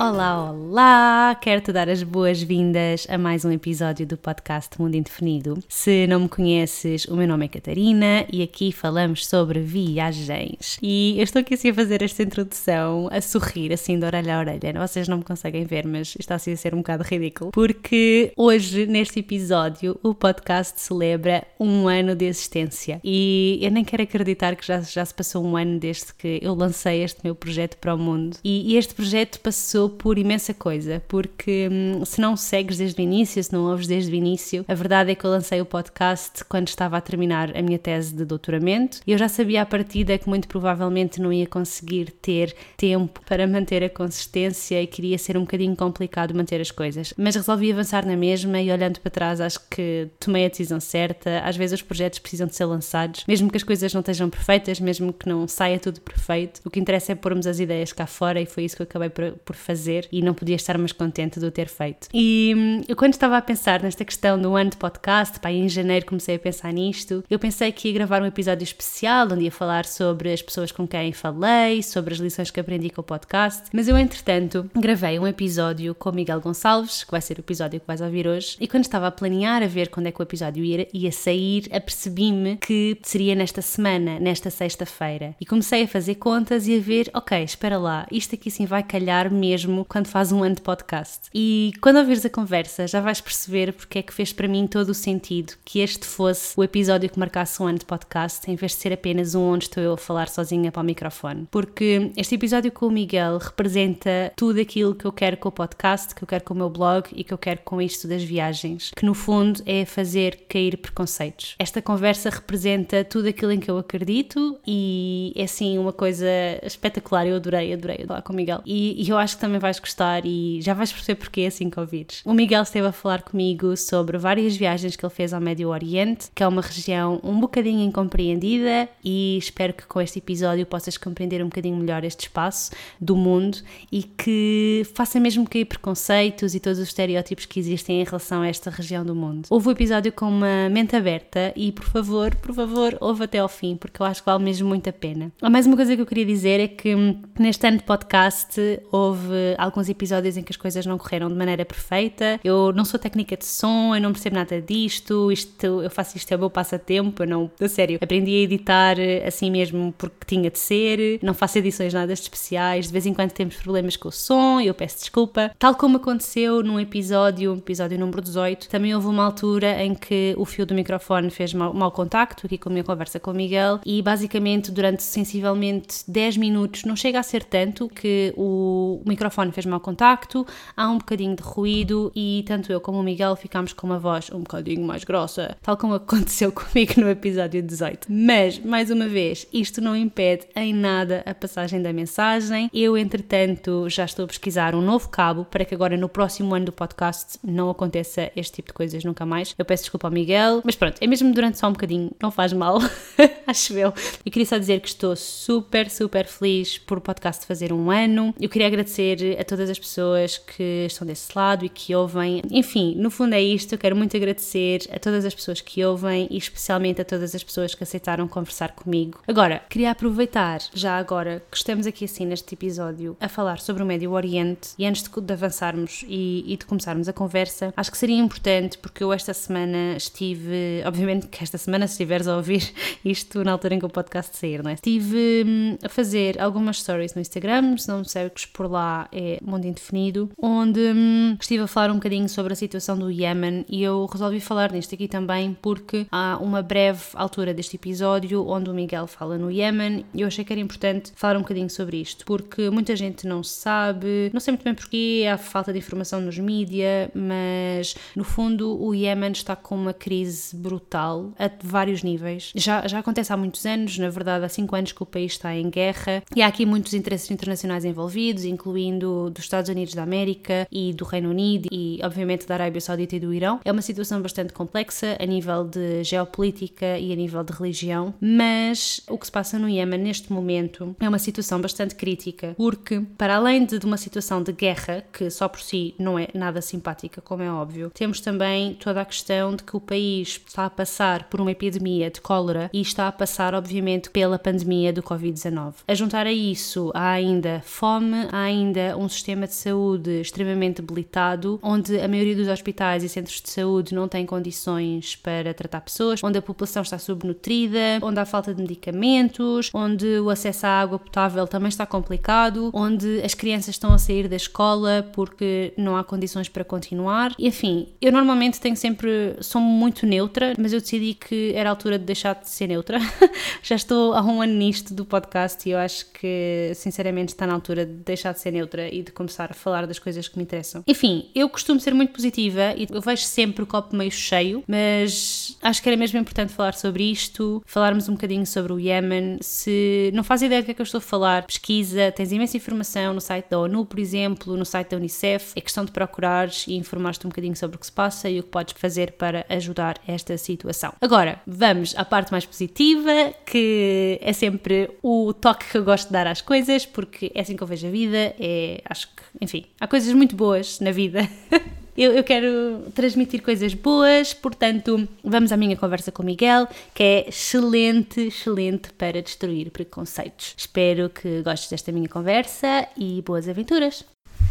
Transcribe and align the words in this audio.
Olá, 0.00 0.52
olá! 0.52 1.34
Quero-te 1.40 1.72
dar 1.72 1.88
as 1.88 2.04
boas-vindas 2.04 3.04
a 3.10 3.18
mais 3.18 3.44
um 3.44 3.50
episódio 3.50 4.06
do 4.06 4.16
podcast 4.16 4.80
Mundo 4.80 4.94
Indefinido. 4.94 5.58
Se 5.68 6.06
não 6.06 6.20
me 6.20 6.28
conheces, 6.28 7.04
o 7.06 7.16
meu 7.16 7.26
nome 7.26 7.46
é 7.46 7.48
Catarina 7.48 8.24
e 8.32 8.40
aqui 8.40 8.70
falamos 8.70 9.26
sobre 9.26 9.58
viagens. 9.58 10.78
E 10.80 11.16
eu 11.18 11.24
estou 11.24 11.40
aqui 11.40 11.54
assim 11.54 11.70
a 11.70 11.74
fazer 11.74 12.00
esta 12.00 12.22
introdução, 12.22 13.08
a 13.10 13.20
sorrir 13.20 13.72
assim 13.72 13.98
de 13.98 14.06
orelha 14.06 14.36
a 14.36 14.38
orelha. 14.38 14.86
Vocês 14.86 15.08
não 15.08 15.18
me 15.18 15.24
conseguem 15.24 15.64
ver, 15.64 15.84
mas 15.84 16.14
está 16.16 16.36
assim 16.36 16.52
a 16.52 16.56
ser 16.56 16.74
um 16.74 16.78
bocado 16.78 17.02
ridículo, 17.02 17.50
porque 17.50 18.32
hoje, 18.36 18.86
neste 18.86 19.18
episódio, 19.18 19.98
o 20.00 20.14
podcast 20.14 20.80
celebra 20.80 21.44
um 21.58 21.88
ano 21.88 22.14
de 22.14 22.26
existência. 22.26 23.00
E 23.02 23.58
eu 23.60 23.72
nem 23.72 23.84
quero 23.84 24.04
acreditar 24.04 24.54
que 24.54 24.64
já, 24.64 24.80
já 24.80 25.04
se 25.04 25.12
passou 25.12 25.44
um 25.44 25.56
ano 25.56 25.80
desde 25.80 26.14
que 26.14 26.38
eu 26.40 26.54
lancei 26.54 27.02
este 27.02 27.18
meu 27.24 27.34
projeto 27.34 27.76
para 27.78 27.92
o 27.92 27.98
mundo. 27.98 28.36
E, 28.44 28.74
e 28.74 28.76
este 28.76 28.94
projeto 28.94 29.40
passou 29.40 29.87
por 29.88 30.18
imensa 30.18 30.52
coisa, 30.54 31.02
porque 31.08 31.68
hum, 31.70 32.04
se 32.04 32.20
não 32.20 32.36
segues 32.36 32.78
desde 32.78 33.00
o 33.00 33.02
início, 33.02 33.42
se 33.42 33.52
não 33.52 33.70
ouves 33.70 33.86
desde 33.86 34.12
o 34.12 34.14
início, 34.14 34.64
a 34.68 34.74
verdade 34.74 35.10
é 35.10 35.14
que 35.14 35.24
eu 35.24 35.30
lancei 35.30 35.60
o 35.60 35.66
podcast 35.66 36.44
quando 36.44 36.68
estava 36.68 36.96
a 36.96 37.00
terminar 37.00 37.56
a 37.56 37.62
minha 37.62 37.78
tese 37.78 38.14
de 38.14 38.24
doutoramento 38.24 39.00
e 39.06 39.12
eu 39.12 39.18
já 39.18 39.28
sabia 39.28 39.62
à 39.62 39.66
partida 39.66 40.18
que 40.18 40.28
muito 40.28 40.48
provavelmente 40.48 41.20
não 41.20 41.32
ia 41.32 41.46
conseguir 41.46 42.10
ter 42.22 42.54
tempo 42.76 43.20
para 43.26 43.46
manter 43.46 43.82
a 43.82 43.88
consistência 43.90 44.82
e 44.82 44.86
queria 44.86 45.18
ser 45.18 45.36
um 45.36 45.42
bocadinho 45.42 45.76
complicado 45.76 46.34
manter 46.34 46.60
as 46.60 46.70
coisas. 46.70 47.14
Mas 47.16 47.34
resolvi 47.34 47.72
avançar 47.72 48.06
na 48.06 48.16
mesma 48.16 48.60
e 48.60 48.70
olhando 48.70 49.00
para 49.00 49.10
trás 49.10 49.40
acho 49.40 49.60
que 49.70 50.08
tomei 50.20 50.46
a 50.46 50.48
decisão 50.48 50.80
certa. 50.80 51.40
Às 51.40 51.56
vezes 51.56 51.80
os 51.80 51.82
projetos 51.82 52.18
precisam 52.18 52.46
de 52.46 52.54
ser 52.54 52.64
lançados, 52.64 53.24
mesmo 53.26 53.50
que 53.50 53.56
as 53.56 53.62
coisas 53.62 53.92
não 53.92 54.00
estejam 54.00 54.28
perfeitas, 54.28 54.80
mesmo 54.80 55.12
que 55.12 55.28
não 55.28 55.48
saia 55.48 55.78
tudo 55.78 56.00
perfeito. 56.00 56.60
O 56.64 56.70
que 56.70 56.80
interessa 56.80 57.12
é 57.12 57.14
pormos 57.14 57.46
as 57.46 57.58
ideias 57.58 57.92
cá 57.92 58.06
fora 58.06 58.40
e 58.40 58.46
foi 58.46 58.64
isso 58.64 58.76
que 58.76 58.82
eu 58.82 58.86
acabei 58.86 59.10
por 59.10 59.56
fazer 59.56 59.77
fazer 59.78 60.08
e 60.10 60.20
não 60.20 60.34
podia 60.34 60.56
estar 60.56 60.76
mais 60.76 60.92
contente 60.92 61.38
de 61.38 61.46
o 61.46 61.50
ter 61.50 61.68
feito. 61.68 62.08
E 62.12 62.52
hum, 62.56 62.82
eu, 62.88 62.96
quando 62.96 63.12
estava 63.12 63.36
a 63.36 63.42
pensar 63.42 63.80
nesta 63.82 64.04
questão 64.04 64.40
do 64.40 64.56
ano 64.56 64.70
de 64.70 64.76
podcast, 64.76 65.38
pá, 65.38 65.52
em 65.52 65.68
janeiro 65.68 66.04
comecei 66.04 66.34
a 66.34 66.38
pensar 66.38 66.72
nisto, 66.72 67.24
eu 67.30 67.38
pensei 67.38 67.70
que 67.70 67.88
ia 67.88 67.94
gravar 67.94 68.20
um 68.20 68.26
episódio 68.26 68.64
especial 68.64 69.28
onde 69.30 69.44
ia 69.44 69.52
falar 69.52 69.84
sobre 69.84 70.32
as 70.32 70.42
pessoas 70.42 70.72
com 70.72 70.86
quem 70.86 71.12
falei, 71.12 71.82
sobre 71.82 72.12
as 72.12 72.20
lições 72.20 72.50
que 72.50 72.58
aprendi 72.58 72.90
com 72.90 73.00
o 73.00 73.04
podcast, 73.04 73.64
mas 73.72 73.86
eu, 73.86 73.96
entretanto, 73.96 74.68
gravei 74.74 75.18
um 75.18 75.26
episódio 75.26 75.94
com 75.94 76.10
Miguel 76.10 76.40
Gonçalves, 76.40 77.04
que 77.04 77.10
vai 77.10 77.20
ser 77.20 77.38
o 77.38 77.40
episódio 77.40 77.78
que 77.78 77.86
vais 77.86 78.00
ouvir 78.00 78.26
hoje, 78.26 78.56
e 78.60 78.66
quando 78.66 78.84
estava 78.84 79.06
a 79.06 79.10
planear 79.10 79.62
a 79.62 79.66
ver 79.66 79.88
quando 79.88 80.06
é 80.06 80.12
que 80.12 80.20
o 80.20 80.22
episódio 80.22 80.64
ia, 80.64 80.88
ia 80.92 81.12
sair, 81.12 81.68
apercebi-me 81.72 82.56
que 82.56 82.98
seria 83.02 83.34
nesta 83.34 83.62
semana, 83.62 84.18
nesta 84.18 84.50
sexta-feira. 84.50 85.36
E 85.40 85.46
comecei 85.46 85.84
a 85.84 85.88
fazer 85.88 86.16
contas 86.16 86.66
e 86.66 86.76
a 86.76 86.80
ver, 86.80 87.10
ok, 87.14 87.42
espera 87.42 87.78
lá, 87.78 88.06
isto 88.10 88.34
aqui 88.34 88.50
sim 88.50 88.66
vai 88.66 88.82
calhar 88.82 89.32
mesmo 89.32 89.67
mesmo 89.68 89.84
quando 89.84 90.06
faz 90.06 90.32
um 90.32 90.42
ano 90.42 90.56
de 90.56 90.62
podcast. 90.62 91.28
E 91.34 91.72
quando 91.80 91.98
ouvires 91.98 92.24
a 92.24 92.30
conversa, 92.30 92.86
já 92.86 93.00
vais 93.00 93.20
perceber 93.20 93.72
porque 93.72 93.98
é 93.98 94.02
que 94.02 94.12
fez 94.12 94.32
para 94.32 94.48
mim 94.48 94.66
todo 94.66 94.90
o 94.90 94.94
sentido 94.94 95.54
que 95.64 95.80
este 95.80 96.06
fosse 96.06 96.54
o 96.56 96.64
episódio 96.64 97.08
que 97.08 97.18
marcasse 97.18 97.62
um 97.62 97.66
ano 97.66 97.78
de 97.78 97.84
podcast, 97.84 98.50
em 98.50 98.56
vez 98.56 98.72
de 98.72 98.78
ser 98.78 98.92
apenas 98.92 99.34
um 99.34 99.42
onde 99.42 99.64
estou 99.64 99.82
eu 99.82 99.92
a 99.92 99.98
falar 99.98 100.28
sozinha 100.28 100.72
para 100.72 100.82
o 100.82 100.84
microfone. 100.84 101.46
Porque 101.50 102.10
este 102.16 102.34
episódio 102.34 102.72
com 102.72 102.86
o 102.86 102.90
Miguel 102.90 103.38
representa 103.38 104.32
tudo 104.36 104.60
aquilo 104.60 104.94
que 104.94 105.04
eu 105.04 105.12
quero 105.12 105.36
com 105.36 105.48
o 105.48 105.52
podcast, 105.52 106.14
que 106.14 106.22
eu 106.22 106.28
quero 106.28 106.44
com 106.44 106.54
o 106.54 106.56
meu 106.56 106.70
blog 106.70 107.08
e 107.14 107.22
que 107.22 107.32
eu 107.32 107.38
quero 107.38 107.60
com 107.64 107.80
isto 107.80 108.08
das 108.08 108.22
viagens, 108.22 108.90
que 108.96 109.04
no 109.04 109.14
fundo 109.14 109.62
é 109.66 109.84
fazer 109.84 110.46
cair 110.48 110.78
preconceitos. 110.78 111.54
Esta 111.58 111.82
conversa 111.82 112.30
representa 112.30 113.04
tudo 113.04 113.28
aquilo 113.28 113.52
em 113.52 113.60
que 113.60 113.70
eu 113.70 113.78
acredito 113.78 114.58
e 114.66 115.32
é 115.36 115.44
assim 115.44 115.78
uma 115.78 115.92
coisa 115.92 116.26
espetacular. 116.62 117.26
Eu 117.26 117.36
adorei, 117.36 117.72
adorei 117.72 118.04
falar 118.18 118.22
com 118.22 118.32
o 118.32 118.36
Miguel. 118.36 118.62
E, 118.64 119.02
e 119.02 119.08
eu 119.08 119.16
acho 119.16 119.36
que 119.36 119.40
também 119.40 119.57
vais 119.58 119.78
gostar 119.78 120.22
e 120.24 120.60
já 120.62 120.74
vais 120.74 120.92
perceber 120.92 121.16
porque 121.16 121.42
assim 121.42 121.70
que 121.70 121.78
ouvires. 121.78 122.22
O 122.24 122.32
Miguel 122.32 122.62
esteve 122.62 122.86
a 122.86 122.92
falar 122.92 123.22
comigo 123.22 123.76
sobre 123.76 124.18
várias 124.18 124.56
viagens 124.56 124.96
que 124.96 125.04
ele 125.04 125.12
fez 125.12 125.32
ao 125.32 125.40
Médio 125.40 125.68
Oriente, 125.68 126.28
que 126.34 126.42
é 126.42 126.48
uma 126.48 126.62
região 126.62 127.20
um 127.22 127.38
bocadinho 127.40 127.82
incompreendida 127.82 128.88
e 129.04 129.36
espero 129.38 129.72
que 129.72 129.86
com 129.86 130.00
este 130.00 130.18
episódio 130.18 130.66
possas 130.66 130.96
compreender 130.96 131.42
um 131.42 131.48
bocadinho 131.48 131.76
melhor 131.76 132.04
este 132.04 132.26
espaço 132.26 132.70
do 133.00 133.16
mundo 133.16 133.58
e 133.90 134.02
que 134.02 134.86
faça 134.94 135.18
mesmo 135.20 135.48
cair 135.48 135.64
preconceitos 135.64 136.54
e 136.54 136.60
todos 136.60 136.78
os 136.78 136.88
estereótipos 136.88 137.46
que 137.46 137.58
existem 137.58 138.00
em 138.00 138.04
relação 138.04 138.42
a 138.42 138.48
esta 138.48 138.70
região 138.70 139.04
do 139.04 139.14
mundo. 139.14 139.46
Houve 139.50 139.66
o 139.66 139.70
um 139.70 139.72
episódio 139.72 140.12
com 140.12 140.28
uma 140.28 140.68
mente 140.68 140.94
aberta 140.94 141.52
e 141.56 141.72
por 141.72 141.84
favor, 141.84 142.34
por 142.36 142.54
favor, 142.54 142.96
ouve 143.00 143.24
até 143.24 143.38
ao 143.38 143.48
fim 143.48 143.76
porque 143.76 144.00
eu 144.02 144.06
acho 144.06 144.22
que 144.22 144.26
vale 144.26 144.42
mesmo 144.44 144.68
muito 144.68 144.88
a 144.88 144.92
pena. 144.92 145.32
A 145.40 145.50
mais 145.50 145.66
uma 145.66 145.76
coisa 145.76 145.94
que 145.94 146.02
eu 146.02 146.06
queria 146.06 146.26
dizer 146.26 146.60
é 146.60 146.68
que 146.68 146.94
neste 147.38 147.66
ano 147.66 147.78
de 147.78 147.84
podcast 147.84 148.60
houve 148.90 149.47
alguns 149.56 149.88
episódios 149.88 150.36
em 150.36 150.42
que 150.42 150.52
as 150.52 150.56
coisas 150.56 150.84
não 150.84 150.98
correram 150.98 151.28
de 151.28 151.34
maneira 151.34 151.64
perfeita. 151.64 152.40
Eu 152.42 152.72
não 152.72 152.84
sou 152.84 152.98
técnica 152.98 153.36
de 153.36 153.46
som, 153.46 153.94
eu 153.94 154.00
não 154.00 154.12
percebo 154.12 154.36
nada 154.36 154.60
disto, 154.60 155.30
isto, 155.32 155.66
eu 155.66 155.90
faço 155.90 156.16
isto 156.16 156.32
é 156.32 156.36
o 156.36 156.38
meu 156.38 156.50
passatempo, 156.50 157.22
eu 157.22 157.26
não, 157.26 157.50
a 157.60 157.68
sério, 157.68 157.98
aprendi 158.00 158.32
a 158.32 158.40
editar 158.40 158.98
eh, 158.98 159.26
assim 159.26 159.50
mesmo 159.50 159.94
porque 159.96 160.26
tinha 160.26 160.50
de 160.50 160.58
ser, 160.58 161.18
não 161.22 161.34
faço 161.34 161.58
edições 161.58 161.94
nada 161.94 162.12
de 162.12 162.20
especiais, 162.20 162.86
de 162.86 162.92
vez 162.92 163.06
em 163.06 163.14
quando 163.14 163.32
temos 163.32 163.56
problemas 163.56 163.96
com 163.96 164.08
o 164.08 164.12
som, 164.12 164.60
eu 164.60 164.74
peço 164.74 164.98
desculpa. 164.98 165.50
Tal 165.58 165.74
como 165.74 165.96
aconteceu 165.96 166.62
num 166.62 166.78
episódio, 166.78 167.54
episódio 167.54 167.98
número 167.98 168.20
18, 168.20 168.68
também 168.68 168.94
houve 168.94 169.06
uma 169.06 169.24
altura 169.24 169.82
em 169.82 169.94
que 169.94 170.34
o 170.36 170.44
fio 170.44 170.66
do 170.66 170.74
microfone 170.74 171.30
fez 171.30 171.54
mau, 171.54 171.72
mau 171.72 171.90
contacto 171.90 172.46
aqui 172.46 172.58
com 172.58 172.68
a 172.68 172.72
minha 172.72 172.84
conversa 172.84 173.18
com 173.20 173.30
o 173.30 173.34
Miguel 173.34 173.80
e 173.84 174.02
basicamente 174.02 174.70
durante 174.70 175.02
sensivelmente 175.02 176.04
10 176.06 176.36
minutos, 176.36 176.84
não 176.84 176.96
chega 176.96 177.18
a 177.18 177.22
ser 177.22 177.44
tanto, 177.44 177.88
que 177.88 178.32
o 178.36 179.00
microfone 179.06 179.27
microfone 179.28 179.52
fez 179.52 179.66
mau 179.66 179.78
contacto, 179.78 180.46
há 180.76 180.88
um 180.88 180.98
bocadinho 180.98 181.36
de 181.36 181.42
ruído 181.42 182.10
e 182.14 182.44
tanto 182.46 182.72
eu 182.72 182.80
como 182.80 182.98
o 182.98 183.02
Miguel 183.02 183.36
ficámos 183.36 183.72
com 183.72 183.86
uma 183.86 183.98
voz 183.98 184.30
um 184.32 184.40
bocadinho 184.40 184.84
mais 184.86 185.04
grossa, 185.04 185.56
tal 185.62 185.76
como 185.76 185.94
aconteceu 185.94 186.50
comigo 186.52 186.94
no 186.96 187.08
episódio 187.08 187.62
18. 187.62 188.08
Mas, 188.10 188.58
mais 188.58 188.90
uma 188.90 189.06
vez, 189.06 189.46
isto 189.52 189.80
não 189.80 189.94
impede 189.94 190.46
em 190.56 190.72
nada 190.72 191.22
a 191.26 191.34
passagem 191.34 191.82
da 191.82 191.92
mensagem. 191.92 192.70
Eu, 192.72 192.96
entretanto, 192.96 193.88
já 193.88 194.04
estou 194.04 194.24
a 194.24 194.28
pesquisar 194.28 194.74
um 194.74 194.80
novo 194.80 195.08
cabo 195.08 195.44
para 195.44 195.64
que 195.64 195.74
agora 195.74 195.96
no 195.96 196.08
próximo 196.08 196.54
ano 196.54 196.66
do 196.66 196.72
podcast 196.72 197.38
não 197.44 197.68
aconteça 197.70 198.30
este 198.34 198.56
tipo 198.56 198.68
de 198.68 198.74
coisas 198.74 199.04
nunca 199.04 199.26
mais. 199.26 199.54
Eu 199.58 199.64
peço 199.64 199.84
desculpa 199.84 200.06
ao 200.06 200.12
Miguel, 200.12 200.62
mas 200.64 200.74
pronto, 200.74 200.96
é 201.00 201.06
mesmo 201.06 201.32
durante 201.32 201.58
só 201.58 201.68
um 201.68 201.72
bocadinho, 201.72 202.10
não 202.20 202.30
faz 202.30 202.52
mal, 202.52 202.78
acho 203.46 203.74
eu. 203.74 203.92
E 204.24 204.30
queria 204.30 204.46
só 204.46 204.58
dizer 204.58 204.80
que 204.80 204.88
estou 204.88 205.14
super, 205.14 205.90
super 205.90 206.26
feliz 206.26 206.78
por 206.78 206.98
o 206.98 207.00
podcast 207.00 207.44
fazer 207.44 207.72
um 207.72 207.90
ano. 207.90 208.34
Eu 208.40 208.48
queria 208.48 208.66
agradecer 208.66 209.17
agradecer 209.18 209.40
a 209.40 209.44
todas 209.44 209.70
as 209.70 209.78
pessoas 209.78 210.38
que 210.38 210.86
estão 210.86 211.06
desse 211.06 211.30
lado 211.34 211.64
e 211.64 211.68
que 211.68 211.94
ouvem. 211.94 212.42
Enfim, 212.50 212.94
no 212.96 213.10
fundo 213.10 213.34
é 213.34 213.42
isto. 213.42 213.74
Eu 213.74 213.78
quero 213.78 213.96
muito 213.96 214.16
agradecer 214.16 214.88
a 214.92 214.98
todas 214.98 215.24
as 215.24 215.34
pessoas 215.34 215.60
que 215.60 215.84
ouvem 215.84 216.28
e 216.30 216.36
especialmente 216.36 217.00
a 217.00 217.04
todas 217.04 217.34
as 217.34 217.42
pessoas 217.42 217.74
que 217.74 217.82
aceitaram 217.82 218.28
conversar 218.28 218.72
comigo. 218.72 219.20
Agora, 219.26 219.62
queria 219.68 219.90
aproveitar, 219.90 220.60
já 220.72 220.98
agora 220.98 221.42
que 221.50 221.56
estamos 221.56 221.86
aqui 221.86 222.04
assim 222.04 222.26
neste 222.26 222.54
episódio, 222.54 223.16
a 223.20 223.28
falar 223.28 223.58
sobre 223.58 223.82
o 223.82 223.86
Médio 223.86 224.12
Oriente 224.12 224.70
e 224.78 224.86
antes 224.86 225.02
de, 225.02 225.20
de 225.20 225.32
avançarmos 225.32 226.04
e, 226.06 226.44
e 226.46 226.56
de 226.56 226.64
começarmos 226.64 227.08
a 227.08 227.12
conversa, 227.12 227.72
acho 227.76 227.90
que 227.90 227.98
seria 227.98 228.18
importante 228.18 228.78
porque 228.78 229.02
eu 229.02 229.12
esta 229.12 229.34
semana 229.34 229.96
estive, 229.96 230.82
obviamente 230.86 231.26
que 231.26 231.42
esta 231.42 231.58
semana, 231.58 231.86
se 231.86 231.94
estiveres 231.94 232.28
a 232.28 232.36
ouvir 232.36 232.72
isto 233.04 233.42
na 233.42 233.52
altura 233.52 233.74
em 233.74 233.78
que 233.78 233.86
o 233.86 233.88
podcast 233.88 234.36
sair, 234.36 234.62
não 234.62 234.70
é? 234.70 234.74
Estive 234.74 235.44
hum, 235.46 235.78
a 235.82 235.88
fazer 235.88 236.40
algumas 236.40 236.80
stories 236.80 237.14
no 237.14 237.20
Instagram, 237.20 237.76
se 237.76 237.88
não 237.88 237.98
me 237.98 238.08
segues 238.08 238.46
por 238.46 238.70
lá, 238.70 239.07
é 239.12 239.38
Mundo 239.42 239.66
Indefinido, 239.66 240.30
onde 240.40 240.80
hum, 240.80 241.36
estive 241.40 241.64
a 241.64 241.66
falar 241.66 241.90
um 241.90 241.94
bocadinho 241.94 242.28
sobre 242.28 242.52
a 242.52 242.56
situação 242.56 242.98
do 242.98 243.10
Iémen 243.10 243.64
e 243.68 243.82
eu 243.82 244.06
resolvi 244.06 244.40
falar 244.40 244.72
nisto 244.72 244.94
aqui 244.94 245.08
também 245.08 245.56
porque 245.60 246.06
há 246.10 246.38
uma 246.40 246.62
breve 246.62 247.02
altura 247.14 247.54
deste 247.54 247.76
episódio 247.76 248.46
onde 248.46 248.70
o 248.70 248.74
Miguel 248.74 249.06
fala 249.06 249.38
no 249.38 249.50
Iémen 249.50 250.04
e 250.14 250.22
eu 250.22 250.26
achei 250.26 250.44
que 250.44 250.52
era 250.52 250.60
importante 250.60 251.12
falar 251.14 251.36
um 251.36 251.42
bocadinho 251.42 251.70
sobre 251.70 252.00
isto, 252.00 252.24
porque 252.24 252.70
muita 252.70 252.94
gente 252.96 253.26
não 253.26 253.42
sabe, 253.42 254.30
não 254.32 254.40
sei 254.40 254.52
muito 254.52 254.64
bem 254.64 254.74
porquê, 254.74 255.26
há 255.32 255.38
falta 255.38 255.72
de 255.72 255.78
informação 255.78 256.20
nos 256.20 256.38
mídia, 256.38 257.10
mas 257.14 257.94
no 258.14 258.24
fundo 258.24 258.80
o 258.82 258.94
Iémen 258.94 259.32
está 259.32 259.56
com 259.56 259.74
uma 259.74 259.94
crise 259.94 260.54
brutal 260.54 261.32
a 261.38 261.50
vários 261.62 262.02
níveis. 262.02 262.52
Já, 262.54 262.86
já 262.86 262.98
acontece 262.98 263.32
há 263.32 263.36
muitos 263.36 263.64
anos, 263.64 263.98
na 263.98 264.10
verdade 264.10 264.44
há 264.44 264.48
cinco 264.48 264.76
anos 264.76 264.92
que 264.92 265.02
o 265.02 265.06
país 265.06 265.32
está 265.32 265.54
em 265.54 265.70
guerra 265.70 266.22
e 266.34 266.42
há 266.42 266.46
aqui 266.46 266.66
muitos 266.66 266.94
interesses 266.94 267.30
internacionais 267.30 267.84
envolvidos, 267.84 268.44
incluindo 268.44 268.97
vindo 268.98 269.30
dos 269.30 269.44
Estados 269.44 269.70
Unidos 269.70 269.94
da 269.94 270.02
América 270.02 270.66
e 270.72 270.92
do 270.92 271.04
Reino 271.04 271.30
Unido 271.30 271.68
e, 271.70 272.00
obviamente, 272.02 272.46
da 272.46 272.54
Arábia 272.54 272.80
Saudita 272.80 273.16
e 273.16 273.20
do 273.20 273.32
Irão. 273.32 273.60
É 273.64 273.70
uma 273.70 273.82
situação 273.82 274.20
bastante 274.20 274.52
complexa 274.52 275.16
a 275.20 275.24
nível 275.24 275.64
de 275.64 276.02
geopolítica 276.02 276.98
e 276.98 277.12
a 277.12 277.16
nível 277.16 277.44
de 277.44 277.52
religião, 277.52 278.12
mas 278.20 279.00
o 279.08 279.16
que 279.16 279.26
se 279.26 279.32
passa 279.32 279.58
no 279.58 279.68
Iémen 279.68 280.00
neste 280.00 280.32
momento 280.32 280.96
é 280.98 281.08
uma 281.08 281.18
situação 281.18 281.60
bastante 281.60 281.94
crítica, 281.94 282.54
porque, 282.56 283.00
para 283.16 283.36
além 283.36 283.64
de, 283.64 283.78
de 283.78 283.86
uma 283.86 283.96
situação 283.96 284.42
de 284.42 284.52
guerra, 284.52 285.04
que 285.12 285.30
só 285.30 285.48
por 285.48 285.60
si 285.60 285.94
não 285.98 286.18
é 286.18 286.28
nada 286.34 286.60
simpática, 286.60 287.20
como 287.20 287.42
é 287.42 287.50
óbvio, 287.50 287.90
temos 287.94 288.20
também 288.20 288.74
toda 288.74 289.00
a 289.00 289.04
questão 289.04 289.54
de 289.54 289.62
que 289.62 289.76
o 289.76 289.80
país 289.80 290.40
está 290.46 290.66
a 290.66 290.70
passar 290.70 291.24
por 291.24 291.40
uma 291.40 291.52
epidemia 291.52 292.10
de 292.10 292.20
cólera 292.20 292.70
e 292.72 292.80
está 292.80 293.06
a 293.06 293.12
passar, 293.12 293.54
obviamente, 293.54 294.10
pela 294.10 294.38
pandemia 294.38 294.92
do 294.92 295.02
Covid-19. 295.02 295.74
A 295.86 295.94
juntar 295.94 296.26
a 296.26 296.32
isso, 296.32 296.90
há 296.94 297.10
ainda 297.10 297.62
fome, 297.64 298.26
há 298.32 298.48
ainda 298.48 298.87
um 298.96 299.08
sistema 299.08 299.46
de 299.46 299.54
saúde 299.54 300.20
extremamente 300.20 300.80
debilitado, 300.80 301.58
onde 301.62 301.98
a 301.98 302.08
maioria 302.08 302.36
dos 302.36 302.48
hospitais 302.48 303.02
e 303.02 303.08
centros 303.08 303.40
de 303.40 303.50
saúde 303.50 303.94
não 303.94 304.08
têm 304.08 304.24
condições 304.26 305.16
para 305.16 305.52
tratar 305.54 305.80
pessoas, 305.80 306.22
onde 306.22 306.38
a 306.38 306.42
população 306.42 306.82
está 306.82 306.98
subnutrida, 306.98 307.98
onde 308.02 308.18
há 308.18 308.24
falta 308.24 308.54
de 308.54 308.60
medicamentos, 308.60 309.70
onde 309.74 310.18
o 310.20 310.30
acesso 310.30 310.66
à 310.66 310.80
água 310.80 310.98
potável 310.98 311.46
também 311.46 311.68
está 311.68 311.86
complicado, 311.86 312.70
onde 312.72 313.20
as 313.22 313.34
crianças 313.34 313.70
estão 313.70 313.92
a 313.92 313.98
sair 313.98 314.28
da 314.28 314.36
escola 314.36 315.08
porque 315.12 315.72
não 315.76 315.96
há 315.96 316.04
condições 316.04 316.48
para 316.48 316.64
continuar. 316.64 317.34
Enfim, 317.38 317.88
eu 318.00 318.12
normalmente 318.12 318.60
tenho 318.60 318.76
sempre, 318.76 319.36
sou 319.40 319.60
muito 319.60 320.06
neutra, 320.06 320.54
mas 320.58 320.72
eu 320.72 320.80
decidi 320.80 321.14
que 321.14 321.52
era 321.54 321.68
a 321.68 321.72
altura 321.72 321.98
de 321.98 322.04
deixar 322.04 322.34
de 322.34 322.48
ser 322.48 322.66
neutra. 322.66 322.98
Já 323.62 323.76
estou 323.76 324.12
há 324.12 324.22
um 324.22 324.42
ano 324.42 324.54
nisto 324.54 324.94
do 324.94 325.04
podcast 325.04 325.68
e 325.68 325.72
eu 325.72 325.78
acho 325.78 326.06
que, 326.12 326.72
sinceramente, 326.74 327.32
está 327.32 327.46
na 327.46 327.54
altura 327.54 327.84
de 327.84 327.92
deixar 327.92 328.32
de 328.32 328.40
ser 328.40 328.50
neutra 328.52 328.77
e 328.86 329.02
de 329.02 329.12
começar 329.12 329.50
a 329.50 329.54
falar 329.54 329.86
das 329.86 329.98
coisas 329.98 330.28
que 330.28 330.36
me 330.36 330.44
interessam. 330.44 330.82
Enfim, 330.86 331.30
eu 331.34 331.48
costumo 331.48 331.80
ser 331.80 331.94
muito 331.94 332.12
positiva 332.12 332.74
e 332.76 332.86
eu 332.90 333.00
vejo 333.00 333.22
sempre 333.22 333.62
o 333.62 333.66
copo 333.66 333.96
meio 333.96 334.10
cheio, 334.10 334.62
mas 334.66 335.56
acho 335.62 335.82
que 335.82 335.88
era 335.88 335.96
mesmo 335.96 336.18
importante 336.18 336.52
falar 336.52 336.74
sobre 336.74 337.10
isto, 337.10 337.62
falarmos 337.66 338.08
um 338.08 338.12
bocadinho 338.12 338.46
sobre 338.46 338.72
o 338.72 338.78
Yemen. 338.78 339.38
Se 339.40 340.10
não 340.14 340.22
faz 340.22 340.42
ideia 340.42 340.62
do 340.62 340.64
que 340.64 340.70
é 340.70 340.74
que 340.74 340.80
eu 340.80 340.84
estou 340.84 340.98
a 340.98 341.02
falar, 341.02 341.46
pesquisa, 341.46 342.12
tens 342.12 342.32
imensa 342.32 342.56
informação 342.56 343.14
no 343.14 343.20
site 343.20 343.46
da 343.50 343.58
ONU, 343.58 343.84
por 343.84 343.98
exemplo, 343.98 344.56
no 344.56 344.64
site 344.64 344.90
da 344.90 344.96
Unicef. 344.96 345.52
É 345.56 345.60
questão 345.60 345.84
de 345.84 345.90
procurares 345.90 346.66
e 346.66 346.74
informar-te 346.74 347.26
um 347.26 347.30
bocadinho 347.30 347.56
sobre 347.56 347.76
o 347.76 347.78
que 347.80 347.86
se 347.86 347.92
passa 347.92 348.28
e 348.28 348.38
o 348.40 348.42
que 348.42 348.50
podes 348.50 348.74
fazer 348.78 349.12
para 349.12 349.44
ajudar 349.48 349.96
esta 350.06 350.36
situação. 350.36 350.92
Agora, 351.00 351.40
vamos 351.46 351.94
à 351.96 352.04
parte 352.04 352.30
mais 352.30 352.44
positiva, 352.44 353.32
que 353.46 354.18
é 354.20 354.32
sempre 354.32 354.90
o 355.02 355.32
toque 355.32 355.70
que 355.70 355.78
eu 355.78 355.84
gosto 355.84 356.08
de 356.08 356.12
dar 356.12 356.26
às 356.26 356.40
coisas, 356.40 356.84
porque 356.84 357.30
é 357.34 357.40
assim 357.40 357.56
que 357.56 357.62
eu 357.62 357.66
vejo 357.66 357.86
a 357.86 357.90
vida. 357.90 358.34
É, 358.38 358.67
acho 358.84 359.08
que, 359.08 359.22
enfim, 359.40 359.66
há 359.80 359.86
coisas 359.86 360.12
muito 360.12 360.36
boas 360.36 360.80
na 360.80 360.90
vida. 360.90 361.28
Eu, 361.98 362.12
eu, 362.12 362.22
quero 362.22 362.92
transmitir 362.94 363.42
coisas 363.42 363.74
boas, 363.74 364.32
portanto, 364.32 365.08
vamos 365.24 365.50
à 365.50 365.56
minha 365.56 365.76
conversa 365.76 366.12
com 366.12 366.22
o 366.22 366.26
Miguel, 366.26 366.68
que 366.94 367.02
é 367.02 367.28
excelente, 367.28 368.20
excelente 368.20 368.92
para 368.92 369.20
destruir 369.20 369.72
preconceitos. 369.72 370.54
Espero 370.56 371.10
que 371.10 371.42
gostes 371.42 371.68
desta 371.68 371.90
minha 371.90 372.08
conversa 372.08 372.86
e 372.96 373.20
boas 373.22 373.48
aventuras! 373.48 374.04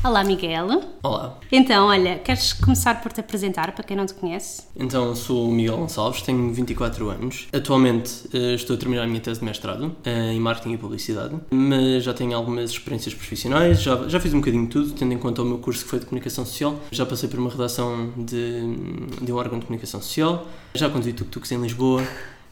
Olá, 0.04 0.24
Miguel. 0.24 0.84
Olá. 1.04 1.38
Então, 1.51 1.88
olha, 1.88 2.18
queres 2.19 2.54
começar 2.54 3.01
por 3.01 3.12
te 3.12 3.19
apresentar 3.19 3.74
para 3.74 3.84
quem 3.84 3.98
não 3.98 4.06
te 4.06 4.13
conhece? 4.13 4.63
Então, 4.75 5.13
sou 5.16 5.50
o 5.50 5.51
Miguel 5.51 5.75
Gonçalves, 5.78 6.22
tenho 6.22 6.54
24 6.54 7.10
anos. 7.10 7.48
Atualmente 7.51 8.28
uh, 8.34 8.56
estou 8.56 8.75
a 8.75 8.80
terminar 8.80 9.04
a 9.04 9.07
minha 9.07 9.19
tese 9.19 9.39
de 9.39 9.45
mestrado 9.45 9.88
uh, 9.88 10.10
em 10.31 10.39
Marketing 10.39 10.74
e 10.74 10.78
Publicidade, 10.78 11.36
mas 11.50 12.04
já 12.04 12.13
tenho 12.13 12.38
algumas 12.38 12.72
experiências 12.72 13.13
profissionais, 13.13 13.81
já, 13.81 14.07
já 14.07 14.19
fiz 14.19 14.34
um 14.34 14.39
bocadinho 14.39 14.66
de 14.66 14.69
tudo, 14.69 14.94
tendo 14.94 15.13
em 15.13 15.18
conta 15.18 15.42
o 15.42 15.45
meu 15.45 15.57
curso 15.57 15.84
que 15.84 15.89
foi 15.89 16.00
de 16.00 16.06
Comunicação 16.06 16.45
Social. 16.45 16.80
Já 16.92 17.06
passei 17.06 17.28
por 17.28 17.39
uma 17.39 17.50
redação 17.50 18.13
de, 18.16 18.62
de 19.22 19.31
um 19.34 19.36
órgão 19.36 19.60
de 19.60 19.66
comunicação 19.66 20.01
social, 20.01 20.48
já 20.74 20.89
conduzi 20.89 21.13
tuk-tuks 21.13 21.51
em 21.51 21.62
Lisboa, 21.62 22.04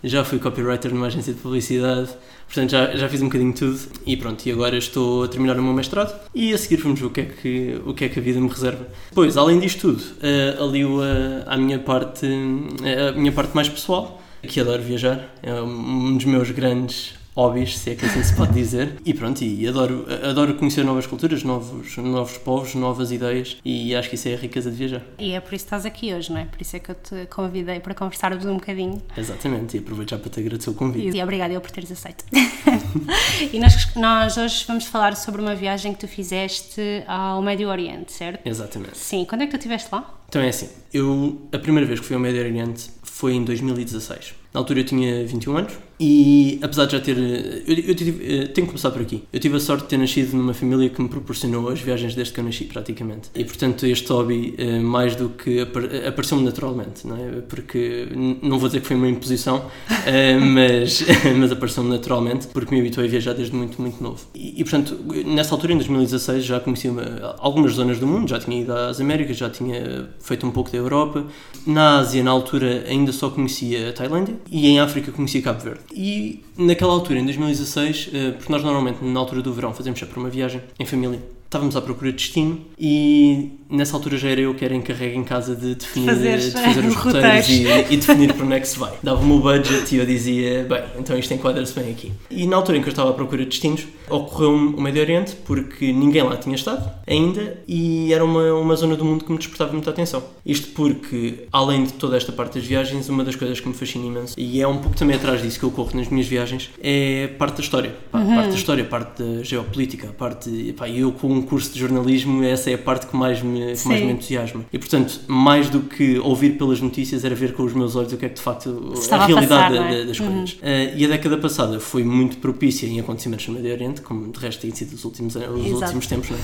já 0.05 0.23
fui 0.23 0.39
copywriter 0.39 0.93
numa 0.93 1.07
agência 1.07 1.33
de 1.33 1.39
publicidade, 1.39 2.09
portanto 2.45 2.69
já, 2.69 2.95
já 2.95 3.09
fiz 3.09 3.21
um 3.21 3.25
bocadinho 3.25 3.53
tudo 3.53 3.79
e 4.05 4.15
pronto, 4.15 4.45
e 4.45 4.51
agora 4.51 4.77
estou 4.77 5.23
a 5.23 5.27
terminar 5.27 5.57
o 5.59 5.63
meu 5.63 5.73
mestrado 5.73 6.17
e 6.33 6.53
a 6.53 6.57
seguir 6.57 6.77
vamos 6.77 6.99
ver 6.99 7.05
o 7.07 7.09
que 7.09 7.21
é 7.21 7.25
que, 7.25 7.81
o 7.85 7.93
que, 7.93 8.05
é 8.05 8.09
que 8.09 8.19
a 8.19 8.21
vida 8.21 8.39
me 8.39 8.47
reserva. 8.47 8.87
Pois, 9.13 9.35
além 9.35 9.59
disto 9.59 9.81
tudo, 9.81 10.01
uh, 10.01 10.63
alio 10.63 11.01
a, 11.01 11.53
a, 11.53 11.57
minha 11.57 11.79
parte, 11.79 12.25
a 12.25 13.11
minha 13.13 13.31
parte 13.31 13.55
mais 13.55 13.67
pessoal, 13.67 14.21
que 14.43 14.59
adoro 14.59 14.83
viajar, 14.83 15.33
é 15.41 15.53
um 15.61 16.15
dos 16.15 16.25
meus 16.25 16.51
grandes 16.51 17.15
hobbies, 17.35 17.77
se 17.77 17.91
é 17.91 17.95
que 17.95 18.05
assim 18.05 18.23
se 18.23 18.33
pode 18.33 18.53
dizer. 18.55 18.95
E 19.05 19.13
pronto, 19.13 19.43
e 19.43 19.67
adoro, 19.67 20.05
adoro 20.23 20.55
conhecer 20.55 20.83
novas 20.83 21.05
culturas, 21.05 21.43
novos, 21.43 21.97
novos 21.97 22.37
povos, 22.37 22.73
novas 22.75 23.11
ideias 23.11 23.57
e 23.63 23.93
acho 23.93 24.09
que 24.09 24.15
isso 24.15 24.29
é 24.29 24.33
a 24.33 24.37
riqueza 24.37 24.71
de 24.71 24.77
viajar. 24.77 25.01
E 25.19 25.33
é 25.33 25.39
por 25.39 25.53
isso 25.53 25.65
que 25.65 25.67
estás 25.67 25.85
aqui 25.85 26.13
hoje, 26.13 26.31
não 26.31 26.39
é? 26.39 26.45
Por 26.45 26.61
isso 26.61 26.75
é 26.75 26.79
que 26.79 26.89
eu 26.91 26.95
te 26.95 27.25
convidei 27.27 27.79
para 27.79 27.93
conversarmos 27.93 28.45
um 28.45 28.55
bocadinho. 28.55 29.01
Exatamente, 29.15 29.75
e 29.75 29.79
aproveito 29.79 30.11
já 30.11 30.17
para 30.17 30.29
te 30.29 30.39
agradecer 30.39 30.69
o 30.69 30.73
convite. 30.73 31.17
E 31.17 31.21
obrigada 31.23 31.53
eu 31.53 31.61
por 31.61 31.71
teres 31.71 31.91
aceito. 31.91 32.23
e 33.51 33.59
nós, 33.59 33.93
nós 33.95 34.37
hoje 34.37 34.63
vamos 34.67 34.85
falar 34.85 35.15
sobre 35.15 35.41
uma 35.41 35.55
viagem 35.55 35.93
que 35.93 35.99
tu 35.99 36.07
fizeste 36.07 36.81
ao 37.07 37.41
Médio 37.41 37.69
Oriente, 37.69 38.13
certo? 38.13 38.47
Exatamente. 38.47 38.97
Sim, 38.97 39.25
quando 39.25 39.41
é 39.41 39.45
que 39.45 39.51
tu 39.51 39.57
estiveste 39.57 39.89
lá? 39.91 40.15
Então 40.29 40.41
é 40.41 40.49
assim, 40.49 40.69
eu 40.93 41.41
a 41.51 41.59
primeira 41.59 41.85
vez 41.85 41.99
que 41.99 42.05
fui 42.05 42.15
ao 42.15 42.21
Médio 42.21 42.41
Oriente 42.41 42.89
foi 43.03 43.33
em 43.33 43.43
2016. 43.43 44.33
Na 44.53 44.59
altura 44.59 44.79
eu 44.79 44.85
tinha 44.85 45.25
21 45.25 45.57
anos 45.57 45.73
e 45.99 46.59
apesar 46.61 46.85
de 46.85 46.93
já 46.93 46.99
ter. 46.99 47.17
Eu, 47.17 47.75
eu 47.87 47.95
tive, 47.95 48.23
eh, 48.23 48.47
tenho 48.47 48.67
que 48.67 48.73
começar 48.73 48.91
por 48.91 49.01
aqui. 49.01 49.23
Eu 49.31 49.39
tive 49.39 49.55
a 49.55 49.59
sorte 49.59 49.83
de 49.83 49.89
ter 49.89 49.97
nascido 49.97 50.35
numa 50.35 50.53
família 50.53 50.89
que 50.89 51.01
me 51.01 51.07
proporcionou 51.07 51.69
as 51.69 51.79
viagens 51.79 52.13
desde 52.15 52.33
que 52.33 52.39
eu 52.39 52.43
nasci, 52.43 52.65
praticamente. 52.65 53.29
E 53.33 53.43
portanto, 53.45 53.85
este 53.85 54.07
hobby, 54.11 54.55
eh, 54.57 54.79
mais 54.79 55.15
do 55.15 55.29
que. 55.29 55.61
apareceu-me 55.61 56.43
naturalmente, 56.43 57.07
não 57.07 57.15
é? 57.15 57.41
Porque 57.47 58.07
não 58.41 58.59
vou 58.59 58.67
dizer 58.67 58.81
que 58.81 58.87
foi 58.87 58.97
uma 58.97 59.07
imposição, 59.07 59.65
eh, 60.05 60.37
mas, 60.37 61.05
mas 61.37 61.51
apareceu-me 61.51 61.89
naturalmente, 61.89 62.47
porque 62.47 62.73
me 62.73 62.81
habituei 62.81 63.07
a 63.07 63.09
viajar 63.09 63.33
desde 63.33 63.55
muito, 63.55 63.81
muito 63.81 64.03
novo. 64.03 64.25
E, 64.33 64.59
e 64.59 64.63
portanto, 64.63 64.97
nessa 65.25 65.55
altura, 65.55 65.73
em 65.73 65.77
2016, 65.77 66.43
já 66.43 66.59
conhecia 66.59 66.91
algumas 67.37 67.73
zonas 67.73 67.99
do 67.99 68.07
mundo, 68.07 68.29
já 68.29 68.39
tinha 68.39 68.59
ido 68.61 68.73
às 68.73 68.99
Américas, 68.99 69.37
já 69.37 69.49
tinha 69.49 70.09
feito 70.19 70.45
um 70.45 70.51
pouco 70.51 70.71
da 70.71 70.77
Europa. 70.77 71.25
Na 71.65 71.99
Ásia, 71.99 72.23
na 72.23 72.31
altura, 72.31 72.83
ainda 72.87 73.11
só 73.11 73.29
conhecia 73.29 73.89
a 73.89 73.93
Tailândia 73.93 74.35
e 74.51 74.67
em 74.67 74.79
África 74.79 75.11
conhecia 75.11 75.41
Cabo 75.41 75.61
Verde. 75.61 75.84
E 75.93 76.43
naquela 76.57 76.93
altura, 76.93 77.19
em 77.19 77.23
2016, 77.23 78.09
eh, 78.13 78.31
porque 78.31 78.51
nós 78.51 78.63
normalmente 78.63 79.03
na 79.03 79.19
altura 79.19 79.41
do 79.41 79.53
verão 79.53 79.73
fazemos 79.73 79.99
sempre 79.99 80.19
uma 80.19 80.29
viagem 80.29 80.61
em 80.79 80.85
família, 80.85 81.21
estávamos 81.45 81.75
à 81.75 81.81
procura 81.81 82.11
de 82.11 82.17
destino 82.17 82.59
e 82.77 83.51
nessa 83.69 83.95
altura 83.95 84.17
já 84.17 84.29
era 84.29 84.41
eu 84.41 84.53
que 84.53 84.63
era 84.63 84.73
encarregue 84.73 85.17
em 85.17 85.23
casa 85.23 85.55
de 85.55 85.75
definir 85.75 86.05
Fazeres, 86.05 86.45
de 86.45 86.61
fazer 86.61 86.85
os 86.85 86.95
roteiros 86.95 87.49
e, 87.49 87.93
e, 87.93 87.97
definir 87.97 88.33
para 88.33 88.45
onde 88.45 88.55
é 88.55 88.59
que 88.59 88.67
se 88.67 88.77
vai. 88.77 88.93
Dava-me 89.01 89.31
o 89.33 89.39
budget 89.39 89.95
e 89.95 89.97
eu 89.97 90.05
dizia, 90.05 90.65
bem, 90.67 90.83
então 90.99 91.17
isto 91.17 91.33
enquadra-se 91.33 91.77
bem 91.77 91.91
aqui. 91.91 92.11
E 92.29 92.47
na 92.47 92.57
altura 92.57 92.77
em 92.77 92.81
que 92.81 92.87
eu 92.87 92.91
estava 92.91 93.09
à 93.09 93.13
procura 93.13 93.43
de 93.43 93.49
destinos, 93.49 93.85
ocorreu-me 94.09 94.75
o 94.75 94.81
Médio 94.81 95.01
Oriente 95.01 95.35
porque 95.45 95.91
ninguém 95.91 96.23
lá 96.23 96.37
tinha 96.37 96.55
estado 96.55 96.89
ainda 97.07 97.57
e 97.67 98.13
era 98.13 98.23
uma, 98.23 98.53
uma 98.53 98.75
zona 98.75 98.95
do 98.95 99.03
mundo 99.03 99.25
que 99.25 99.31
me 99.31 99.37
despertava 99.37 99.71
muita 99.71 99.89
atenção. 99.89 100.23
Isto 100.45 100.69
porque, 100.69 101.47
além 101.51 101.85
de 101.85 101.93
toda 101.93 102.17
esta 102.17 102.31
parte 102.31 102.59
das 102.59 102.67
viagens, 102.67 103.09
uma 103.09 103.23
das 103.23 103.35
coisas 103.35 103.59
que 103.59 103.67
me 103.67 103.73
fascina 103.73 104.05
imenso 104.05 104.35
e 104.37 104.61
é 104.61 104.67
um 104.67 104.77
pouco 104.77 104.97
também 104.97 105.15
atrás 105.15 105.41
disso 105.41 105.59
que 105.59 105.65
eu 105.65 105.71
corro 105.71 105.91
nas 105.95 106.07
minhas 106.07 106.27
viagens 106.27 106.69
é 106.81 107.27
parte 107.37 107.57
da 107.57 107.63
história. 107.63 107.95
Uhum. 108.13 108.35
Parte 108.35 108.49
da 108.49 108.55
história, 108.55 108.83
parte 108.85 109.23
da 109.23 109.43
geopolítica, 109.43 110.07
parte. 110.07 110.73
Pá, 110.77 110.89
eu 110.89 111.11
com 111.11 111.27
um 111.27 111.41
curso 111.41 111.73
de 111.73 111.79
jornalismo, 111.79 112.43
essa 112.43 112.69
é 112.69 112.75
a 112.75 112.77
parte 112.77 113.07
que 113.07 113.15
mais 113.15 113.41
me 113.41 113.54
me, 113.59 113.75
que 113.75 113.87
mais 113.87 114.01
me 114.01 114.11
entusiasma. 114.11 114.65
E 114.71 114.77
portanto, 114.77 115.21
mais 115.27 115.69
do 115.69 115.81
que 115.81 116.19
ouvir 116.19 116.57
pelas 116.57 116.81
notícias, 116.81 117.23
era 117.23 117.35
ver 117.35 117.53
com 117.53 117.63
os 117.63 117.73
meus 117.73 117.95
olhos 117.95 118.13
o 118.13 118.17
que 118.17 118.25
é 118.25 118.29
que 118.29 118.35
de 118.35 118.41
facto 118.41 118.93
Estava 118.93 119.23
a 119.23 119.27
realidade 119.27 119.77
a 119.77 119.81
passar, 119.81 119.93
é? 119.93 120.05
das 120.05 120.19
uhum. 120.19 120.27
coisas. 120.27 120.53
Uh, 120.53 120.97
e 120.97 121.05
a 121.05 121.07
década 121.07 121.37
passada 121.37 121.79
foi 121.79 122.03
muito 122.03 122.37
propícia 122.37 122.87
em 122.87 122.99
acontecimentos 122.99 123.47
no 123.47 123.53
Médio 123.55 123.71
Oriente, 123.71 124.01
como 124.01 124.31
de 124.31 124.39
resto 124.39 124.61
tem 124.61 124.71
sido 124.73 124.93
os 124.93 125.05
últimos, 125.05 125.35
os 125.35 125.81
últimos 125.81 126.07
tempos, 126.07 126.29
não 126.29 126.37
é? 126.37 126.41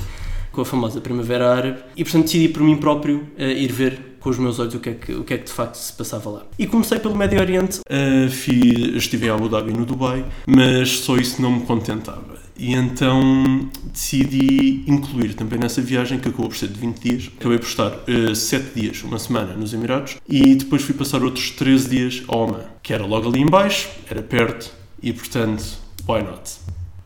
com 0.51 0.62
a 0.62 0.65
famosa 0.65 1.00
Primavera 1.00 1.53
Árabe. 1.53 1.80
E 1.96 2.03
portanto, 2.03 2.25
decidi 2.25 2.50
por 2.50 2.62
mim 2.62 2.77
próprio 2.77 3.27
uh, 3.38 3.41
ir 3.44 3.72
ver 3.72 4.12
com 4.20 4.30
os 4.30 4.38
meus 4.38 4.60
olhos 4.60 4.75
o 4.75 4.80
que, 4.80 4.89
é 4.89 4.94
que, 4.94 5.13
o 5.13 5.24
que 5.24 5.34
é 5.34 5.38
que 5.38 5.46
de 5.46 5.51
facto 5.51 5.75
se 5.75 5.91
passava 5.94 6.30
lá. 6.30 6.46
E 6.58 6.68
comecei 6.68 7.00
pelo 7.00 7.15
Médio 7.15 7.39
Oriente. 7.39 7.80
Uh, 7.80 8.30
fui, 8.30 8.96
estive 8.96 9.27
em 9.27 9.30
Abu 9.30 9.50
Dhabi 9.50 9.74
no 9.74 9.86
Dubai, 9.86 10.24
mas 10.46 11.00
só 11.00 11.15
isso 11.18 11.41
não 11.41 11.51
me 11.51 11.62
contentava. 11.62 12.40
E 12.62 12.75
então 12.75 13.68
decidi 13.86 14.84
incluir 14.86 15.34
também 15.34 15.58
nessa 15.58 15.82
viagem, 15.82 16.20
que 16.20 16.27
acabou 16.27 16.48
por 16.48 16.56
ser 16.56 16.68
de 16.68 16.80
20 16.80 17.00
dias. 17.00 17.32
Acabei 17.36 17.58
por 17.58 17.65
estar 17.65 17.91
uh, 17.91 18.36
7 18.36 18.80
dias, 18.80 19.03
uma 19.03 19.18
semana 19.18 19.56
nos 19.56 19.74
Emirados, 19.74 20.18
e 20.30 20.53
depois 20.53 20.84
fui 20.84 20.94
passar 20.94 21.24
outros 21.24 21.50
13 21.50 21.89
dias 21.89 22.24
a 22.27 22.36
Oman, 22.36 22.63
que 22.84 22.94
era 22.94 23.03
logo 23.03 23.27
ali 23.30 23.41
embaixo, 23.41 23.89
era 24.08 24.22
perto, 24.22 24.72
e 25.01 25.12
portanto, 25.12 25.75
why 26.08 26.22
not? 26.22 26.60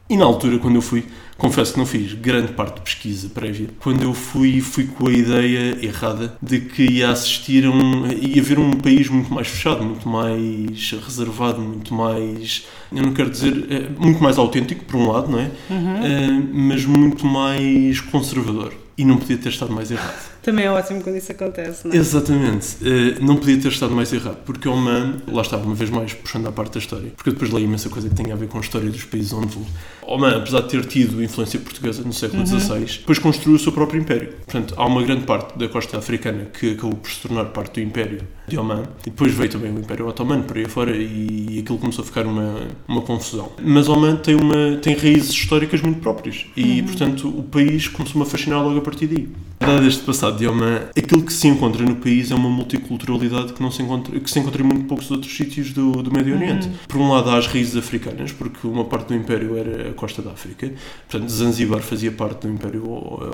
E 0.10 0.18
na 0.18 0.26
altura, 0.26 0.60
quando 0.60 0.76
eu 0.76 0.82
fui, 0.82 1.06
confesso 1.38 1.74
que 1.74 1.80
não 1.80 1.86
fiz 1.86 2.13
grande 2.13 2.54
parte 2.54 2.75
de 2.75 2.82
pesquisa 2.82 3.30
prévia. 3.30 3.68
Quando 3.80 4.04
eu 4.04 4.13
fui, 4.13 4.62
fui 4.62 4.86
com 4.86 5.08
a 5.08 5.12
ideia 5.12 5.77
errada 5.86 6.36
de 6.42 6.60
que 6.62 6.84
ia 6.84 7.10
assistir 7.10 7.65
a 7.65 7.70
um. 7.70 8.08
ia 8.12 8.42
ver 8.42 8.58
um 8.60 8.72
país 8.72 9.10
muito 9.10 9.34
mais 9.34 9.48
fechado, 9.48 9.84
muito 9.84 10.08
mais 10.08 10.92
reservado, 11.06 11.62
muito 11.62 11.94
mais. 11.94 12.65
eu 12.92 13.04
não 13.04 13.13
quero 13.13 13.30
dizer. 13.30 13.65
eh, 13.70 13.89
muito 13.98 14.22
mais 14.24 14.38
autêntico, 14.38 14.86
por 14.86 14.98
um 14.98 15.12
lado, 15.12 15.32
não 15.32 15.39
é? 15.39 15.51
Eh, 15.70 16.42
mas 16.54 16.86
muito 16.86 17.25
mais 17.25 18.00
conservador. 18.01 18.74
E 18.98 19.04
não 19.04 19.18
podia 19.18 19.38
ter 19.38 19.50
estado 19.50 19.74
mais 19.74 19.92
errado. 19.92 20.35
Também 20.46 20.66
é 20.66 20.72
ótimo 20.72 21.02
quando 21.02 21.16
isso 21.16 21.32
acontece, 21.32 21.88
não 21.88 21.96
é? 21.96 21.98
Exatamente. 21.98 22.78
Eh, 22.84 23.20
não 23.20 23.36
podia 23.36 23.58
ter 23.60 23.70
estado 23.70 23.96
mais 23.96 24.14
errado, 24.14 24.38
porque 24.46 24.70
Oman, 24.70 25.16
lá 25.28 25.42
estava 25.42 25.66
uma 25.66 25.74
vez 25.74 25.90
mais 25.90 26.14
puxando 26.14 26.46
à 26.46 26.52
parte 26.52 26.74
da 26.74 26.80
história, 26.80 27.12
porque 27.16 27.30
eu 27.30 27.34
depois 27.34 27.50
leio 27.50 27.66
imensa 27.66 27.90
coisa 27.90 28.08
que 28.08 28.14
tem 28.14 28.32
a 28.32 28.36
ver 28.36 28.48
com 28.48 28.60
a 28.60 28.62
história 28.62 28.88
dos 28.92 29.04
países 29.06 29.34
onde 29.34 29.48
vou. 29.48 29.66
Oman, 30.04 30.38
apesar 30.38 30.62
de 30.62 30.70
ter 30.70 30.86
tido 30.86 31.24
influência 31.24 31.60
portuguesa 31.60 32.04
no 32.04 32.14
século 32.14 32.46
XVI, 32.46 33.00
depois 33.00 33.18
construiu 33.18 33.56
o 33.56 33.60
seu 33.60 33.72
próprio 33.72 34.00
império. 34.00 34.34
Portanto, 34.46 34.75
há 34.78 34.86
uma 34.86 35.02
grande 35.02 35.25
parte 35.25 35.58
da 35.58 35.68
costa 35.68 35.98
africana 35.98 36.46
que 36.46 36.74
acabou 36.74 36.94
por 36.94 37.10
se 37.10 37.22
tornar 37.22 37.46
parte 37.46 37.82
do 37.82 37.88
império 37.88 38.22
de 38.48 38.56
Oman, 38.56 38.84
e 39.02 39.10
depois 39.10 39.34
veio 39.34 39.50
também 39.50 39.74
o 39.74 39.80
Império 39.80 40.08
Otomano 40.08 40.44
por 40.44 40.58
aí 40.58 40.66
fora, 40.66 40.96
e 40.96 41.60
aquilo 41.60 41.80
começou 41.80 42.04
a 42.04 42.06
ficar 42.06 42.28
uma, 42.28 42.68
uma 42.88 43.02
confusão. 43.02 43.52
Mas 43.60 43.90
Oman 43.90 44.18
tem, 44.18 44.36
uma, 44.36 44.78
tem 44.78 44.96
raízes 44.96 45.32
históricas 45.32 45.82
muito 45.82 46.02
próprias, 46.02 46.46
e 46.56 46.84
portanto 46.84 47.28
o 47.28 47.42
país 47.42 47.88
começou-me 47.88 48.28
a 48.28 48.30
fascinar 48.30 48.64
logo 48.64 48.78
a 48.78 48.82
partir 48.82 49.08
daí. 49.08 49.28
Dado 49.60 49.88
este 49.88 50.04
passado 50.04 50.35
de 50.38 50.48
Oman, 50.48 50.89
aquilo 50.98 51.24
que 51.24 51.34
se 51.34 51.48
encontra 51.48 51.84
no 51.84 51.96
país 51.96 52.32
é 52.32 52.36
uma 52.36 52.50
multiculturalidade 52.50 53.54
que, 53.54 53.62
não 53.62 53.72
se, 53.72 53.82
encontra, 53.82 54.20
que 54.20 54.30
se 54.30 54.39
encontra 54.39 54.62
em 54.62 54.65
muito 54.65 54.86
poucos 54.86 55.10
outros 55.12 55.36
sítios 55.36 55.72
do, 55.72 55.92
do 56.04 56.12
Médio 56.12 56.36
Oriente. 56.36 56.70
Por 56.88 57.00
um 57.00 57.12
lado, 57.12 57.30
há 57.30 57.38
as 57.38 57.48
raízes 57.48 57.75
africanas, 57.75 58.32
porque 58.32 58.65
uma 58.68 58.86
parte 58.86 59.08
do 59.08 59.15
Império 59.15 59.58
era 59.58 59.89
a 59.89 59.94
costa 59.94 60.22
da 60.22 60.32
África, 60.32 60.72
portanto, 61.10 61.30
Zanzibar 61.30 61.82
fazia 61.82 62.12
parte 62.12 62.48
do 62.48 62.54
Império 62.54 62.84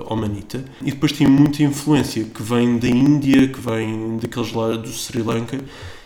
Omanita, 0.09 0.63
e 0.81 0.91
depois 0.91 1.11
tem 1.11 1.27
muita 1.27 1.63
influência 1.63 2.23
que 2.23 2.41
vem 2.41 2.77
da 2.77 2.87
Índia, 2.87 3.47
que 3.47 3.59
vem 3.59 4.17
daqueles 4.21 4.53
lá 4.53 4.75
do 4.75 4.89
Sri 4.89 5.21
Lanka. 5.21 5.59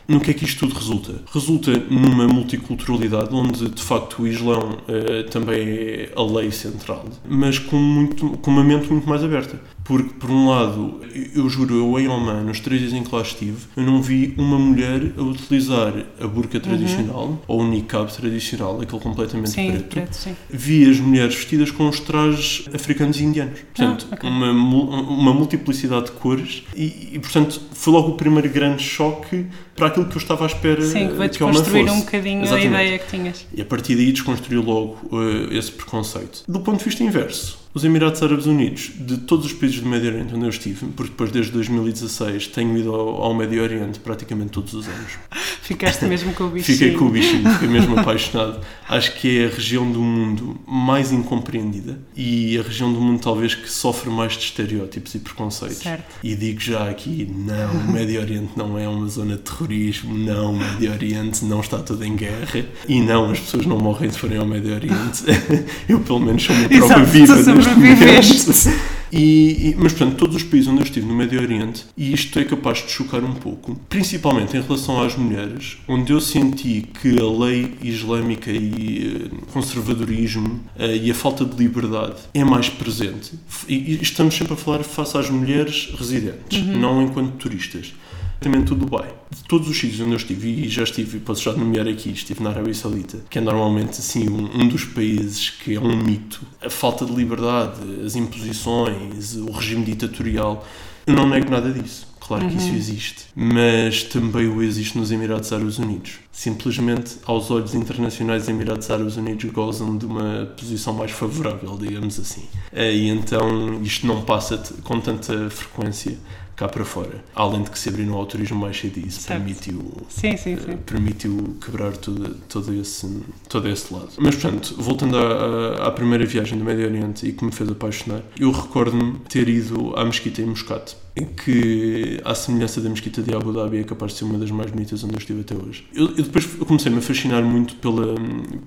No 0.08 0.20
que 0.20 0.30
é 0.30 0.34
que 0.36 0.46
isto 0.46 0.68
tudo 0.68 0.78
resulta? 0.78 1.16
Resulta 1.34 1.72
numa 1.90 2.28
multiculturalidade 2.28 3.34
onde, 3.34 3.70
de 3.70 3.82
facto, 3.82 4.22
o 4.22 4.28
Islão 4.28 4.78
eh, 4.88 5.24
também 5.24 5.68
é 5.68 6.12
a 6.16 6.22
lei 6.22 6.52
central, 6.52 7.06
mas 7.28 7.58
com, 7.58 7.78
muito, 7.78 8.38
com 8.38 8.52
uma 8.52 8.64
mente 8.64 8.92
muito 8.92 9.10
mais 9.10 9.24
aberta. 9.24 9.60
Porque, 9.86 10.15
por 10.15 10.32
um 10.32 10.50
lado, 10.50 11.00
eu, 11.36 11.48
juro, 11.48 11.75
eu 11.75 12.00
em 12.00 12.08
Oman, 12.08 12.42
nos 12.42 12.60
três 12.60 12.82
dias 12.82 12.92
em 12.92 13.04
que 13.04 13.13
lá 13.15 13.22
estive, 13.22 13.58
eu 13.77 13.84
não 13.84 14.01
vi 14.01 14.34
uma 14.36 14.58
mulher 14.58 15.13
a 15.15 15.22
utilizar 15.22 15.94
a 16.20 16.27
burca 16.27 16.60
tradicional 16.60 17.39
ou 17.48 17.62
o 17.62 17.68
niqab 17.68 18.12
tradicional, 18.12 18.82
aquele 18.82 19.00
completamente 19.00 19.51
Sim, 19.51 19.70
preto. 19.72 19.86
preto, 19.88 20.13
sim. 20.13 20.36
Vi 20.50 20.89
as 20.89 21.00
mulheres 21.00 21.36
vestidas 21.36 21.70
com 21.70 21.88
os 21.88 22.00
trajes 22.00 22.65
africanos 22.74 23.20
e 23.20 23.24
indianos. 23.25 23.60
Portanto, 23.60 24.08
Ah, 24.12 24.15
ok. 24.15 24.27
uma, 24.27 24.51
uma 24.51 25.34
multiplicidade 25.34 26.06
de 26.08 26.12
cores 26.13 26.63
e, 26.75 27.12
e, 27.13 27.20
portanto, 27.20 27.62
foi 27.72 27.94
logo 27.94 28.10
o 28.10 28.18
primeiro 28.18 28.50
grande 28.50 28.82
choque 28.82 29.46
para 29.75 29.88
aquilo 29.88 30.08
que 30.08 30.15
eu 30.18 30.22
estava 30.22 30.46
à 30.46 30.48
espera 30.48 30.82
Sim, 30.82 31.10
que 31.10 31.13
vai 31.13 31.30
que 31.30 31.38
desconstruir 31.38 31.92
um 31.92 32.00
bocadinho 32.00 32.42
Exatamente. 32.44 32.75
a 32.75 32.84
ideia 32.84 32.98
que 33.00 33.10
tinhas. 33.12 33.46
E 33.54 33.62
a 33.62 33.65
partir 33.65 33.96
daí 33.96 34.12
desconstruiu 34.12 34.63
logo 34.63 34.98
eh, 35.13 35.56
esse 35.58 35.72
preconceito. 35.72 36.44
Do 36.48 36.60
ponto 36.62 36.80
de 36.80 36.86
vista 36.86 37.04
inverso, 37.04 37.65
os 37.75 37.84
Emirados 37.84 38.24
Árabes 38.24 38.46
Unidos, 38.46 38.89
de 38.98 39.17
todos 39.17 39.48
os 39.48 39.53
países 39.53 39.82
do 39.82 39.86
Médio 39.86 40.10
Oriente 40.10 40.34
onde 40.34 40.46
eu 40.46 40.50
estive, 40.50 40.86
porque 40.96 41.12
depois 41.12 41.29
desde 41.29 41.51
2016 41.51 42.48
tenho 42.48 42.77
ido 42.77 42.96
ao, 42.96 43.22
ao 43.22 43.34
Médio 43.34 43.62
Oriente 43.62 44.00
praticamente 44.00 44.51
todos 44.51 44.74
os 44.74 44.88
anos, 44.88 45.12
Ficaste 45.65 46.05
mesmo 46.05 46.32
com 46.34 46.44
o 46.44 46.50
bichinho. 46.51 46.77
Fiquei 46.77 46.94
com 46.96 47.05
o 47.05 47.10
bichinho, 47.10 47.51
fiquei 47.53 47.67
mesmo 47.67 47.98
apaixonado. 47.98 48.60
Acho 48.88 49.15
que 49.15 49.39
é 49.39 49.48
a 49.48 49.50
região 49.50 49.91
do 49.91 50.00
mundo 50.00 50.62
mais 50.67 51.12
incompreendida 51.12 51.98
e 52.15 52.55
a 52.60 52.62
região 52.62 52.94
do 52.94 53.01
mundo 53.01 53.20
talvez 53.20 53.55
que 53.55 53.67
sofre 53.67 54.12
mais 54.12 54.34
de 54.34 54.44
estereótipos 54.44 55.15
e 55.15 55.20
preconceitos. 55.20 55.77
Certo. 55.77 56.05
E 56.24 56.36
digo 56.36 56.60
já 56.60 56.88
aqui, 56.88 57.27
não, 57.36 57.72
o 57.72 57.91
Médio 57.91 58.22
Oriente 58.22 58.51
não 58.55 58.77
é 58.77 58.88
uma 58.88 59.08
zona 59.08 59.38
de 59.38 59.41
terrorismo, 59.41 60.15
não, 60.15 60.53
o 60.53 60.60
Médio 60.60 60.91
Oriente 60.91 61.44
não 61.44 61.62
está 61.62 61.79
tudo 61.79 62.05
em 62.05 62.15
guerra 62.15 62.63
e 62.88 63.01
não, 63.01 63.32
as 63.32 63.39
pessoas 63.39 63.65
não 63.65 63.79
morrem 63.79 64.12
se 64.12 64.20
forem 64.20 64.38
ao 64.38 64.46
Médio 64.46 64.72
Oriente. 64.72 65.24
Eu 65.89 66.00
pelo 66.00 66.20
menos 66.20 66.44
sou 66.44 66.55
uma 66.55 66.70
prova 66.70 67.03
viva 67.05 67.41
sobreviveste. 67.66 68.70
E, 69.12 69.70
e- 69.70 69.76
mas, 69.78 69.94
portanto, 69.94 70.18
todos 70.18 70.36
os 70.36 70.44
países 70.44 70.68
onde 70.68 70.82
eu 70.82 70.84
estive 70.84 71.06
no 71.06 71.16
Médio 71.16 71.40
Oriente, 71.40 71.86
e 71.96 72.12
isto 72.12 72.38
é 72.38 72.44
capaz 72.44 72.80
de 72.84 72.92
chocar 72.92 73.24
um 73.24 73.34
pouco, 73.34 73.80
principalmente 73.88 74.58
em 74.58 74.62
relação 74.62 75.02
às 75.02 75.16
mulheres, 75.16 75.78
onde 75.88 76.12
eu 76.12 76.20
senti 76.20 76.82
que 77.02 77.18
a 77.18 77.46
lei 77.46 77.76
islâmica 77.82 78.52
e 78.52 79.30
eh, 79.32 79.36
conservadorismo 79.54 80.60
eh, 80.78 80.98
e 80.98 81.12
a 81.12 81.16
falta 81.16 81.46
de 81.46 81.56
liberdade 81.56 82.16
é 82.34 82.44
mais 82.44 82.68
presente. 82.68 83.32
E, 83.70 83.76
e 83.94 84.00
estamos 84.02 84.36
sempre 84.36 84.54
a 84.54 84.58
falar 84.58 84.84
face 84.84 85.18
às 85.18 85.30
mulheres 85.30 85.94
residentes, 85.98 86.62
não 86.76 87.02
enquanto 87.02 87.36
turistas. 87.38 87.94
Também 88.39 88.62
do 88.62 88.75
Dubai. 88.75 89.13
De 89.32 89.44
todos 89.44 89.68
os 89.68 89.77
sítios 89.77 90.00
onde 90.01 90.12
eu 90.12 90.18
estive, 90.18 90.50
e 90.50 90.70
já 90.70 90.84
estive, 90.84 91.20
posso 91.20 91.44
já 91.44 91.54
nomear 91.54 91.88
aqui, 91.88 92.12
estive 92.12 92.44
na 92.44 92.50
Arábia 92.51 92.74
Saudita, 92.74 93.20
que 93.30 93.38
é 93.38 93.42
normalmente 93.42 94.00
assim 94.00 94.30
um, 94.30 94.62
um 94.62 94.68
dos 94.68 94.86
países 94.86 95.50
que 95.50 95.75
é 95.75 95.80
um 95.80 95.96
mito. 95.96 96.42
A 96.62 96.70
falta 96.70 97.06
de 97.06 97.13
liberdade, 97.13 97.80
as 98.06 98.15
imposições, 98.15 99.36
o 99.36 99.51
regime 99.51 99.84
ditatorial. 99.84 100.65
Eu 101.08 101.13
não 101.13 101.27
nego 101.27 101.50
nada 101.51 101.72
disso. 101.72 102.08
Claro 102.20 102.48
que 102.48 102.58
isso 102.58 102.74
existe. 102.74 103.25
Mas 103.36 104.01
também 104.01 104.48
o 104.48 104.63
existe 104.63 104.98
nos 104.98 105.12
Emirados 105.12 105.54
Árabes 105.54 105.77
Unidos. 105.77 106.13
Simplesmente, 106.32 107.18
aos 107.24 107.51
olhos 107.51 107.75
internacionais, 107.75 108.44
os 108.44 108.50
Emirados 108.50 108.89
Árabes 108.89 109.15
Unidos 109.15 109.51
gozam 109.51 109.96
de 109.96 110.08
uma 110.08 110.51
posição 110.58 110.94
mais 110.94 111.12
favorável, 111.12 111.77
digamos 111.80 112.20
assim. 112.20 112.46
Eh, 112.74 112.96
E 112.96 113.10
então 113.10 113.80
isto 113.84 114.08
não 114.08 114.24
passa 114.24 114.58
com 114.84 115.00
tanta 115.00 115.50
frequência 115.51 116.18
cá 116.56 116.68
para 116.68 116.86
fora. 116.86 117.24
Além 117.36 117.64
de 117.64 117.70
que 117.72 117.78
se 117.78 117.90
abriram 117.90 118.14
ao 118.16 118.26
turismo 118.26 118.60
mais 118.60 118.78
cedo 118.80 118.98
e 119.00 119.08
isso 119.08 119.22
Certo. 119.22 119.40
permitiu 119.42 119.92
Sim, 120.10 120.38
sim, 120.38 120.58
sim. 120.58 120.78
permitiu 120.86 121.58
quebrar 121.64 121.96
todo, 121.98 122.36
todo, 122.48 122.74
esse, 122.74 123.22
todo 123.50 123.68
esse 123.70 123.94
lado. 123.94 124.10
Mas, 124.18 124.36
portanto, 124.36 124.76
voltando 124.78 125.18
à, 125.18 125.88
à- 125.88 125.92
primeira 125.92 126.26
viagem 126.26 126.58
do 126.58 126.64
Médio 126.64 126.86
Oriente 126.86 127.28
e 127.28 127.32
que 127.34 127.44
me 127.46 127.52
fez 127.52 127.70
apaixonar, 127.70 128.22
eu 128.40 128.52
recordo-me 128.52 129.20
ter 129.30 129.48
ido 129.50 129.94
à 129.98 130.06
mesquita 130.06 130.42
em 130.42 130.46
Muscat, 130.46 130.96
em 130.96 131.05
que, 131.24 132.20
à 132.26 132.36
semelhança 132.36 132.82
da 132.82 132.90
mesquita 132.90 133.22
de 133.22 133.34
Abu 133.34 133.54
Dhabi, 133.54 133.78
é 133.78 133.84
capaz 133.84 134.12
de 134.12 134.18
ser 134.20 134.26
uma 134.26 134.38
das 134.38 134.52
mais 134.52 134.70
bonitas 134.70 135.04
onde 135.04 135.14
eu 135.14 135.20
estive 135.20 135.42
até 135.42 135.56
hoje. 135.56 135.86
Eu, 135.94 136.08
eu 136.10 136.24
depois 136.24 136.46
comecei-me 136.46 136.98
a 136.98 137.02
fascinar 137.02 137.42
muito 137.44 137.76
pela 137.76 138.16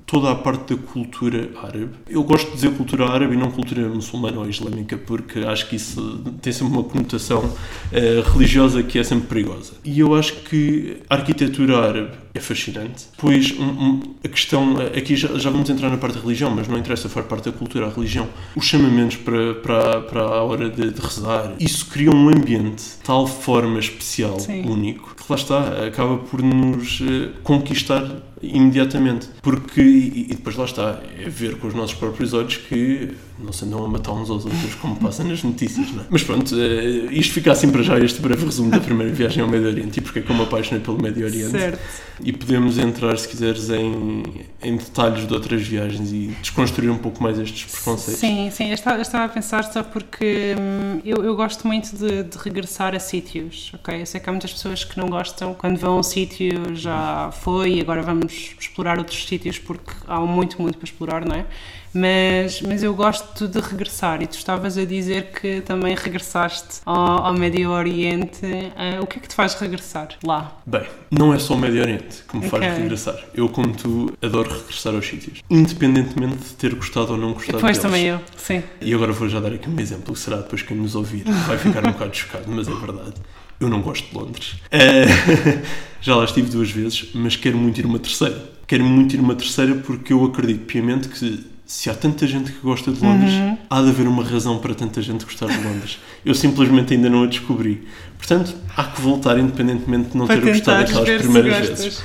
toda 0.07 0.31
a 0.31 0.35
parte 0.35 0.75
da 0.75 0.81
cultura 0.83 1.51
árabe. 1.63 1.91
Eu 2.09 2.23
gosto 2.25 2.49
de 2.49 2.55
dizer 2.55 2.71
cultura 2.73 3.07
árabe 3.09 3.35
e 3.35 3.37
não 3.37 3.51
cultura 3.51 3.87
muçulmana 3.89 4.39
ou 4.39 4.49
islâmica, 4.49 4.97
porque 4.97 5.41
acho 5.41 5.69
que 5.69 5.77
isso 5.77 6.21
tem 6.41 6.53
sempre 6.53 6.73
uma 6.75 6.85
conotação 6.85 7.53
eh, 7.93 8.23
religiosa 8.33 8.83
que 8.83 8.99
é 8.99 9.05
sempre 9.05 9.27
perigosa. 9.29 9.73
E 9.85 10.01
eu 10.01 10.15
acho 10.15 10.33
que 10.45 10.99
a 11.11 11.17
arquitetura 11.17 11.79
árabe 11.79 12.11
é 12.35 12.41
fascinante, 12.41 13.07
pois 13.17 13.53
um- 13.59 13.65
um- 13.65 14.01
a 14.25 14.29
questão, 14.29 14.77
aqui 14.97 15.17
já, 15.17 15.29
já 15.39 15.51
vamos 15.51 15.69
entrar 15.71 15.91
na 15.91 15.97
parte 15.97 16.15
da 16.17 16.21
religião, 16.23 16.51
mas 16.55 16.69
não 16.69 16.79
interessa 16.79 17.09
for 17.09 17.25
parte 17.25 17.47
da 17.51 17.53
cultura, 17.53 17.87
a 17.87 17.91
religião, 17.91 18.29
os 18.55 18.65
chamamentos 18.65 19.17
para, 19.17 19.55
para, 19.55 20.01
para 20.03 20.21
a 20.23 20.43
hora 20.43 20.71
de, 20.71 20.91
de 20.93 21.01
rezar, 21.01 21.55
isso 21.59 21.87
cria 21.87 22.11
um 22.11 22.31
ambiente 22.39 22.83
de 22.83 23.05
tal 23.05 23.27
forma 23.27 23.79
especial, 23.79 24.39
Sim. 24.41 24.65
único, 24.69 25.15
que 25.15 25.25
lá 25.29 25.37
está, 25.37 25.87
acaba 25.87 26.19
por 26.19 26.43
nos 26.43 27.01
eh, 27.01 27.31
conquistar 27.43 28.23
imediatamente, 28.43 29.29
porque, 29.43 29.81
e, 29.81 30.23
e 30.31 30.35
depois 30.35 30.57
lá 30.57 30.65
está, 30.65 31.01
é 31.19 31.29
ver 31.29 31.57
com 31.57 31.69
os 31.69 31.75
nossos 31.75 31.95
próprios 31.95 32.33
olhos 32.35 32.57
que 32.57 33.15
não 33.39 33.53
se 33.53 33.65
andam 33.65 33.85
a 33.85 33.89
matar 33.89 34.13
uns 34.13 34.31
aos 34.31 34.45
outros 34.45 34.75
como 34.77 34.97
passa 34.97 35.23
nas 35.23 35.43
notícias, 35.43 35.93
não 35.93 36.03
é? 36.03 36.07
Mas 36.11 36.25
pronto, 36.25 36.55
eh, 36.59 37.13
isto 37.13 37.35
fica 37.35 37.53
assim 37.53 37.71
para 37.71 37.83
já 37.83 37.99
este 37.99 38.21
breve 38.21 38.45
resumo 38.45 38.71
da 38.71 38.81
primeira 38.81 39.13
viagem 39.13 39.43
ao 39.43 39.49
Médio 39.49 39.69
Oriente 39.69 39.99
e 39.99 40.03
porque 40.03 40.19
é 40.19 40.23
que 40.23 40.31
eu 40.31 40.35
me 40.35 40.43
apaixonei 40.43 40.83
pelo 40.83 41.01
Médio 41.01 41.25
Oriente. 41.25 41.51
Certo. 41.51 41.79
E 42.21 42.33
podemos 42.33 42.79
entrar, 42.79 43.17
se 43.17 43.29
quiseres, 43.29 43.71
em, 43.71 44.25
em 44.61 44.77
detalhes 44.77 45.27
de 45.27 45.33
outras 45.33 45.63
viagens 45.63 46.13
e 46.13 46.35
desconstruir 46.41 46.91
um 46.91 46.99
pouco 46.99 47.23
mais 47.23 47.39
estes 47.39 47.71
preconceitos. 47.71 48.19
Sim, 48.19 48.51
sim, 48.51 48.69
eu 48.69 48.75
estava, 48.75 48.97
eu 48.97 49.03
estava 49.03 49.25
a 49.27 49.29
pensar 49.29 49.63
só 49.63 49.85
porque 49.85 50.57
hum, 50.59 51.01
eu, 51.05 51.23
eu 51.23 51.37
gosto 51.37 51.67
muito 51.67 51.97
de, 51.97 52.25
de 52.25 52.39
regressar 52.39 52.95
a 52.95 52.99
sítios, 52.99 53.71
ok? 53.75 54.01
Eu 54.01 54.07
sei 54.07 54.21
que 54.21 54.29
há 54.29 54.33
muitas 54.33 54.53
pessoas 54.53 54.83
que 54.83 54.99
não 54.99 55.09
gostam 55.09 55.55
quando 55.55 55.79
vão 55.79 55.95
a 55.95 55.99
um 56.01 56.03
sítio 56.03 56.75
já 56.75 57.31
foi 57.31 57.81
agora 57.81 58.03
vamos 58.03 58.28
explorar 58.33 58.99
outros 58.99 59.27
sítios 59.27 59.59
porque 59.59 59.93
há 60.07 60.21
muito, 60.21 60.61
muito 60.61 60.79
para 60.79 60.85
explorar, 60.87 61.25
não 61.25 61.35
é? 61.35 61.47
Mas, 61.93 62.61
mas 62.61 62.83
eu 62.83 62.95
gosto 62.95 63.49
de 63.49 63.59
regressar 63.61 64.23
e 64.23 64.27
tu 64.27 64.37
estavas 64.37 64.77
a 64.77 64.85
dizer 64.85 65.33
que 65.33 65.63
também 65.63 65.95
regressaste 65.97 66.81
ao, 66.85 67.25
ao 67.27 67.35
Médio 67.35 67.71
Oriente. 67.71 68.41
Ah, 68.77 69.01
o 69.01 69.07
que 69.07 69.19
é 69.19 69.23
que 69.23 69.29
te 69.29 69.35
faz 69.35 69.55
regressar 69.55 70.09
lá? 70.23 70.61
Bem, 70.67 70.83
não 71.11 71.33
é 71.33 71.39
só 71.39 71.55
o 71.55 71.59
Médio 71.59 71.81
Oriente 71.81 72.23
que 72.29 72.37
me 72.37 72.43
faz 72.43 72.63
Ok. 72.63 72.77
regressar. 72.83 73.17
Eu, 73.35 73.49
como 73.49 73.75
tu, 73.75 74.13
adoro 74.23 74.53
regressar 74.55 74.95
aos 74.95 75.07
sítios, 75.07 75.43
independentemente 75.49 76.37
de 76.37 76.55
ter 76.57 76.75
gostado 76.75 77.13
ou 77.13 77.19
não 77.19 77.33
gostado 77.33 77.57
Depois 77.59 77.79
deles. 77.79 77.83
também 77.83 78.05
eu, 78.07 78.21
sim. 78.37 78.63
E 78.83 78.93
agora 78.93 79.13
vou 79.13 79.29
já 79.29 79.41
dar 79.41 79.53
aqui 79.55 79.69
um 79.69 79.81
exemplo 79.81 80.13
que 80.13 80.21
será 80.21 80.37
depois 80.37 80.61
quem 80.63 80.77
nos 80.77 80.95
ouvir 80.95 81.25
vai 81.25 81.57
ficar 81.57 81.85
um 81.87 81.93
bocado 81.93 82.15
chocado, 82.17 82.45
mas 82.49 82.69
é 82.69 82.75
verdade. 82.75 83.15
Eu 83.61 83.69
não 83.69 83.83
gosto 83.83 84.09
de 84.09 84.17
Londres. 84.17 84.55
Eh, 84.71 85.07
já 86.01 86.15
lá 86.15 86.25
estive 86.25 86.49
duas 86.49 86.71
vezes, 86.71 87.09
mas 87.15 87.37
quero 87.37 87.57
muito 87.57 87.79
ir 87.79 87.87
uma 87.87 87.99
terceira. 87.99 88.51
Quero 88.67 88.85
muito 88.85 89.15
ir 89.15 89.21
uma 89.21 89.35
terceira 89.35 89.75
porque 89.75 90.13
eu 90.13 90.25
acredito 90.25 90.65
piamente 90.67 91.09
que 91.09 91.45
se 91.69 91.91
há 91.91 91.95
tanta 91.95 92.27
gente 92.27 92.51
que 92.51 92.61
gosta 92.61 92.91
de 92.91 92.99
Londres, 93.05 93.33
uhum. 93.33 93.59
há 93.69 93.83
de 93.83 93.91
haver 93.91 94.09
uma 94.09 94.25
razão 94.25 94.59
para 94.59 94.75
tanta 94.75 95.03
gente 95.03 95.27
gostar 95.27 95.49
de 95.49 95.63
Londres. 95.63 95.99
Eu 96.25 96.35
simplesmente 96.35 96.95
ainda 96.95 97.11
não 97.11 97.25
a 97.25 97.27
descobri. 97.27 97.87
Portanto, 98.17 98.55
há 98.75 98.85
que 98.85 99.03
voltar, 99.03 99.39
independentemente 99.39 100.11
de 100.11 100.17
não 100.17 100.27
para 100.27 100.41
ter 100.41 100.55
gostado 100.55 100.93
daquelas 100.93 101.23
primeiras 101.23 101.69
vezes. 101.69 102.03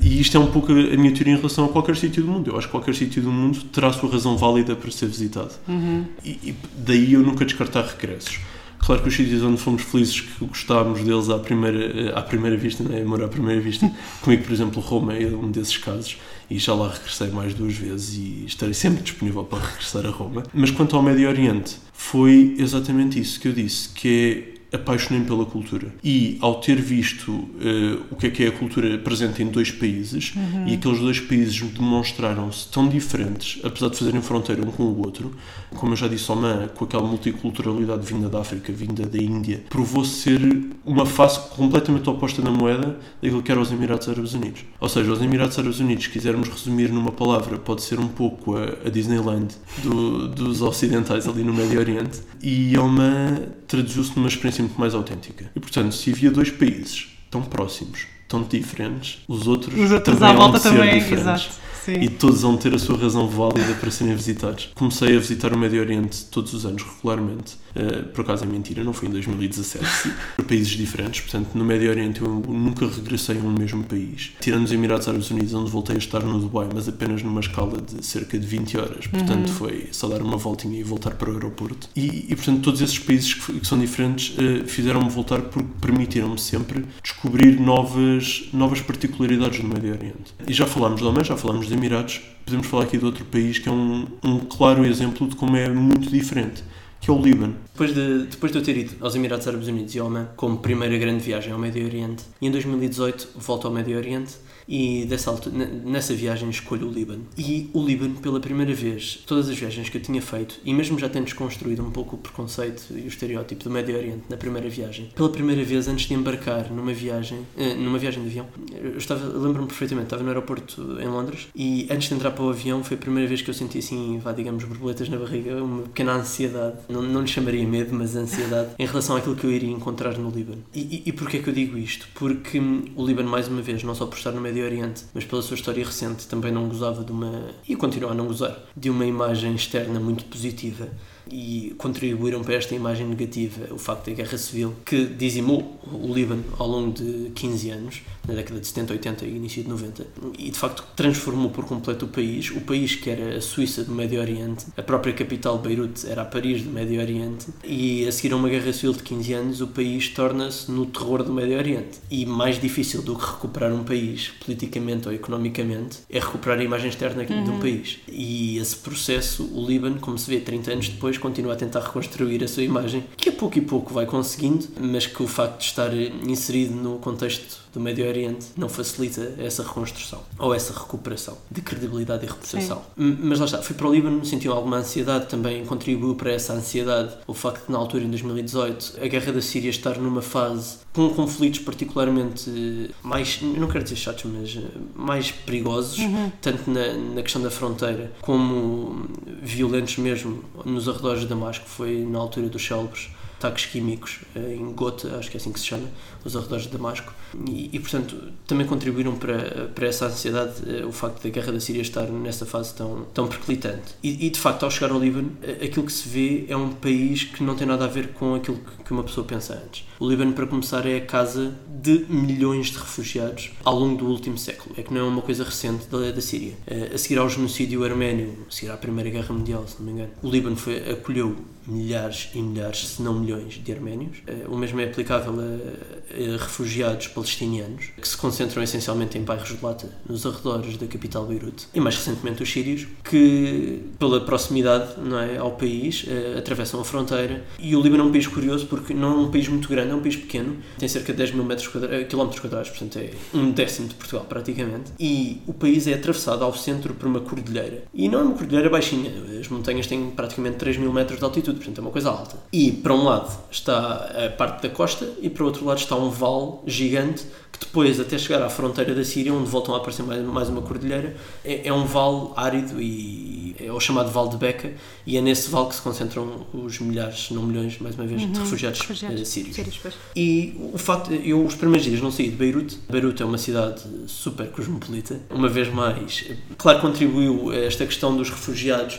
E 0.00 0.18
isto 0.18 0.36
é 0.36 0.40
um 0.40 0.46
pouco 0.46 0.72
a 0.72 0.74
minha 0.74 1.12
teoria 1.12 1.34
em 1.34 1.36
relação 1.36 1.66
a 1.66 1.68
qualquer 1.68 1.94
sítio 1.96 2.22
do 2.24 2.30
mundo. 2.30 2.50
Eu 2.50 2.56
acho 2.56 2.66
que 2.66 2.70
qualquer 2.72 2.94
sítio 2.94 3.22
do 3.22 3.30
mundo 3.30 3.62
terá 3.64 3.88
a 3.88 3.92
sua 3.92 4.10
razão 4.10 4.36
válida 4.36 4.74
para 4.74 4.90
ser 4.90 5.06
visitado. 5.06 5.52
Uhum. 5.68 6.06
E, 6.24 6.30
e, 6.30 6.54
daí 6.78 7.12
eu 7.12 7.20
nunca 7.20 7.44
descartar 7.44 7.84
regressos. 7.84 8.38
Claro 8.84 9.00
que 9.00 9.08
os 9.08 9.14
sítios 9.14 9.42
onde 9.42 9.60
fomos 9.60 9.82
felizes 9.82 10.20
que 10.20 10.44
gostávamos 10.44 11.02
deles 11.02 11.30
à 11.30 11.38
primeira, 11.38 12.18
à 12.18 12.22
primeira 12.22 12.56
vista, 12.56 12.82
né? 12.82 13.02
amor 13.02 13.22
à 13.22 13.28
primeira 13.28 13.60
vista, 13.60 13.90
comigo, 14.20 14.42
por 14.42 14.52
exemplo, 14.52 14.82
Roma 14.82 15.14
é 15.14 15.26
um 15.26 15.50
desses 15.50 15.76
casos 15.76 16.18
e 16.50 16.58
já 16.58 16.74
lá 16.74 16.88
regressei 16.88 17.28
mais 17.28 17.54
duas 17.54 17.74
vezes 17.74 18.16
e 18.16 18.44
estarei 18.44 18.74
sempre 18.74 19.02
disponível 19.02 19.44
para 19.44 19.64
regressar 19.64 20.04
a 20.04 20.10
Roma. 20.10 20.42
Mas 20.52 20.70
quanto 20.72 20.96
ao 20.96 21.02
Médio 21.02 21.28
Oriente, 21.28 21.76
foi 21.92 22.56
exatamente 22.58 23.20
isso 23.20 23.38
que 23.38 23.48
eu 23.48 23.52
disse, 23.52 23.88
que 23.90 24.08
é 24.48 24.51
apaixonei-me 24.72 25.26
pela 25.26 25.44
cultura. 25.44 25.88
E 26.02 26.38
ao 26.40 26.56
ter 26.56 26.80
visto 26.80 27.30
uh, 27.30 28.02
o 28.10 28.16
que 28.16 28.26
é 28.26 28.30
que 28.30 28.44
é 28.44 28.48
a 28.48 28.52
cultura 28.52 28.98
presente 28.98 29.42
em 29.42 29.46
dois 29.46 29.70
países, 29.70 30.32
uhum. 30.34 30.68
e 30.68 30.74
aqueles 30.74 30.98
dois 30.98 31.20
países 31.20 31.60
demonstraram-se 31.60 32.68
tão 32.68 32.88
diferentes, 32.88 33.60
apesar 33.62 33.88
de 33.88 33.98
fazerem 33.98 34.22
fronteira 34.22 34.62
um 34.62 34.70
com 34.70 34.84
o 34.84 34.98
outro, 35.04 35.32
como 35.74 35.92
eu 35.92 35.96
já 35.96 36.08
disse, 36.08 36.30
Oman, 36.30 36.68
com 36.74 36.84
aquela 36.84 37.06
multiculturalidade 37.06 38.06
vinda 38.06 38.28
da 38.28 38.40
África, 38.40 38.72
vinda 38.72 39.04
da 39.06 39.18
Índia, 39.18 39.62
provou-se 39.68 40.10
ser 40.10 40.40
uma 40.84 41.06
face 41.06 41.40
completamente 41.50 42.08
oposta 42.08 42.42
na 42.42 42.50
moeda 42.50 42.98
daquilo 43.20 43.42
que 43.42 43.50
eram 43.50 43.62
os 43.62 43.72
Emirados 43.72 44.08
Árabes 44.08 44.34
Unidos. 44.34 44.64
Ou 44.80 44.88
seja, 44.88 45.12
os 45.12 45.20
Emirados 45.20 45.58
Árabes 45.58 45.80
Unidos, 45.80 46.04
se 46.04 46.10
quisermos 46.10 46.48
resumir 46.48 46.90
numa 46.90 47.12
palavra, 47.12 47.58
pode 47.58 47.82
ser 47.82 47.98
um 47.98 48.08
pouco 48.08 48.56
a, 48.56 48.64
a 48.86 48.90
Disneyland 48.90 49.54
do, 49.82 50.28
dos 50.28 50.62
ocidentais 50.62 51.28
ali 51.28 51.42
no 51.42 51.52
Médio 51.52 51.78
Oriente, 51.78 52.20
e 52.42 52.76
Oman 52.78 53.42
traduziu-se 53.66 54.16
numa 54.16 54.28
experiência 54.28 54.61
muito 54.62 54.80
mais 54.80 54.94
autêntica. 54.94 55.50
E 55.54 55.60
portanto, 55.60 55.94
se 55.94 56.10
havia 56.10 56.30
dois 56.30 56.50
países 56.50 57.08
tão 57.30 57.42
próximos, 57.42 58.06
tão 58.32 58.42
diferentes, 58.42 59.18
os 59.28 59.46
outros, 59.46 59.78
os 59.78 59.90
outros 59.90 60.18
também 60.18 60.34
à 60.34 60.38
volta 60.38 60.58
ser 60.58 60.70
também, 60.70 60.98
diferentes. 60.98 61.20
Exato. 61.20 61.62
Sim. 61.84 61.94
E 62.00 62.08
todos 62.08 62.42
vão 62.42 62.56
ter 62.56 62.72
a 62.74 62.78
sua 62.78 62.96
razão 62.96 63.26
válida 63.26 63.74
para 63.74 63.90
serem 63.90 64.14
visitados. 64.14 64.70
Comecei 64.74 65.16
a 65.16 65.18
visitar 65.18 65.52
o 65.52 65.58
Médio 65.58 65.80
Oriente 65.80 66.26
todos 66.26 66.54
os 66.54 66.64
anos, 66.64 66.82
regularmente. 66.82 67.56
Uh, 67.74 68.06
por 68.10 68.20
acaso 68.20 68.44
é 68.44 68.46
mentira, 68.46 68.84
não 68.84 68.92
foi 68.92 69.08
em 69.08 69.10
2017. 69.10 69.84
para 70.36 70.44
países 70.44 70.68
diferentes. 70.68 71.22
Portanto, 71.22 71.48
no 71.54 71.64
Médio 71.64 71.90
Oriente 71.90 72.20
eu 72.20 72.28
nunca 72.28 72.86
regressei 72.86 73.36
a 73.36 73.40
um 73.40 73.50
mesmo 73.50 73.82
país. 73.82 74.32
Tirando 74.40 74.64
os 74.64 74.72
Emirados 74.72 75.08
Árabes 75.08 75.28
Unidos, 75.30 75.54
onde 75.54 75.70
voltei 75.70 75.96
a 75.96 75.98
estar 75.98 76.20
no 76.20 76.38
Dubai, 76.38 76.68
mas 76.72 76.88
apenas 76.88 77.20
numa 77.22 77.40
escala 77.40 77.80
de 77.80 78.04
cerca 78.06 78.38
de 78.38 78.46
20 78.46 78.78
horas. 78.78 79.06
Portanto, 79.08 79.48
uhum. 79.48 79.54
foi 79.54 79.88
só 79.90 80.06
dar 80.06 80.22
uma 80.22 80.36
voltinha 80.36 80.78
e 80.78 80.84
voltar 80.84 81.14
para 81.14 81.30
o 81.30 81.34
aeroporto. 81.34 81.88
E, 81.96 82.26
e 82.28 82.36
portanto, 82.36 82.60
todos 82.60 82.80
esses 82.80 82.98
países 83.00 83.34
que, 83.34 83.58
que 83.58 83.66
são 83.66 83.78
diferentes 83.78 84.36
uh, 84.38 84.68
fizeram-me 84.68 85.10
voltar 85.10 85.40
porque 85.42 85.68
permitiram-me 85.80 86.38
sempre 86.38 86.84
descobrir 87.02 87.58
novas, 87.58 88.21
novas 88.52 88.80
particularidades 88.80 89.60
do 89.60 89.68
Médio 89.68 89.92
Oriente. 89.92 90.34
E 90.46 90.52
já 90.52 90.66
falámos 90.66 91.00
de 91.00 91.06
Oman, 91.06 91.24
já 91.24 91.36
falámos 91.36 91.66
dos 91.66 91.76
Emirados, 91.76 92.20
podemos 92.44 92.66
falar 92.66 92.84
aqui 92.84 92.98
de 92.98 93.04
outro 93.04 93.24
país 93.24 93.58
que 93.58 93.68
é 93.68 93.72
um, 93.72 94.06
um 94.22 94.38
claro 94.40 94.84
exemplo 94.84 95.28
de 95.28 95.36
como 95.36 95.56
é 95.56 95.68
muito 95.68 96.10
diferente 96.10 96.62
que 97.02 97.10
é 97.10 97.12
o 97.12 97.20
Líbano. 97.20 97.56
Depois 97.72 97.92
de, 97.92 98.26
depois 98.30 98.52
de 98.52 98.58
eu 98.58 98.62
ter 98.62 98.76
ido 98.76 98.94
aos 99.00 99.16
Emirados 99.16 99.48
Árabes 99.48 99.66
Unidos 99.66 99.92
e 99.92 99.98
ao 99.98 100.06
Oman 100.06 100.28
como 100.36 100.58
primeira 100.58 100.96
grande 100.96 101.24
viagem 101.24 101.52
ao 101.52 101.58
Médio 101.58 101.84
Oriente, 101.84 102.22
em 102.40 102.48
2018 102.48 103.30
volto 103.34 103.66
ao 103.66 103.74
Médio 103.74 103.96
Oriente 103.96 104.34
e 104.68 105.04
dessa 105.06 105.30
altura, 105.30 105.66
nessa 105.84 106.14
viagem 106.14 106.48
escolho 106.50 106.88
o 106.88 106.92
Líbano. 106.92 107.26
E 107.36 107.70
o 107.72 107.84
Líbano, 107.84 108.14
pela 108.16 108.40
primeira 108.40 108.74
vez, 108.74 109.22
todas 109.26 109.48
as 109.48 109.56
viagens 109.56 109.88
que 109.88 109.98
eu 109.98 110.02
tinha 110.02 110.20
feito, 110.20 110.56
e 110.64 110.72
mesmo 110.72 110.98
já 110.98 111.08
tendo 111.08 111.24
desconstruído 111.24 111.82
um 111.82 111.90
pouco 111.90 112.16
o 112.16 112.18
preconceito 112.18 112.86
e 112.90 113.02
o 113.02 113.08
estereótipo 113.08 113.64
do 113.64 113.70
Médio 113.70 113.96
Oriente 113.96 114.22
na 114.28 114.36
primeira 114.36 114.68
viagem, 114.68 115.10
pela 115.14 115.28
primeira 115.28 115.62
vez, 115.64 115.88
antes 115.88 116.06
de 116.06 116.14
embarcar 116.14 116.70
numa 116.72 116.92
viagem, 116.92 117.40
eh, 117.56 117.74
numa 117.74 117.98
viagem 117.98 118.22
de 118.22 118.28
avião, 118.28 118.46
eu 118.72 118.98
estava, 118.98 119.24
lembro-me 119.26 119.66
perfeitamente, 119.68 120.06
estava 120.06 120.22
no 120.22 120.28
aeroporto 120.28 120.98
em 121.00 121.06
Londres 121.06 121.48
e 121.54 121.86
antes 121.90 122.08
de 122.08 122.14
entrar 122.14 122.30
para 122.30 122.44
o 122.44 122.50
avião 122.50 122.82
foi 122.84 122.96
a 122.96 123.00
primeira 123.00 123.28
vez 123.28 123.42
que 123.42 123.50
eu 123.50 123.54
senti 123.54 123.78
assim, 123.78 124.18
vá, 124.18 124.32
digamos, 124.32 124.64
borboletas 124.64 125.08
na 125.08 125.16
barriga, 125.16 125.62
uma 125.62 125.82
pequena 125.82 126.14
ansiedade, 126.14 126.78
não, 126.88 127.02
não 127.02 127.22
lhe 127.22 127.28
chamaria 127.28 127.66
medo, 127.66 127.94
mas 127.94 128.16
ansiedade, 128.16 128.70
em 128.78 128.86
relação 128.86 129.16
àquilo 129.16 129.36
que 129.36 129.44
eu 129.44 129.50
iria 129.50 129.70
encontrar 129.70 130.16
no 130.18 130.30
Líbano. 130.30 130.62
E, 130.74 130.80
e, 130.80 131.02
e 131.06 131.12
porquê 131.12 131.38
é 131.38 131.42
que 131.42 131.48
eu 131.48 131.54
digo 131.54 131.76
isto? 131.78 132.08
Porque 132.14 132.58
o 132.96 133.06
Líbano, 133.06 133.28
mais 133.28 133.48
uma 133.48 133.62
vez, 133.62 133.82
não 133.82 133.94
só 133.94 134.06
por 134.06 134.16
estar 134.16 134.32
no 134.32 134.40
Médio 134.40 134.51
Oriente, 134.60 135.04
mas 135.14 135.24
pela 135.24 135.40
sua 135.40 135.54
história 135.54 135.84
recente 135.84 136.26
também 136.26 136.50
não 136.50 136.68
gozava 136.68 137.04
de 137.04 137.12
uma, 137.12 137.50
e 137.68 137.76
continua 137.76 138.10
a 138.10 138.14
não 138.14 138.26
gozar, 138.26 138.58
de 138.76 138.90
uma 138.90 139.06
imagem 139.06 139.54
externa 139.54 140.00
muito 140.00 140.24
positiva 140.24 140.88
e 141.30 141.74
contribuíram 141.78 142.42
para 142.42 142.54
esta 142.54 142.74
imagem 142.74 143.06
negativa 143.06 143.72
o 143.72 143.78
facto 143.78 144.06
da 144.06 144.16
guerra 144.16 144.38
civil 144.38 144.74
que 144.84 145.06
dizimou 145.06 145.80
o 145.90 146.12
Líbano 146.12 146.44
ao 146.58 146.68
longo 146.68 146.92
de 146.92 147.30
15 147.34 147.70
anos, 147.70 148.02
na 148.26 148.34
década 148.34 148.60
de 148.60 148.66
70, 148.66 148.92
80 148.92 149.24
e 149.24 149.36
início 149.36 149.62
de 149.62 149.68
90, 149.68 150.06
e 150.38 150.50
de 150.50 150.58
facto 150.58 150.84
transformou 150.94 151.50
por 151.50 151.64
completo 151.64 152.06
o 152.06 152.08
país. 152.08 152.50
O 152.50 152.60
país 152.60 152.94
que 152.94 153.10
era 153.10 153.36
a 153.36 153.40
Suíça 153.40 153.84
do 153.84 153.92
Médio 153.92 154.20
Oriente, 154.20 154.66
a 154.76 154.82
própria 154.82 155.12
capital 155.12 155.58
Beirute 155.58 156.06
era 156.06 156.22
a 156.22 156.24
Paris 156.24 156.62
do 156.62 156.70
Médio 156.70 157.00
Oriente, 157.00 157.46
e 157.64 158.06
a 158.06 158.12
seguir 158.12 158.32
a 158.32 158.36
uma 158.36 158.48
guerra 158.48 158.72
civil 158.72 158.92
de 158.92 159.02
15 159.02 159.32
anos, 159.32 159.60
o 159.60 159.66
país 159.68 160.08
torna-se 160.08 160.70
no 160.70 160.86
terror 160.86 161.22
do 161.22 161.32
Médio 161.32 161.56
Oriente. 161.58 161.98
E 162.10 162.24
mais 162.26 162.60
difícil 162.60 163.02
do 163.02 163.16
que 163.16 163.24
recuperar 163.24 163.72
um 163.72 163.84
país 163.84 164.32
politicamente 164.44 165.08
ou 165.08 165.14
economicamente 165.14 165.98
é 166.08 166.18
recuperar 166.18 166.58
a 166.58 166.64
imagem 166.64 166.88
externa 166.88 167.22
uhum. 167.22 167.44
de 167.44 167.50
um 167.50 167.54
uhum. 167.54 167.60
país. 167.60 167.98
E 168.08 168.58
esse 168.58 168.76
processo, 168.76 169.44
o 169.54 169.66
Líbano, 169.66 169.98
como 170.00 170.18
se 170.18 170.30
vê 170.30 170.40
30 170.40 170.72
anos 170.72 170.88
depois, 170.88 171.11
continua 171.18 171.54
a 171.54 171.56
tentar 171.56 171.80
reconstruir 171.80 172.42
a 172.42 172.48
sua 172.48 172.62
imagem, 172.62 173.04
que 173.16 173.28
a 173.28 173.32
pouco 173.32 173.58
e 173.58 173.60
pouco 173.60 173.92
vai 173.92 174.06
conseguindo, 174.06 174.66
mas 174.80 175.06
que 175.06 175.22
o 175.22 175.26
facto 175.26 175.58
de 175.58 175.64
estar 175.64 175.92
inserido 175.94 176.74
no 176.74 176.98
contexto 176.98 177.60
do 177.72 177.80
Médio 177.80 178.06
Oriente 178.06 178.46
não 178.56 178.68
facilita 178.68 179.34
essa 179.38 179.62
reconstrução 179.62 180.20
ou 180.38 180.54
essa 180.54 180.72
recuperação 180.72 181.36
de 181.50 181.62
credibilidade 181.62 182.24
e 182.24 182.28
reputação. 182.28 182.82
Sim. 182.96 183.18
Mas 183.22 183.38
lá 183.38 183.46
está, 183.46 183.62
fui 183.62 183.74
para 183.74 183.88
o 183.88 183.92
Líbano, 183.92 184.24
senti 184.24 184.46
alguma 184.48 184.78
ansiedade, 184.78 185.26
também 185.26 185.64
contribuiu 185.64 186.14
para 186.14 186.32
essa 186.32 186.52
ansiedade 186.52 187.14
o 187.26 187.34
facto 187.34 187.66
de, 187.66 187.72
na 187.72 187.78
altura, 187.78 188.04
em 188.04 188.08
2018, 188.10 188.98
a 189.02 189.06
guerra 189.06 189.32
da 189.32 189.40
Síria 189.40 189.70
estar 189.70 189.98
numa 189.98 190.22
fase 190.22 190.76
com 190.92 191.08
conflitos 191.10 191.60
particularmente 191.60 192.90
mais, 193.02 193.40
não 193.40 193.68
quero 193.68 193.84
dizer 193.84 193.96
chatos, 193.96 194.30
mas 194.30 194.56
eh, 194.56 194.60
mais 194.94 195.30
perigosos, 195.30 195.98
uhum. 195.98 196.30
tanto 196.40 196.70
na, 196.70 196.92
na 196.92 197.22
questão 197.22 197.40
da 197.40 197.50
fronteira 197.50 198.12
como 198.20 199.06
violentos 199.42 199.96
mesmo 199.96 200.44
nos 200.64 200.88
arredores 200.88 201.22
de 201.22 201.28
Damasco, 201.28 201.64
foi 201.66 202.04
na 202.04 202.18
altura 202.18 202.48
dos 202.48 202.64
célebres 202.64 203.08
ataques 203.42 203.66
químicos 203.66 204.20
eh, 204.36 204.54
em 204.54 204.72
Gota, 204.72 205.16
acho 205.16 205.28
que 205.30 205.36
é 205.36 205.40
assim 205.40 205.52
que 205.52 205.58
se 205.58 205.66
chama, 205.66 205.88
os 206.24 206.36
arredores 206.36 206.64
de 206.64 206.70
Damasco, 206.70 207.12
e, 207.48 207.70
e 207.72 207.80
portanto 207.80 208.16
também 208.46 208.66
contribuíram 208.66 209.16
para, 209.16 209.68
para 209.74 209.86
essa 209.88 210.06
ansiedade 210.06 210.54
eh, 210.66 210.84
o 210.84 210.92
facto 210.92 211.22
da 211.22 211.28
guerra 211.28 211.52
da 211.52 211.60
Síria 211.60 211.82
estar 211.82 212.06
nessa 212.06 212.46
fase 212.46 212.74
tão, 212.74 213.04
tão 213.12 213.26
perclitante. 213.26 213.94
E, 214.02 214.26
e, 214.26 214.30
de 214.30 214.38
facto, 214.38 214.62
ao 214.62 214.70
chegar 214.70 214.92
ao 214.92 215.00
Líbano, 215.00 215.32
eh, 215.42 215.64
aquilo 215.64 215.84
que 215.84 215.92
se 215.92 216.08
vê 216.08 216.44
é 216.48 216.56
um 216.56 216.70
país 216.70 217.24
que 217.24 217.42
não 217.42 217.56
tem 217.56 217.66
nada 217.66 217.84
a 217.84 217.88
ver 217.88 218.08
com 218.12 218.34
aquilo 218.34 218.60
que 218.84 218.92
uma 218.92 219.02
pessoa 219.02 219.26
pensa 219.26 219.54
antes. 219.54 219.84
O 219.98 220.08
Líbano, 220.08 220.32
para 220.32 220.46
começar, 220.46 220.86
é 220.86 220.96
a 220.96 221.04
casa 221.04 221.52
de 221.68 222.06
milhões 222.08 222.68
de 222.68 222.78
refugiados 222.78 223.50
ao 223.64 223.78
longo 223.78 223.96
do 223.96 224.06
último 224.06 224.38
século. 224.38 224.74
É 224.78 224.82
que 224.82 224.94
não 224.94 225.00
é 225.00 225.04
uma 225.04 225.22
coisa 225.22 225.42
recente 225.42 225.86
da, 225.86 226.10
da 226.10 226.20
Síria. 226.20 226.54
A 226.92 226.98
seguir 226.98 227.18
ao 227.18 227.28
genocídio 227.28 227.84
arménio, 227.84 228.36
a 228.48 228.50
seguir 228.50 228.70
à 228.70 228.76
Primeira 228.76 229.10
Guerra 229.10 229.32
Mundial, 229.32 229.66
se 229.66 229.76
não 229.78 229.86
me 229.86 229.92
engano, 229.92 230.10
o 230.22 230.28
Líbano 230.28 230.56
foi, 230.56 230.78
acolheu 230.90 231.36
milhares 231.66 232.30
e 232.34 232.40
milhares, 232.40 232.88
se 232.88 233.02
não 233.02 233.14
milhões, 233.14 233.54
de 233.54 233.72
arménios. 233.72 234.18
Eh, 234.26 234.46
o 234.48 234.56
mesmo 234.56 234.80
é 234.80 234.84
aplicável 234.84 235.34
a, 235.38 236.34
a, 236.34 236.36
refugiados 236.36 237.08
palestinianos, 237.08 237.86
que 238.00 238.06
se 238.06 238.16
concentram 238.16 238.62
essencialmente 238.62 239.16
em 239.18 239.22
bairros 239.22 239.56
de 239.56 239.64
Lata, 239.64 239.88
nos 240.08 240.26
arredores 240.26 240.76
da 240.76 240.86
capital 240.86 241.26
Beirute. 241.26 241.68
E 241.74 241.80
mais 241.80 241.96
recentemente 241.96 242.42
os 242.42 242.50
sírios, 242.50 242.86
que 243.04 243.82
pela 243.98 244.20
proximidade 244.20 245.00
não 245.00 245.18
é, 245.18 245.38
ao 245.38 245.52
país, 245.52 246.04
uh, 246.04 246.38
atravessam 246.38 246.80
a 246.80 246.84
fronteira. 246.84 247.44
E 247.58 247.74
o 247.76 247.80
Líbano 247.80 248.04
é 248.04 248.06
um 248.06 248.12
país 248.12 248.26
curioso 248.26 248.66
porque 248.66 248.92
não 248.94 249.12
é 249.12 249.16
um 249.16 249.30
país 249.30 249.48
muito 249.48 249.68
grande, 249.68 249.90
é 249.90 249.94
um 249.94 250.00
país 250.00 250.16
pequeno, 250.16 250.56
tem 250.78 250.88
cerca 250.88 251.12
de 251.12 251.18
10 251.18 251.32
mil 251.32 251.44
metros 251.44 251.68
quadrados, 251.68 251.98
eh, 251.98 252.04
quilómetros 252.04 252.40
quadrados, 252.40 252.70
portanto 252.70 252.98
é 252.98 253.10
um 253.34 253.50
décimo 253.50 253.88
de 253.88 253.94
Portugal 253.94 254.26
praticamente. 254.28 254.92
E 254.98 255.40
o 255.46 255.52
país 255.52 255.86
é 255.86 255.94
atravessado 255.94 256.44
ao 256.44 256.54
centro 256.54 256.94
por 256.94 257.06
uma 257.06 257.20
cordilheira. 257.20 257.84
E 257.94 258.08
não 258.08 258.20
é 258.20 258.22
uma 258.22 258.34
cordilheira 258.34 258.68
baixinha, 258.68 259.10
as 259.38 259.48
montanhas 259.48 259.86
têm 259.86 260.10
praticamente 260.10 260.56
3 260.56 260.76
mil 260.76 260.92
metros 260.92 261.18
de 261.18 261.24
altitude 261.24 261.51
portanto 261.56 261.78
é 261.78 261.80
uma 261.80 261.90
coisa 261.90 262.10
alta. 262.10 262.36
E 262.52 262.72
para 262.72 262.94
um 262.94 263.04
lado 263.04 263.30
está 263.50 264.10
a 264.26 264.30
parte 264.30 264.62
da 264.62 264.68
costa 264.68 265.08
e 265.20 265.28
para 265.30 265.42
o 265.42 265.46
outro 265.46 265.64
lado 265.64 265.78
está 265.78 265.96
um 265.96 266.10
vale 266.10 266.52
gigante 266.66 267.24
depois, 267.64 268.00
até 268.00 268.18
chegar 268.18 268.42
à 268.42 268.50
fronteira 268.50 268.94
da 268.94 269.04
Síria, 269.04 269.32
onde 269.32 269.48
voltam 269.48 269.74
a 269.74 269.78
aparecer 269.78 270.02
mais, 270.02 270.22
mais 270.24 270.48
uma 270.48 270.62
cordilheira, 270.62 271.16
é, 271.44 271.68
é 271.68 271.72
um 271.72 271.84
vale 271.84 272.30
árido 272.36 272.80
e 272.80 273.54
é 273.58 273.70
o 273.72 273.78
chamado 273.78 274.10
Vale 274.10 274.30
de 274.30 274.36
Beca, 274.36 274.72
e 275.06 275.16
é 275.16 275.20
nesse 275.20 275.48
vale 275.50 275.68
que 275.68 275.76
se 275.76 275.82
concentram 275.82 276.46
os 276.52 276.80
milhares, 276.80 277.30
não 277.30 277.42
milhões, 277.42 277.78
mais 277.78 277.94
uma 277.94 278.06
vez, 278.06 278.20
de 278.20 278.38
refugiados, 278.38 278.80
Refugiados. 278.80 279.20
eh, 279.20 279.24
sírios. 279.24 279.54
Sírios, 279.54 279.78
pois. 279.80 279.94
E 280.16 280.54
o 280.72 280.78
facto, 280.78 281.12
eu 281.12 281.44
os 281.44 281.54
primeiros 281.54 281.86
dias 281.86 282.00
não 282.00 282.10
saí 282.10 282.30
de 282.30 282.36
Beirute. 282.36 282.78
Beirute 282.90 283.22
é 283.22 283.26
uma 283.26 283.38
cidade 283.38 283.82
super 284.06 284.50
cosmopolita. 284.50 285.20
Uma 285.30 285.48
vez 285.48 285.72
mais, 285.72 286.24
claro, 286.58 286.80
contribuiu 286.80 287.52
esta 287.52 287.86
questão 287.86 288.16
dos 288.16 288.28
refugiados. 288.30 288.98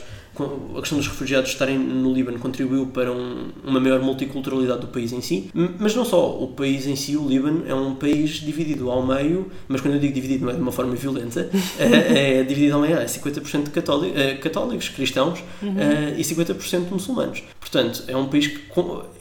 A 0.76 0.80
questão 0.80 0.98
dos 0.98 1.08
refugiados 1.08 1.52
estarem 1.52 1.78
no 1.78 2.12
Líbano 2.12 2.40
contribuiu 2.40 2.88
para 2.88 3.12
um- 3.12 3.50
uma 3.64 3.80
maior 3.80 4.02
multiculturalidade 4.02 4.82
do 4.82 4.88
país 4.88 5.12
em 5.14 5.22
si, 5.22 5.50
mas 5.80 5.94
não 5.96 6.04
só. 6.04 6.38
O 6.42 6.48
país 6.48 6.88
em 6.88 6.96
si, 6.96 7.16
o 7.16 7.28
Líbano, 7.28 7.64
é 7.68 7.74
um 7.76 7.94
país 7.94 8.32
dividido 8.42 8.90
ao 8.90 9.06
meio, 9.06 9.52
mas 9.68 9.80
quando 9.82 9.94
eu 9.94 10.00
digo 10.00 10.14
dividido 10.14 10.46
não 10.46 10.52
é 10.52 10.56
de 10.56 10.62
uma 10.62 10.72
forma 10.72 10.96
violenta, 10.96 11.50
é, 11.78 12.40
é 12.40 12.44
dividido 12.44 12.76
ao 12.76 12.82
meio, 12.82 12.98
é 12.98 13.06
50% 13.08 13.70
católi- 13.70 14.12
eh, 14.16 14.34
católicos, 14.36 14.90
cristãos, 14.90 15.40
eh, 15.62 16.16
e 16.18 16.24
50% 16.24 16.90
muçulmanos. 16.92 17.44
Portanto, 17.60 18.04
é 18.08 18.18
um 18.18 18.26
país 18.26 18.48
que 18.48 18.60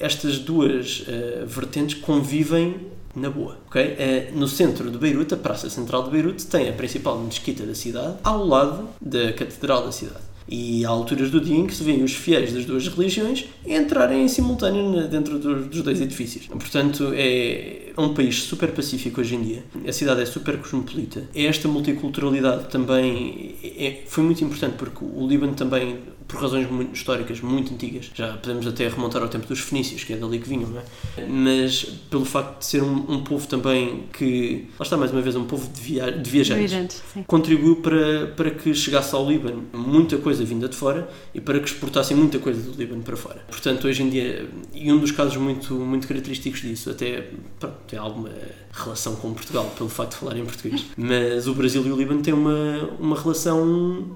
estas 0.01 0.39
duas 0.39 1.05
eh, 1.09 1.45
vertentes 1.47 1.95
convivem 2.01 2.77
na 3.15 3.29
boa, 3.29 3.59
ok? 3.67 3.83
Eh, 3.83 4.31
no 4.35 4.49
centro 4.49 4.91
de 4.91 4.97
Beirute, 4.97 5.35
a 5.35 5.37
praça 5.37 5.69
central 5.69 6.05
de 6.05 6.11
Beirute 6.11 6.47
tem 6.47 6.71
a 6.71 6.73
principal 6.73 7.19
mesquita 7.19 7.65
da 7.67 7.75
cidade, 7.75 8.17
ao 8.25 8.47
lado 8.47 8.89
da 9.01 9.33
catedral 9.35 9.85
da 9.85 9.93
cidade. 9.93 10.32
E 10.49 10.85
há 10.85 10.89
alturas 10.89 11.31
do 11.31 11.41
dia 11.41 11.57
em 11.57 11.67
que 11.67 11.75
se 11.75 11.83
vêem 11.85 12.03
os 12.03 12.13
fiéis 12.13 12.53
das 12.53 12.65
duas 12.65 12.87
religiões 12.89 13.47
entrarem 13.67 14.25
em 14.25 14.29
simultâneo 14.29 15.07
dentro 15.09 15.39
dos, 15.39 15.67
dos 15.67 15.83
dois 15.83 16.01
edifícios. 16.01 16.47
Portanto, 16.49 17.13
é 17.15 17.93
um 17.97 18.15
país 18.15 18.43
super 18.43 18.71
pacífico 18.73 19.21
hoje 19.21 19.35
em 19.37 19.43
dia. 19.43 19.65
A 19.87 19.93
cidade 19.93 20.23
é 20.23 20.27
super 20.27 20.57
cosmopolita. 20.59 21.25
Esta 21.35 21.69
multiculturalidade 21.69 22.69
também 22.71 23.55
é- 23.63 24.03
foi 24.07 24.25
muito 24.25 24.43
importante 24.45 24.75
porque 24.77 25.05
o 25.05 25.27
Líbano 25.27 25.55
também, 25.55 25.99
por 26.33 26.41
razões 26.41 26.69
muito 26.71 26.95
históricas 26.95 27.43
muito 27.43 27.75
antigas, 27.75 28.11
já 28.15 28.33
podemos 28.39 28.67
até 28.67 28.89
remontar 28.89 29.23
ao 29.23 29.29
tempo 29.29 29.47
dos 29.47 29.61
fenícios, 29.61 30.03
que 30.03 30.15
é 30.15 30.17
dali 30.17 30.39
que 30.39 30.49
vinham, 30.49 30.71
não 30.71 30.81
é? 30.81 31.27
Mas 31.27 31.85
pelo 32.11 32.25
facto 32.25 32.61
de 32.61 32.65
ser 32.65 32.83
um, 32.83 33.13
um 33.13 33.23
povo 33.23 33.47
também 33.47 34.05
que, 34.13 34.67
lá 34.79 34.85
está 34.85 34.97
mais 34.97 35.13
uma 35.13 35.21
vez, 35.21 35.37
um 35.37 35.45
povo 35.45 35.71
de, 35.71 35.81
via 35.81 36.11
de 36.11 36.31
viajantes 36.31 37.03
sim. 37.13 37.23
contribuiu 37.25 37.77
para, 37.77 38.29
para 38.29 38.51
que 38.51 38.73
chegasse 38.73 39.15
ao 39.15 39.29
Líbano 39.29 39.65
muita 39.75 40.17
coisa 40.17 40.43
vinda 40.43 40.69
de 40.69 40.75
fora 40.75 41.07
e 41.35 41.41
para 41.41 41.61
que 41.61 41.69
exportassem 41.69 42.17
muita 42.17 42.39
coisa 42.39 42.63
do 42.63 42.79
Líbano 42.79 43.03
para 43.03 43.17
fora. 43.17 43.45
Portanto, 43.51 43.87
hoje 43.87 44.03
em 44.03 44.09
dia, 44.09 44.49
e 44.73 44.91
um 44.91 44.99
dos 44.99 45.11
casos 45.11 45.37
muito, 45.37 45.75
muito 45.75 46.09
característicos 46.09 46.63
disso, 46.63 46.89
até 46.89 47.29
pronto, 47.61 47.77
tem 47.87 47.99
alguma 47.99 48.31
relação 48.73 49.15
com 49.17 49.33
Portugal, 49.35 49.71
pelo 49.77 49.89
facto 49.91 50.13
de 50.13 50.17
falar 50.17 50.37
em 50.39 50.45
português, 50.45 50.87
mas 50.97 51.47
o 51.47 51.55
Brasil 51.55 51.85
e 51.87 51.93
o 51.93 51.97
Líbano 51.97 52.23
têm 52.23 52.33
uma, 52.33 52.89
uma 52.99 53.19
relação 53.21 53.65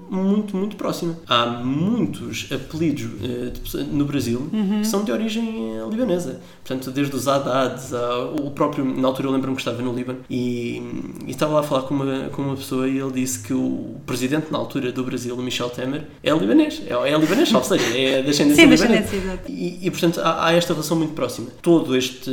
muito, 0.09 0.57
muito 0.57 0.75
próxima. 0.75 1.15
Há 1.27 1.45
muitos 1.45 2.47
apelidos 2.51 3.05
pessoa- 3.63 3.83
no 3.83 4.05
Brasil 4.05 4.49
que 4.81 4.87
são 4.87 5.03
de 5.03 5.11
origem 5.11 5.77
eh, 5.77 5.87
libanesa. 5.89 6.41
Portanto, 6.65 6.91
desde 6.91 7.15
os 7.15 7.27
Hadads, 7.27 7.93
ao- 7.93 8.35
o 8.35 8.51
próprio, 8.51 8.83
na 8.83 9.07
altura 9.07 9.27
eu 9.27 9.31
lembro-me 9.31 9.55
que 9.55 9.61
estava 9.61 9.81
no 9.81 9.93
Líbano 9.93 10.19
e, 10.29 10.81
e 11.25 11.31
estava 11.31 11.53
lá 11.53 11.59
a 11.59 11.63
falar 11.63 11.83
com 11.83 11.93
uma, 11.93 12.29
com 12.29 12.41
uma 12.41 12.55
pessoa 12.55 12.87
e 12.87 12.97
ele 12.97 13.11
disse 13.11 13.39
que 13.43 13.53
o 13.53 13.97
presidente 14.05 14.51
na 14.51 14.57
altura 14.57 14.91
do 14.91 15.03
Brasil, 15.03 15.35
o 15.35 15.41
Michel 15.41 15.69
Temer, 15.69 16.05
é 16.23 16.31
libanês. 16.31 16.81
É, 16.87 16.93
é 16.93 17.17
libanês, 17.17 17.53
ou 17.53 17.63
seja, 17.63 17.97
é 17.97 18.23
da 18.23 18.29
ascendência 18.31 18.55
Sim, 18.65 18.71
libanesa. 18.71 19.01
descendência. 19.03 19.41
E, 19.49 19.79
e, 19.87 19.91
portanto 19.91 20.19
há, 20.19 20.47
há 20.47 20.53
esta 20.53 20.73
relação 20.73 20.97
muito 20.97 21.13
próxima. 21.13 21.47
Todo 21.61 21.95
este, 21.95 22.31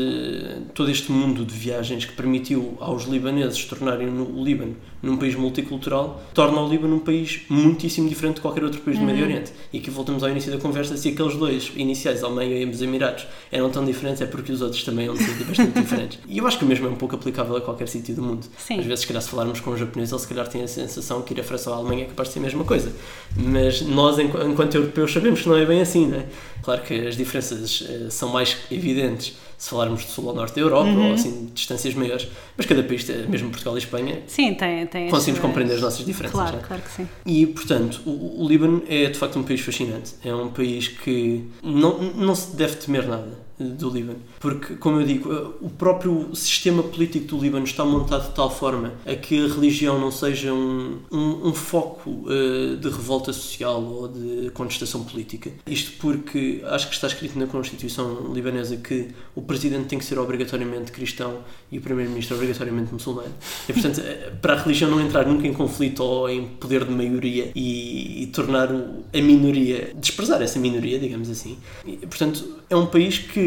todo 0.75 0.91
este 0.91 1.13
mundo 1.13 1.45
de 1.45 1.55
viagens 1.55 2.05
que 2.05 2.14
permitiu 2.15 2.77
aos 2.81 3.05
libaneses 3.05 3.65
tornarem 3.65 4.09
o 4.09 4.43
Líbano 4.45 4.77
num 5.03 5.17
país 5.19 5.35
multicultural 5.35 6.23
torna 6.33 6.61
o 6.63 6.69
Líbano 6.69 6.97
um 6.97 7.01
país 7.01 7.43
muitíssimo 7.51 8.09
diferente 8.09 8.37
de 8.37 8.41
qualquer 8.41 8.65
outro 8.65 8.81
país 8.81 8.99
do 8.99 9.05
Médio 9.05 9.25
Oriente. 9.25 9.53
E 9.73 9.79
aqui 9.79 9.91
voltamos 9.91 10.23
ao 10.23 10.31
início 10.31 10.51
da 10.51 10.59
conversa: 10.59 10.97
se 10.97 11.11
aqueles 11.11 11.37
dois 11.37 11.71
iniciais, 11.77 12.23
Almeida 12.23 12.55
e 12.55 12.65
os 12.65 12.81
Emirados, 12.81 13.27
eram 13.53 13.69
tão 13.71 13.85
diferentes, 13.85 14.23
é 14.23 14.27
porque 14.27 14.51
os 14.51 14.63
outros 14.63 14.83
também 14.83 15.15
ser 15.17 15.45
bastante 15.45 15.73
diferentes. 15.81 16.19
E 16.27 16.39
eu 16.39 16.47
acho 16.47 16.59
que 16.59 16.65
o 16.65 16.67
mesmo 16.69 16.87
é 16.87 16.91
um 16.91 16.97
pouco 16.97 17.15
aplicável 17.17 17.57
a 17.57 17.61
qualquer 17.61 17.89
sítio 17.89 18.15
do 18.15 18.23
mundo. 18.23 18.47
Sim. 18.57 18.79
Às 18.81 18.87
vezes, 18.87 19.01
se 19.01 19.07
calhar, 19.07 19.23
se 19.23 19.29
falarmos 19.29 19.61
com 19.61 19.71
um 19.73 19.77
japonês, 19.77 20.11
ele 20.11 20.21
se 20.21 20.29
calhar 20.29 20.49
tem 20.49 20.63
a 20.63 20.69
sensação 20.69 21.21
que 21.23 21.35
ir 21.35 21.41
à 21.41 21.45
França 21.45 21.69
ou 21.71 21.77
à 21.77 21.79
Alemanha 21.81 22.05
é 22.05 22.07
capaz 22.07 22.29
de 22.29 22.33
ser 22.35 22.39
a 22.41 22.43
mesma 22.43 22.65
coisa. 22.65 22.91
Mas 23.37 23.83
nós, 23.83 24.19
enqu- 24.19 24.39
enquanto 24.47 24.75
europeus, 24.77 25.13
sabemos 25.13 25.43
que 25.43 25.49
não 25.49 25.57
é 25.57 25.67
bem 25.67 25.81
assim, 25.81 26.07
não 26.07 26.19
é? 26.19 26.27
Claro 26.63 26.83
que 26.83 26.95
as 27.07 27.17
diferenças 27.17 27.85
eh, 27.87 28.07
são 28.11 28.31
mais 28.31 28.57
evidentes 28.71 29.35
se 29.65 29.71
falarmos 29.71 30.03
de 30.03 30.11
sul 30.11 30.29
ao 30.29 30.35
norte 30.35 30.55
da 30.57 30.61
Europa 30.61 30.91
Uhum. 30.91 31.09
ou 31.09 31.15
assim, 31.15 31.51
distâncias 31.55 31.95
maiores, 31.95 32.29
mas 32.55 32.67
cada 32.67 32.83
país, 32.83 33.09
mesmo 33.31 33.49
Portugal 33.49 33.75
e 33.77 33.79
Espanha, 33.79 34.23
Sim, 34.27 34.53
tem. 34.53 34.87
tem 34.87 35.09
conseguimos 35.09 35.41
compreender 35.41 35.77
as 35.77 35.81
nossas 35.81 36.05
diferenças. 36.05 36.39
Claro, 36.39 36.57
não 36.59 36.63
é? 36.63 36.67
claro 36.67 36.83
que 36.83 36.91
sim. 36.91 37.09
E, 37.25 37.47
portanto, 37.47 38.03
o, 38.05 38.45
o 38.45 38.47
Líbano 38.47 38.83
é 38.87 39.07
de 39.07 39.19
facto 39.19 39.39
um 39.39 39.43
país 39.43 39.63
fascinante. 39.63 40.17
É 40.23 40.35
um 40.35 40.51
país 40.51 40.89
que 40.89 41.45
não, 41.63 41.99
não 42.13 42.35
se 42.35 42.55
deve 42.55 42.77
temer 42.77 43.09
nada 43.09 43.44
do 43.59 43.89
Líbano. 43.89 44.19
Porque, 44.41 44.75
como 44.75 45.01
eu 45.01 45.07
digo, 45.07 45.55
o 45.61 45.71
próprio 45.71 46.35
sistema 46.35 46.83
político 46.83 47.27
do 47.27 47.39
Líbano 47.39 47.65
está 47.65 47.85
montado 47.85 48.29
de 48.29 48.35
tal 48.35 48.51
forma 48.51 48.95
a 49.07 49.15
que 49.15 49.45
a 49.45 49.49
religião 49.49 49.99
não 49.99 50.11
seja 50.11 50.53
um, 50.53 50.99
um, 51.11 51.49
um 51.49 51.55
foco 51.55 52.25
eh, 52.29 52.77
de 52.77 52.89
revolta 52.89 53.33
social 53.33 53.83
ou 53.83 54.09
de 54.09 54.51
contestação 54.51 55.05
política. 55.05 55.51
Isto 55.67 55.93
porque 55.99 56.63
acho 56.65 56.89
que 56.89 56.95
está 56.95 57.07
escrito 57.07 57.39
na 57.39 57.47
Constituição 57.47 58.33
libanesa 58.33 58.77
que 58.77 59.09
o 59.35 59.43
presidente 59.43 59.87
tem 59.87 59.99
que 59.99 60.05
ser 60.05 60.19
obrigatoriamente 60.19 60.91
cristão 60.91 61.39
e 61.71 61.79
o 61.79 61.81
primeiro-ministro 61.81 62.37
obrigatoriamente 62.37 62.93
muçulmano. 62.93 63.33
E, 63.69 63.73
portanto, 63.73 64.01
eh, 64.01 64.33
para 64.43 64.55
a 64.55 64.57
religião 64.57 64.91
não 64.91 65.01
entrar 65.01 65.27
nunca 65.27 65.47
em 65.47 65.53
conflito 65.53 66.03
ou 66.03 66.29
em 66.29 66.47
poder 66.47 66.85
de 66.85 66.91
maioria 66.91 67.53
e, 67.55 68.25
e 68.25 68.27
tornar 68.29 68.69
a 68.69 69.21
minoria, 69.21 69.93
desprezar 69.95 70.43
essa 70.43 70.59
minoria, 70.59 70.99
digamos 70.99 71.31
assim. 71.31 71.57
E, 71.87 71.99
portanto, 71.99 72.45
é 72.69 72.77
um 72.77 72.87
país 72.87 73.19
que 73.19 73.44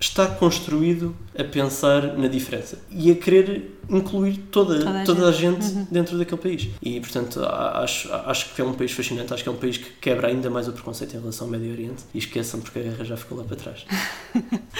está 0.00 0.26
construído 0.26 1.14
a 1.38 1.44
pensar 1.44 2.16
na 2.16 2.26
diferença 2.26 2.78
e 2.90 3.10
a 3.10 3.14
querer 3.14 3.78
incluir 3.88 4.38
toda, 4.50 4.78
Toda 4.78 5.02
a 5.02 5.04
toda 5.04 5.28
a 5.28 5.32
gente, 5.32 5.66
dentro 5.90 6.16
daquele 6.16 6.40
país. 6.40 6.68
E, 6.82 7.00
portanto, 7.00 7.44
acho, 7.44 8.12
acho 8.12 8.54
que 8.54 8.60
é 8.60 8.64
um 8.64 8.72
país 8.72 8.92
fascinante, 8.92 9.34
acho 9.34 9.42
que 9.42 9.48
é 9.48 9.52
um 9.52 9.56
país 9.56 9.76
que 9.76 9.90
quebra 10.00 10.28
ainda 10.28 10.48
mais 10.48 10.68
o 10.68 10.72
preconceito 10.72 11.14
em 11.16 11.20
relação 11.20 11.46
ao 11.46 11.50
Médio 11.50 11.72
Oriente. 11.72 12.02
E 12.14 12.18
esqueçam 12.18 12.60
porque 12.60 12.78
a 12.78 12.82
guerra 12.82 13.04
já 13.04 13.16
ficou 13.16 13.36
lá 13.38 13.44
para 13.44 13.56
trás. 13.56 13.84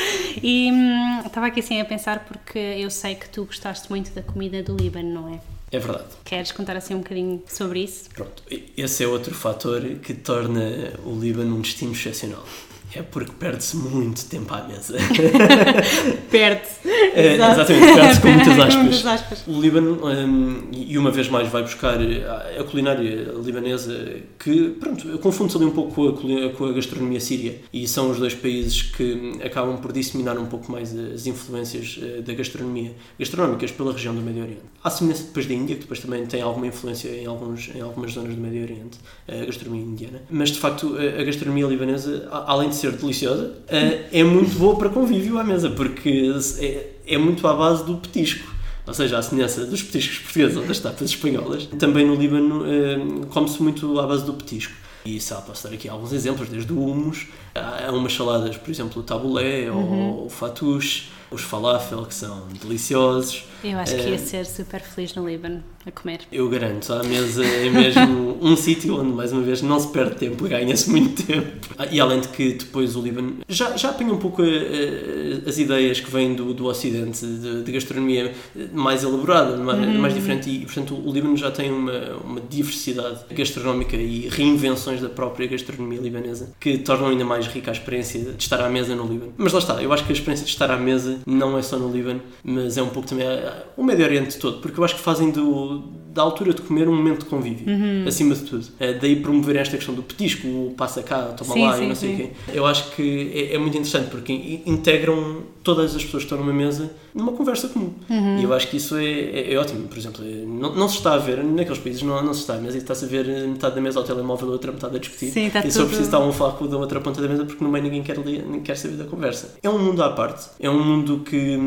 E 0.42 0.70
hum, 0.72 1.22
estava 1.26 1.46
aqui 1.46 1.60
assim 1.60 1.80
a 1.80 1.84
pensar 1.84 2.24
porque 2.24 2.58
eu 2.58 2.88
sei 2.88 3.16
que 3.16 3.28
tu 3.28 3.44
gostaste 3.44 3.90
muito 3.90 4.12
da 4.12 4.22
comida 4.22 4.62
do 4.62 4.76
Líbano, 4.76 5.12
não 5.12 5.34
é? 5.34 5.40
É 5.72 5.78
verdade. 5.78 6.08
Queres 6.24 6.52
contar 6.52 6.76
assim 6.76 6.94
um 6.94 6.98
bocadinho 6.98 7.42
sobre 7.46 7.82
isso? 7.82 8.08
Pronto, 8.10 8.42
esse 8.76 9.04
é 9.04 9.06
outro 9.06 9.34
fator 9.34 9.82
que 10.02 10.14
torna 10.14 10.92
o 11.04 11.18
Líbano 11.18 11.56
um 11.56 11.60
destino 11.60 11.92
excepcional. 11.92 12.44
É 12.94 13.02
porque 13.02 13.32
perde-se 13.38 13.76
muito 13.76 14.24
tempo 14.26 14.52
à 14.52 14.62
mesa. 14.64 14.96
Perde-se. 16.30 16.88
É, 17.14 17.34
exatamente, 17.34 17.94
perde-se 17.94 18.20
com 18.20 18.28
muitas 18.28 18.54
Com 18.56 18.62
aspas. 18.62 18.74
muitas 18.76 19.06
aspas. 19.06 19.44
O 19.46 19.60
Líbano, 19.60 20.00
hum, 20.04 20.62
e 20.72 20.98
uma 20.98 21.10
vez 21.10 21.28
mais, 21.28 21.48
vai 21.48 21.62
buscar 21.62 21.98
a 22.00 22.64
culinária 22.64 23.32
libanesa, 23.44 24.16
que, 24.38 24.70
pronto, 24.70 25.18
confunde-se 25.18 25.56
ali 25.56 25.66
um 25.66 25.70
pouco 25.70 25.92
com 25.92 26.46
a, 26.46 26.50
com 26.50 26.64
a 26.66 26.72
gastronomia 26.72 27.20
síria. 27.20 27.60
E 27.72 27.86
são 27.86 28.10
os 28.10 28.18
dois 28.18 28.34
países 28.34 28.82
que 28.82 29.34
acabam 29.44 29.76
por 29.78 29.92
disseminar 29.92 30.36
um 30.38 30.46
pouco 30.46 30.70
mais 30.70 30.96
as 30.96 31.26
influências 31.26 31.98
eh, 32.02 32.22
da 32.22 32.34
gastronomia, 32.34 32.92
gastronómicas 33.18 33.70
pela 33.70 33.92
região 33.92 34.14
do 34.14 34.20
Médio 34.20 34.42
Oriente. 34.42 34.62
Há 34.82 34.90
semelhança 34.90 35.24
depois 35.24 35.46
da 35.46 35.54
Índia, 35.54 35.76
que 35.76 35.82
depois 35.82 36.00
também 36.00 36.26
tem 36.26 36.42
alguma 36.42 36.66
influência 36.66 37.08
em, 37.08 37.26
alguns, 37.26 37.70
em 37.74 37.80
algumas 37.80 38.12
zonas 38.12 38.34
do 38.34 38.40
Médio 38.40 38.62
Oriente, 38.62 38.98
a 39.28 39.44
gastronomia 39.44 39.84
indiana. 39.84 40.22
Mas, 40.30 40.50
de 40.50 40.58
facto, 40.58 40.96
a 40.96 41.22
gastronomia 41.22 41.66
libanesa, 41.66 42.28
além 42.46 42.68
de 42.68 42.79
ser 42.80 42.92
deliciosa, 42.92 43.54
eh, 43.68 44.06
é 44.12 44.24
muito 44.24 44.58
boa 44.58 44.76
para 44.76 44.88
convívio 44.88 45.38
à 45.38 45.44
mesa, 45.44 45.70
porque 45.70 46.32
é, 46.58 46.90
é 47.06 47.18
muito 47.18 47.46
à 47.46 47.54
base 47.54 47.84
do 47.84 47.96
petisco. 47.96 48.50
Ou 48.86 48.94
seja, 48.94 49.18
à 49.18 49.22
semelhança 49.22 49.64
dos 49.66 49.82
petiscos 49.82 50.18
portugueses 50.18 50.56
ou 50.56 50.64
das 50.64 50.78
tapas 50.78 51.10
espanholas, 51.10 51.66
também 51.78 52.04
no 52.04 52.14
Líbano 52.14 52.64
eh, 52.66 53.26
come-se 53.30 53.62
muito 53.62 54.00
à 54.00 54.06
base 54.06 54.24
do 54.24 54.32
petisco. 54.34 54.72
E 55.04 55.20
sei 55.20 55.36
lá, 55.36 55.42
posso 55.42 55.66
dar 55.66 55.74
aqui 55.74 55.88
alguns 55.88 56.12
exemplos, 56.12 56.48
desde 56.48 56.72
o 56.72 56.78
hummus, 56.78 57.26
há 57.54 57.86
há 57.88 57.92
umas 57.92 58.12
saladas, 58.12 58.56
por 58.56 58.70
exemplo, 58.70 59.00
o 59.00 59.04
tabulé 59.04 59.70
ou 59.70 60.26
o 60.26 60.28
fatouche, 60.28 61.08
os 61.30 61.42
falafel, 61.42 62.04
que 62.06 62.14
são 62.14 62.42
deliciosos. 62.62 63.44
Eu 63.62 63.78
acho 63.78 63.94
que 63.94 64.00
Eh, 64.00 64.10
ia 64.10 64.18
ser 64.18 64.46
super 64.46 64.80
feliz 64.80 65.14
no 65.14 65.28
Líbano 65.28 65.62
a 65.86 65.90
comer. 65.90 66.20
eu 66.32 66.48
garanto, 66.48 66.92
à 66.94 67.02
mesa 67.02 67.44
é 67.44 67.68
mesmo 67.68 68.38
um 68.40 68.56
sítio 68.56 68.98
onde, 68.98 69.12
mais 69.12 69.32
uma 69.32 69.42
vez, 69.42 69.60
não 69.60 69.78
se 69.78 69.88
perde 69.88 70.16
tempo, 70.16 70.48
ganha-se 70.48 70.88
muito 70.90 71.22
tempo. 71.22 71.68
Ah, 71.78 71.86
E 71.90 72.00
além 72.00 72.20
de 72.20 72.28
que 72.28 72.54
depois 72.54 72.96
o 72.96 73.02
Líbano 73.02 73.36
já, 73.48 73.76
já 73.76 73.90
apanha 73.90 74.12
um 74.12 74.18
pouco 74.18 74.42
eh, 74.42 74.48
eh, 74.48 75.48
as 75.48 75.58
ideias 75.58 76.00
que 76.00 76.10
vêm 76.10 76.34
do, 76.34 76.54
do 76.54 76.66
Ocidente, 76.66 77.24
de, 77.26 77.62
de 77.62 77.72
gastronomia 77.72 78.32
mais 78.72 79.02
elaborada, 79.02 79.56
mais, 79.58 79.96
mais 79.98 80.14
diferente, 80.14 80.48
e 80.48 80.64
portanto 80.64 80.94
o 80.94 81.12
Líbano 81.12 81.36
já 81.36 81.50
tem 81.50 81.70
uma, 81.70 82.16
uma 82.24 82.40
diversidade 82.40 83.20
gastronómica 83.30 83.96
e 83.96 84.28
reinvenções 84.28 85.00
da 85.02 85.08
própria 85.10 85.46
gastronomia 85.46 86.00
libanesa 86.00 86.52
que 86.58 86.78
tornam 86.78 87.08
ainda 87.08 87.24
mais 87.26 87.46
rica 87.46 87.70
a 87.70 87.74
experiência 87.74 88.20
de 88.20 88.42
estar 88.42 88.60
à 88.60 88.68
mesa 88.70 88.94
no 88.96 89.04
Líbano. 89.06 89.34
Mas 89.36 89.52
lá 89.52 89.58
está, 89.58 89.82
eu 89.82 89.92
acho 89.92 90.04
que 90.04 90.12
a 90.12 90.14
experiência 90.14 90.44
de 90.46 90.50
estar 90.50 90.70
à 90.70 90.76
mesa 90.78 91.19
não 91.26 91.56
é 91.58 91.62
só 91.62 91.78
no 91.78 91.90
Líbano, 91.90 92.20
mas 92.44 92.76
é 92.76 92.82
um 92.82 92.88
pouco 92.88 93.08
também 93.08 93.26
a- 93.26 93.64
o 93.76 93.82
Médio 93.84 94.04
Oriente 94.04 94.38
todo, 94.38 94.58
porque 94.60 94.78
eu 94.78 94.84
acho 94.84 94.94
que 94.96 95.00
fazem 95.00 95.30
do, 95.30 95.82
da 96.12 96.22
altura 96.22 96.52
de 96.54 96.62
comer 96.62 96.88
um 96.88 96.94
momento 96.96 97.20
de 97.20 97.24
convívio, 97.26 97.66
acima 98.06 98.34
de 98.34 98.42
tudo. 98.42 98.66
Eh, 98.80 98.94
daí 98.94 99.16
promoverem 99.16 99.60
esta 99.62 99.76
questão 99.76 99.94
do 99.94 100.02
petisco, 100.02 100.46
o 100.46 100.74
passa 100.76 101.02
cá, 101.02 101.22
toma 101.36 101.54
Sim, 101.54 101.62
lá 101.62 101.76
sim, 101.76 101.84
e 101.84 101.88
não 101.88 101.94
sei 101.94 102.12
o 102.14 102.16
quê. 102.16 102.30
Eu 102.52 102.66
acho 102.66 102.90
que 102.96 103.30
é, 103.34 103.54
é 103.54 103.58
muito 103.58 103.74
interessante 103.76 104.10
porque 104.10 104.32
in- 104.32 104.62
integram 104.66 105.42
todas 105.62 105.94
as 105.94 106.02
pessoas 106.04 106.24
que 106.24 106.32
estão 106.32 106.38
numa 106.38 106.52
mesa 106.52 106.90
numa 107.14 107.32
conversa 107.32 107.68
comum. 107.68 107.92
Uhum. 108.08 108.38
E 108.38 108.44
eu 108.44 108.52
acho 108.54 108.68
que 108.68 108.76
isso 108.76 108.96
é, 108.96 109.04
é- 109.04 109.54
é 109.54 109.56
ótimo. 109.58 109.88
Por 109.88 109.98
exemplo, 109.98 110.24
não, 110.24 110.74
não 110.74 110.88
se 110.88 110.96
está 110.96 111.14
a 111.14 111.18
ver, 111.18 111.42
naqueles 111.44 111.78
países 111.78 112.02
não, 112.02 112.22
não 112.22 112.32
se 112.34 112.40
está, 112.40 112.58
mas 112.62 112.74
está-se 112.74 113.04
a 113.04 113.08
ver 113.08 113.28
eh, 113.28 113.46
metade 113.46 113.74
da 113.74 113.80
mesa 113.80 113.98
ao 113.98 114.04
telemóvel, 114.04 114.48
a 114.48 114.52
outra 114.52 114.72
metade 114.72 114.96
a 114.96 114.98
discutir. 114.98 115.30
Sim, 115.30 115.46
está 115.46 115.60
e 115.60 115.70
só 115.70 115.80
tudo- 115.80 115.88
preciso 115.88 116.08
estar 116.08 116.20
um 116.20 116.32
falar 116.32 116.52
com 116.52 116.66
da 116.66 116.76
outra 116.76 117.00
ponta 117.00 117.20
da 117.20 117.28
mesa 117.28 117.44
porque 117.44 117.62
no 117.64 117.70
meio 117.70 117.84
ninguém 117.84 118.02
quer, 118.02 118.18
ninguém 118.18 118.60
quer 118.60 118.76
saber 118.76 118.96
da 118.96 119.04
conversa. 119.04 119.54
É 119.62 119.68
um 119.70 119.78
mundo 119.78 120.02
à 120.02 120.10
parte. 120.10 120.48
É 120.60 120.68
um 120.70 120.82
mundo 120.84 121.20
que, 121.24 121.58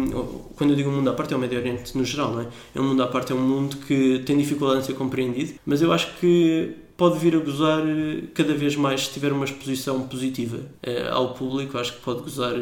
quando 0.55 0.71
eu 0.71 0.75
digo 0.75 0.89
um 0.89 0.95
mundo 0.97 1.09
à 1.09 1.13
parte, 1.13 1.33
é 1.33 1.37
o 1.37 1.39
Médio 1.39 1.59
Oriente 1.59 1.97
no 1.97 2.03
geral, 2.05 2.31
não 2.33 2.41
é? 2.41 2.47
É 2.75 2.79
um 2.81 2.83
mundo 2.89 3.03
à 3.03 3.07
parte, 3.07 3.31
é 3.31 3.35
um 3.35 3.41
mundo 3.41 3.77
que 3.87 4.19
tem 4.25 4.37
dificuldade 4.37 4.81
em 4.81 4.83
ser 4.83 4.93
compreendido, 4.93 5.53
mas 5.65 5.81
eu 5.81 5.91
acho 5.91 6.07
que 6.19 6.75
pode 6.95 7.17
vir 7.17 7.35
a 7.35 7.39
gozar 7.39 7.81
eh, 7.87 8.23
cada 8.35 8.53
vez 8.53 8.75
mais 8.75 9.07
se 9.07 9.13
tiver 9.13 9.31
uma 9.33 9.45
exposição 9.45 10.01
positiva 10.01 10.59
eh, 10.83 11.09
ao 11.11 11.33
público, 11.33 11.77
acho 11.77 11.93
que 11.93 12.01
pode 12.01 12.21
gozar 12.21 12.53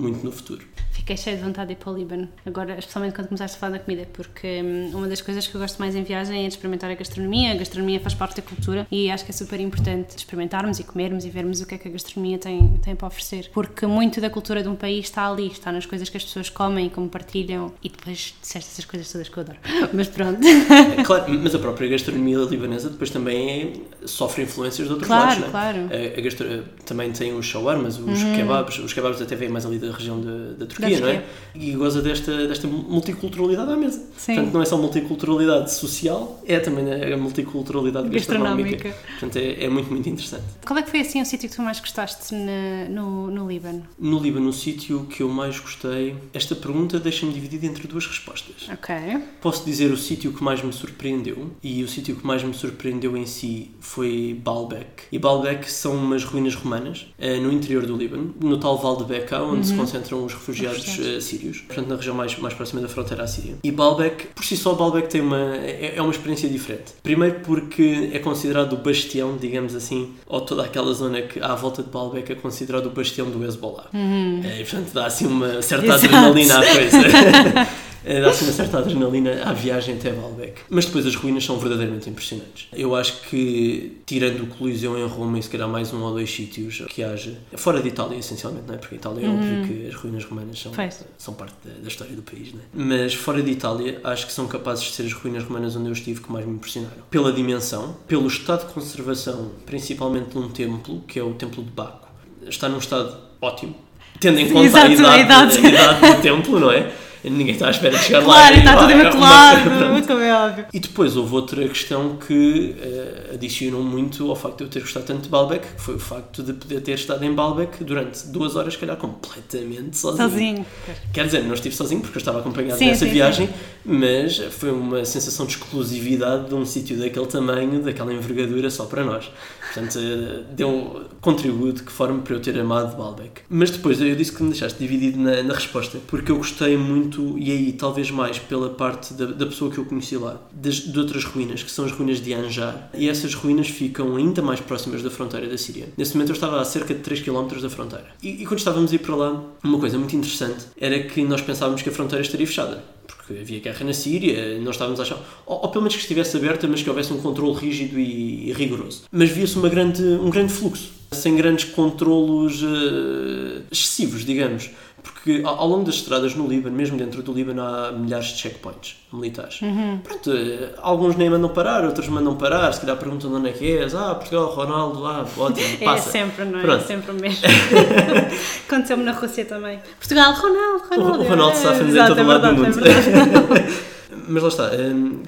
muito 0.00 0.24
no 0.24 0.32
futuro. 0.32 0.64
Fiquei 0.92 1.16
cheio 1.16 1.36
de 1.38 1.42
vontade 1.42 1.68
de 1.68 1.72
ir 1.74 1.76
para 1.76 1.92
o 1.92 1.96
Líbano, 1.96 2.28
agora, 2.44 2.78
especialmente 2.78 3.14
quando 3.14 3.28
começaste 3.28 3.56
a 3.56 3.60
falar 3.60 3.72
da 3.72 3.78
comida, 3.78 4.06
porque 4.12 4.60
hum, 4.62 4.90
uma 4.98 5.08
das 5.08 5.20
coisas 5.20 5.46
que 5.46 5.54
eu 5.54 5.60
gosto 5.60 5.78
mais 5.78 5.94
em 5.96 6.02
viagem 6.02 6.40
é 6.44 6.48
de 6.48 6.54
experimentar 6.54 6.90
a 6.90 6.94
gastronomia. 6.94 7.52
A 7.52 7.54
gastronomia 7.54 7.98
faz 8.00 8.14
parte 8.14 8.36
da 8.36 8.42
cultura 8.42 8.86
e 8.90 9.10
acho 9.10 9.24
que 9.24 9.30
é 9.30 9.34
super 9.34 9.58
importante 9.60 10.16
experimentarmos 10.16 10.78
e 10.78 10.84
comermos 10.84 11.24
e 11.24 11.30
vermos 11.30 11.60
o 11.60 11.66
que 11.66 11.74
é 11.74 11.78
que 11.78 11.88
a 11.88 11.90
gastronomia 11.90 12.38
tem, 12.38 12.76
tem 12.82 12.94
para 12.94 13.06
oferecer. 13.08 13.50
Porque 13.52 13.86
muito 13.86 14.20
da 14.20 14.28
cultura 14.28 14.62
de 14.62 14.68
um 14.68 14.74
país 14.76 15.06
está 15.06 15.28
ali, 15.30 15.46
está 15.48 15.72
nas 15.72 15.86
coisas 15.86 16.08
que 16.08 16.16
as 16.16 16.24
pessoas 16.24 16.50
comem 16.50 16.86
e 16.86 16.90
como 16.90 17.08
partilham. 17.08 17.72
E 17.82 17.88
depois 17.88 18.34
disseste 18.40 18.70
essas 18.70 18.84
coisas 18.84 19.10
todas 19.10 19.28
que 19.28 19.36
eu 19.36 19.42
adoro. 19.42 19.58
Mas 19.94 20.08
pronto. 20.08 20.40
É 20.46 21.02
Claro, 21.02 21.32
mas 21.42 21.54
a 21.54 21.58
própria 21.58 21.88
gastronomia 21.88 22.38
libanesa 22.38 22.90
depois 22.90 23.10
também 23.10 23.82
é- 24.02 24.06
sofre 24.06 24.42
influências 24.42 24.86
de 24.86 24.92
outros 24.92 25.08
Claro, 25.08 25.24
lados, 25.26 25.40
não 25.40 25.48
é? 25.48 25.50
claro. 25.50 25.78
A, 25.90 26.18
a 26.18 26.22
gastro- 26.22 26.64
também 26.84 27.10
tem 27.12 27.32
os 27.36 27.46
shawarmas, 27.46 27.98
os 27.98 28.22
kebabs, 28.22 28.78
os 28.78 28.92
kebabs 28.92 29.20
até 29.20 29.34
vêm 29.34 29.48
mais 29.48 29.64
ali 29.66 29.78
da 29.78 29.89
região 29.92 30.20
da, 30.20 30.52
da 30.58 30.66
Turquia, 30.66 31.00
Da 31.00 31.06
não 31.06 31.12
é? 31.12 31.24
E 31.54 31.72
goza 31.72 32.00
desta, 32.02 32.46
desta 32.48 32.66
multiculturalidade 32.66 33.72
à 33.72 33.76
mesa. 33.76 33.98
Sim. 34.16 34.34
Portanto, 34.34 34.54
não 34.54 34.62
é 34.62 34.64
só 34.64 34.76
multiculturalidade 34.76 35.72
social, 35.72 36.40
é 36.46 36.58
também 36.60 36.84
a 37.12 37.16
multiculturalidade 37.16 38.08
gastronómica. 38.08 38.70
Gastronómica. 38.70 38.94
Portanto, 39.18 39.36
é, 39.36 39.64
é 39.64 39.68
muito, 39.68 39.90
muito 39.90 40.08
interessante. 40.08 40.44
Qual 40.66 40.78
é 40.78 40.82
que 40.82 40.90
foi 40.90 41.00
assim 41.00 41.20
o 41.20 41.26
sítio 41.26 41.48
que 41.48 41.56
tu 41.56 41.62
mais 41.62 41.80
gostaste 41.80 42.34
na- 42.34 42.88
no, 42.88 43.30
no 43.30 43.48
Líbano? 43.48 43.82
No 43.98 44.18
Líbano, 44.18 44.48
o 44.48 44.52
sítio 44.52 45.06
que 45.06 45.22
eu 45.22 45.28
mais 45.28 45.58
gostei, 45.58 46.14
esta 46.32 46.54
pergunta 46.54 46.98
deixa-me 46.98 47.32
dividida 47.32 47.66
entre 47.66 47.86
duas 47.88 48.06
respostas. 48.06 48.68
Ok. 48.72 48.94
Posso 49.40 49.64
dizer 49.64 49.90
o 49.90 49.96
sítio 49.96 50.32
que 50.32 50.42
mais 50.42 50.62
me 50.62 50.72
surpreendeu 50.72 51.50
e 51.62 51.82
o 51.82 51.88
sítio 51.88 52.16
que 52.16 52.26
mais 52.26 52.42
me 52.42 52.54
surpreendeu 52.54 53.16
em 53.16 53.26
si 53.26 53.70
foi 53.80 54.38
Baalbek. 54.44 55.04
E 55.10 55.18
Baalbek 55.18 55.70
são 55.70 55.94
umas 55.94 56.24
ruínas 56.24 56.54
romanas 56.54 57.06
eh, 57.18 57.38
no 57.38 57.52
interior 57.52 57.86
do 57.86 57.96
Líbano, 57.96 58.34
no 58.40 58.58
tal 58.58 58.78
Val 58.78 58.96
de 58.96 59.04
Bekaa, 59.04 59.42
onde 59.42 59.69
se 59.70 59.76
concentram 59.76 60.24
os 60.24 60.32
refugiados 60.34 60.84
Refugiados. 60.84 61.16
eh, 61.16 61.20
sírios, 61.20 61.58
portanto 61.60 61.88
na 61.88 61.96
região 61.96 62.14
mais, 62.14 62.36
mais 62.38 62.54
próxima 62.54 62.80
da 62.80 62.88
fronteira 62.88 63.22
à 63.22 63.26
Síria. 63.26 63.54
E 63.62 63.70
Baalbek, 63.70 64.26
por 64.34 64.44
si 64.44 64.56
só, 64.56 64.74
Baalbek 64.74 65.08
tem 65.08 65.20
uma, 65.20 65.56
é, 65.56 65.94
é 65.96 66.02
uma 66.02 66.10
experiência 66.10 66.48
diferente. 66.48 66.92
Primeiro 67.02 67.40
porque 67.40 68.10
é 68.12 68.18
considerado 68.18 68.72
o 68.74 68.76
bastião, 68.76 69.36
digamos 69.36 69.74
assim, 69.74 70.12
ou 70.26 70.40
toda 70.40 70.64
aquela 70.64 70.92
zona 70.92 71.22
que 71.22 71.40
à 71.40 71.54
volta 71.54 71.82
de 71.82 71.88
Baalbek 71.90 72.32
é 72.32 72.34
considerado 72.34 72.86
o 72.86 72.90
bastião 72.90 73.28
do 73.30 73.44
Hezbollah. 73.44 73.86
Eh, 73.94 74.60
E 74.60 74.64
portanto 74.64 74.92
dá 74.92 75.06
assim 75.06 75.26
uma 75.26 75.60
certa 75.62 75.86
Exato. 75.86 76.04
adrenalina 76.06 76.58
à 76.58 76.66
coisa. 76.66 76.98
Dá-se 78.04 78.44
uma 78.44 78.52
certa 78.52 78.78
adrenalina 78.78 79.42
à 79.44 79.52
viagem 79.52 79.96
até 79.96 80.10
Baalbek. 80.10 80.62
Mas 80.68 80.86
depois 80.86 81.06
as 81.06 81.14
ruínas 81.14 81.44
são 81.44 81.58
verdadeiramente 81.58 82.08
impressionantes. 82.08 82.68
Eu 82.72 82.94
acho 82.94 83.22
que, 83.22 84.00
tirando 84.06 84.44
o 84.44 84.46
Coliseu 84.46 84.98
em 84.98 85.06
Roma 85.06 85.38
e 85.38 85.42
se 85.42 85.48
calhar 85.48 85.68
mais 85.68 85.92
um 85.92 86.02
ou 86.02 86.12
dois 86.12 86.30
sítios 86.30 86.82
que 86.88 87.02
haja, 87.02 87.38
fora 87.56 87.80
de 87.80 87.88
Itália 87.88 88.18
essencialmente, 88.18 88.64
não 88.66 88.74
é? 88.74 88.78
Porque 88.78 88.94
a 88.94 88.98
Itália 88.98 89.26
é 89.26 89.28
óbvio 89.28 89.66
que 89.66 89.88
as 89.88 89.94
ruínas 89.94 90.24
romanas 90.24 90.58
são, 90.58 90.72
são 91.18 91.34
parte 91.34 91.54
da, 91.64 91.72
da 91.74 91.88
história 91.88 92.14
do 92.14 92.22
país, 92.22 92.52
não 92.52 92.60
é? 92.60 92.64
Mas 92.72 93.14
fora 93.14 93.42
de 93.42 93.50
Itália, 93.50 94.00
acho 94.04 94.26
que 94.26 94.32
são 94.32 94.46
capazes 94.46 94.84
de 94.84 94.92
ser 94.92 95.02
as 95.04 95.12
ruínas 95.12 95.44
romanas 95.44 95.76
onde 95.76 95.88
eu 95.88 95.92
estive 95.92 96.20
que 96.20 96.32
mais 96.32 96.46
me 96.46 96.54
impressionaram. 96.54 97.02
Pela 97.10 97.32
dimensão, 97.32 97.96
pelo 98.06 98.26
estado 98.26 98.66
de 98.66 98.72
conservação, 98.72 99.50
principalmente 99.66 100.30
de 100.30 100.38
um 100.38 100.48
templo, 100.48 101.02
que 101.06 101.18
é 101.18 101.22
o 101.22 101.34
Templo 101.34 101.62
de 101.62 101.70
Baco. 101.70 102.08
Está 102.46 102.68
num 102.68 102.78
estado 102.78 103.16
ótimo. 103.40 103.74
Tendo 104.18 104.38
em 104.38 104.48
conta 104.48 104.66
Exato, 104.66 104.86
a 105.06 105.18
idade. 105.18 105.58
a 105.58 105.68
idade 105.68 106.16
do 106.16 106.22
templo, 106.22 106.60
não 106.60 106.70
é? 106.70 106.92
Ninguém 107.24 107.54
está 107.54 107.68
à 107.68 107.70
espera 107.70 107.96
de 107.96 108.02
chegar 108.04 108.20
lá. 108.20 108.24
Claro, 108.24 108.54
e 108.54 108.58
está 108.58 108.76
tudo 108.76 108.90
é 108.90 108.94
uma- 108.94 109.02
imaculado, 109.02 109.70
como 110.06 110.20
é 110.20 110.34
óbvio. 110.34 110.66
E 110.72 110.80
depois 110.80 111.16
houve 111.16 111.34
outra 111.34 111.68
questão 111.68 112.16
que 112.16 112.74
eh, 112.80 113.30
adicionou 113.34 113.82
muito 113.82 114.28
ao 114.30 114.36
facto 114.36 114.58
de 114.58 114.64
eu 114.64 114.68
ter 114.68 114.80
gostado 114.80 115.06
tanto 115.06 115.22
de 115.22 115.28
Baalbek, 115.28 115.66
que 115.76 115.80
foi 115.82 115.94
o 115.96 115.98
facto 115.98 116.42
de 116.42 116.52
poder 116.52 116.80
ter 116.80 116.92
estado 116.92 117.24
em 117.24 117.32
Baalbek 117.34 117.84
durante 117.84 118.26
duas 118.28 118.56
horas, 118.56 118.74
se 118.74 118.78
calhar 118.78 118.96
completamente 118.96 119.96
sozinho. 119.96 120.28
Sozinho. 120.30 120.66
Quer 121.12 121.26
dizer, 121.26 121.42
não 121.44 121.54
estive 121.54 121.74
sozinho 121.74 122.00
porque 122.00 122.16
eu 122.16 122.20
estava 122.20 122.38
acompanhado 122.40 122.78
Sim, 122.78 122.86
nessa 122.86 123.04
sim, 123.06 123.12
viagem, 123.12 123.48
mas 123.84 124.38
foi 124.50 124.70
uma 124.70 125.04
sensação 125.04 125.46
de 125.46 125.52
exclusividade 125.56 126.48
de 126.48 126.54
um 126.54 126.64
sítio 126.64 126.98
daquele 126.98 127.26
tamanho, 127.26 127.82
daquela 127.82 128.12
envergadura 128.12 128.70
só 128.70 128.84
para 128.84 129.04
nós. 129.04 129.30
Portanto, 129.72 129.98
eh, 129.98 130.42
deu 130.52 131.04
contributo 131.20 131.84
que 131.84 131.92
forma 131.92 132.20
para 132.22 132.34
eu 132.34 132.40
ter 132.40 132.58
amado 132.58 132.96
Baalbek. 132.96 133.42
Mas 133.48 133.70
depois 133.70 134.00
eu 134.00 134.14
disse 134.16 134.32
que 134.32 134.42
me 134.42 134.50
deixaste 134.50 134.78
dividido 134.78 135.18
na, 135.18 135.42
na 135.42 135.54
resposta, 135.54 135.98
porque 136.08 136.30
eu 136.32 136.36
gostei 136.36 136.76
muito, 136.76 137.09
e 137.38 137.50
aí 137.50 137.72
talvez 137.72 138.10
mais 138.10 138.38
pela 138.38 138.70
parte 138.70 139.14
da, 139.14 139.26
da 139.26 139.46
pessoa 139.46 139.70
que 139.70 139.78
eu 139.78 139.84
conheci 139.84 140.16
lá, 140.16 140.40
das, 140.52 140.76
de 140.76 140.98
outras 140.98 141.24
ruínas, 141.24 141.62
que 141.62 141.70
são 141.70 141.84
as 141.84 141.92
ruínas 141.92 142.20
de 142.20 142.32
Anjar. 142.32 142.90
E 142.94 143.08
essas 143.08 143.34
ruínas 143.34 143.68
ficam 143.68 144.16
ainda 144.16 144.42
mais 144.42 144.60
próximas 144.60 145.02
da 145.02 145.10
fronteira 145.10 145.48
da 145.48 145.58
Síria. 145.58 145.88
Nesse 145.96 146.14
momento 146.14 146.30
eu 146.30 146.34
estava 146.34 146.60
a 146.60 146.64
cerca 146.64 146.94
de 146.94 147.00
3 147.00 147.20
km 147.20 147.60
da 147.60 147.70
fronteira. 147.70 148.06
E, 148.22 148.42
e 148.42 148.46
quando 148.46 148.58
estávamos 148.58 148.92
a 148.92 148.94
ir 148.94 148.98
para 148.98 149.14
lá, 149.14 149.42
uma 149.62 149.78
coisa 149.78 149.98
muito 149.98 150.14
interessante 150.14 150.66
era 150.78 151.02
que 151.02 151.22
nós 151.24 151.40
pensávamos 151.40 151.82
que 151.82 151.88
a 151.88 151.92
fronteira 151.92 152.22
estaria 152.22 152.46
fechada. 152.46 152.82
Porque 153.06 153.40
havia 153.40 153.60
guerra 153.60 153.84
na 153.84 153.92
Síria, 153.92 154.58
nós 154.60 154.74
estávamos 154.74 155.00
a 155.00 155.02
achar, 155.02 155.18
ou, 155.46 155.62
ou 155.62 155.68
pelo 155.68 155.82
menos 155.82 155.96
que 155.96 156.02
estivesse 156.02 156.36
aberta, 156.36 156.68
mas 156.68 156.82
que 156.82 156.88
houvesse 156.88 157.12
um 157.12 157.18
controle 157.18 157.54
rígido 157.54 157.98
e, 157.98 158.48
e 158.48 158.52
rigoroso. 158.52 159.02
Mas 159.10 159.30
via-se 159.30 159.58
grande, 159.68 160.02
um 160.02 160.30
grande 160.30 160.52
fluxo, 160.52 160.90
sem 161.12 161.36
grandes 161.36 161.64
controlos 161.64 162.62
eh, 162.62 163.62
excessivos, 163.70 164.24
digamos. 164.24 164.70
Porque 165.02 165.42
ao, 165.44 165.60
ao 165.60 165.68
longo 165.68 165.84
das 165.84 165.96
estradas 165.96 166.34
no 166.34 166.46
Líbano, 166.46 166.76
mesmo 166.76 166.96
dentro 166.96 167.22
do 167.22 167.32
Líbano, 167.32 167.62
há 167.62 167.92
milhares 167.92 168.26
de 168.28 168.38
checkpoints 168.38 168.96
militares. 169.12 169.60
Pronto, 170.04 170.32
eh, 170.32 170.70
alguns 170.80 171.16
nem 171.16 171.28
mandam 171.28 171.48
parar, 171.50 171.84
outros 171.84 172.08
mandam 172.08 172.36
parar, 172.36 172.72
se 172.72 172.80
calhar 172.80 172.96
perguntam 172.96 173.28
de 173.30 173.36
onde 173.36 173.48
é 173.48 173.52
que 173.52 173.76
és. 173.78 173.94
Ah, 173.94 174.14
Portugal, 174.14 174.46
Ronaldo, 174.46 175.04
ah, 175.06 175.24
ótimo, 175.36 175.66
É 175.80 175.84
passa. 175.84 176.10
sempre, 176.10 176.44
não 176.44 176.58
é? 176.58 176.62
Pronto. 176.62 176.82
É 176.84 176.86
sempre 176.86 177.10
o 177.10 177.14
mesmo. 177.14 177.42
Aconteceu-me 178.68 179.02
na 179.04 179.12
Rússia 179.12 179.44
também. 179.44 179.80
Portugal, 179.98 180.32
Ronaldo, 180.34 180.84
Ronaldo. 180.90 181.20
O 181.24 181.28
Ronaldo 181.28 181.52
É, 181.56 181.60
safa-nos 181.60 181.94
em 181.94 181.96
exato, 181.98 182.08
todo 182.14 182.20
é 182.20 182.22
o 182.22 182.26
lado 182.26 182.54
do 182.54 182.62
verdade, 182.64 183.10
é 183.10 183.26
mundo. 183.26 183.80
Mas 184.32 184.42
lá 184.42 184.48
está, 184.48 184.70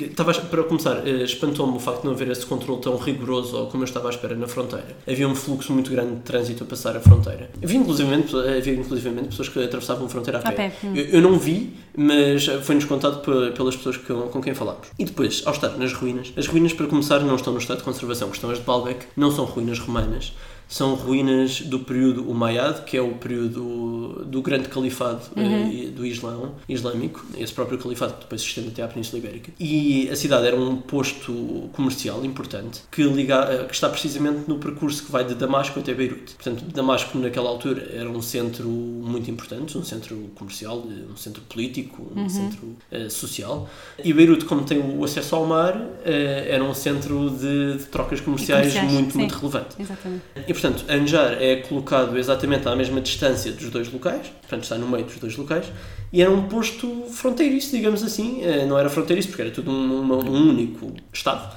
estava, 0.01 0.33
para 0.35 0.63
começar, 0.65 1.07
eh, 1.07 1.25
espantou-me 1.25 1.77
o 1.77 1.81
facto 1.81 2.01
de 2.03 2.07
não 2.07 2.13
haver 2.15 2.29
esse 2.31 2.47
controle 2.47 2.81
tão 2.81 2.97
rigoroso 2.97 3.57
ou 3.57 3.67
como 3.67 3.83
eu 3.83 3.87
estava 3.87 4.09
à 4.09 4.11
espera 4.11 4.35
na 4.37 4.47
fronteira. 4.47 4.87
Havia 5.09 5.29
um 5.29 5.35
fluxo 5.35 5.73
muito 5.73 5.91
grande 5.91 6.15
de 6.17 6.21
trânsito 6.21 6.63
a 6.65 6.67
passar 6.67 6.97
a 6.97 7.01
fronteira. 7.01 7.51
Havia 7.63 7.79
inclusivamente, 7.79 8.37
havia 8.37 8.75
inclusivamente 8.75 9.29
pessoas 9.29 9.49
que 9.49 9.59
atravessavam 9.63 10.07
a 10.07 10.09
fronteira 10.09 10.39
a 10.39 10.43
pé. 10.43 10.49
A 10.49 10.53
pé. 10.53 10.73
Eu, 10.95 11.05
eu 11.07 11.21
não 11.23 11.39
vi, 11.39 11.75
mas 11.97 12.47
foi-nos 12.63 12.85
contado 12.85 13.21
pe- 13.21 13.51
pelas 13.57 13.75
pessoas 13.77 13.97
com, 13.97 14.23
com 14.29 14.41
quem 14.41 14.55
falámos. 14.55 14.89
E 14.99 15.05
depois, 15.05 15.43
ao 15.47 15.53
estar 15.53 15.71
nas 15.77 15.93
ruínas, 15.93 16.33
as 16.37 16.47
ruínas, 16.47 16.73
para 16.73 16.87
começar, 16.87 17.19
não 17.21 17.35
estão 17.37 17.53
no 17.53 17.59
estado 17.59 17.79
de 17.79 17.85
conservação, 17.85 18.29
que 18.29 18.37
estão 18.37 18.51
as 18.51 18.59
de 18.59 18.65
Baalbek, 18.65 19.07
não 19.17 19.31
são 19.33 19.45
ruínas 19.45 19.79
romanas, 19.79 20.33
são 20.73 20.95
ruínas 20.95 21.61
do 21.61 21.81
período 21.81 22.29
Umayyad, 22.31 22.85
que 22.85 22.97
é 22.97 23.03
o 23.03 23.13
período 23.17 24.25
do 24.25 24.41
grande 24.41 24.71
califado 24.71 25.21
eh, 25.37 25.89
do 25.89 26.07
Islão, 26.07 26.55
islâmico, 26.67 27.27
esse 27.37 27.53
próprio 27.53 27.77
califado 27.77 28.15
que 28.15 28.21
depois 28.21 28.41
se 28.41 28.47
estende 28.47 28.69
até 28.69 28.83
à 28.83 28.89
Península 28.89 29.19
Ibérica. 29.19 29.53
E 29.61 30.09
a 30.09 30.17
cidade 30.17 30.47
era 30.47 30.57
um 30.57 30.79
posto 30.79 31.69
comercial 31.75 32.25
importante 32.25 32.81
que, 32.91 33.03
liga, 33.03 33.45
eh, 33.51 33.65
que 33.65 33.75
está 33.75 33.87
precisamente 33.91 34.49
no 34.49 34.59
percurso 34.59 35.05
que 35.05 35.13
vai 35.13 35.27
de 35.27 35.35
Damasco 35.35 35.79
até 35.79 35.93
Beirute. 35.93 36.37
Portanto, 36.37 36.65
Damasco 36.65 37.19
naquela 37.19 37.51
altura 37.51 37.91
era 37.93 38.09
um 38.09 38.23
centro 38.23 38.67
muito 38.67 39.31
importante, 39.31 39.77
um 39.77 39.85
centro 39.85 40.31
comercial, 40.35 40.79
um 40.79 41.17
centro 41.17 41.43
político, 41.43 42.11
um 42.17 42.31
centro 42.31 42.77
eh, 42.91 43.11
social. 43.11 43.69
E 44.03 44.11
Beirute, 44.15 44.47
como 44.47 44.65
tem 44.65 44.79
o 44.79 45.05
acesso 45.05 45.37
ao 45.37 45.45
mar, 45.45 45.79
eh, 46.03 46.47
era 46.49 46.65
um 46.65 46.73
centro 46.73 47.29
de, 47.29 47.77
de 47.77 47.85
trocas 47.85 48.23
comerciais, 48.23 48.69
comerciais, 48.73 48.91
muito, 48.91 49.13
sim. 49.13 49.19
muito 49.19 49.35
relevante. 49.35 49.77
Exatamente. 49.79 50.23
E 50.49 50.62
portanto, 50.63 50.85
Anjar 50.89 51.37
é 51.43 51.57
colocado 51.57 52.17
exatamente 52.17 52.69
à 52.69 52.77
mesma 52.77 53.01
distância 53.01 53.51
dos 53.51 53.69
dois 53.69 53.93
locais, 53.93 54.29
portanto 54.41 54.63
está 54.63 54.77
no 54.77 54.89
meio 54.89 55.05
dos 55.05 55.17
dois 55.17 55.37
locais, 55.37 55.67
e 56.13 56.21
era 56.21 56.31
um 56.31 56.43
posto 56.43 57.07
fronteiriço, 57.11 57.75
digamos 57.75 58.03
assim. 58.03 58.43
Eh, 58.43 58.67
não 58.67 58.79
era 58.79 58.91
fronteiriço 58.91 59.29
porque 59.29 59.43
era 59.43 59.51
tudo 59.51 59.71
um, 59.71 60.01
uma, 60.01 60.17
um 60.17 60.51
único 60.51 60.93
Estado, 61.13 61.57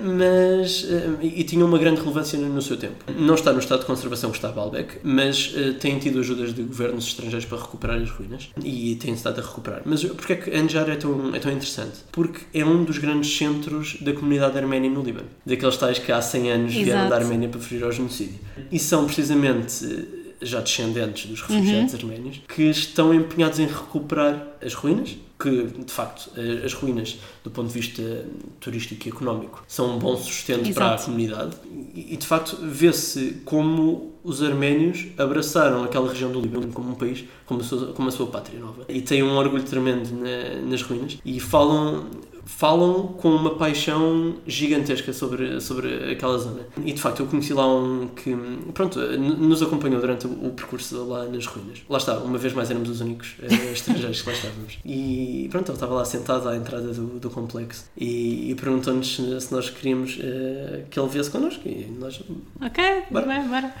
mas 0.00 0.86
eh, 0.90 1.10
e 1.22 1.44
tinha 1.44 1.64
uma 1.64 1.78
grande 1.78 2.00
relevância 2.00 2.38
no, 2.38 2.48
no 2.48 2.60
seu 2.60 2.76
tempo. 2.76 2.96
Não 3.16 3.34
está 3.34 3.52
no 3.52 3.60
estado 3.60 3.80
de 3.80 3.86
conservação 3.86 4.30
que 4.30 4.36
está 4.36 4.48
Baalbek, 4.48 4.98
mas 5.04 5.54
uh, 5.54 5.74
tem 5.74 5.98
tido 5.98 6.18
ajudas 6.18 6.52
de 6.52 6.62
governos 6.62 7.06
estrangeiros 7.06 7.46
para 7.46 7.58
recuperar 7.58 8.00
as 8.00 8.10
ruínas 8.10 8.48
e 8.64 8.96
tem 8.96 9.14
estado 9.14 9.40
a 9.40 9.42
recuperar. 9.44 9.82
Mas 9.84 10.02
porquê 10.04 10.32
é 10.32 10.36
que 10.36 10.50
Anjar 10.50 10.88
é 10.90 10.96
tão, 10.96 11.34
é 11.34 11.38
tão 11.38 11.52
interessante? 11.52 11.98
Porque 12.10 12.40
é 12.52 12.64
um 12.64 12.82
dos 12.84 12.98
grandes 12.98 13.36
centros 13.36 13.98
da 14.00 14.12
comunidade 14.12 14.58
arménia 14.58 14.90
no 14.90 15.02
Líbano. 15.02 15.28
Daqueles 15.46 15.76
tais 15.76 15.98
que 15.98 16.10
há 16.10 16.20
100 16.20 16.50
anos 16.50 16.72
Exato. 16.72 16.84
vieram 16.84 17.08
da 17.08 17.16
Arménia 17.16 17.48
para 17.48 17.60
fugir 17.60 17.84
ao 17.84 17.92
genocídio. 17.92 18.38
E 18.70 18.78
são 18.78 19.06
precisamente 19.06 20.22
já 20.42 20.60
descendentes 20.60 21.26
dos 21.26 21.40
refugiados 21.40 21.94
uhum. 21.94 22.00
arménios, 22.00 22.40
que 22.48 22.64
estão 22.64 23.14
empenhados 23.14 23.58
em 23.58 23.66
recuperar 23.66 24.48
as 24.60 24.74
ruínas, 24.74 25.16
que 25.38 25.66
de 25.66 25.92
facto 25.92 26.30
as 26.64 26.72
ruínas, 26.72 27.18
do 27.42 27.50
ponto 27.50 27.68
de 27.68 27.74
vista 27.74 28.26
turístico 28.60 29.06
e 29.06 29.10
económico, 29.10 29.64
são 29.66 29.96
um 29.96 29.98
bom 29.98 30.16
sustento 30.16 30.68
Exato. 30.68 30.74
para 30.74 30.94
a 30.94 30.98
comunidade 30.98 31.56
e 31.94 32.16
de 32.16 32.26
facto 32.26 32.58
vê-se 32.62 33.40
como 33.44 34.12
os 34.22 34.42
arménios 34.42 35.06
abraçaram 35.18 35.82
aquela 35.82 36.08
região 36.08 36.30
do 36.30 36.40
Líbano 36.40 36.68
como 36.68 36.90
um 36.90 36.94
país, 36.94 37.24
como 37.44 37.60
a 37.60 37.64
sua, 37.64 37.92
como 37.92 38.08
a 38.08 38.12
sua 38.12 38.26
pátria 38.26 38.60
nova. 38.60 38.84
E 38.88 39.00
têm 39.00 39.22
um 39.22 39.36
orgulho 39.36 39.64
tremendo 39.64 40.10
na, 40.12 40.60
nas 40.68 40.82
ruínas 40.82 41.18
e 41.24 41.40
falam 41.40 42.06
falam 42.44 43.08
com 43.08 43.28
uma 43.30 43.54
paixão 43.54 44.36
gigantesca 44.46 45.12
sobre, 45.12 45.60
sobre 45.60 46.12
aquela 46.12 46.38
zona. 46.38 46.60
E 46.84 46.92
de 46.92 47.00
facto 47.00 47.20
eu 47.20 47.26
conheci 47.26 47.52
lá 47.52 47.66
um 47.66 48.08
que, 48.08 48.34
pronto, 48.74 48.98
nos 48.98 49.62
acompanhou 49.62 50.00
durante 50.00 50.26
o, 50.26 50.50
percurso 50.50 51.04
lá 51.04 51.24
nas 51.24 51.46
ruínas. 51.46 51.82
Lá 51.88 51.98
está, 51.98 52.18
uma 52.18 52.38
vez 52.38 52.52
mais 52.52 52.70
éramos 52.70 52.88
os 52.88 53.00
únicos 53.00 53.34
uh, 53.40 53.54
estrangeiros 53.72 54.22
que 54.22 54.28
lá 54.28 54.34
estávamos. 54.34 54.78
E 54.84 55.48
pronto, 55.50 55.68
ele 55.68 55.76
estava 55.76 55.94
lá 55.94 56.04
sentado 56.04 56.48
à 56.48 56.56
entrada 56.56 56.92
do, 56.92 57.18
do 57.18 57.30
complexo 57.30 57.86
e, 57.96 58.50
e 58.50 58.54
perguntou-nos 58.54 59.16
se 59.16 59.52
nós 59.52 59.70
queríamos 59.70 60.16
uh, 60.16 60.84
que 60.90 60.98
ele 60.98 61.08
viesse 61.08 61.30
connosco. 61.30 61.66
E 61.66 61.86
nós. 61.98 62.22
Ok, 62.60 62.84
bora. 63.10 63.26
Bem, 63.26 63.48
bora. 63.48 63.74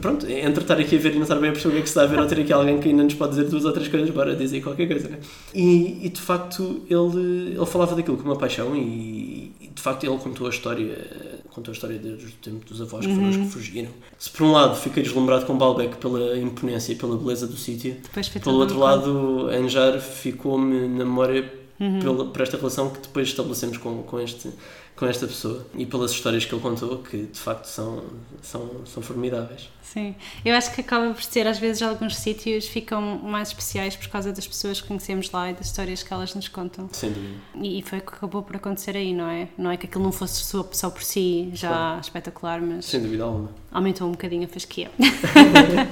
Pronto, 0.00 0.26
entre 0.28 0.62
estar 0.62 0.78
aqui 0.78 0.96
a 0.96 0.98
ver 0.98 1.12
e 1.12 1.16
não 1.16 1.22
estar 1.22 1.36
bem 1.36 1.50
a 1.50 1.52
perceber 1.52 1.74
o 1.74 1.76
que 1.76 1.78
é 1.78 1.82
que 1.82 1.88
se 1.88 1.92
está 1.92 2.02
a 2.02 2.06
ver, 2.06 2.18
ou 2.18 2.26
ter 2.26 2.40
aqui 2.40 2.52
alguém 2.52 2.80
que 2.80 2.88
ainda 2.88 3.02
nos 3.02 3.14
pode 3.14 3.36
dizer 3.36 3.48
duas 3.48 3.64
ou 3.64 3.72
três 3.72 3.88
coisas, 3.88 4.10
bora 4.10 4.34
dizer 4.34 4.60
qualquer 4.62 4.86
coisa. 4.86 5.08
Né? 5.08 5.18
E, 5.54 6.06
e 6.06 6.08
de 6.08 6.20
facto 6.20 6.82
ele, 6.88 7.54
ele 7.56 7.66
falava 7.66 7.94
daquilo 8.04 8.18
com 8.18 8.24
uma 8.24 8.36
paixão 8.36 8.76
e, 8.76 9.52
e, 9.60 9.70
de 9.74 9.82
facto 9.82 10.04
ele 10.04 10.16
contou 10.18 10.46
a 10.46 10.50
história 10.50 11.42
contou 11.50 11.72
a 11.72 11.74
história 11.74 11.98
do 11.98 12.16
tempo 12.42 12.64
dos 12.66 12.80
avós 12.80 13.06
que 13.06 13.14
foram 13.14 13.28
os 13.28 13.36
que 13.36 13.42
uhum. 13.42 13.50
fugiram. 13.50 13.90
Se 14.18 14.30
por 14.30 14.42
um 14.44 14.52
lado 14.52 14.76
fiquei 14.76 15.02
deslumbrado 15.02 15.46
com 15.46 15.56
Baalbek 15.56 15.96
pela 15.96 16.38
imponência 16.38 16.92
e 16.92 16.96
pela 16.96 17.16
beleza 17.16 17.46
do 17.46 17.56
sítio, 17.56 17.96
pelo 18.42 18.56
outro 18.56 18.78
lado 18.78 19.48
Anjar 19.48 20.00
ficou-me 20.00 20.88
na 20.88 21.04
memória 21.04 21.52
uhum. 21.80 22.00
pela, 22.00 22.24
por 22.26 22.42
esta 22.42 22.56
relação 22.56 22.90
que 22.90 23.00
depois 23.00 23.28
estabelecemos 23.28 23.78
com, 23.78 24.02
com 24.02 24.20
este 24.20 24.50
com 24.96 25.06
esta 25.06 25.26
pessoa 25.26 25.66
e 25.74 25.84
pelas 25.84 26.12
histórias 26.12 26.44
que 26.44 26.54
ele 26.54 26.62
contou, 26.62 26.98
que 26.98 27.24
de 27.24 27.38
facto 27.38 27.66
são, 27.66 28.04
são, 28.42 28.86
são 28.86 29.02
formidáveis. 29.02 29.68
Sim, 29.82 30.14
eu 30.44 30.54
acho 30.54 30.72
que 30.74 30.80
acaba 30.80 31.12
por 31.12 31.22
ser, 31.22 31.46
às 31.46 31.58
vezes, 31.58 31.82
alguns 31.82 32.16
sítios 32.16 32.66
ficam 32.66 33.00
mais 33.18 33.48
especiais 33.48 33.94
por 33.94 34.08
causa 34.08 34.32
das 34.32 34.46
pessoas 34.46 34.80
que 34.80 34.88
conhecemos 34.88 35.30
lá 35.30 35.50
e 35.50 35.54
das 35.54 35.66
histórias 35.66 36.02
que 36.02 36.12
elas 36.12 36.34
nos 36.34 36.48
contam. 36.48 36.88
Sem 36.90 37.12
dúvida. 37.12 37.34
E, 37.62 37.82
foi 37.82 37.98
o 37.98 38.02
que 38.02 38.08
acabou 38.08 38.42
por 38.42 38.56
acontecer 38.56 38.96
aí, 38.96 39.12
não 39.12 39.28
é? 39.28 39.48
Não 39.56 39.70
é 39.70 39.76
que 39.76 39.86
aquilo 39.86 40.02
não 40.02 40.12
fosse 40.12 40.42
só, 40.42 40.68
só 40.72 40.90
por 40.90 41.02
si 41.02 41.50
já 41.52 41.68
claro. 41.68 42.00
espetacular, 42.00 42.60
mas. 42.60 42.86
Sem 42.86 43.02
dúvida 43.02 43.24
alguma. 43.24 43.50
Aumentou 43.70 44.08
um 44.08 44.12
bocadinho 44.12 44.44
a 44.44 44.48
fasquia. 44.48 44.90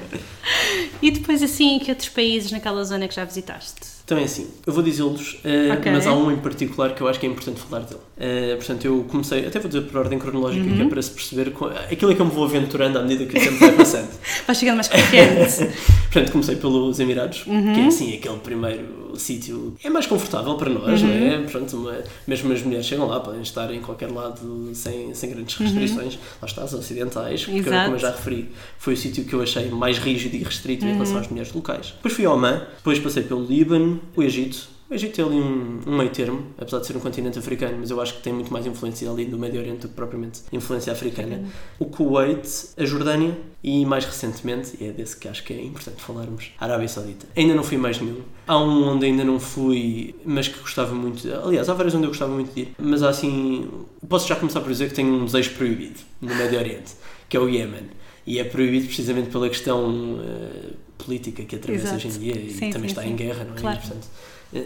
e 1.02 1.10
depois, 1.10 1.42
assim, 1.42 1.78
que 1.78 1.90
outros 1.90 2.08
países 2.08 2.50
naquela 2.50 2.82
zona 2.84 3.06
que 3.06 3.14
já 3.14 3.24
visitaste? 3.24 4.01
Então 4.04 4.18
é 4.18 4.24
assim, 4.24 4.48
eu 4.66 4.72
vou 4.72 4.82
dizê-los, 4.82 5.34
uh, 5.44 5.78
okay. 5.78 5.92
mas 5.92 6.06
há 6.06 6.12
um 6.12 6.30
em 6.30 6.36
particular 6.36 6.94
que 6.94 7.00
eu 7.00 7.08
acho 7.08 7.20
que 7.20 7.26
é 7.26 7.28
importante 7.28 7.60
falar 7.60 7.82
dele. 7.82 8.00
Uh, 8.16 8.56
portanto, 8.56 8.84
eu 8.84 9.04
comecei, 9.08 9.46
até 9.46 9.58
vou 9.58 9.68
dizer 9.68 9.82
por 9.82 9.98
ordem 9.98 10.18
cronológica, 10.18 10.66
uhum. 10.66 10.76
que 10.76 10.82
é 10.82 10.88
para 10.88 11.02
se 11.02 11.10
perceber 11.10 11.52
aquilo 11.90 12.12
é 12.12 12.14
que 12.14 12.20
eu 12.20 12.26
me 12.26 12.32
vou 12.32 12.44
aventurando 12.44 12.98
à 12.98 13.02
medida 13.02 13.24
que 13.26 13.38
o 13.38 13.40
tempo 13.40 13.58
vai 13.58 13.72
passando. 13.72 14.10
Vai 14.46 14.56
chegando 14.56 14.76
mais 14.76 14.88
confiante. 14.88 15.70
portanto, 16.10 16.32
comecei 16.32 16.56
pelos 16.56 16.98
Emirados, 16.98 17.46
uhum. 17.46 17.74
que 17.74 17.80
é 17.80 17.86
assim 17.86 18.14
aquele 18.14 18.38
primeiro 18.38 19.02
sítio 19.16 19.76
é 19.82 19.90
mais 19.90 20.06
confortável 20.06 20.54
para 20.54 20.70
nós, 20.70 21.02
uhum. 21.02 21.08
não 21.08 21.14
é? 21.14 21.38
Portanto, 21.38 21.76
uma, 21.76 21.96
mesmo 22.26 22.52
as 22.52 22.62
mulheres 22.62 22.86
chegam 22.86 23.06
lá, 23.06 23.20
podem 23.20 23.42
estar 23.42 23.72
em 23.72 23.80
qualquer 23.80 24.10
lado 24.10 24.70
sem, 24.74 25.14
sem 25.14 25.30
grandes 25.30 25.58
uhum. 25.58 25.66
restrições. 25.66 26.14
Uhum. 26.14 26.20
Lá 26.42 26.48
está, 26.48 26.62
as 26.62 26.72
ocidentais, 26.72 27.44
porque, 27.44 27.62
como 27.62 27.94
eu 27.94 27.98
já 27.98 28.10
referi, 28.10 28.50
foi 28.78 28.94
o 28.94 28.96
sítio 28.96 29.24
que 29.24 29.34
eu 29.34 29.42
achei 29.42 29.68
mais 29.70 29.98
rígido 29.98 30.34
e 30.36 30.42
restrito 30.42 30.84
uhum. 30.84 30.90
em 30.90 30.94
relação 30.94 31.18
às 31.18 31.28
mulheres 31.28 31.52
locais. 31.52 31.94
Depois 31.96 32.14
fui 32.14 32.24
ao 32.24 32.34
Oman, 32.34 32.66
depois 32.76 32.98
passei 32.98 33.22
pelo 33.22 33.44
Líbano, 33.44 34.00
o 34.14 34.22
Egito, 34.22 34.68
o 34.92 34.94
Egito 34.94 35.22
é 35.22 35.24
ali 35.24 35.36
um, 35.36 35.80
um, 35.86 35.96
meio 35.96 36.10
termo, 36.10 36.48
apesar 36.58 36.78
de 36.80 36.86
ser 36.86 36.94
um 36.94 37.00
continente 37.00 37.38
africano, 37.38 37.78
mas 37.80 37.90
eu 37.90 37.98
acho 37.98 38.16
que 38.16 38.22
tem 38.22 38.30
muito 38.30 38.52
mais 38.52 38.66
influência 38.66 39.10
ali 39.10 39.24
do 39.24 39.38
Médio 39.38 39.58
Oriente 39.58 39.80
do 39.80 39.88
que 39.88 39.94
propriamente 39.94 40.42
influência 40.52 40.92
africana. 40.92 41.48
O 41.78 41.86
Kuwait, 41.86 42.46
a 42.76 42.84
Jordânia 42.84 43.34
e 43.64 43.86
mais 43.86 44.04
recentemente, 44.04 44.76
e 44.78 44.84
é 44.84 44.92
desse 44.92 45.16
que 45.16 45.26
acho 45.26 45.42
que 45.44 45.54
é 45.54 45.64
importante 45.64 46.02
falarmos, 46.02 46.50
a 46.60 46.66
Arábia 46.66 46.88
Saudita. 46.88 47.26
Ainda 47.34 47.54
não 47.54 47.64
fui 47.64 47.78
mais 47.78 47.98
nenhum. 47.98 48.20
Há 48.46 48.58
um 48.58 48.88
onde 48.88 49.06
ainda 49.06 49.24
não 49.24 49.40
fui, 49.40 50.14
mas 50.26 50.48
que 50.48 50.58
gostava 50.58 50.94
muito. 50.94 51.26
Aliás, 51.42 51.70
há 51.70 51.72
vários 51.72 51.94
onde 51.94 52.04
eu 52.04 52.10
gostava 52.10 52.34
muito 52.34 52.52
de 52.52 52.60
ir, 52.60 52.74
mas 52.78 53.02
há 53.02 53.08
assim. 53.08 53.70
Posso 54.06 54.28
já 54.28 54.36
começar 54.36 54.60
por 54.60 54.70
dizer 54.70 54.90
que 54.90 54.94
tenho 54.94 55.14
um 55.14 55.24
desejo 55.24 55.54
proibido 55.54 56.00
no 56.20 56.34
Médio 56.34 56.58
Oriente, 56.58 56.92
que 57.30 57.36
é 57.38 57.40
o 57.40 57.48
Iémen. 57.48 57.88
E 58.26 58.38
é 58.38 58.44
proibido 58.44 58.86
precisamente 58.86 59.30
pela 59.30 59.48
questão 59.48 60.16
uh, 60.16 60.76
política 61.04 61.42
que 61.44 61.56
atravessa 61.56 61.94
Exato. 61.94 62.08
hoje 62.08 62.16
em 62.16 62.20
dia 62.20 62.40
e 62.40 62.50
sim, 62.50 62.70
também 62.70 62.88
sim, 62.88 62.92
está 62.92 63.02
sim. 63.02 63.10
em 63.10 63.16
guerra, 63.16 63.44
não 63.44 63.54
é? 63.54 63.60
Claro. 63.60 63.78
E, 63.78 63.80
portanto, 63.80 64.08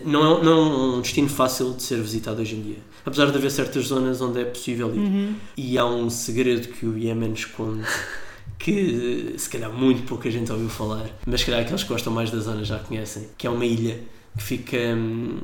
não 0.04 0.38
é, 0.38 0.44
não 0.44 0.52
é 0.52 0.96
um 0.96 1.00
destino 1.00 1.28
fácil 1.28 1.72
de 1.74 1.82
ser 1.82 2.00
visitado 2.00 2.40
hoje 2.40 2.56
em 2.56 2.62
dia. 2.62 2.78
Apesar 3.04 3.30
de 3.30 3.36
haver 3.36 3.50
certas 3.50 3.86
zonas 3.86 4.20
onde 4.20 4.40
é 4.40 4.44
possível 4.44 4.94
ir. 4.94 4.98
Uhum. 4.98 5.34
E 5.56 5.78
há 5.78 5.86
um 5.86 6.10
segredo 6.10 6.68
que 6.68 6.86
o 6.86 6.98
Iémen 6.98 7.32
esconde. 7.32 7.86
que 8.58 9.34
se 9.36 9.48
calhar 9.48 9.70
muito 9.72 10.02
pouca 10.04 10.30
gente 10.30 10.50
ouviu 10.50 10.68
falar, 10.68 11.06
mas 11.26 11.40
se 11.40 11.46
calhar 11.46 11.60
aqueles 11.60 11.82
que 11.82 11.88
gostam 11.88 12.12
mais 12.12 12.30
da 12.30 12.38
zona 12.38 12.64
já 12.64 12.78
conhecem, 12.78 13.28
que 13.36 13.46
é 13.46 13.50
uma 13.50 13.64
ilha 13.64 14.00
que 14.36 14.42
fica, 14.42 14.78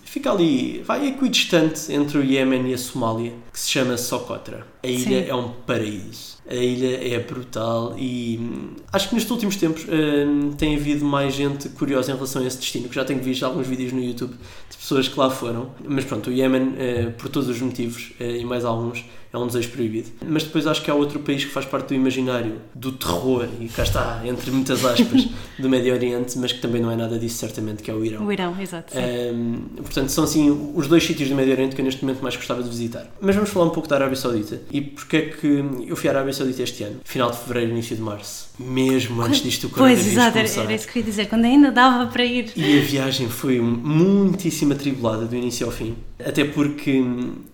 fica 0.05 0.31
ali, 0.31 0.83
vai 0.85 1.09
equidistante 1.09 1.92
entre 1.92 2.18
o 2.18 2.24
Iémen 2.24 2.70
e 2.70 2.74
a 2.74 2.78
Somália, 2.78 3.33
que 3.52 3.59
se 3.59 3.70
chama 3.70 3.96
Socotra. 3.96 4.66
A 4.83 4.87
ilha 4.87 5.24
Sim. 5.24 5.31
é 5.31 5.35
um 5.35 5.48
paraíso. 5.66 6.33
A 6.48 6.55
ilha 6.55 7.14
é 7.14 7.18
brutal 7.20 7.94
e 7.96 8.38
hum, 8.40 8.76
acho 8.92 9.09
que 9.09 9.14
nestes 9.14 9.31
últimos 9.31 9.57
tempos 9.57 9.85
uh, 9.85 10.55
tem 10.57 10.74
havido 10.74 11.05
mais 11.05 11.35
gente 11.35 11.68
curiosa 11.68 12.11
em 12.11 12.14
relação 12.14 12.42
a 12.42 12.46
esse 12.46 12.59
destino, 12.59 12.88
que 12.88 12.94
já 12.94 13.05
tenho 13.05 13.22
visto 13.22 13.44
alguns 13.44 13.66
vídeos 13.66 13.92
no 13.92 14.02
YouTube 14.02 14.35
de 14.68 14.76
pessoas 14.76 15.09
que 15.09 15.18
lá 15.18 15.31
foram. 15.31 15.70
Mas 15.85 16.05
pronto, 16.05 16.31
o 16.31 16.33
Iémen, 16.33 16.62
uh, 16.62 17.12
por 17.12 17.28
todos 17.28 17.48
os 17.48 17.61
motivos 17.61 18.12
uh, 18.20 18.24
e 18.24 18.44
mais 18.44 18.64
alguns, 18.64 19.05
é 19.33 19.38
um 19.38 19.47
desejo 19.47 19.71
proibido. 19.71 20.11
Mas 20.27 20.42
depois 20.45 20.66
acho 20.66 20.83
que 20.83 20.90
há 20.90 20.95
outro 20.95 21.21
país 21.21 21.45
que 21.45 21.51
faz 21.51 21.64
parte 21.64 21.88
do 21.88 21.95
imaginário, 21.95 22.57
do 22.75 22.92
terror, 22.92 23.49
e 23.61 23.68
cá 23.68 23.83
está, 23.83 24.21
entre 24.25 24.51
muitas 24.51 24.85
aspas, 24.85 25.29
do 25.59 25.68
Médio 25.68 25.95
Oriente, 25.95 26.38
mas 26.38 26.53
que 26.53 26.61
também 26.61 26.83
não 26.83 26.90
é 26.90 26.97
nada 26.97 27.18
disso, 27.18 27.38
certamente, 27.38 27.83
que 27.83 27.90
é 27.90 27.95
o 27.95 28.05
Irão. 28.05 28.27
O 28.27 28.33
Irão, 28.33 28.55
exato. 28.61 28.92
Um, 28.97 29.61
portanto, 29.77 30.09
são 30.11 30.25
assim 30.25 30.73
os 30.75 30.87
dois 30.87 31.03
sítios 31.05 31.29
do 31.29 31.35
Médio 31.35 31.53
Oriente 31.53 31.75
que 31.75 31.81
eu 31.81 31.85
neste 31.85 32.05
momento 32.05 32.21
mais 32.23 32.37
gostava 32.37 32.62
de 32.62 32.68
visitar. 32.68 33.07
Mas 33.21 33.35
vamos 33.35 33.51
falar 33.51 33.66
um 33.66 33.71
pouco 33.71 33.88
da 33.88 33.97
Arábia 33.97 34.16
Saudita. 34.16 34.61
E 34.71 34.81
porque 34.81 35.16
é 35.16 35.23
que 35.23 35.64
eu 35.87 35.97
fui 35.97 36.09
à 36.09 36.12
Arábia 36.12 36.33
Saudita 36.33 36.62
este 36.62 36.85
ano? 36.85 36.97
Final 37.05 37.31
de 37.31 37.38
fevereiro, 37.38 37.71
início 37.73 37.97
de 37.97 38.03
março. 38.03 38.51
Mesmo 38.59 39.23
antes 39.23 39.42
disto 39.42 39.66
o 39.66 39.71
coronavírus 39.71 40.05
Pois, 40.05 40.12
exato, 40.12 40.33
começar. 40.37 40.62
era 40.64 40.75
isso 40.75 40.87
que 40.87 40.99
eu 40.99 41.01
ia 41.01 41.07
dizer, 41.07 41.27
quando 41.27 41.45
ainda 41.47 41.71
dava 41.73 42.07
para 42.11 42.25
ir. 42.25 42.53
E 42.55 42.79
a 42.79 42.83
viagem 42.83 43.29
foi 43.29 43.59
muitíssimo 43.61 44.73
atribulada 44.73 45.25
do 45.25 45.35
início 45.35 45.66
ao 45.66 45.73
fim. 45.73 45.97
Até 46.25 46.45
porque, 46.45 47.03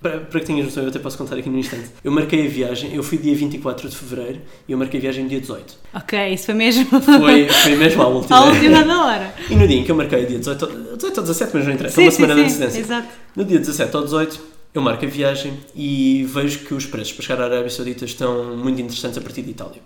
para, 0.03 0.21
para 0.21 0.41
que 0.41 0.47
tenhas 0.47 0.67
noção, 0.67 0.83
eu 0.83 0.91
até 0.91 0.99
posso 0.99 1.17
contar 1.17 1.37
aqui 1.37 1.49
no 1.49 1.59
instante. 1.77 1.91
Eu 2.03 2.11
marquei 2.11 2.47
a 2.47 2.49
viagem, 2.49 2.95
eu 2.95 3.03
fui 3.03 3.19
dia 3.19 3.35
24 3.35 3.89
de 3.89 3.97
fevereiro 3.97 4.41
e 4.67 4.73
eu 4.73 4.79
marquei 4.79 4.99
a 4.99 5.03
viagem 5.03 5.27
dia 5.27 5.41
18. 5.41 5.77
Ok, 5.95 6.29
isso 6.33 6.47
foi 6.47 6.55
mesmo. 6.55 6.85
Foi, 7.01 7.49
foi 7.49 7.77
mesmo 7.77 8.03
à 8.03 8.09
última. 8.09 8.37
à 8.37 8.45
última 8.45 8.85
da 8.85 9.05
hora. 9.05 9.35
E 9.49 9.55
no 9.55 9.67
dia 9.67 9.79
em 9.79 9.85
que 9.85 9.91
eu 9.91 9.97
marquei, 9.97 10.27
dia 10.27 10.39
18, 10.39 10.67
18 10.97 11.17
ou 11.19 11.23
17, 11.23 11.51
mas 11.55 11.67
não 11.67 11.73
interessa, 11.73 11.95
sim, 11.97 12.03
uma 12.03 12.11
sim, 12.11 12.17
semana 12.17 12.35
sim, 12.35 12.41
de 12.41 12.47
antecedência. 12.47 12.81
Exato. 12.81 13.09
No 13.37 13.45
dia 13.45 13.59
17 13.59 13.97
ou 13.97 14.05
18, 14.05 14.41
eu 14.75 14.83
marco 14.83 15.05
a 15.05 15.09
viagem 15.09 15.55
e 15.75 16.25
vejo 16.33 16.61
que 16.61 16.75
os 16.75 16.87
preços 16.87 17.13
para 17.13 17.23
chegar 17.25 17.43
à 17.43 17.47
Arábia 17.47 17.71
Saudita 17.71 18.05
estão 18.05 18.57
muito 18.57 18.81
interessantes 18.81 19.19
a 19.19 19.21
partir 19.21 19.43
de 19.43 19.51
Itália. 19.51 19.81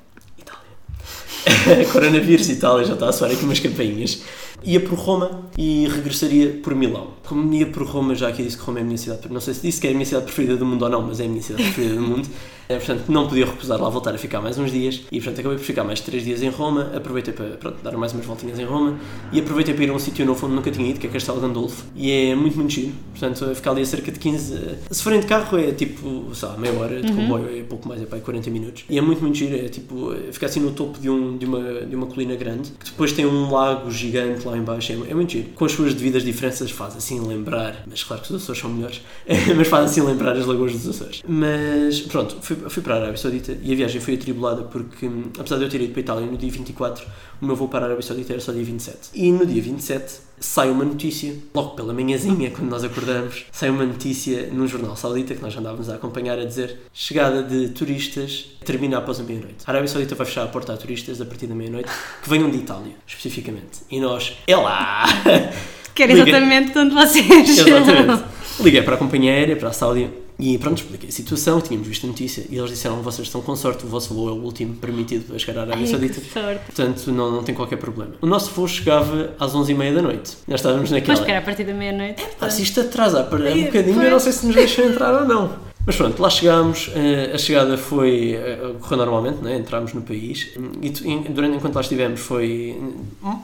Coronavírus, 1.92 2.48
Itália, 2.48 2.84
já 2.84 2.94
está 2.94 3.08
a 3.08 3.12
soar 3.12 3.30
aqui 3.30 3.44
umas 3.44 3.60
campainhas 3.60 4.22
ia 4.64 4.80
por 4.80 4.98
Roma 4.98 5.48
e 5.58 5.88
regressaria 5.88 6.60
por 6.62 6.74
Milão. 6.74 7.08
Como 7.26 7.52
ia 7.52 7.66
por 7.66 7.84
Roma, 7.84 8.14
já 8.14 8.28
aqui 8.28 8.42
disse 8.42 8.56
que 8.56 8.62
Roma 8.62 8.78
é 8.78 8.82
a 8.82 8.84
minha 8.84 8.98
cidade, 8.98 9.20
não 9.30 9.40
sei 9.40 9.54
se 9.54 9.62
disse 9.62 9.80
que 9.80 9.86
é 9.86 9.90
a 9.90 9.92
minha 9.92 10.06
cidade 10.06 10.24
preferida 10.24 10.56
do 10.56 10.64
mundo 10.64 10.82
ou 10.82 10.88
não, 10.88 11.02
mas 11.02 11.20
é 11.20 11.24
a 11.24 11.28
minha 11.28 11.42
cidade 11.42 11.64
preferida 11.64 11.94
do 11.94 12.02
mundo. 12.02 12.28
Eh, 12.68 12.76
portanto, 12.76 13.04
não 13.08 13.28
podia 13.28 13.46
recusar 13.46 13.80
lá 13.80 13.88
voltar 13.88 14.14
a 14.14 14.18
ficar 14.18 14.40
mais 14.40 14.58
uns 14.58 14.70
dias 14.70 15.02
e, 15.10 15.16
portanto, 15.20 15.40
acabei 15.40 15.58
por 15.58 15.64
ficar 15.64 15.84
mais 15.84 16.00
3 16.00 16.24
dias 16.24 16.42
em 16.42 16.48
Roma. 16.48 16.90
Aproveitei 16.94 17.32
para 17.34 17.46
pronto, 17.56 17.76
dar 17.82 17.96
mais 17.96 18.12
umas 18.12 18.24
voltinhas 18.26 18.58
em 18.58 18.64
Roma 18.64 18.98
e 19.32 19.40
aproveitei 19.40 19.74
para 19.74 19.84
ir 19.84 19.90
a 19.90 19.92
um 19.94 19.98
sítio 19.98 20.24
novo 20.24 20.46
onde 20.46 20.54
nunca 20.56 20.70
tinha 20.70 20.88
ido, 20.90 21.00
que 21.00 21.06
é 21.06 21.10
Castelo 21.10 21.40
Gandolfo. 21.40 21.84
E 21.96 22.10
é 22.10 22.34
muito, 22.34 22.56
muito 22.56 22.72
giro. 22.72 22.92
Portanto, 23.10 23.54
ficar 23.54 23.70
ali 23.72 23.82
a 23.82 23.86
cerca 23.86 24.10
de 24.12 24.18
15. 24.18 24.54
eh, 24.54 24.78
Se 24.90 25.02
forem 25.02 25.20
de 25.20 25.26
carro, 25.26 25.58
é 25.58 25.72
tipo, 25.72 26.34
sei 26.34 26.48
lá, 26.48 26.56
meia 26.56 26.78
hora, 26.78 27.02
de 27.02 27.12
comboio 27.12 27.58
é 27.58 27.62
pouco 27.62 27.88
mais, 27.88 28.00
é 28.02 28.06
para 28.06 28.18
aí 28.18 28.22
40 28.22 28.50
minutos. 28.50 28.84
E 28.88 28.98
é 28.98 29.00
muito, 29.00 29.20
muito 29.22 29.36
giro. 29.36 29.54
É 29.56 29.68
tipo, 29.68 30.12
eh, 30.12 30.32
ficar 30.32 30.46
assim 30.46 30.60
no 30.60 30.70
topo 30.72 30.98
de, 30.98 31.08
um, 31.10 31.36
de, 31.36 31.46
uma, 31.46 31.60
de 31.82 31.94
uma 31.96 32.06
colina 32.06 32.34
grande, 32.36 32.70
que 32.70 32.86
depois 32.86 33.12
tem 33.12 33.26
um 33.26 33.50
lago 33.50 33.90
gigante 33.90 34.46
lá 34.46 34.56
embaixo. 34.56 34.92
É, 34.92 35.10
é 35.10 35.14
muito 35.14 35.32
giro. 35.32 35.48
Com 35.54 35.64
as 35.64 35.72
suas 35.72 35.94
devidas 35.94 36.22
diferenças, 36.24 36.70
faz 36.70 36.96
assim 36.96 37.20
lembrar. 37.20 37.82
Mas 37.88 38.02
claro 38.02 38.22
que 38.22 38.32
os 38.32 38.42
Açores 38.42 38.60
são 38.60 38.70
melhores. 38.70 39.00
mas 39.56 39.68
faz 39.68 39.90
assim 39.90 40.00
lembrar 40.00 40.36
as 40.36 40.46
lagoas 40.46 40.72
dos 40.72 40.88
Açores. 40.88 41.22
Mas 41.26 42.00
pronto, 42.00 42.36
fui, 42.54 42.70
fui 42.70 42.82
para 42.82 42.94
a 42.94 42.96
Arábia 42.98 43.16
Saudita 43.16 43.56
e 43.62 43.72
a 43.72 43.76
viagem 43.76 44.00
foi 44.00 44.14
atribulada 44.14 44.62
porque, 44.64 45.06
hum, 45.06 45.24
apesar 45.38 45.56
de 45.58 45.64
eu 45.64 45.68
ter 45.68 45.80
ido 45.80 45.92
para 45.92 46.00
a 46.00 46.02
Itália 46.02 46.26
no 46.26 46.36
dia 46.36 46.50
24, 46.50 47.06
o 47.40 47.46
meu 47.46 47.56
voo 47.56 47.68
para 47.68 47.80
a 47.80 47.84
Arábia 47.86 48.02
Saudita 48.02 48.32
era 48.32 48.40
só 48.40 48.52
dia 48.52 48.64
27. 48.64 49.10
E 49.14 49.30
no 49.32 49.46
dia 49.46 49.62
27 49.62 50.12
sai 50.38 50.70
uma 50.70 50.84
notícia, 50.84 51.34
logo 51.54 51.70
pela 51.70 51.92
manhãzinha, 51.92 52.50
quando 52.50 52.68
nós 52.68 52.82
acordamos, 52.82 53.46
sai 53.52 53.70
uma 53.70 53.84
notícia 53.84 54.48
num 54.52 54.66
jornal 54.66 54.96
saudita 54.96 55.34
que 55.34 55.42
nós 55.42 55.56
andávamos 55.56 55.88
a 55.88 55.94
acompanhar 55.94 56.38
a 56.38 56.44
dizer 56.44 56.80
chegada 56.92 57.42
de 57.42 57.68
turistas 57.68 58.56
termina 58.64 58.98
após 58.98 59.20
a 59.20 59.22
meia-noite. 59.22 59.64
A 59.66 59.70
Arábia 59.70 59.88
Saudita 59.88 60.14
vai 60.14 60.26
fechar 60.26 60.44
a 60.44 60.48
porta 60.48 60.72
a 60.72 60.76
turistas 60.76 61.20
a 61.20 61.24
partir 61.24 61.46
da 61.46 61.54
meia-noite 61.54 61.90
que 62.22 62.28
venham 62.28 62.50
de 62.50 62.58
Itália, 62.58 62.94
especificamente. 63.06 63.80
E 63.90 64.00
nós, 64.00 64.36
é 64.46 64.56
lá! 64.56 65.04
Que 65.94 66.04
era 66.04 66.12
exatamente 66.12 66.78
onde 66.78 66.94
vocês. 66.94 67.50
Exatamente. 67.50 68.24
Liguei 68.60 68.80
para 68.80 68.94
a 68.94 68.98
companhia 68.98 69.32
aérea, 69.32 69.56
para 69.56 69.68
a 69.68 69.72
Sáudia, 69.72 70.10
e 70.38 70.58
pronto, 70.58 70.78
expliquei 70.78 71.08
a 71.08 71.12
situação, 71.12 71.60
tínhamos 71.60 71.86
visto 71.86 72.04
a 72.04 72.08
notícia, 72.08 72.44
e 72.50 72.56
eles 72.56 72.70
disseram, 72.70 73.02
vocês 73.02 73.28
estão 73.28 73.40
com 73.40 73.54
sorte, 73.54 73.84
o 73.84 73.88
vosso 73.88 74.12
voo 74.14 74.28
é 74.28 74.32
o 74.32 74.36
último 74.36 74.74
permitido 74.76 75.34
a 75.34 75.38
chegar 75.38 75.60
à 75.60 75.62
Arábia 75.62 75.84
Ai, 75.84 75.90
Saudita. 75.90 76.20
que 76.20 76.32
sorte. 76.32 76.64
Portanto, 76.66 77.12
não, 77.12 77.30
não 77.30 77.42
tem 77.42 77.54
qualquer 77.54 77.76
problema. 77.76 78.12
O 78.20 78.26
nosso 78.26 78.50
voo 78.52 78.66
chegava 78.66 79.34
às 79.38 79.52
11h30 79.54 79.94
da 79.94 80.02
noite. 80.02 80.36
Nós 80.46 80.60
estávamos 80.60 80.90
naquela... 80.90 81.06
Pois, 81.06 81.18
porque 81.20 81.30
era 81.30 81.40
a 81.40 81.44
partir 81.44 81.64
da 81.64 81.74
meia-noite. 81.74 82.22
Ah, 82.40 82.50
se 82.50 82.62
isto 82.62 82.80
atrasa 82.80 83.22
para 83.22 83.38
um 83.38 83.64
bocadinho, 83.64 83.94
eu 83.96 84.00
pois. 84.00 84.10
não 84.10 84.20
sei 84.20 84.32
se 84.32 84.46
nos 84.46 84.54
deixam 84.54 84.84
entrar 84.86 85.14
ou 85.22 85.26
não. 85.26 85.71
Mas 85.84 85.96
pronto, 85.96 86.22
lá 86.22 86.30
chegámos, 86.30 86.90
eh, 86.94 87.32
a 87.34 87.38
chegada 87.38 87.76
foi, 87.76 88.34
eh, 88.34 88.74
correu 88.80 88.98
normalmente, 88.98 89.42
né? 89.42 89.56
entrámos 89.56 89.92
no 89.92 90.00
país 90.02 90.50
e 90.80 90.90
durante, 91.30 91.56
enquanto 91.56 91.74
lá 91.74 91.80
estivemos 91.80 92.20
foi, 92.20 92.80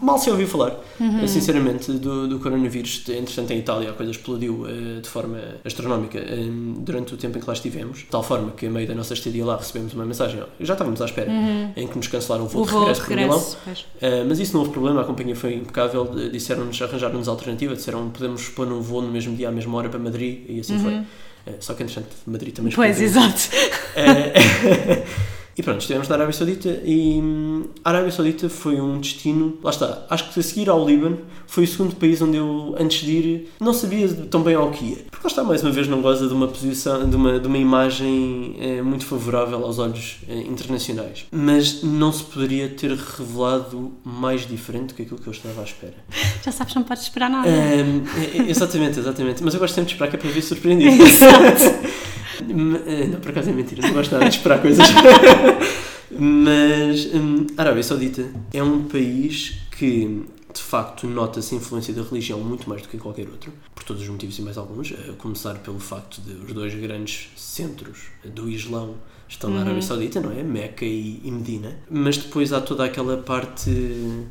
mal 0.01 0.19
se 0.19 0.31
ouviu 0.31 0.47
falar, 0.47 0.79
Uhum. 1.01 1.21
eh, 1.21 1.27
sinceramente, 1.27 1.91
do, 1.91 2.29
do 2.29 2.39
coronavírus. 2.39 3.03
Entretanto, 3.09 3.53
em 3.53 3.59
Itália 3.59 3.91
a 3.91 3.93
coisa 3.93 4.13
explodiu 4.13 4.65
de 5.03 5.09
forma 5.09 5.37
astronómica 5.65 6.19
eh, 6.21 6.47
durante 6.79 7.13
o 7.13 7.17
tempo 7.17 7.39
em 7.39 7.41
que 7.41 7.47
lá 7.49 7.55
estivemos, 7.55 7.99
de 7.99 8.05
tal 8.07 8.23
forma 8.23 8.53
que 8.53 8.67
a 8.67 8.71
meio 8.71 8.87
da 8.87 8.95
nossa 8.95 9.15
estadia 9.15 9.45
lá 9.45 9.57
recebemos 9.57 9.93
uma 9.95 10.07
mensagem, 10.07 10.41
já 10.61 10.75
estávamos 10.75 11.03
à 11.03 11.07
espera, 11.07 11.31
em 11.77 11.89
que 11.89 11.97
nos 11.97 12.07
cancelaram 12.07 12.45
o 12.45 12.49
voo 12.49 12.63
Uhum. 12.63 12.63
O 12.63 12.67
de 12.67 12.73
voo 12.73 12.81
de 12.93 13.01
regresso 13.01 13.07
para 13.09 13.17
Milão. 13.17 13.39
regresso. 13.67 14.27
mas 14.29 14.39
isso 14.39 14.53
não 14.53 14.61
houve 14.61 14.73
problema, 14.73 15.01
a 15.01 15.05
companhia 15.05 15.35
foi 15.35 15.55
impecável, 15.55 16.05
disseram-nos, 16.31 16.81
arranjaram-nos 16.81 17.27
alternativa, 17.27 17.75
disseram 17.75 18.09
podemos 18.11 18.49
pôr 18.49 18.65
num 18.67 18.81
voo 18.81 19.03
no 19.03 19.09
mesmo 19.11 19.35
dia, 19.35 19.49
à 19.49 19.53
mesma 19.53 19.77
hora 19.77 19.89
para 19.89 19.99
Madrid, 19.99 20.45
e 20.49 20.61
assim 20.61 20.79
foi. 20.79 21.01
Uh, 21.49 21.57
só 21.61 21.75
que, 21.75 21.83
entretanto, 21.83 22.15
Madrid 22.27 22.55
também. 22.55 22.73
Pois, 22.73 23.01
exato. 23.01 23.41
E 25.59 25.63
pronto, 25.63 25.81
estivemos 25.81 26.07
na 26.09 26.15
Arábia 26.15 26.33
Saudita 26.33 26.69
e 26.85 27.19
hum, 27.21 27.65
a 27.85 27.91
Arábia 27.91 28.13
Saudita 28.13 28.49
foi 28.49 28.81
um 28.81 29.01
destino, 29.01 29.59
lá 29.61 29.71
está, 29.71 30.07
acho 30.09 30.31
que 30.33 30.39
a 30.39 30.43
seguir 30.43 30.71
ao 30.71 30.87
Líbano 30.87 31.19
foi 31.49 31.65
o 31.65 31.67
segundo 31.67 31.97
país 31.97 32.23
onde 32.23 32.37
eu, 32.37 32.77
antes 32.79 33.01
de 33.05 33.11
ir, 33.11 33.49
não 33.59 33.73
sabia 33.75 34.07
tão 34.31 34.41
bem 34.43 34.55
ao 34.55 34.71
que 34.71 34.85
ia. 34.85 34.97
Porque 35.11 35.27
lá 35.27 35.31
está, 35.31 35.43
mais 35.43 35.61
uma 35.65 35.73
vez, 35.73 35.89
não 35.89 36.01
goza 36.01 36.29
de 36.29 36.33
uma 36.33 36.47
posição, 36.47 37.11
de 37.11 37.17
uma, 37.17 37.41
de 37.41 37.47
uma 37.49 37.59
imagem 37.59 38.55
eh, 38.61 38.83
muito 38.83 39.05
favorável 39.05 39.65
aos 39.65 39.81
olhos 39.81 40.19
eh, 40.29 40.43
internacionais. 40.43 41.27
Mas 41.33 41.83
não 41.83 42.13
se 42.13 42.23
poderia 42.23 42.69
ter 42.69 42.93
revelado 42.93 43.91
mais 44.05 44.47
diferente 44.47 44.89
do 44.91 44.95
que 44.95 45.03
aquilo 45.03 45.19
que 45.19 45.27
eu 45.27 45.33
estava 45.33 45.61
à 45.61 45.65
espera. 45.65 45.95
Já 46.45 46.53
sabes, 46.53 46.73
não 46.77 46.85
podes 46.85 47.03
esperar 47.03 47.29
nada. 47.29 47.49
Ahm, 47.49 48.05
é- 48.17 48.39
é- 48.43 48.49
exatamente, 48.51 49.01
exatamente. 49.01 49.43
Mas 49.43 49.55
eu 49.55 49.59
gosto 49.59 49.75
sempre 49.75 49.89
de 49.89 49.95
esperar 49.95 50.11
que 50.11 50.15
é 50.17 50.19
para 50.21 50.31
vir 50.31 50.43
surpreendido. 50.43 51.03
Eh, 51.19 52.09
não, 52.45 53.21
por 53.21 53.31
acaso 53.31 53.51
é 53.51 53.53
mentira, 53.53 53.83
não 53.83 53.95
gosto 53.95 54.13
nada 54.13 54.29
de 54.29 54.37
esperar 54.37 54.61
coisas. 54.61 54.87
Mas 56.11 57.07
hum, 57.15 57.47
a 57.57 57.63
Arábia 57.63 57.83
Saudita 57.83 58.29
é 58.53 58.63
um 58.63 58.85
país 58.85 59.59
que 59.71 60.25
de 60.53 60.63
facto 60.63 61.07
nota-se 61.07 61.55
a 61.55 61.59
influência 61.59 61.93
da 61.93 62.03
religião 62.03 62.41
muito 62.41 62.69
mais 62.69 62.83
do 62.83 62.89
que 62.89 62.97
qualquer 62.99 63.29
outro, 63.29 63.53
por 63.75 63.85
todos 63.85 64.03
os 64.03 64.09
motivos 64.09 64.39
e 64.39 64.43
mais 64.43 64.57
alguns, 64.57 64.93
a 64.93 65.13
começar 65.13 65.55
pelo 65.59 65.79
facto 65.79 66.21
de 66.21 66.33
os 66.33 66.53
dois 66.53 66.75
grandes 66.75 67.29
centros 67.37 68.07
do 68.25 68.49
Islão 68.49 68.95
estão 69.29 69.51
na 69.51 69.61
Arábia 69.61 69.83
Saudita, 69.83 70.21
não 70.21 70.33
é? 70.33 70.43
Meca 70.43 70.85
e, 70.85 71.21
e 71.23 71.31
Medina. 71.31 71.77
Mas 71.91 72.17
depois 72.17 72.53
há 72.53 72.61
toda 72.61 72.85
aquela 72.85 73.19
parte 73.19 73.71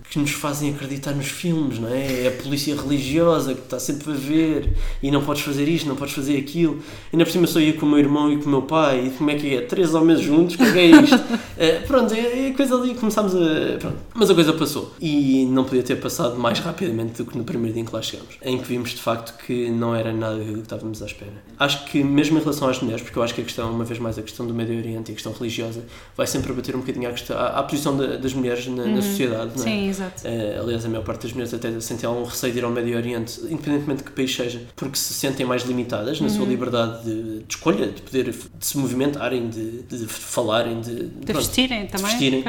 que 0.10 0.20
nos 0.20 0.32
fazem 0.32 0.74
acreditar 0.74 1.12
nos 1.12 1.28
filmes, 1.28 1.80
não 1.80 1.90
é? 1.90 2.24
É 2.24 2.28
a 2.28 2.44
polícia 2.44 2.76
religiosa 2.76 3.54
que 3.54 3.62
está 3.62 3.80
sempre 3.80 4.12
a 4.12 4.16
ver 4.16 4.74
e 5.02 5.12
não 5.12 5.24
podes 5.24 5.44
fazer 5.44 5.68
isto, 5.68 5.88
não 5.88 5.96
podes 5.96 6.14
fazer 6.14 6.38
aquilo. 6.38 6.80
Ainda 7.14 7.26
por 7.26 7.32
cima 7.32 7.48
só 7.48 7.60
ia 7.60 7.74
com 7.74 7.86
o 7.86 7.90
meu 7.90 8.00
irmão 8.00 8.32
e 8.32 8.38
com 8.38 8.46
o 8.46 8.50
meu 8.50 8.62
pai 8.64 9.08
e 9.08 9.10
como 9.12 9.30
é 9.30 9.36
que 9.36 9.56
é? 9.56 9.62
Três 9.62 9.94
homens 9.94 10.22
juntos, 10.22 10.56
o 10.56 10.58
que 10.58 10.64
é 10.64 10.72
que 10.72 10.80
é 10.80 10.86
isto? 10.88 11.18
Eh, 11.60 11.80
pronto, 11.88 12.14
é, 12.14 12.50
é 12.50 12.52
coisa 12.52 12.76
ali, 12.76 12.94
começámos 12.94 13.34
a... 13.34 13.78
Pronto. 13.80 13.98
Mas 14.14 14.30
a 14.30 14.36
coisa 14.36 14.54
passou. 14.54 14.94
E 15.02 15.44
não 15.50 15.64
podia 15.64 15.82
ter 15.82 15.96
passado 15.96 16.38
mais 16.38 16.60
rapidamente 16.60 17.18
do 17.18 17.26
que 17.26 17.36
no 17.36 17.44
primeiro 17.44 17.74
dia 17.74 17.82
em 17.82 17.86
que 17.86 17.96
lá 17.96 18.00
chegámos. 18.00 18.38
Em 18.44 18.60
que 18.60 18.68
vimos 18.68 18.92
de 18.92 19.02
facto 19.02 19.36
que 19.44 19.68
não 19.72 19.96
era 19.96 20.14
nada 20.14 20.38
do 20.38 20.54
que 20.54 20.60
estávamos 20.60 21.02
à 21.02 21.08
espera. 21.08 21.34
Acho 21.58 21.86
que 21.86 22.04
mesmo 22.04 22.38
em 22.38 22.42
relação 22.42 22.70
às 22.70 22.80
mulheres, 22.80 23.02
porque 23.02 23.18
eu 23.18 23.24
acho 23.24 23.34
que 23.34 23.42
a 23.42 23.44
questão, 23.44 23.72
uma 23.72 23.86
vez 23.86 24.00
mais, 24.00 24.20
a 24.20 24.22
questão 24.22 24.46
do 24.46 24.54
Médio 24.54 24.78
Oriente 24.78 24.87
e 24.88 24.98
a 24.98 25.02
questão 25.02 25.32
religiosa 25.34 25.84
vai 26.16 26.26
sempre 26.28 26.54
bater 26.54 26.76
um 26.76 26.80
bocadinho 26.80 27.10
à, 27.10 27.12
questão, 27.12 27.38
à, 27.38 27.48
à 27.60 27.64
posição 27.64 27.96
da- 27.98 28.18
das 28.18 28.34
mulheres 28.34 28.68
na, 28.68 28.86
na 28.86 29.02
sociedade, 29.02 29.52
não 29.56 29.64
é? 29.64 29.66
Sim, 29.66 29.90
exato. 29.90 30.22
Eh, 30.26 30.58
aliás, 30.60 30.86
a 30.86 30.90
maior 30.90 31.04
parte 31.04 31.24
das 31.24 31.32
mulheres 31.34 31.54
até 31.54 31.80
sentem 31.80 32.08
algum 32.08 32.24
receio 32.24 32.54
de 32.54 32.60
ir 32.60 32.64
ao 32.66 32.72
Médio 32.72 32.96
Oriente, 32.98 33.40
independentemente 33.50 33.98
de 34.00 34.04
que 34.04 34.12
país 34.12 34.34
seja, 34.36 34.62
porque 34.76 34.98
se 34.98 35.14
sentem 35.14 35.46
mais 35.46 35.64
limitadas 35.64 36.20
na 36.22 36.30
sua 36.30 36.46
liberdade 36.46 37.04
de, 37.04 37.40
de 37.40 37.46
escolha, 37.50 37.88
de 37.88 38.02
poder 38.02 38.32
de 38.32 38.66
se 38.66 38.78
movimentarem, 38.78 39.50
de, 39.50 39.84
de 39.84 40.06
falarem, 40.08 40.82
de, 40.82 40.96
De 40.96 41.26
pronto, 41.26 41.38
vestirem 41.38 41.88
também. 41.88 42.08
vestirem. 42.08 42.44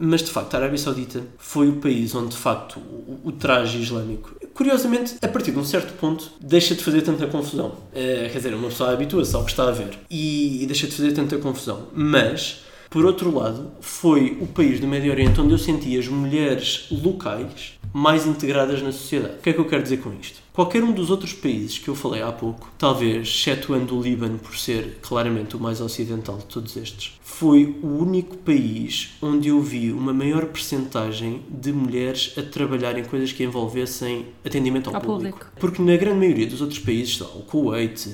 Mas 0.00 0.22
de 0.22 0.30
facto, 0.30 0.54
a 0.54 0.58
Arábia 0.58 0.78
Saudita 0.78 1.20
foi 1.38 1.68
o 1.68 1.76
país 1.76 2.14
onde 2.14 2.28
de 2.28 2.36
facto 2.36 2.78
o, 2.78 3.18
o 3.24 3.32
traje 3.32 3.78
islâmico, 3.82 4.32
curiosamente, 4.58 5.14
a 5.22 5.28
partir 5.28 5.52
de 5.52 5.58
um 5.60 5.64
certo 5.64 5.92
ponto, 6.00 6.32
deixa 6.40 6.74
de 6.74 6.82
fazer 6.82 7.02
tanta 7.02 7.28
confusão. 7.28 7.76
Eh, 7.94 8.28
quer 8.32 8.38
dizer, 8.38 8.54
uma 8.54 8.68
pessoa 8.68 8.92
habitua-se 8.92 9.32
ao 9.36 9.44
que 9.44 9.52
está 9.52 9.68
a 9.68 9.70
ver 9.70 9.96
e, 10.10 10.64
e 10.64 10.66
deixa 10.66 10.88
de 10.88 10.96
fazer 10.96 11.12
tanta 11.12 11.38
confusão. 11.38 11.86
Mas, 11.94 12.64
por 12.90 13.04
outro 13.04 13.32
lado, 13.32 13.70
foi 13.80 14.36
o 14.40 14.48
país 14.48 14.80
do 14.80 14.88
Médio 14.88 15.12
Oriente 15.12 15.40
onde 15.40 15.52
eu 15.52 15.58
senti 15.58 15.96
as 15.96 16.08
mulheres 16.08 16.88
locais 16.90 17.77
mais 17.92 18.26
integradas 18.26 18.82
na 18.82 18.92
sociedade. 18.92 19.34
O 19.38 19.42
que 19.42 19.50
é 19.50 19.52
que 19.52 19.58
eu 19.58 19.64
quero 19.64 19.82
dizer 19.82 19.98
com 19.98 20.12
isto? 20.20 20.38
Qualquer 20.52 20.82
um 20.82 20.90
dos 20.92 21.08
outros 21.08 21.32
países 21.32 21.78
que 21.78 21.86
eu 21.88 21.94
falei 21.94 22.20
há 22.20 22.32
pouco, 22.32 22.68
talvez 22.76 23.28
excetuando 23.28 23.96
o 23.96 24.02
Líbano 24.02 24.38
por 24.38 24.56
ser 24.56 24.98
claramente 25.00 25.56
o 25.56 25.60
mais 25.60 25.80
ocidental 25.80 26.36
de 26.36 26.46
todos 26.46 26.76
estes, 26.76 27.16
foi 27.22 27.76
o 27.80 27.86
único 27.86 28.36
país 28.38 29.10
onde 29.22 29.50
eu 29.50 29.60
vi 29.62 29.92
uma 29.92 30.12
maior 30.12 30.46
percentagem 30.46 31.42
de 31.48 31.72
mulheres 31.72 32.34
a 32.36 32.42
trabalhar 32.42 32.98
em 32.98 33.04
coisas 33.04 33.30
que 33.30 33.44
envolvessem 33.44 34.26
atendimento 34.44 34.88
ao, 34.90 34.96
Ao 34.96 35.00
público. 35.00 35.38
público. 35.38 35.52
Porque 35.60 35.80
na 35.80 35.96
grande 35.96 36.18
maioria 36.18 36.46
dos 36.48 36.60
outros 36.60 36.80
países, 36.80 37.20
o 37.20 37.44
Kuwait, 37.46 38.08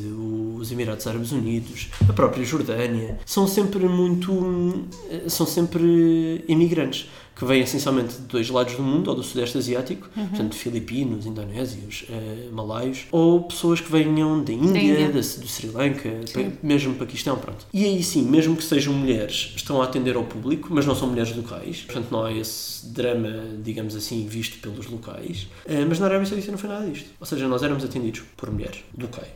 os 0.59 0.70
Emirados 0.70 1.07
Árabes 1.07 1.33
Unidos, 1.33 1.89
a 2.07 2.12
própria 2.12 2.45
Jordânia, 2.45 3.18
são 3.25 3.47
sempre 3.49 3.89
muito. 3.89 4.31
hum, 4.31 4.85
são 5.29 5.47
sempre 5.47 6.45
imigrantes 6.47 7.09
que 7.37 7.45
vêm 7.45 7.61
essencialmente 7.62 8.14
de 8.14 8.22
dois 8.22 8.49
lados 8.49 8.74
do 8.74 8.82
mundo, 8.82 9.09
ou 9.09 9.14
do 9.16 9.22
Sudeste 9.22 9.59
Asiático, 9.59 10.09
Uhum. 10.16 10.28
portanto, 10.28 10.55
filipinos, 10.55 11.26
indonésios, 11.26 12.05
eh, 12.09 12.49
malaios, 12.53 13.07
ou 13.11 13.43
pessoas 13.43 13.80
que 13.80 13.91
venham 13.91 14.43
da 14.43 14.53
Índia, 14.53 14.80
Índia. 14.80 15.07
da- 15.09 15.12
do 15.20 15.49
Sri 15.49 15.68
Lanka, 15.68 16.11
pa- 16.32 16.41
mesmo 16.62 16.95
Paquistão, 16.95 17.37
pronto. 17.37 17.66
E 17.72 17.85
aí 17.85 18.03
sim, 18.03 18.22
mesmo 18.22 18.55
que 18.57 18.62
sejam 18.64 18.93
mulheres, 18.95 19.53
estão 19.57 19.82
a 19.82 19.85
atender 19.85 20.16
ao 20.16 20.24
público, 20.24 20.68
mas 20.70 20.87
não 20.87 20.95
são 20.95 21.09
mulheres 21.09 21.35
locais, 21.37 21.78
portanto 21.82 22.09
não 22.11 22.22
há 22.24 22.32
esse 22.32 22.87
drama, 22.89 23.28
digamos 23.62 23.97
assim, 23.97 24.26
visto 24.26 24.59
pelos 24.59 24.87
locais. 24.87 25.49
Eh, 25.66 25.85
mas 25.89 25.99
na 25.99 26.07
Arábia 26.07 26.26
Saudita 26.26 26.51
não 26.53 26.59
foi 26.59 26.68
nada 26.70 26.87
disto. 26.87 27.09
Ou 27.18 27.26
seja, 27.26 27.49
nós 27.49 27.62
éramos 27.62 27.85
atendidos 27.85 28.22
por 28.37 28.51
mulheres 28.51 28.78
locais, 28.99 29.28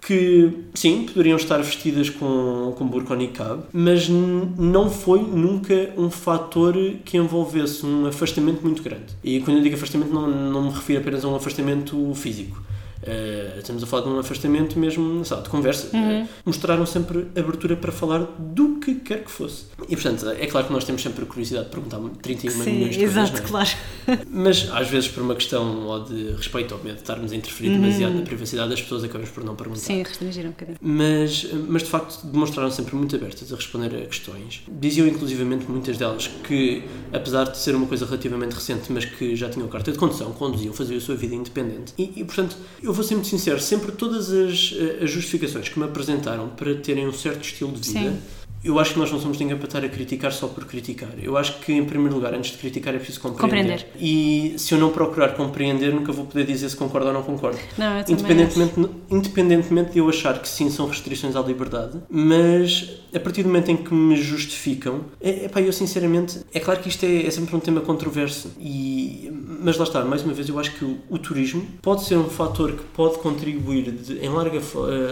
que 0.00 0.50
sim, 0.74 1.04
poderiam 1.06 1.36
estar 1.36 1.58
vestidas 1.62 2.08
com, 2.10 2.74
com 2.76 2.86
burka 2.86 3.12
ou 3.12 3.18
niqab, 3.18 3.62
mas 3.72 4.08
não 4.08 4.90
foi 4.90 5.20
nunca 5.22 5.90
um 5.96 6.10
fator 6.10 6.74
que 7.04 7.19
envolvesse 7.20 7.84
um 7.84 8.06
afastamento 8.06 8.62
muito 8.62 8.82
grande. 8.82 9.06
E 9.22 9.40
quando 9.40 9.58
eu 9.58 9.62
digo 9.62 9.76
afastamento, 9.76 10.12
não, 10.12 10.28
não 10.28 10.62
me 10.64 10.70
refiro 10.70 11.00
apenas 11.00 11.24
a 11.24 11.28
um 11.28 11.36
afastamento 11.36 12.14
físico. 12.14 12.62
Uh, 13.02 13.58
estamos 13.58 13.82
a 13.82 13.86
falar 13.86 14.02
de 14.02 14.08
um 14.10 14.18
afastamento 14.18 14.78
mesmo, 14.78 15.24
sabe, 15.24 15.44
de 15.44 15.48
conversa. 15.48 15.88
Uhum. 15.96 16.22
Uh, 16.24 16.28
mostraram 16.44 16.84
sempre 16.84 17.26
abertura 17.36 17.76
para 17.76 17.90
falar 17.90 18.26
do 18.38 18.78
que 18.78 18.96
quer 18.96 19.24
que 19.24 19.30
fosse. 19.30 19.64
E, 19.88 19.96
portanto, 19.96 20.28
é 20.28 20.46
claro 20.46 20.66
que 20.66 20.72
nós 20.72 20.84
temos 20.84 21.02
sempre 21.02 21.24
a 21.24 21.26
curiosidade 21.26 21.66
de 21.66 21.70
perguntar 21.70 21.98
31 22.22 22.50
Sim, 22.50 22.72
milhões 22.72 22.96
de 22.96 23.04
exato, 23.04 23.30
coisas, 23.42 23.76
é? 24.06 24.16
claro. 24.16 24.20
Mas, 24.30 24.68
às 24.70 24.88
vezes, 24.88 25.08
por 25.08 25.22
uma 25.22 25.34
questão 25.34 25.86
ou 25.86 26.04
de 26.04 26.32
respeito 26.32 26.74
ou 26.74 26.82
medo 26.82 26.96
de 26.96 27.00
estarmos 27.02 27.32
a 27.32 27.36
interferir 27.36 27.70
Uhum. 27.70 27.80
demasiado 27.80 28.14
na 28.14 28.22
privacidade 28.22 28.70
das 28.70 28.82
pessoas, 28.82 29.04
acabamos 29.04 29.30
por 29.30 29.44
não 29.44 29.54
perguntar. 29.54 29.80
Sim, 29.80 30.02
restringir 30.02 30.44
um 30.44 30.50
bocadinho. 30.50 30.78
Mas, 30.80 31.46
mas 31.68 31.82
de 31.82 31.88
facto 31.88 32.26
demonstraram 32.26 32.70
sempre 32.70 32.96
muito 32.96 33.14
abertas 33.14 33.52
a 33.52 33.56
responder 33.56 33.94
a 33.94 34.06
questões. 34.06 34.62
Diziam 34.68 35.06
inclusivamente 35.06 35.70
muitas 35.70 35.96
delas 35.96 36.28
que, 36.44 36.82
apesar 37.12 37.44
de 37.44 37.58
ser 37.58 37.74
uma 37.74 37.86
coisa 37.86 38.04
relativamente 38.04 38.52
recente, 38.54 38.92
mas 38.92 39.04
que 39.04 39.36
já 39.36 39.48
tinham 39.48 39.68
carta 39.68 39.92
de 39.92 39.98
condução, 39.98 40.32
conduziam, 40.32 40.72
faziam 40.74 40.98
a 40.98 41.00
sua 41.00 41.14
vida 41.16 41.34
independente. 41.34 41.92
E, 41.96 42.12
e, 42.16 42.24
portanto, 42.24 42.56
eu 42.90 42.94
vou 42.94 43.04
ser 43.04 43.14
muito 43.14 43.28
sincero, 43.28 43.60
sempre 43.60 43.92
todas 43.92 44.30
as, 44.30 44.74
eh, 44.76 45.04
as 45.04 45.10
justificações 45.10 45.68
que 45.68 45.78
me 45.78 45.84
apresentaram 45.84 46.48
para 46.48 46.74
terem 46.74 47.06
um 47.06 47.12
certo 47.12 47.44
estilo 47.44 47.72
de 47.72 47.92
vida. 47.92 48.10
Sim. 48.10 48.39
Eu 48.62 48.78
acho 48.78 48.92
que 48.92 48.98
nós 48.98 49.10
não 49.10 49.18
somos 49.18 49.38
ninguém 49.38 49.56
para 49.56 49.66
estar 49.66 49.84
a 49.84 49.88
criticar 49.88 50.32
só 50.32 50.46
por 50.46 50.64
criticar. 50.66 51.08
Eu 51.22 51.36
acho 51.36 51.58
que, 51.60 51.72
em 51.72 51.84
primeiro 51.84 52.14
lugar, 52.14 52.34
antes 52.34 52.50
de 52.52 52.58
criticar, 52.58 52.94
é 52.94 52.98
preciso 52.98 53.20
compreender. 53.20 53.78
Compreender. 53.78 53.86
E 53.98 54.54
se 54.58 54.74
eu 54.74 54.78
não 54.78 54.90
procurar 54.90 55.30
compreender, 55.34 55.94
nunca 55.94 56.12
vou 56.12 56.26
poder 56.26 56.44
dizer 56.44 56.68
se 56.68 56.76
concordo 56.76 57.06
ou 57.08 57.12
não 57.14 57.22
concordo. 57.22 57.58
Não, 57.78 57.98
eu 57.98 58.04
Independentemente, 58.08 58.74
independentemente 59.10 59.92
de 59.92 59.98
eu 59.98 60.08
achar 60.08 60.38
que 60.40 60.48
sim, 60.48 60.70
são 60.70 60.86
restrições 60.86 61.36
à 61.36 61.40
liberdade, 61.40 61.98
mas 62.08 62.90
a 63.14 63.18
partir 63.20 63.42
do 63.42 63.48
momento 63.48 63.70
em 63.70 63.76
que 63.76 63.92
me 63.94 64.16
justificam, 64.16 65.00
é, 65.20 65.46
epá, 65.46 65.60
eu 65.60 65.72
sinceramente, 65.72 66.40
é 66.52 66.60
claro 66.60 66.80
que 66.80 66.88
isto 66.88 67.04
é, 67.04 67.26
é 67.26 67.30
sempre 67.30 67.56
um 67.56 67.60
tema 67.60 67.80
controverso, 67.80 68.52
e, 68.60 69.30
mas 69.62 69.76
lá 69.76 69.84
está, 69.84 70.04
mais 70.04 70.22
uma 70.22 70.32
vez, 70.32 70.48
eu 70.48 70.58
acho 70.58 70.72
que 70.72 70.84
o, 70.84 70.98
o 71.08 71.18
turismo 71.18 71.66
pode 71.82 72.04
ser 72.04 72.16
um 72.16 72.28
fator 72.28 72.72
que 72.72 72.82
pode 72.94 73.18
contribuir 73.18 73.90
de- 73.90 74.18
em 74.24 74.28
larga, 74.28 74.60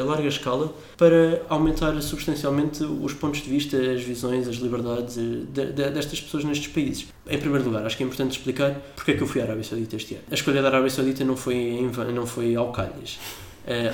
a 0.00 0.04
larga 0.04 0.28
escala 0.28 0.72
para 0.96 1.42
aumentar 1.48 2.00
substancialmente 2.02 2.82
os 2.84 3.12
pontos 3.14 3.37
de 3.42 3.50
vista, 3.50 3.76
as 3.76 4.02
visões, 4.02 4.46
as 4.48 4.56
liberdades 4.56 5.16
eh, 5.18 5.22
de- 5.52 5.72
de- 5.72 5.90
destas 5.90 6.20
pessoas 6.20 6.44
nestes 6.44 6.68
países. 6.68 7.06
Em 7.28 7.38
primeiro 7.38 7.64
lugar, 7.64 7.84
acho 7.86 7.96
que 7.96 8.02
é 8.02 8.06
importante 8.06 8.32
explicar 8.38 8.74
porque 8.96 9.12
é 9.12 9.14
que 9.16 9.22
eu 9.22 9.26
fui 9.26 9.40
à 9.40 9.44
Arábia 9.44 9.64
Saudita 9.64 9.96
este 9.96 10.14
ano. 10.14 10.24
A 10.30 10.34
escolha 10.34 10.62
da 10.62 10.68
Arábia 10.68 10.90
Saudita 10.90 11.24
não 11.24 11.36
foi, 11.36 11.54
em 11.56 11.90
não 12.14 12.26
foi 12.26 12.54
ao 12.54 12.72
calhas. 12.72 13.18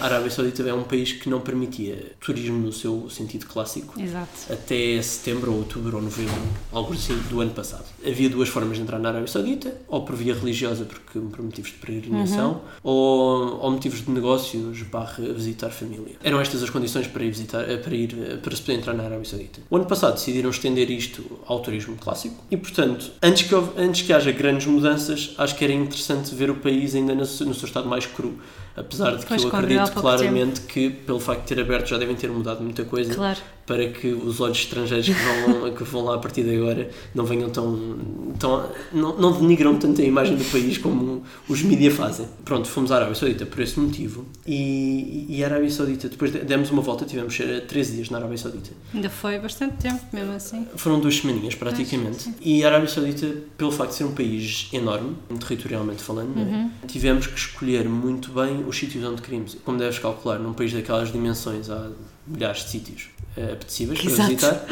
A 0.00 0.04
Arábia 0.04 0.30
Saudita 0.30 0.62
é 0.62 0.72
um 0.72 0.84
país 0.84 1.12
que 1.12 1.28
não 1.28 1.40
permitia 1.40 2.12
turismo 2.20 2.58
no 2.58 2.72
seu 2.72 3.10
sentido 3.10 3.46
clássico 3.46 4.00
Exato. 4.00 4.28
até 4.52 5.02
setembro, 5.02 5.50
ou 5.50 5.58
outubro 5.58 5.96
ou 5.96 6.02
novembro, 6.02 6.32
algo 6.70 6.92
assim, 6.92 7.16
do 7.28 7.40
ano 7.40 7.50
passado. 7.50 7.84
Havia 8.06 8.28
duas 8.30 8.48
formas 8.48 8.76
de 8.76 8.82
entrar 8.84 9.00
na 9.00 9.08
Arábia 9.08 9.26
Saudita, 9.26 9.74
ou 9.88 10.04
por 10.04 10.14
via 10.14 10.32
religiosa, 10.32 10.84
porque 10.84 11.18
por 11.18 11.42
motivos 11.42 11.70
de 11.72 11.76
peregrinação, 11.78 12.60
ou, 12.84 13.58
ou 13.60 13.70
motivos 13.72 14.04
de 14.04 14.10
negócios, 14.12 14.82
barra 14.82 15.24
visitar 15.32 15.70
família. 15.70 16.14
Eram 16.22 16.40
estas 16.40 16.62
as 16.62 16.70
condições 16.70 17.08
para 17.08 17.24
ir, 17.24 17.30
visitar, 17.30 17.64
para, 17.82 17.94
ir 17.94 18.38
para 18.42 18.54
se 18.54 18.62
poder 18.62 18.78
entrar 18.78 18.94
na 18.94 19.02
Arábia 19.04 19.24
Saudita. 19.24 19.60
O 19.68 19.76
ano 19.76 19.86
passado 19.86 20.14
decidiram 20.14 20.50
estender 20.50 20.88
isto 20.90 21.24
ao 21.46 21.58
turismo 21.60 21.96
clássico 21.96 22.36
e, 22.48 22.56
portanto, 22.56 23.10
antes 23.20 23.42
que, 23.48 23.54
antes 23.76 24.02
que 24.02 24.12
haja 24.12 24.30
grandes 24.30 24.66
mudanças, 24.66 25.34
acho 25.36 25.56
que 25.56 25.64
era 25.64 25.72
interessante 25.72 26.32
ver 26.32 26.48
o 26.50 26.54
país 26.56 26.94
ainda 26.94 27.12
no, 27.14 27.26
seu- 27.26 27.46
no 27.46 27.54
seu 27.54 27.66
estado 27.66 27.88
mais 27.88 28.06
cru. 28.06 28.38
Apesar 28.76 29.12
de 29.16 29.18
que 29.22 29.28
Pois, 29.28 29.42
eu 29.42 29.48
acredito 29.48 29.92
claramente 29.92 30.60
que, 30.62 30.90
pelo 30.90 31.20
facto 31.20 31.42
de 31.42 31.54
ter 31.54 31.60
aberto, 31.60 31.86
já 31.88 31.98
devem 31.98 32.16
ter 32.16 32.28
mudado 32.30 32.60
muita 32.62 32.84
coisa 32.84 33.14
Claro. 33.14 33.38
para 33.66 33.88
que 33.88 34.08
os 34.08 34.40
olhos 34.40 34.58
estrangeiros 34.58 35.06
que 35.06 35.12
vão, 35.12 35.72
que 35.72 35.84
vão 35.84 36.04
lá 36.04 36.16
a 36.16 36.18
partir 36.18 36.42
de 36.42 36.56
agora 36.56 36.90
não 37.14 37.24
venham 37.24 37.48
tão. 37.50 37.96
tão 38.38 38.68
não, 38.92 39.16
não 39.16 39.32
denigram 39.32 39.76
tanto 39.78 40.00
a 40.00 40.04
imagem 40.04 40.36
do 40.36 40.44
país 40.46 40.76
como 40.78 41.22
os 41.48 41.62
mídia 41.62 41.90
fazem. 41.90 42.26
Pronto, 42.44 42.66
fomos 42.68 42.90
à 42.90 42.96
Arábia 42.96 43.14
Saudita 43.14 43.46
por 43.46 43.60
esse 43.60 43.78
motivo 43.78 44.26
e, 44.46 45.26
e 45.28 45.44
a 45.44 45.46
Arábia 45.46 45.70
Saudita, 45.70 46.08
depois 46.08 46.32
de- 46.32 46.40
demos 46.40 46.70
uma 46.70 46.82
volta, 46.82 47.04
tivemos 47.04 47.38
eh, 47.40 47.60
13 47.60 47.92
dias 47.94 48.10
na 48.10 48.18
Arábia 48.18 48.36
Saudita. 48.38 48.70
Ainda 48.92 49.08
foi 49.08 49.38
bastante 49.38 49.76
tempo, 49.76 50.00
mesmo 50.12 50.32
assim. 50.32 50.66
Foram 50.76 50.98
duas 51.00 51.16
semaninhas 51.16 51.54
praticamente. 51.54 52.30
E 52.40 52.64
a 52.64 52.66
Arábia 52.68 52.88
Saudita, 52.88 53.26
pelo 53.56 53.70
facto 53.70 53.90
de 53.92 53.96
ser 53.98 54.04
um 54.04 54.12
país 54.12 54.68
enorme, 54.72 55.14
territorialmente 55.40 56.02
falando, 56.02 56.34
né, 56.34 56.70
tivemos 56.88 57.26
que 57.28 57.38
escolher 57.38 57.88
muito 57.88 58.32
bem 58.32 58.63
os 58.66 58.76
sítios 58.76 59.04
onde 59.04 59.22
queríamos. 59.22 59.56
Como 59.64 59.78
deves 59.78 59.98
calcular, 59.98 60.38
num 60.38 60.52
país 60.52 60.72
daquelas 60.72 61.12
dimensões 61.12 61.70
há 61.70 61.90
milhares 62.26 62.64
de 62.64 62.70
sítios 62.70 63.08
eh, 63.36 63.52
apetecíveis 63.52 64.00
para 64.00 64.10
Exato. 64.10 64.28
visitar, 64.30 64.66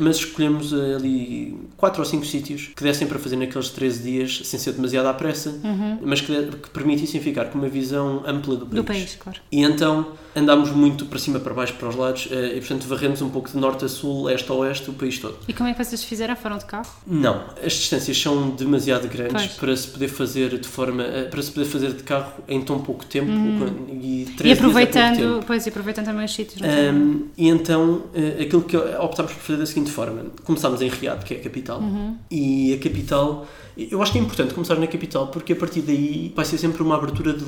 mas 0.00 0.16
escolhemos 0.16 0.72
eh, 0.72 0.94
ali 0.96 1.58
quatro 1.76 2.00
ou 2.00 2.06
cinco 2.06 2.24
sítios 2.26 2.70
que 2.76 2.82
dessem 2.82 3.06
para 3.06 3.18
fazer 3.18 3.36
naqueles 3.36 3.68
13 3.70 4.02
dias 4.02 4.40
sem 4.44 4.58
ser 4.58 4.72
demasiado 4.72 5.06
à 5.06 5.14
pressa, 5.14 5.54
mas 6.02 6.20
que, 6.20 6.34
que 6.34 6.70
permitissem 6.70 7.20
ficar 7.20 7.46
com 7.46 7.58
uma 7.58 7.68
visão 7.68 8.22
ampla 8.26 8.56
do 8.56 8.66
país. 8.66 8.74
Do 8.76 8.84
país, 8.84 9.16
claro. 9.20 9.40
E 9.50 9.62
então 9.62 10.12
andámos 10.34 10.70
muito 10.70 11.04
para 11.06 11.18
cima, 11.18 11.38
para 11.38 11.52
baixo, 11.52 11.74
para 11.74 11.88
os 11.88 11.94
lados, 11.94 12.26
eh, 12.30 12.56
e 12.56 12.60
portanto 12.60 12.86
varremos 12.88 13.20
um 13.22 13.28
pouco 13.28 13.50
de 13.50 13.56
norte 13.56 13.84
a 13.84 13.88
sul, 13.88 14.28
este 14.30 14.50
a 14.50 14.54
oeste, 14.54 14.88
o 14.90 14.94
país 14.94 15.18
todo. 15.18 15.36
E 15.46 15.52
como 15.52 15.68
é 15.68 15.74
que 15.74 15.84
vocês 15.84 16.02
fizeram? 16.02 16.34
Foram 16.34 16.58
de 16.58 16.64
carro? 16.64 16.90
Não, 17.06 17.44
as 17.64 17.72
distâncias 17.74 18.18
são 18.20 18.50
demasiado 18.50 19.06
grandes 19.08 19.32
Pois. 19.46 19.52
para 19.58 19.76
se 19.76 19.88
poder 19.88 20.08
fazer 20.08 20.58
de 20.58 20.66
forma 20.68 21.04
para 21.30 21.42
se 21.42 21.50
poder 21.52 21.66
fazer 21.66 21.92
de 21.92 22.02
carro 22.02 22.32
em 22.48 22.60
tão 22.62 22.78
pouco 22.80 23.04
tempo 23.04 23.30
e, 23.30 23.32
três 23.32 23.78
Uhum. 23.82 23.86
E 23.90 24.24
dias 24.24 24.30
é 24.30 24.32
pouco 24.32 24.52
aproveitando, 24.52 25.34
tempo. 25.34 25.44
pois, 25.46 25.66
e 25.66 25.68
aproveitando 25.68 26.04
também 26.06 26.24
os 26.24 26.34
sítios. 26.34 26.60
não 26.60 26.68
é? 26.68 26.81
Um, 26.90 27.26
e 27.36 27.48
então 27.48 28.02
eh, 28.14 28.42
aquilo 28.42 28.62
que 28.62 28.76
optámos 28.76 29.32
por 29.32 29.40
fazer 29.42 29.58
da 29.58 29.66
seguinte 29.66 29.90
forma: 29.90 30.26
começámos 30.44 30.80
em 30.82 30.88
Riad, 30.88 31.24
que 31.24 31.34
é 31.34 31.36
a 31.36 31.40
capital, 31.40 31.80
Uhum. 31.80 32.16
e 32.30 32.74
a 32.74 32.78
capital. 32.78 33.46
Eu 33.76 34.02
acho 34.02 34.12
que 34.12 34.18
é 34.18 34.20
importante 34.20 34.52
começar 34.52 34.74
na 34.76 34.86
capital 34.86 35.28
porque 35.28 35.52
a 35.54 35.56
partir 35.56 35.80
daí 35.80 36.32
vai 36.36 36.44
ser 36.44 36.58
sempre 36.58 36.82
uma 36.82 36.94
abertura 36.96 37.32
de, 37.32 37.44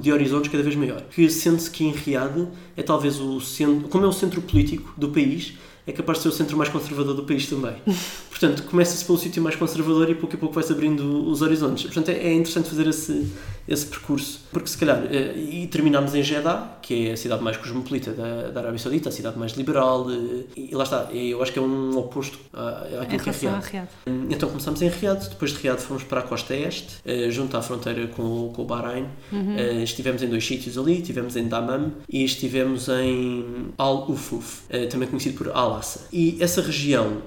de 0.00 0.12
horizontes 0.12 0.50
cada 0.50 0.62
vez 0.62 0.74
maior. 0.74 1.02
Que 1.02 1.28
sente-se 1.30 1.70
que 1.70 1.84
em 1.84 1.92
Riad 1.92 2.48
é 2.76 2.82
talvez 2.82 3.20
o 3.20 3.40
centro, 3.40 3.88
como 3.88 4.04
é 4.04 4.08
o 4.08 4.12
centro 4.12 4.42
político 4.42 4.92
do 4.96 5.10
país, 5.10 5.52
é 5.86 5.92
capaz 5.92 6.18
de 6.18 6.22
ser 6.24 6.28
o 6.30 6.32
centro 6.32 6.56
mais 6.56 6.68
conservador 6.68 7.14
do 7.14 7.22
país 7.24 7.46
também. 7.48 7.74
Portanto, 8.32 8.62
começa-se 8.64 9.04
pelo 9.04 9.18
sítio 9.18 9.42
mais 9.42 9.54
conservador 9.56 10.08
e 10.10 10.14
pouco 10.14 10.34
a 10.34 10.38
pouco 10.38 10.54
vai-se 10.54 10.72
abrindo 10.72 11.28
os 11.30 11.42
horizontes. 11.42 11.84
Portanto, 11.84 12.08
é, 12.08 12.14
é 12.28 12.32
interessante 12.32 12.68
fazer 12.70 12.86
esse, 12.88 13.26
esse 13.68 13.86
percurso. 13.86 14.40
Porque 14.50 14.68
se 14.68 14.76
calhar, 14.78 15.04
eh, 15.10 15.34
e 15.36 15.66
terminámos 15.68 16.14
em 16.14 16.22
Jeddah, 16.22 16.78
que 16.82 17.08
é 17.08 17.12
a 17.12 17.16
cidade 17.16 17.42
mais 17.42 17.56
cosmopolita 17.58 18.10
da, 18.12 18.48
da 18.50 18.60
Arábia 18.60 18.78
Saudita, 18.78 19.10
a 19.10 19.12
cidade 19.12 19.38
mais 19.38 19.52
liberal, 19.52 20.06
eh, 20.10 20.44
e 20.56 20.74
lá 20.74 20.82
está, 20.84 21.08
eu 21.12 21.42
acho 21.42 21.52
que 21.52 21.58
é 21.58 21.62
um 21.62 21.96
oposto 21.96 22.38
à- 22.54 23.02
àquilo 23.02 23.22
que 23.22 23.28
é 23.28 23.32
Riad. 23.32 23.64
Riad. 23.70 23.88
Então 24.30 24.48
começámos 24.48 24.82
em 24.82 24.88
Riad, 24.88 25.28
depois 25.28 25.52
de 25.52 25.58
Riad 25.58 25.78
fomos 25.80 26.02
para 26.02 26.20
a 26.20 26.22
costa 26.22 26.56
este, 26.56 26.96
eh, 27.04 27.30
junto 27.30 27.56
à 27.56 27.62
fronteira 27.62 28.06
com, 28.08 28.22
o- 28.22 28.52
com 28.52 28.62
o 28.62 28.64
Bahrein. 28.64 29.06
Eh, 29.32 29.82
estivemos 29.84 30.22
em 30.22 30.28
dois 30.28 30.44
sítios 30.44 30.76
ali, 30.78 31.00
estivemos 31.00 31.36
em 31.36 31.46
Dammam 31.46 31.92
e 32.10 32.24
estivemos 32.24 32.88
em 32.88 33.44
Al-Ufuf, 33.78 34.62
também 34.90 35.06
conhecido 35.06 35.36
por 35.36 35.50
Al-Assa. 35.54 36.06
E 36.12 36.38
essa 36.40 36.60
região, 36.62 37.22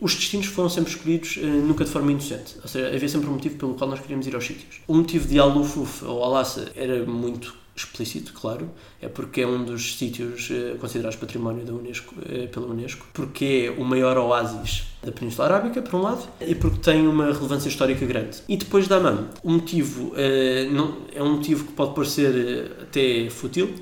os 0.00 0.14
destinos 0.14 0.45
foram 0.46 0.68
sempre 0.68 0.90
escolhidos 0.90 1.38
eh, 1.38 1.46
nunca 1.46 1.84
de 1.84 1.90
forma 1.90 2.10
inocente, 2.10 2.56
ou 2.62 2.68
seja, 2.68 2.94
havia 2.94 3.08
sempre 3.08 3.28
um 3.28 3.32
motivo 3.32 3.56
pelo 3.56 3.74
qual 3.74 3.90
nós 3.90 4.00
queríamos 4.00 4.26
ir 4.26 4.34
aos 4.34 4.44
sítios. 4.44 4.80
O 4.86 4.94
motivo 4.94 5.26
de 5.26 5.38
Al-Ufuf 5.38 6.04
ou 6.04 6.22
Al-Assa 6.22 6.72
era 6.74 7.04
muito 7.04 7.54
explícito, 7.76 8.32
claro, 8.32 8.70
é 9.02 9.08
porque 9.08 9.42
é 9.42 9.46
um 9.46 9.62
dos 9.62 9.98
sítios 9.98 10.48
eh, 10.50 10.76
considerados 10.80 11.18
património 11.18 11.64
da 11.64 11.74
Unesco, 11.74 12.14
eh, 12.26 12.46
pela 12.46 12.66
Unesco, 12.66 13.06
porque 13.12 13.70
é 13.76 13.80
o 13.80 13.84
maior 13.84 14.16
oásis 14.16 14.84
da 15.02 15.12
Península 15.12 15.48
Arábica, 15.48 15.82
por 15.82 16.00
um 16.00 16.02
lado, 16.02 16.26
e 16.40 16.54
porque 16.54 16.78
tem 16.78 17.06
uma 17.06 17.26
relevância 17.26 17.68
histórica 17.68 18.06
grande. 18.06 18.38
E 18.48 18.56
depois 18.56 18.88
da 18.88 18.96
Amman, 18.96 19.28
o 19.42 19.50
motivo 19.50 20.12
é 20.16 21.22
um 21.22 21.34
motivo 21.34 21.66
que 21.66 21.72
pode 21.72 21.94
parecer 21.94 22.72
até 22.82 23.28
fútil. 23.28 23.74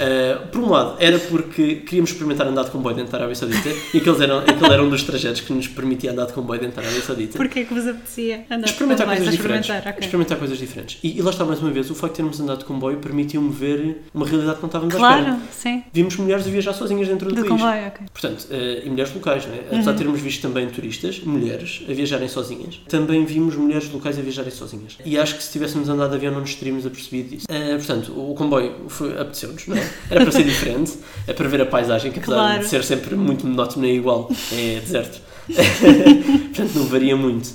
Eh, 0.00 0.34
por 0.50 0.60
um 0.62 0.70
lado, 0.70 0.96
era 0.98 1.18
porque 1.18 1.76
queríamos 1.76 2.10
experimentar 2.10 2.46
andar 2.46 2.64
de 2.64 2.70
comboio 2.70 2.96
dentro 2.96 3.12
da 3.12 3.18
Arábia 3.18 3.34
Saudita 3.34 3.68
e 3.94 3.98
aqueles 3.98 4.20
eram, 4.20 4.38
aquele 4.38 4.72
era 4.72 4.82
um 4.82 4.88
dos 4.88 5.02
trajetos 5.02 5.40
que 5.42 5.52
nos 5.52 5.68
permitia 5.68 6.10
andar 6.12 6.26
de 6.26 6.32
comboio 6.32 6.60
dentro 6.60 6.76
da 6.76 6.82
Arábia 6.82 7.02
Saudita. 7.02 7.36
Porquê 7.36 7.64
que 7.64 7.74
vos 7.74 7.86
apetecia 7.86 8.44
andar 8.50 8.66
Experimentar 8.66 9.06
de 9.06 9.12
comboio? 9.12 9.16
coisas 9.18 9.32
diferentes. 9.36 9.60
experimentar, 9.66 9.92
ok. 9.92 10.04
Experimentar 10.04 10.38
coisas 10.38 10.58
diferentes. 10.58 10.98
E, 11.02 11.18
e 11.18 11.22
lá 11.22 11.30
está 11.30 11.44
mais 11.44 11.60
uma 11.60 11.70
vez, 11.70 11.90
o 11.90 11.94
facto 11.94 12.12
de 12.14 12.16
termos 12.16 12.40
andado 12.40 12.58
de 12.60 12.64
comboio 12.64 12.96
permitiu-me 12.98 13.50
ver 13.52 14.02
uma 14.14 14.26
realidade 14.26 14.56
que 14.56 14.62
não 14.62 14.68
estávamos 14.68 14.94
à 14.94 14.98
espera. 14.98 15.24
Claro, 15.24 15.40
sim. 15.52 15.82
Vimos 15.92 16.16
mulheres 16.16 16.46
a 16.46 16.50
viajar 16.50 16.72
sozinhas 16.72 17.06
dentro 17.08 17.28
do, 17.28 17.34
Do 17.34 17.40
país. 17.46 17.60
comboio, 17.60 17.86
ok. 17.88 18.06
Portanto, 18.12 18.46
eh, 18.50 18.82
e 18.84 18.88
mulheres 18.90 19.14
locais, 19.14 19.46
não 19.46 19.54
é? 19.54 19.58
apesar 19.70 19.92
de 19.92 19.98
termos 19.98 20.20
visto 20.20 20.40
também 20.42 20.68
turistas, 20.70 21.20
mulheres, 21.20 21.82
a 21.88 21.92
viajarem 21.92 22.28
sozinhas, 22.28 22.80
também 22.88 23.24
vimos 23.26 23.54
mulheres 23.54 23.90
locais 23.92 24.18
a 24.18 24.22
viajarem 24.22 24.50
sozinhas. 24.50 24.96
E 25.04 25.18
acho 25.18 25.36
que 25.36 25.42
se 25.42 25.52
tivéssemos 25.52 25.88
andado 25.88 26.10
de 26.10 26.16
avião 26.16 26.32
não 26.32 26.40
nos 26.40 26.54
teríamos 26.54 26.86
apercebido 26.86 27.28
disso. 27.30 27.46
Eh, 27.50 27.76
portanto, 27.76 28.12
o 28.18 28.34
comboio 28.34 28.74
apeteceu-nos, 29.18 29.66
não 29.66 29.76
é? 29.76 29.89
Era 30.10 30.20
para 30.22 30.32
ser 30.32 30.44
diferente, 30.44 30.92
é 31.26 31.32
para 31.32 31.48
ver 31.48 31.60
a 31.62 31.66
paisagem, 31.66 32.10
que 32.12 32.18
apesar 32.18 32.34
Claro. 32.36 32.60
de 32.60 32.68
ser 32.68 32.84
sempre 32.84 33.14
muito 33.16 33.46
monótona 33.46 33.86
e 33.86 33.96
igual, 33.96 34.30
é 34.52 34.80
deserto. 34.80 35.20
portanto, 35.50 36.72
não 36.74 36.84
varia 36.86 37.16
muito. 37.16 37.50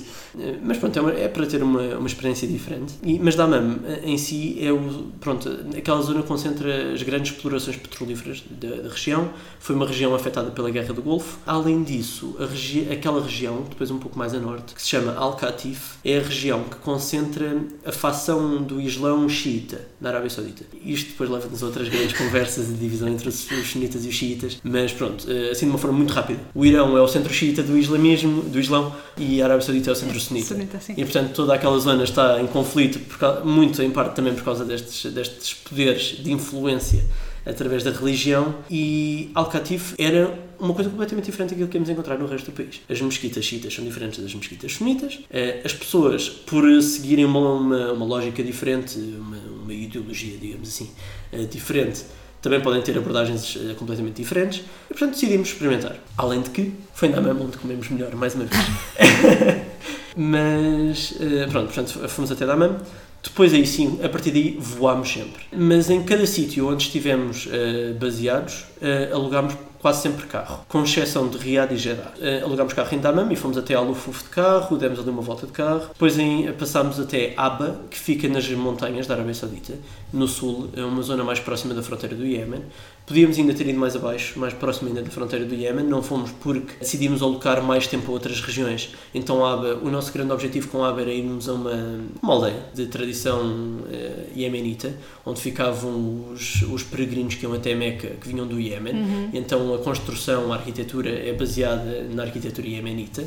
Mas 0.62 0.76
pronto, 0.78 0.98
é, 0.98 1.02
uma- 1.02 1.12
é 1.12 1.28
para 1.28 1.46
ter 1.46 1.62
uma, 1.62 1.80
uma 1.96 2.06
experiência 2.06 2.46
diferente. 2.46 2.94
E, 3.02 3.18
mas 3.18 3.34
Dammam 3.34 3.78
eh, 3.86 4.00
em 4.04 4.18
si 4.18 4.58
é 4.60 4.70
o, 4.72 4.78
pronto, 5.20 5.48
aquela 5.76 6.00
zona 6.02 6.22
concentra 6.22 6.92
as 6.92 7.02
grandes 7.02 7.32
explorações 7.32 7.76
petrolíferas 7.76 8.42
da, 8.50 8.68
da 8.82 8.88
região. 8.88 9.30
Foi 9.58 9.74
uma 9.74 9.86
região 9.86 10.14
afetada 10.14 10.50
pela 10.50 10.70
Guerra 10.70 10.92
do 10.92 11.02
Golfo. 11.02 11.38
Além 11.46 11.82
disso, 11.82 12.36
regi 12.38 12.86
aquela 12.90 13.22
região, 13.22 13.64
depois 13.68 13.90
um 13.90 13.98
pouco 13.98 14.18
mais 14.18 14.34
a 14.34 14.38
norte, 14.38 14.74
que 14.74 14.82
se 14.82 14.88
chama 14.88 15.14
Al-Qatif, 15.14 15.94
é 16.04 16.18
a 16.18 16.22
região 16.22 16.64
que 16.64 16.76
concentra 16.76 17.56
a 17.84 17.92
facção 17.92 18.62
do 18.62 18.80
Islão 18.80 19.28
xiita 19.28 19.80
na 20.00 20.10
Arábia 20.10 20.28
Saudita. 20.30 20.64
Isto 20.84 21.10
depois 21.12 21.30
leva-nos 21.30 21.62
a 21.62 21.66
outras 21.66 21.88
grandes 21.88 22.12
conversas 22.18 22.66
de 22.68 22.74
divisão 22.74 23.08
entre 23.08 23.28
os 23.28 23.46
os 23.50 23.70
sunitas 23.70 24.04
e 24.04 24.08
os 24.08 24.14
xiitas, 24.14 24.58
mas 24.64 24.92
pronto, 24.92 25.24
eh, 25.30 25.50
assim 25.50 25.66
de 25.66 25.70
uma 25.70 25.78
forma 25.78 25.96
muito 25.96 26.12
rápida. 26.12 26.40
O 26.54 26.64
Irão 26.66 26.96
é 26.96 27.00
o 27.00 27.08
centro 27.08 27.32
xiita 27.32 27.62
do 27.62 27.76
islamismo, 27.78 28.42
do 28.42 28.58
Islão, 28.58 28.94
e 29.16 29.40
a 29.40 29.44
Arábia 29.44 29.64
Saudita 29.64 29.90
é 29.90 29.92
o 29.92 29.96
centro 29.96 30.16
sunita. 30.28 30.46
Sunita. 30.46 30.78
E 30.96 31.04
portanto 31.04 31.32
toda 31.34 31.54
aquela 31.54 31.78
zona 31.78 32.04
está 32.04 32.40
em 32.40 32.46
conflito, 32.46 32.98
por 33.00 33.44
muito 33.44 33.82
em 33.82 33.90
parte 33.90 34.14
também 34.14 34.34
por 34.34 34.44
causa 34.44 34.64
destes, 34.64 35.12
destes 35.12 35.54
poderes 35.54 36.22
de 36.22 36.32
influência 36.32 37.02
através 37.44 37.84
da 37.84 37.92
religião 37.92 38.56
e 38.68 39.30
Al-Qatif 39.34 39.94
era 39.98 40.36
uma 40.58 40.74
coisa 40.74 40.90
completamente 40.90 41.26
diferente 41.26 41.50
daquilo 41.50 41.68
que 41.68 41.76
íamos 41.76 41.88
encontrar 41.88 42.18
no 42.18 42.26
resto 42.26 42.50
do 42.50 42.52
país. 42.52 42.80
As 42.90 43.00
mesquitas 43.00 43.44
xiitas 43.44 43.72
são 43.72 43.84
diferentes 43.84 44.18
das 44.20 44.34
mesquitas 44.34 44.72
sunitas. 44.72 45.20
Eh, 45.30 45.60
As 45.64 45.72
pessoas, 45.72 46.28
por 46.28 46.64
seguirem 46.82 47.24
uma, 47.24 47.52
uma, 47.52 47.92
uma 47.92 48.04
lógica 48.04 48.42
diferente, 48.42 48.98
uma, 48.98 49.36
uma 49.62 49.72
ideologia, 49.72 50.36
digamos 50.38 50.68
assim, 50.68 50.90
eh, 51.30 51.44
diferente, 51.44 52.04
também 52.42 52.60
podem 52.60 52.82
ter 52.82 52.96
abordagens 52.98 53.56
eh, 53.56 53.74
completamente 53.74 54.16
diferentes 54.16 54.60
e, 54.86 54.88
portanto, 54.88 55.12
decidimos 55.12 55.48
experimentar. 55.48 55.96
Além 56.16 56.40
de 56.42 56.50
que 56.50 56.72
foi 56.94 57.08
na 57.10 57.20
mesma 57.20 57.44
onde 57.44 57.58
comemos 57.58 57.88
melhor, 57.90 58.14
mais 58.16 58.34
uma 58.34 58.44
vez. 58.44 58.60
Mas, 60.16 61.14
eh, 61.20 61.46
pronto, 61.50 61.66
portanto, 61.66 62.08
fomos 62.08 62.32
até 62.32 62.46
Dammam. 62.46 62.78
Depois 63.22 63.52
aí 63.52 63.66
sim, 63.66 63.98
a 64.02 64.08
partir 64.08 64.30
daí 64.30 64.56
voámos 64.58 65.12
sempre. 65.12 65.42
Mas 65.52 65.90
em 65.90 66.02
cada 66.04 66.24
sítio 66.26 66.68
onde 66.68 66.84
estivemos 66.84 67.48
eh, 67.50 67.92
baseados, 68.00 68.64
eh, 68.80 69.10
alugámos 69.12 69.54
quase 69.86 70.02
sempre 70.02 70.26
carro, 70.26 70.66
com 70.68 70.82
exceção 70.82 71.28
de 71.28 71.38
Riad 71.38 71.72
e 71.72 71.76
Jeddah. 71.76 72.12
Eh, 72.20 72.40
alugámos 72.42 72.72
carro 72.72 72.92
em 72.92 72.98
Dammam 72.98 73.30
e 73.30 73.36
fomos 73.36 73.56
até 73.56 73.74
ao 73.74 73.84
Lufuf 73.84 74.24
de 74.24 74.30
carro, 74.30 74.76
demos 74.76 74.98
ali 74.98 75.10
uma 75.10 75.22
volta 75.22 75.46
de 75.46 75.52
carro. 75.52 75.90
Depois 75.92 76.18
em, 76.18 76.52
passámos 76.54 76.98
até 76.98 77.34
Aba, 77.36 77.82
que 77.88 77.96
fica 77.96 78.26
nas 78.26 78.50
montanhas 78.50 79.06
da 79.06 79.14
Arábia 79.14 79.32
Saudita, 79.32 79.74
no 80.12 80.26
sul, 80.26 80.70
é 80.74 80.82
uma 80.82 81.02
zona 81.02 81.22
mais 81.22 81.38
próxima 81.38 81.72
da 81.72 81.84
fronteira 81.84 82.16
do 82.16 82.26
Iémen. 82.26 82.62
Podíamos 83.06 83.38
ainda 83.38 83.54
ter 83.54 83.68
ido 83.68 83.78
mais 83.78 83.94
abaixo, 83.94 84.36
mais 84.36 84.52
próximo 84.52 84.88
ainda 84.88 85.00
da 85.00 85.10
fronteira 85.10 85.44
do 85.44 85.54
Iémen, 85.54 85.86
não 85.86 86.02
fomos 86.02 86.32
porque 86.32 86.72
decidimos 86.80 87.22
alocar 87.22 87.62
mais 87.62 87.86
tempo 87.86 88.10
a 88.10 88.14
outras 88.14 88.40
regiões. 88.40 88.92
Então, 89.14 89.46
Aba, 89.46 89.78
o 89.84 89.88
nosso 89.88 90.12
grande 90.12 90.32
objetivo 90.32 90.66
com 90.66 90.82
Aba 90.82 91.02
era 91.02 91.12
irmos 91.12 91.48
a 91.48 91.52
uma, 91.52 92.00
uma 92.20 92.32
aldeia 92.32 92.64
de 92.74 92.86
tradição 92.86 93.78
eh, 93.88 94.30
iemenita, 94.34 94.92
onde 95.24 95.40
ficavam 95.40 96.32
os, 96.32 96.62
os 96.62 96.82
peregrinos 96.82 97.36
que 97.36 97.44
iam 97.44 97.52
até 97.52 97.72
Meca, 97.76 98.08
que 98.20 98.26
vinham 98.26 98.44
do 98.44 98.58
Iémen. 98.58 99.30
Então, 99.32 99.75
a 99.76 99.78
construção, 99.78 100.52
a 100.52 100.56
arquitetura 100.56 101.08
é 101.10 101.32
baseada 101.32 102.06
na 102.12 102.22
arquitetura 102.24 102.66
iemenita. 102.66 103.24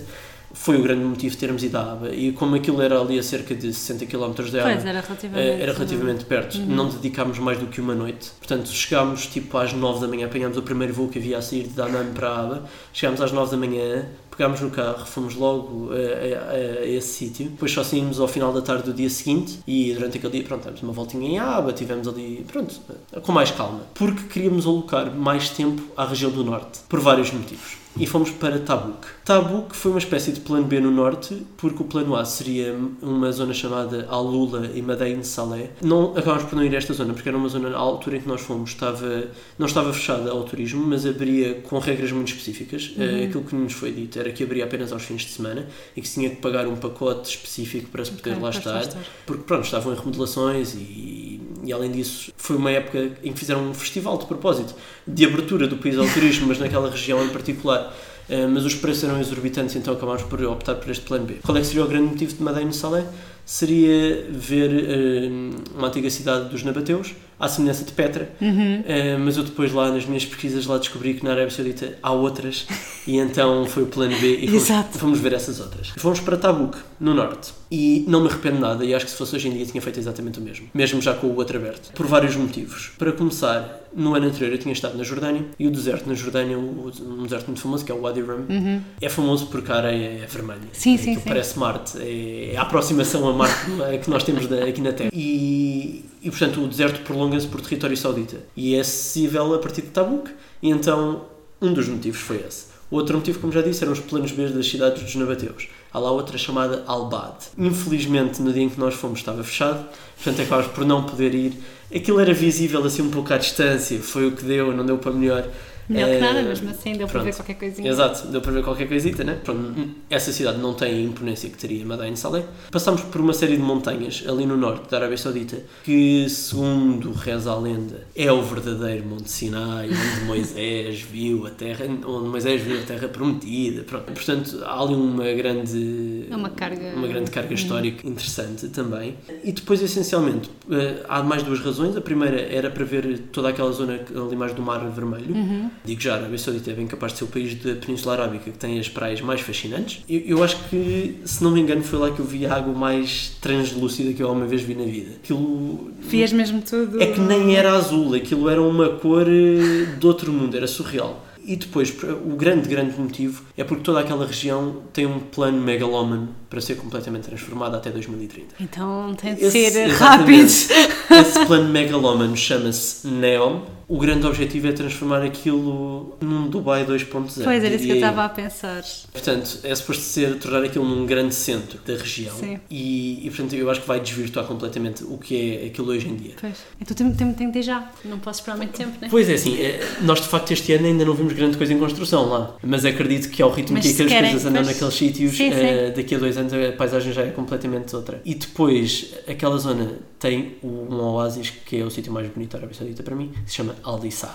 Foi 0.51 0.77
o 0.77 0.81
grande 0.81 1.03
motivo 1.03 1.31
de 1.35 1.37
termos 1.37 1.61
ido 1.63 1.77
a 1.77 1.91
Aba. 1.91 2.09
E 2.09 2.31
como 2.31 2.55
aquilo 2.55 2.81
era 2.81 2.99
ali 2.99 3.19
a 3.19 3.23
cerca 3.23 3.53
de 3.53 3.71
60 3.71 4.07
km 4.07 4.31
de 4.49 4.59
Aba, 4.59 4.71
era 4.89 5.01
relativamente. 5.01 5.47
eh, 5.47 5.61
Era 5.61 5.73
relativamente 5.73 6.25
perto, 6.25 6.57
não 6.57 6.89
dedicámos 6.89 7.37
mais 7.37 7.59
do 7.59 7.67
que 7.67 7.79
uma 7.79 7.93
noite. 7.93 8.31
Portanto, 8.39 8.67
chegámos 8.69 9.27
tipo 9.27 9.55
às 9.59 9.73
9 9.73 10.01
da 10.01 10.07
manhã, 10.07 10.25
apanhámos 10.25 10.57
o 10.57 10.63
primeiro 10.63 10.91
voo 10.91 11.07
que 11.07 11.19
havia 11.19 11.37
a 11.37 11.41
sair 11.43 11.63
de 11.63 11.69
Dammam 11.69 12.13
para 12.15 12.29
Aba. 12.35 12.63
Chegámos 12.91 13.21
às 13.21 13.31
9 13.31 13.51
da 13.51 13.57
manhã, 13.57 14.07
pegámos 14.39 14.61
no 14.61 14.69
carro, 14.69 15.05
fomos 15.05 15.35
logo 15.35 15.89
a, 15.91 15.95
a- 15.97 16.79
a 16.83 16.85
esse 16.87 17.09
sítio. 17.09 17.49
Depois 17.49 17.69
só 17.73 17.83
saímos 17.83 18.21
ao 18.21 18.27
final 18.27 18.53
da 18.53 18.61
tarde 18.61 18.83
do 18.83 18.93
dia 18.93 19.09
seguinte 19.09 19.59
e 19.67 19.93
durante 19.93 20.17
aquele 20.17 20.31
dia, 20.31 20.43
pronto, 20.43 20.63
demos 20.63 20.81
uma 20.81 20.93
voltinha 20.93 21.27
em 21.29 21.37
Aba, 21.37 21.73
tivemos 21.73 22.07
ali, 22.07 22.45
pronto, 22.49 22.73
com 23.21 23.31
mais 23.33 23.51
calma. 23.51 23.81
Porque 23.93 24.23
queríamos 24.29 24.65
alocar 24.65 25.13
mais 25.13 25.49
tempo 25.49 25.83
à 25.97 26.05
região 26.05 26.31
do 26.31 26.41
norte, 26.45 26.79
por 26.87 27.01
vários 27.01 27.31
motivos. 27.33 27.77
E 27.99 28.07
fomos 28.07 28.31
para 28.31 28.57
Tabuk. 28.59 29.05
Tabuk 29.25 29.75
foi 29.75 29.91
uma 29.91 29.99
espécie 29.99 30.31
de 30.31 30.39
plano 30.39 30.65
B 30.65 30.79
no 30.79 30.89
norte, 30.89 31.45
porque 31.57 31.83
o 31.83 31.85
plano 31.85 32.15
A 32.15 32.23
seria 32.23 32.73
uma 33.01 33.31
zona 33.31 33.53
chamada 33.53 34.07
Alula 34.09 34.71
e 34.73 34.81
Madain 34.81 35.21
Saleh. 35.23 35.69
Não 35.81 36.11
acabámos 36.15 36.43
por 36.45 36.55
não 36.55 36.63
ir 36.63 36.73
a 36.73 36.77
esta 36.77 36.93
zona, 36.93 37.13
porque 37.13 37.27
era 37.27 37.37
uma 37.37 37.49
zona, 37.49 37.69
à 37.75 37.79
altura 37.79 38.17
em 38.17 38.21
que 38.21 38.27
nós 38.27 38.41
fomos, 38.41 38.69
estava, 38.71 39.25
não 39.57 39.67
estava 39.67 39.91
fechada 39.93 40.31
ao 40.31 40.43
turismo, 40.43 40.81
mas 40.85 41.05
abria 41.05 41.55
com 41.55 41.77
regras 41.79 42.11
muito 42.11 42.29
específicas. 42.29 42.93
Eh, 42.97 43.25
aquilo 43.25 43.43
que 43.43 43.55
nos 43.55 43.73
foi 43.73 43.91
dito 43.91 44.17
era 44.17 44.31
que 44.31 44.43
abria 44.43 44.63
apenas 44.63 44.91
aos 44.91 45.03
fins 45.03 45.23
de 45.23 45.31
semana 45.31 45.67
e 45.95 46.01
que 46.01 46.07
se 46.07 46.15
tinha 46.15 46.29
que 46.29 46.37
pagar 46.37 46.67
um 46.67 46.75
pacote 46.77 47.29
específico 47.29 47.89
para 47.89 48.05
se 48.05 48.11
poder 48.11 48.31
Ok, 48.31 48.43
lá 48.43 48.49
estar, 48.49 48.81
estar. 48.81 49.01
porque 49.25 49.43
pronto, 49.43 49.65
estavam 49.65 49.93
em 49.93 49.95
remodelações 49.97 50.73
e, 50.73 51.38
e 51.69 51.73
além 51.73 51.91
disso 51.91 52.31
foi 52.35 52.55
uma 52.55 52.71
época 52.71 53.11
em 53.23 53.31
que 53.31 53.39
fizeram 53.39 53.69
um 53.69 53.73
festival 53.75 54.17
de 54.17 54.25
propósito 54.25 54.73
de 55.07 55.23
abertura 55.23 55.67
do 55.67 55.77
país 55.77 55.99
ao 55.99 56.07
turismo, 56.07 56.47
mas 56.47 56.57
naquela 56.57 56.89
região 56.89 57.23
em 57.23 57.29
particular. 57.29 57.95
Uh, 58.27 58.49
mas 58.49 58.65
os 58.65 58.73
preços 58.73 59.03
eram 59.03 59.19
exorbitantes, 59.19 59.75
então 59.75 59.93
acabámos 59.93 60.23
por 60.23 60.43
optar 60.43 60.75
por 60.75 60.89
este 60.89 61.05
plano 61.05 61.25
B. 61.25 61.35
Qual 61.43 61.55
é 61.55 61.61
que 61.61 61.67
seria 61.67 61.83
o 61.83 61.87
grande 61.87 62.07
motivo 62.09 62.35
de 62.35 62.41
Madeira 62.41 62.71
Salé? 62.71 63.05
Seria 63.45 64.25
ver 64.31 64.71
uh, 64.71 65.77
uma 65.77 65.89
antiga 65.89 66.09
cidade 66.09 66.49
dos 66.49 66.63
Nabateus, 66.63 67.13
à 67.39 67.47
semelhança 67.47 67.83
de 67.85 67.91
Petra, 67.93 68.29
Uhum. 68.41 68.79
Uh, 68.81 69.19
mas 69.19 69.37
eu 69.37 69.43
depois 69.43 69.71
lá 69.71 69.91
nas 69.91 70.05
minhas 70.05 70.25
pesquisas 70.25 70.65
lá 70.65 70.77
descobri 70.77 71.13
que 71.13 71.23
na 71.23 71.31
Arábia 71.31 71.49
Saudita 71.51 71.97
há 72.03 72.11
outras 72.11 72.67
e 73.07 73.17
então 73.17 73.65
foi 73.65 73.83
o 73.83 73.87
plano 73.87 74.17
B 74.19 74.39
e 74.41 74.47
fomos, 74.47 74.67
fomos 74.97 75.19
ver 75.19 75.33
essas 75.33 75.59
outras. 75.59 75.89
Fomos 75.97 76.19
para 76.19 76.37
Tabuk, 76.37 76.77
no 76.99 77.13
norte, 77.13 77.51
e 77.71 78.03
não 78.07 78.21
me 78.21 78.27
arrependo 78.29 78.59
nada 78.59 78.83
e 78.83 78.93
acho 78.93 79.05
que 79.05 79.11
se 79.11 79.17
fosse 79.17 79.35
hoje 79.35 79.47
em 79.47 79.51
dia 79.51 79.65
tinha 79.65 79.81
feito 79.81 79.99
exatamente 79.99 80.39
o 80.39 80.41
mesmo, 80.41 80.67
mesmo 80.73 81.01
já 81.01 81.13
com 81.13 81.27
o 81.27 81.35
outro 81.35 81.57
aberto, 81.57 81.91
por 81.93 82.05
vários 82.07 82.35
motivos. 82.35 82.91
Para 82.97 83.11
começar, 83.11 83.87
no 83.95 84.15
ano 84.15 84.27
anterior 84.27 84.51
eu 84.51 84.57
tinha 84.57 84.73
estado 84.73 84.97
na 84.97 85.03
Jordânia 85.03 85.45
e 85.57 85.67
o 85.67 85.71
deserto 85.71 86.07
na 86.07 86.13
Jordânia, 86.15 86.57
um 86.57 87.23
deserto 87.23 87.47
muito 87.47 87.61
famoso 87.61 87.85
que 87.85 87.91
é 87.91 87.95
o 87.95 88.01
Wadi 88.01 88.21
Rum, 88.21 88.81
é 89.01 89.09
famoso 89.09 89.47
porque 89.47 89.71
a 89.71 89.75
areia 89.75 90.23
é 90.23 90.25
vermelha. 90.25 90.59
Uhum. 90.59 90.67
Sim, 90.73 90.95
É 90.95 90.97
sim, 90.97 91.15
sim. 91.15 91.21
Parece 91.25 91.57
Marte, 91.59 91.97
é, 91.99 92.51
é 92.53 92.57
a 92.57 92.61
aproximação 92.63 93.27
a 93.29 93.33
Marte 93.33 93.55
que 94.03 94.09
nós 94.09 94.23
temos 94.23 94.47
da- 94.47 94.63
aqui 94.65 94.81
na 94.81 94.91
Terra. 94.91 95.09
E, 95.13 96.03
e 96.21 96.29
portanto 96.29 96.63
o 96.63 96.67
deserto 96.67 97.01
prolonga-se 97.03 97.47
por 97.47 97.61
território 97.61 97.95
saudita 97.95 98.37
e 98.55 98.75
é 98.75 98.79
acessível 98.79 99.53
a 99.53 99.59
partir 99.59 99.81
de 99.81 99.89
Tabuk. 99.89 100.29
E 100.61 100.69
então 100.69 101.25
um 101.61 101.73
dos 101.73 101.87
motivos 101.87 102.19
foi 102.19 102.37
esse. 102.47 102.67
O 102.91 102.95
outro 102.95 103.17
motivo, 103.17 103.39
como 103.39 103.53
já 103.53 103.61
disse, 103.61 103.83
eram 103.83 103.93
os 103.93 103.99
planos 103.99 104.31
B 104.31 104.47
das 104.47 104.67
cidades 104.67 105.03
dos 105.03 105.13
Nabateus. 105.15 105.67
Há 105.93 105.99
lá 105.99 106.11
outra 106.11 106.39
chamada 106.39 106.83
Al-Bad. 106.87 107.35
Infelizmente, 107.55 108.41
no 108.41 108.51
dia 108.51 108.63
em 108.63 108.69
que 108.69 108.79
nós 108.79 108.95
fomos, 108.95 109.19
estava 109.19 109.43
fechado, 109.43 109.87
portanto, 110.15 110.41
acabámos 110.41 110.71
por 110.71 110.85
não 110.85 111.03
poder 111.03 111.35
ir. 111.35 111.53
Aquilo 111.93 112.19
era 112.19 112.33
visível 112.33 112.83
assim 112.83 113.03
um 113.03 113.11
pouco 113.11 113.31
à 113.31 113.37
distância, 113.37 113.99
foi 113.99 114.27
o 114.27 114.31
que 114.31 114.43
deu, 114.43 114.75
não 114.75 114.83
deu 114.83 114.97
para 114.97 115.11
melhor. 115.11 115.47
Melhor 115.89 116.07
que 116.09 116.15
Eh, 116.15 116.19
nada, 116.19 116.41
mesmo 116.43 116.69
assim, 116.69 116.93
deu 116.93 117.07
para 117.07 117.23
ver 117.23 117.33
qualquer 117.35 117.55
coisinha. 117.55 117.89
Exato, 117.89 118.27
deu 118.27 118.41
para 118.41 118.51
ver 118.51 118.63
qualquer 118.63 118.87
coisita, 118.87 119.23
né? 119.23 119.39
Pronto, 119.43 119.73
essa 120.09 120.31
cidade 120.31 120.59
não 120.59 120.73
tem 120.73 120.93
a 120.93 121.01
imponência 121.01 121.49
que 121.49 121.57
teria 121.57 121.83
Madain 121.85 122.15
Saleh. 122.15 122.45
Passámos 122.71 123.01
por 123.01 123.19
uma 123.21 123.33
série 123.33 123.55
de 123.57 123.61
montanhas 123.63 124.23
ali 124.27 124.45
no 124.45 124.55
norte 124.55 124.89
da 124.89 124.97
Arábia 124.97 125.17
Saudita 125.17 125.57
que, 125.83 126.29
segundo 126.29 127.11
reza 127.11 127.51
a 127.51 127.57
lenda, 127.59 128.05
é 128.15 128.31
o 128.31 128.41
verdadeiro 128.43 129.05
Monte 129.05 129.31
Sinai, 129.31 129.89
onde 129.89 130.25
Moisés 130.25 131.01
viu 131.11 131.47
a 131.47 131.49
terra, 131.49 131.85
onde 132.05 132.29
Moisés 132.29 132.61
viu 132.61 132.77
a 132.79 132.83
terra 132.83 133.07
prometida. 133.07 133.83
Pronto. 133.83 134.11
Portanto, 134.11 134.61
há 134.63 134.79
ali 134.81 134.93
uma 134.93 135.31
grande 135.33 136.27
É 136.29 136.35
uma 136.35 136.49
carga. 136.49 136.93
uma 136.95 137.07
grande 137.07 137.31
carga 137.31 137.53
histórica 137.53 138.07
interessante 138.07 138.67
também. 138.67 139.15
E 139.43 139.51
depois, 139.51 139.81
essencialmente, 139.81 140.49
eh, 140.71 141.03
há 141.07 141.23
mais 141.23 141.41
duas 141.43 141.59
razões. 141.59 141.95
A 141.97 142.01
primeira 142.01 142.39
era 142.39 142.69
para 142.69 142.85
ver 142.85 143.19
toda 143.31 143.49
aquela 143.49 143.71
zona 143.71 143.99
ali 144.15 144.35
mais 144.35 144.53
do 144.53 144.61
Mar 144.61 144.79
Vermelho. 144.89 145.33
Uhum. 145.33 145.71
Digo 145.85 146.01
já, 146.01 146.13
a 146.13 146.17
Arábia 146.17 146.37
Saudita 146.37 146.71
é 146.71 146.73
bem 146.73 146.85
capaz 146.87 147.13
de 147.13 147.19
ser 147.19 147.23
o 147.23 147.27
país 147.27 147.55
da 147.55 147.73
Península 147.75 148.13
Arábica 148.13 148.51
que 148.51 148.57
tem 148.57 148.79
as 148.79 148.89
praias 148.89 149.21
mais 149.21 149.41
fascinantes. 149.41 150.03
Eu, 150.09 150.19
eu 150.25 150.43
acho 150.43 150.57
que, 150.69 151.15
se 151.25 151.43
não 151.43 151.51
me 151.51 151.61
engano, 151.61 151.81
foi 151.83 151.99
lá 151.99 152.11
que 152.11 152.19
eu 152.19 152.25
vi 152.25 152.45
a 152.45 152.53
água 152.55 152.73
mais 152.73 153.31
translúcida 153.41 154.13
que 154.13 154.21
eu 154.21 154.27
alguma 154.27 154.45
vez 154.45 154.61
vi 154.61 154.75
na 154.75 154.83
vida. 154.83 155.11
Aquilo. 155.23 155.91
Vias 156.01 156.33
mesmo 156.33 156.61
tudo. 156.61 157.01
É 157.01 157.07
que 157.07 157.19
nem 157.19 157.55
era 157.55 157.73
azul, 157.73 158.13
aquilo 158.13 158.49
era 158.49 158.61
uma 158.61 158.89
cor 158.89 159.25
eh, 159.27 159.85
de 159.99 160.05
outro 160.05 160.31
mundo, 160.33 160.55
era 160.55 160.67
surreal. 160.67 161.25
E 161.43 161.55
depois, 161.55 161.91
o 162.03 162.35
grande, 162.35 162.67
grande 162.69 162.99
motivo 162.99 163.43
é 163.57 163.63
porque 163.63 163.81
toda 163.81 164.01
aquela 164.01 164.25
região 164.27 164.83
tem 164.93 165.07
um 165.07 165.19
plano 165.19 165.59
megalómano 165.59 166.29
para 166.49 166.61
ser 166.61 166.75
completamente 166.75 167.23
transformada 167.23 167.77
até 167.77 167.89
2030. 167.89 168.55
Então 168.59 169.15
tem 169.15 169.33
de 169.33 169.45
Esse- 169.45 169.71
ser 169.71 169.87
rápido. 169.87 170.41
Esse 170.45 171.45
plano 171.47 171.69
megalómano 171.69 172.35
chama-se 172.37 173.07
NEOM, 173.07 173.61
o 173.89 173.97
grande 173.97 174.27
objetivo 174.27 174.67
é 174.67 174.71
transformar 174.71 175.23
aquilo 175.23 176.15
num 176.21 176.47
Dubai 176.47 176.85
2.0. 176.85 177.43
Pois, 177.43 177.63
era 177.63 177.73
isso 177.73 177.85
que 177.85 177.89
eu 177.89 177.95
estava 177.95 178.23
a 178.23 178.29
pensar. 178.29 178.83
Portanto, 179.11 179.59
é 179.63 179.73
suposto 179.73 180.03
ser 180.03 180.37
tornar 180.37 180.63
aquilo 180.63 180.85
num 180.85 181.07
grande 181.07 181.33
centro 181.33 181.79
da 181.83 181.93
região. 181.93 182.35
Sim. 182.35 182.59
E, 182.69 183.25
e, 183.25 183.29
portanto, 183.31 183.55
eu 183.55 183.67
acho 183.67 183.81
que 183.81 183.87
vai 183.87 183.99
desvirtuar 183.99 184.45
completamente 184.45 185.03
o 185.03 185.17
que 185.17 185.57
é 185.63 185.65
aquilo 185.65 185.87
hoje 185.89 186.07
em 186.07 186.15
dia. 186.15 186.33
Pois. 186.39 186.57
Então 186.79 186.95
tenho, 186.95 187.33
tenho 187.33 187.51
de 187.51 187.59
ir 187.59 187.63
já. 187.63 187.91
Não 188.05 188.19
posso 188.19 188.41
esperar 188.41 188.57
muito 188.57 188.77
tempo, 188.77 188.93
né? 189.01 189.07
Pois 189.09 189.27
é, 189.27 189.33
assim, 189.33 189.57
nós 190.01 190.21
de 190.21 190.27
facto 190.27 190.51
este 190.51 190.71
ano 190.73 190.85
ainda 190.85 191.03
não 191.03 191.15
vimos 191.15 191.33
grande 191.33 191.57
coisa 191.57 191.73
em 191.73 191.79
construção 191.79 192.29
lá, 192.29 192.57
mas 192.61 192.85
acredito 192.85 193.29
que 193.29 193.41
ao 193.41 193.49
ritmo 193.49 193.75
Mas 193.75 193.87
que 193.87 193.93
aquelas 193.93 194.11
querem, 194.11 194.29
coisas 194.29 194.45
andam 194.45 194.63
naqueles 194.63 194.93
sítios, 194.93 195.35
Sim, 195.35 195.49
eh, 195.51 195.91
daqui 195.95 196.13
a 196.13 196.19
dois 196.19 196.37
anos 196.37 196.53
a 196.53 196.71
paisagem 196.73 197.11
já 197.11 197.23
é 197.23 197.31
completamente 197.31 197.95
outra. 197.95 198.21
E 198.23 198.35
depois, 198.35 199.15
aquela 199.27 199.57
zona 199.57 199.97
tem 200.19 200.57
um 200.61 200.93
oásis 200.95 201.49
que 201.49 201.79
é 201.79 201.83
o 201.83 201.89
sítio 201.89 202.11
mais 202.11 202.29
bonito 202.29 202.51
da 202.51 202.59
Arábia 202.59 202.75
Saudita 202.75 203.01
para 203.01 203.15
mim, 203.15 203.31
que 203.45 203.49
se 203.49 203.55
chama 203.55 203.75
Al 203.83 203.99
Dissa. 203.99 204.29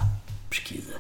Pesquisa. 0.50 0.94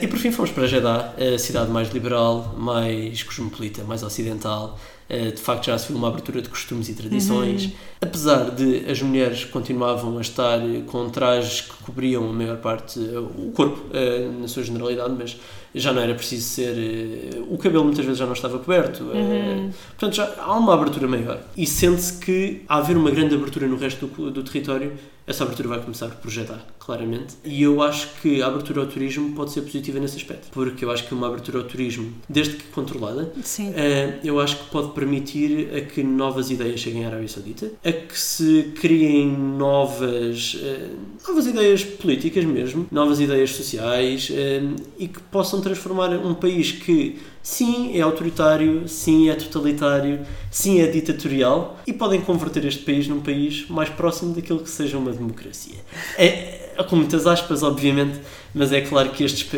E 0.00 0.06
por 0.06 0.18
fim 0.18 0.30
fomos 0.30 0.50
para 0.50 0.66
Jeddah, 0.66 1.14
a 1.34 1.38
cidade 1.38 1.70
mais 1.70 1.90
liberal, 1.90 2.54
mais 2.56 3.22
cosmopolita, 3.22 3.82
mais 3.84 4.02
ocidental. 4.02 4.78
Eh, 5.08 5.32
De 5.32 5.40
facto 5.40 5.66
já 5.66 5.76
se 5.76 5.88
viu 5.88 5.96
uma 5.96 6.08
abertura 6.08 6.40
de 6.40 6.48
costumes 6.48 6.88
e 6.88 6.94
tradições. 6.94 7.72
Apesar 8.00 8.50
de 8.52 8.88
as 8.88 9.02
mulheres 9.02 9.44
continuavam 9.44 10.16
a 10.18 10.20
estar 10.20 10.60
com 10.86 11.10
trajes 11.10 11.62
que 11.62 11.82
cobriam 11.82 12.30
a 12.30 12.32
maior 12.32 12.58
parte, 12.58 13.00
eh, 13.00 13.18
o 13.18 13.50
corpo 13.52 13.80
eh, 13.92 14.28
na 14.40 14.46
sua 14.46 14.62
generalidade, 14.62 15.12
mas 15.18 15.36
já 15.74 15.92
não 15.92 16.00
era 16.02 16.14
preciso 16.14 16.48
ser... 16.48 17.42
O 17.48 17.58
cabelo 17.58 17.84
muitas 17.84 18.04
vezes 18.04 18.18
já 18.18 18.26
não 18.26 18.32
estava 18.32 18.58
coberto. 18.60 19.10
eh, 19.12 19.70
Portanto, 19.98 20.14
já 20.14 20.34
há 20.38 20.56
uma 20.56 20.72
abertura 20.74 21.08
maior. 21.08 21.40
E 21.56 21.66
sente-se 21.66 22.18
que, 22.18 22.62
a 22.68 22.76
haver 22.78 22.96
uma 22.96 23.10
grande 23.10 23.34
abertura 23.34 23.66
no 23.66 23.76
resto 23.76 24.06
do, 24.06 24.30
do 24.30 24.42
território, 24.44 24.92
essa 25.30 25.44
abertura 25.44 25.68
vai 25.68 25.80
começar 25.80 26.08
por 26.08 26.28
Jeddah, 26.28 26.58
claramente. 26.78 27.36
E 27.44 27.62
eu 27.62 27.80
acho 27.80 28.08
que 28.20 28.42
a 28.42 28.48
abertura 28.48 28.80
ao 28.80 28.86
turismo 28.88 29.32
pode 29.32 29.52
ser 29.52 29.62
positiva 29.62 30.00
nesse 30.00 30.16
aspecto. 30.16 30.48
Porque 30.50 30.84
eu 30.84 30.90
acho 30.90 31.06
que 31.06 31.14
uma 31.14 31.28
abertura 31.28 31.58
ao 31.58 31.64
turismo, 31.64 32.12
desde 32.28 32.56
que 32.56 32.64
controlada, 32.64 33.32
eh, 33.76 34.18
eu 34.24 34.40
acho 34.40 34.56
que 34.56 34.64
pode 34.70 34.90
permitir 34.90 35.72
a 35.72 35.80
que 35.82 36.02
novas 36.02 36.50
ideias 36.50 36.80
cheguem 36.80 37.04
à 37.04 37.08
Arábia 37.08 37.28
Saudita, 37.28 37.70
a 37.84 37.92
que 37.92 38.18
se 38.18 38.72
criem 38.80 39.28
novas, 39.30 40.58
eh, 40.60 40.88
novas 41.26 41.46
ideias 41.46 41.84
políticas 41.84 42.44
mesmo, 42.44 42.88
novas 42.90 43.20
ideias 43.20 43.50
sociais 43.50 44.28
eh, 44.32 44.62
e 44.98 45.06
que 45.06 45.20
possam 45.20 45.60
transformar 45.60 46.10
um 46.10 46.34
país 46.34 46.72
que 46.72 47.20
sim 47.42 47.96
é 47.96 48.00
autoritário, 48.00 48.88
sim 48.88 49.28
é 49.30 49.34
totalitário, 49.34 50.20
sim 50.50 50.80
é 50.80 50.86
ditatorial 50.86 51.78
e 51.86 51.92
podem 51.92 52.20
converter 52.20 52.64
este 52.64 52.82
país 52.82 53.08
num 53.08 53.20
país 53.20 53.68
mais 53.68 53.88
próximo 53.88 54.34
daquilo 54.34 54.60
que 54.60 54.70
seja 54.70 54.98
uma 54.98 55.12
democracia. 55.12 55.76
É, 56.16 56.72
é 56.76 56.84
com 56.84 56.96
muitas 56.96 57.26
aspas, 57.26 57.62
obviamente, 57.62 58.20
mas 58.54 58.72
é 58.72 58.80
claro 58.80 59.10
que 59.10 59.22
estes, 59.22 59.48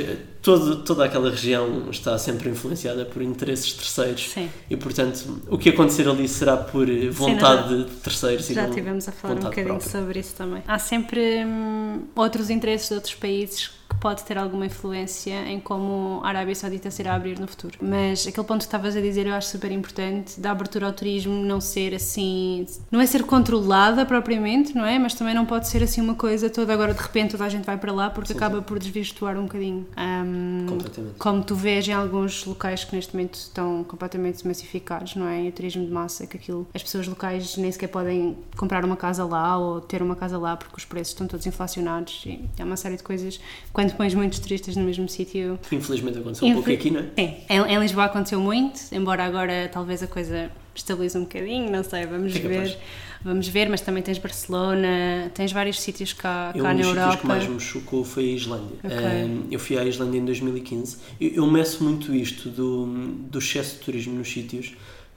todo, 0.43 0.83
toda 0.83 1.05
aquela 1.05 1.31
região 1.31 1.89
está 1.91 2.19
sempre 2.19 2.51
influenciada 2.51 3.05
por 3.05 3.23
interesses 3.23 3.73
terceiros 3.73 4.31
Sim. 4.31 4.51
e, 4.69 4.77
portanto, 4.77 5.41
o 5.49 5.57
que 5.57 5.69
acontecer 5.71 6.09
ali 6.09 6.29
será 6.29 6.57
por 6.57 6.87
vontade 7.11 7.85
de 7.85 7.91
terceiros 8.01 8.47
Já 8.47 8.63
não 8.63 8.69
estivemos 8.71 9.09
a 9.09 9.13
falar 9.13 9.35
um 9.35 9.39
bocadinho 9.39 9.67
própria. 9.67 9.91
sobre 9.91 10.19
isso 10.19 10.35
também. 10.35 10.63
Há 10.67 10.79
sempre 10.79 11.45
hum, 11.45 12.03
outros 12.15 12.51
interesses 12.51 12.89
de 12.89 12.95
outros 12.95 13.15
países 13.15 13.71
pode 14.01 14.25
ter 14.25 14.39
alguma 14.39 14.67
influência 14.67 15.47
em 15.49 15.61
como 15.61 16.21
a 16.23 16.29
Arábia 16.29 16.55
Saudita 16.55 16.91
se 16.91 17.03
irá 17.03 17.15
abrir 17.15 17.39
no 17.39 17.47
futuro. 17.47 17.79
Mas 17.81 18.27
aquele 18.27 18.47
ponto 18.47 18.59
que 18.61 18.65
estavas 18.65 18.97
a 18.97 19.01
dizer 19.01 19.27
eu 19.27 19.35
acho 19.35 19.49
super 19.49 19.71
importante, 19.71 20.41
da 20.41 20.51
abertura 20.51 20.87
ao 20.87 20.93
turismo 20.93 21.35
não 21.35 21.61
ser 21.61 21.95
assim, 21.95 22.67
não 22.91 23.01
é 23.01 23.07
ser 23.07 23.25
controlada 23.25 24.05
propriamente, 24.05 24.75
não 24.75 24.85
é? 24.85 24.99
Mas 24.99 25.15
também 25.15 25.35
não 25.35 25.47
pode 25.47 25.69
ser 25.69 25.83
assim 25.83 26.01
uma 26.01 26.15
coisa 26.15 26.49
toda 26.51 26.73
agora 26.73 26.95
de 26.95 27.01
repente 27.01 27.33
toda 27.33 27.45
a 27.45 27.49
gente 27.49 27.65
vai 27.65 27.77
para 27.77 27.93
lá 27.93 28.11
porque 28.11 28.33
Sim, 28.33 28.39
acaba 28.39 28.63
por 28.63 28.79
desvirtuar 28.79 29.39
um 29.39 29.45
bocadinho. 29.45 29.87
Hum, 29.97 30.67
Completamente. 30.69 31.15
como 31.19 31.43
tu 31.43 31.55
vês 31.55 31.87
em 31.89 31.93
alguns 31.93 32.45
locais 32.45 32.85
que 32.85 32.95
neste 32.95 33.15
momento 33.15 33.35
estão 33.35 33.85
completamente 33.85 34.47
massificados, 34.47 35.17
não 35.17 35.27
é? 35.27 35.45
E 35.45 35.49
o 35.49 35.53
turismo 35.53 35.85
de 35.85 35.93
massa, 35.93 36.27
que 36.27 36.37
aquilo, 36.37 36.67
as 36.75 36.83
pessoas 36.83 37.07
locais 37.07 37.57
nem 37.57 37.71
sequer 37.71 37.89
podem 37.89 38.37
comprar 38.57 38.85
uma 38.85 38.97
casa 38.97 39.25
lá 39.25 39.57
ou 39.59 39.81
ter 39.81 40.03
uma 40.03 40.17
casa 40.17 40.39
lá 40.39 40.57
porque 40.57 40.77
os 40.77 40.85
preços 40.85 41.13
estão 41.13 41.27
todos 41.27 41.47
inflacionados 41.47 42.23
e 42.27 42.49
há 42.59 42.65
uma 42.65 42.77
série 42.77 42.97
de 42.97 43.03
coisas. 43.03 43.41
Quando 43.83 43.97
pões 43.97 44.15
muitos 44.15 44.39
turistas 44.39 44.77
no 44.77 44.85
mesmo 44.85 45.09
sítio. 45.09 45.59
Infelizmente 45.73 46.19
aconteceu 46.19 46.47
um 46.47 46.53
pouco 46.55 46.71
Infel- 46.71 46.81
aqui, 46.81 46.91
não 46.93 47.01
é? 47.01 47.05
Sim, 47.27 47.35
em, 47.51 47.75
em 47.75 47.79
Lisboa 47.81 48.05
aconteceu 48.05 48.41
muito, 48.41 48.81
embora 48.93 49.25
agora 49.25 49.69
talvez 49.73 50.03
a 50.05 50.07
coisa 50.07 50.51
estabilize 50.75 51.19
um 51.19 51.23
bocadinho, 51.23 51.69
não 51.71 51.83
sei, 51.83 52.07
vamos 52.07 52.35
É 52.37 52.39
ver. 52.39 52.79
Vamos 53.25 53.47
ver, 53.49 53.69
mas 53.69 53.81
também 53.81 54.03
tens 54.03 54.19
Barcelona, 54.19 55.31
tens 55.35 55.53
vários 55.53 55.81
sítios 55.81 56.13
cá, 56.13 56.53
Eu, 56.55 56.63
cá 56.65 56.71
um 56.71 56.73
na 56.73 56.79
dos 56.79 56.87
sítios 56.87 57.03
Europa. 57.05 57.21
que 57.21 57.27
mais 57.27 57.47
me 57.49 57.61
chocou 57.61 58.05
foi 58.05 58.25
a 58.25 58.33
Islândia. 58.33 58.77
Ok. 58.83 58.99
Um, 58.99 59.47
eu 59.51 59.59
fui 59.61 59.79
à 59.79 59.85
Islândia 59.85 60.19
em 60.19 60.25
2015. 60.25 60.97
Eu, 61.21 61.31
eu 61.35 61.47
meço 61.47 61.83
muito 61.85 62.15
isto 62.15 62.49
do, 62.49 62.87
do 62.87 63.39
excesso 63.39 63.77
de 63.77 63.81
turismo 63.83 64.15
nos 64.15 64.29
sítios 64.33 64.73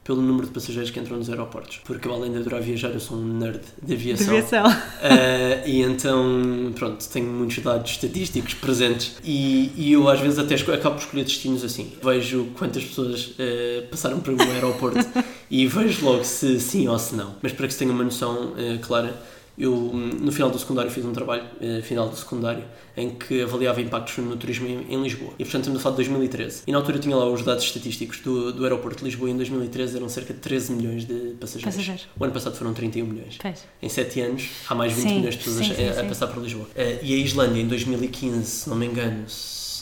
pelo 0.06 0.22
número 0.22 0.45
de 0.45 0.53
passageiros 0.53 0.91
que 0.91 0.99
entram 0.99 1.18
nos 1.18 1.30
aeroportos. 1.32 1.82
Porque 1.84 2.08
eu, 2.08 2.14
além 2.14 2.32
de 2.32 2.38
adorar 2.38 2.62
viajar, 2.62 2.89
eu 2.89 2.99
sou 2.99 3.18
um 3.18 3.26
nerd 3.26 3.60
de 3.82 3.93
aviação. 3.95 4.28
Deviação. 4.28 4.68
Uh, 4.68 5.66
e 5.66 5.82
então, 5.82 6.72
pronto, 6.76 7.03
tenho 7.10 7.26
muitos 7.26 7.58
dados 7.58 7.89
estatísticos 7.89 8.53
presentes 8.53 9.18
e, 9.24 9.72
e 9.76 9.93
eu 9.93 10.08
às 10.08 10.20
vezes 10.20 10.38
até 10.38 10.53
acabo 10.53 10.95
por 10.97 11.03
escolher 11.03 11.24
destinos 11.24 11.64
assim. 11.64 11.91
Vejo 12.03 12.49
quantas 12.56 12.84
pessoas 12.84 13.30
uh, 13.30 13.88
passaram 13.89 14.20
por 14.20 14.36
um 14.36 14.39
aeroporto 14.39 14.99
e 15.49 15.66
vejo 15.66 16.06
logo 16.06 16.24
se 16.24 16.60
sim 16.60 16.88
ou 16.88 16.99
se 16.99 17.16
não. 17.16 17.36
Mas 17.41 17.51
para 17.51 17.66
que 17.66 17.74
se 17.74 17.80
tenha 17.80 17.91
uma 17.91 18.03
noção 18.03 18.53
uh, 18.53 18.80
clara, 18.84 19.20
eu 19.58 19.72
no 19.72 20.32
final 20.32 20.49
do 20.49 20.60
secundário 20.60 20.91
fiz 20.91 21.06
um 21.06 21.14
trabalho, 21.14 21.43
uh, 21.62 21.82
final 21.82 22.10
do 22.10 22.16
secundário, 22.16 22.64
em 22.95 23.12
que 23.12 23.41
avaliava 23.41 23.82
impactos 23.82 24.18
no 24.18 24.36
turismo 24.36 24.68
em, 24.68 24.93
em 24.93 25.01
Lisboa. 25.01 25.34
E 25.39 25.43
portanto 25.43 25.62
estamos 25.62 25.80
a 25.80 25.84
falar 25.84 25.95
de 25.95 26.03
2013. 26.03 26.64
E 26.68 26.72
na 26.72 26.78
altura 26.78 26.99
tinha 26.99 27.16
lá 27.16 27.26
os 27.30 27.41
dados 27.43 27.64
estatísticos 27.64 28.20
do, 28.20 28.51
do 28.53 28.64
aeroporto 28.64 28.99
de 28.99 29.06
Lisboa 29.06 29.30
e 29.30 29.34
em 29.34 29.38
2013 29.38 29.97
eram 29.97 30.10
cerca 30.10 30.34
de 30.34 30.39
13 30.39 30.74
milhões 30.74 31.06
de 31.06 31.36
passageiros. 31.39 32.08
O 32.20 32.24
ano 32.24 32.34
passado 32.34 32.56
foram 32.56 32.74
31 32.74 33.06
milhões 33.06 33.38
Pois. 33.41 33.64
em 33.82 33.89
7 33.89 34.22
anos 34.22 34.49
há 34.70 34.76
mais 34.76 34.93
de 34.93 35.01
20 35.01 35.10
Sim, 35.10 35.16
milhões 35.16 35.36
de 35.36 35.43
pessoas 35.43 35.66
sim, 35.66 35.72
a, 35.72 35.76
sim, 35.76 35.88
a 35.88 35.93
sim. 35.93 36.08
passar 36.08 36.28
por 36.28 36.41
Lisboa. 36.41 36.68
Eh, 36.76 36.99
e 37.01 37.14
a 37.14 37.18
Islândia 37.18 37.62
em 37.62 37.68
2015, 37.68 38.45
se 38.45 38.70
não 38.70 38.76
me 38.76 38.86
engano, 38.86 39.24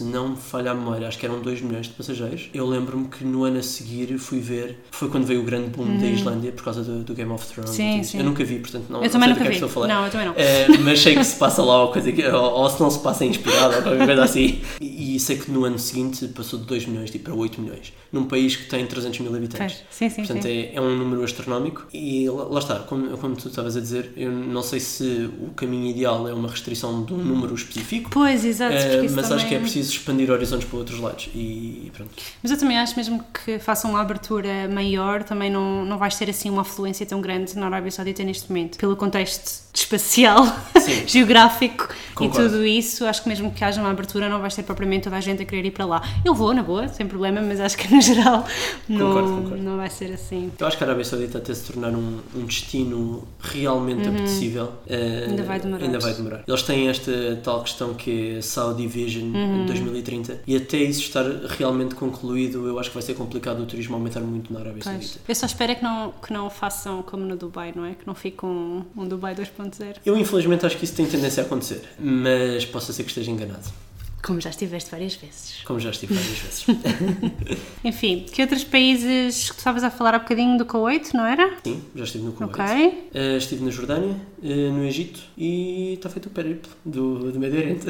se 0.04 0.10
não 0.10 0.30
me 0.30 0.36
falha 0.38 0.72
a 0.72 0.74
memória, 0.74 1.08
acho 1.08 1.18
que 1.18 1.26
eram 1.26 1.39
2 1.39 1.62
milhões 1.62 1.88
de 1.88 1.93
passageiros. 1.93 2.49
Eu 2.54 2.68
lembro-me 2.68 3.08
que 3.08 3.24
no 3.24 3.43
ano 3.43 3.60
a 3.60 3.64
seguir 3.64 4.18
fui 4.18 4.39
ver, 4.39 4.80
foi 4.91 5.10
quando 5.10 5.26
veio 5.26 5.41
o 5.41 5.43
grande 5.43 5.70
boom 5.70 5.97
da 5.99 6.08
Islândia 6.08 6.51
por 6.51 6.64
causa 6.64 6.84
do, 6.84 7.04
do 7.04 7.14
Game 7.14 7.32
of 7.32 7.45
Thrones. 7.47 7.72
Sim, 7.72 8.04
sim. 8.04 8.18
Eu 8.20 8.24
nunca 8.26 8.43
vi, 8.43 8.60
portanto 8.60 8.86
não, 8.89 8.99
Eu 8.99 9.04
não 9.06 9.10
também 9.10 9.30
sei 9.30 9.34
do 9.34 9.39
nunca 9.39 9.41
que 9.41 9.47
é 9.47 9.51
vi. 9.51 9.60
que 9.60 9.66
estou 9.66 9.70
a 9.70 9.72
falar. 9.72 9.88
Não, 9.88 10.06
eu 10.06 10.12
também 10.12 10.28
não. 10.28 10.34
Eh, 10.36 10.68
mas 10.84 10.99
sei 10.99 11.16
que 11.16 11.24
se 11.24 11.36
passa 11.38 11.62
lá 11.64 11.84
ou, 11.84 11.91
coisa 11.91 12.12
que, 12.12 12.26
ou, 12.28 12.51
ou 12.54 12.70
se 12.70 12.80
não 12.82 12.89
se 12.91 12.99
passa 12.99 13.26
inspirado 13.26 13.76
ou 13.78 13.82
qualquer 13.82 14.06
coisa 14.06 14.24
assim. 14.24 14.62
E, 14.82 15.16
e 15.16 15.20
sei 15.20 15.38
que 15.38 15.49
no 15.51 15.64
ano 15.66 15.78
seguinte 15.80 16.28
passou 16.30 16.60
de 16.60 16.66
2 16.66 16.86
milhões 16.88 17.12
tipo, 17.12 17.26
para 17.26 17.34
8 17.36 17.62
milhões, 17.62 17.93
num 18.12 18.26
país 18.26 18.56
que 18.56 18.66
tem 18.70 18.86
300 18.86 19.20
mil 19.20 19.36
habitantes. 19.36 19.84
Sim, 19.89 20.10
sim, 20.10 20.16
Portanto, 20.24 20.43
sim. 20.43 20.49
é, 20.49 20.76
é 20.76 20.82
um 20.82 20.95
número 20.97 21.24
astronómico 21.24 21.86
e 21.93 22.30
lá, 22.30 22.43
lá 22.45 22.60
está, 22.60 22.80
como, 22.80 23.18
como 23.18 23.36
tu 23.36 23.47
estavas 23.47 23.78
a 23.78 23.80
dizer, 23.82 24.12
eu 24.18 24.32
não 24.32 24.62
sei 24.64 24.80
se 24.80 25.30
o 25.41 25.51
caminho 25.56 25.88
ideal 25.89 26.28
é 26.28 26.34
uma 26.34 26.49
restrição 26.49 27.04
de 27.04 27.14
um 27.14 27.18
número 27.18 27.54
específico, 27.56 28.10
Pois, 28.12 28.43
exato. 28.45 28.76
isso 29.04 29.16
mas 29.16 29.32
acho 29.32 29.47
que 29.47 29.56
é 29.56 29.60
preciso 29.60 29.93
expandir 29.94 30.30
horizontes 30.30 30.68
para 30.68 30.78
outros 30.78 31.00
lados 31.00 31.30
e 31.34 31.91
pronto. 31.96 32.12
Mas 32.41 32.52
eu 32.52 32.58
também 32.58 32.78
acho 32.78 32.96
mesmo 32.96 33.24
que 33.34 33.60
façam 33.60 33.91
uma 33.91 34.02
abertura 34.02 34.68
maior, 34.70 35.24
também 35.24 35.50
não, 35.50 35.86
não 35.86 35.98
vais 35.98 36.16
ter 36.16 36.30
assim 36.30 36.50
uma 36.50 36.62
afluência 36.62 37.06
tão 37.06 37.22
grande 37.22 37.58
na 37.58 37.66
Arábia 37.68 37.91
Saudita 37.91 38.24
neste 38.24 38.50
momento. 38.50 38.78
Pelo 38.78 38.96
contexto 38.96 39.64
espacial, 39.74 40.46
geográfico 41.08 41.89
Concordo. 42.14 42.45
e 42.47 42.49
tudo 42.49 42.66
isso, 42.66 43.05
acho 43.05 43.24
que 43.24 43.30
mesmo 43.30 43.51
que 43.51 43.64
haja 43.64 43.80
uma 43.82 43.89
abertura 43.91 44.30
não 44.30 44.39
vais 44.39 44.55
ter 44.55 44.64
propriamente 44.64 45.03
toda 45.05 45.16
a 45.18 45.22
gente 45.22 45.41
a 45.41 45.45
querer 45.45 45.66
ir 45.68 45.72
para 45.72 45.86
lá. 45.86 46.01
Eu 46.24 46.34
vou, 46.34 46.53
na 46.53 46.64
boa, 46.64 46.88
sem 46.88 47.07
problema, 47.07 47.41
mas 47.41 47.59
acho 47.59 47.78
que 47.78 47.93
no 47.93 48.01
geral 48.01 48.45
não, 48.88 49.07
Concordo, 49.07 49.30
concordo. 49.41 49.64
não 49.64 49.78
vai 49.78 49.89
ser 49.89 50.11
assim. 50.14 50.51
Eu 50.59 50.68
acho 50.68 50.78
que 50.78 50.84
a 50.84 50.88
Arábia 50.88 51.05
Saudita 51.05 51.38
até 51.39 51.53
se 51.53 51.72
tornar 51.72 51.89
um, 51.91 52.20
um 52.36 52.45
destino 52.45 53.28
realmente 53.39 54.07
apetecível 54.07 54.72
eh, 54.88 55.24
Uhum. 55.24 55.30
Ainda 55.32 55.43
vai 55.43 55.59
demorar. 55.59 55.84
ainda 55.86 55.99
vai 55.99 56.14
demorar. 56.14 56.43
Eles 56.47 56.64
têm 56.64 56.88
esta 56.89 57.39
tal 57.43 57.61
questão 57.61 57.93
que 57.93 58.38
é 58.38 58.41
Saudi 58.41 58.88
Vision 58.88 59.24
Uhum. 59.34 59.64
em 59.64 59.66
2030 59.66 60.41
e 60.47 60.55
até 60.55 60.78
isso 60.78 61.01
estar 61.01 61.24
realmente 61.57 61.95
concluído, 61.95 62.68
eu 62.68 62.80
acho 62.80 62.89
que 62.89 62.93
vai 62.95 63.03
ser 63.03 63.14
complicado 63.16 63.61
o 63.61 63.66
turismo 63.66 63.95
aumentar 63.95 64.20
muito 64.22 64.51
na 64.53 64.59
Arábia 64.59 64.82
Pois. 64.84 64.95
Saudita. 65.07 65.20
Eu 65.28 65.36
só 65.36 65.45
espero 65.45 65.72
é 65.72 65.76
que 65.76 65.84
não, 65.84 66.11
que 66.26 66.32
não 66.34 66.49
façam 66.49 67.01
como 67.03 67.24
no 67.26 67.36
Dubai, 67.36 67.74
não 67.76 67.86
é? 67.86 67.91
Que 67.93 68.05
não 68.05 68.16
fique 68.16 68.45
um, 68.45 68.84
um 68.95 69.05
Dubai 69.07 69.36
2.0. 69.36 69.97
Eu 70.05 70.18
infelizmente 70.18 70.66
acho 70.66 70.78
que 70.78 70.86
isso 70.86 70.95
tem 70.95 71.05
tendência 71.05 71.43
a 71.43 71.45
acontecer, 71.45 71.82
mas 72.04 72.66
possa 72.66 72.91
ser 72.93 73.04
que 73.04 73.10
esteja 73.10 73.32
enganado, 73.32 73.68
Como 74.22 74.39
já 74.39 74.49
estiveste 74.49 74.89
várias 74.91 75.16
vezes. 75.16 75.62
como 75.66 75.80
já 75.80 75.89
estive 75.89 76.14
várias 76.14 76.38
vezes. 76.39 76.66
Enfim, 77.84 78.26
que 78.32 78.41
outros 78.41 78.64
países 78.64 79.49
que 79.51 79.58
estavas 79.58 79.84
a 79.84 79.91
falar 79.91 80.16
há 80.16 80.20
bocadinho 80.20 80.58
do 80.58 80.66
Kuwait, 80.66 81.14
não 81.14 81.26
era? 81.26 81.58
Sim, 81.64 81.82
já 81.95 82.04
estive 82.04 82.24
no 82.26 82.32
Kuwait. 82.34 82.54
Ok. 82.54 83.10
Eh, 83.14 83.38
estive 83.38 83.64
na 83.64 83.72
Jordânia, 83.72 84.16
eh, 84.43 84.70
no 84.70 84.84
Egito 84.86 85.20
e 85.38 85.93
está 85.93 86.10
feito 86.10 86.28
o 86.28 86.30
périplo 86.30 86.72
do, 86.86 87.32
do 87.32 87.39
Oriente. 87.39 87.86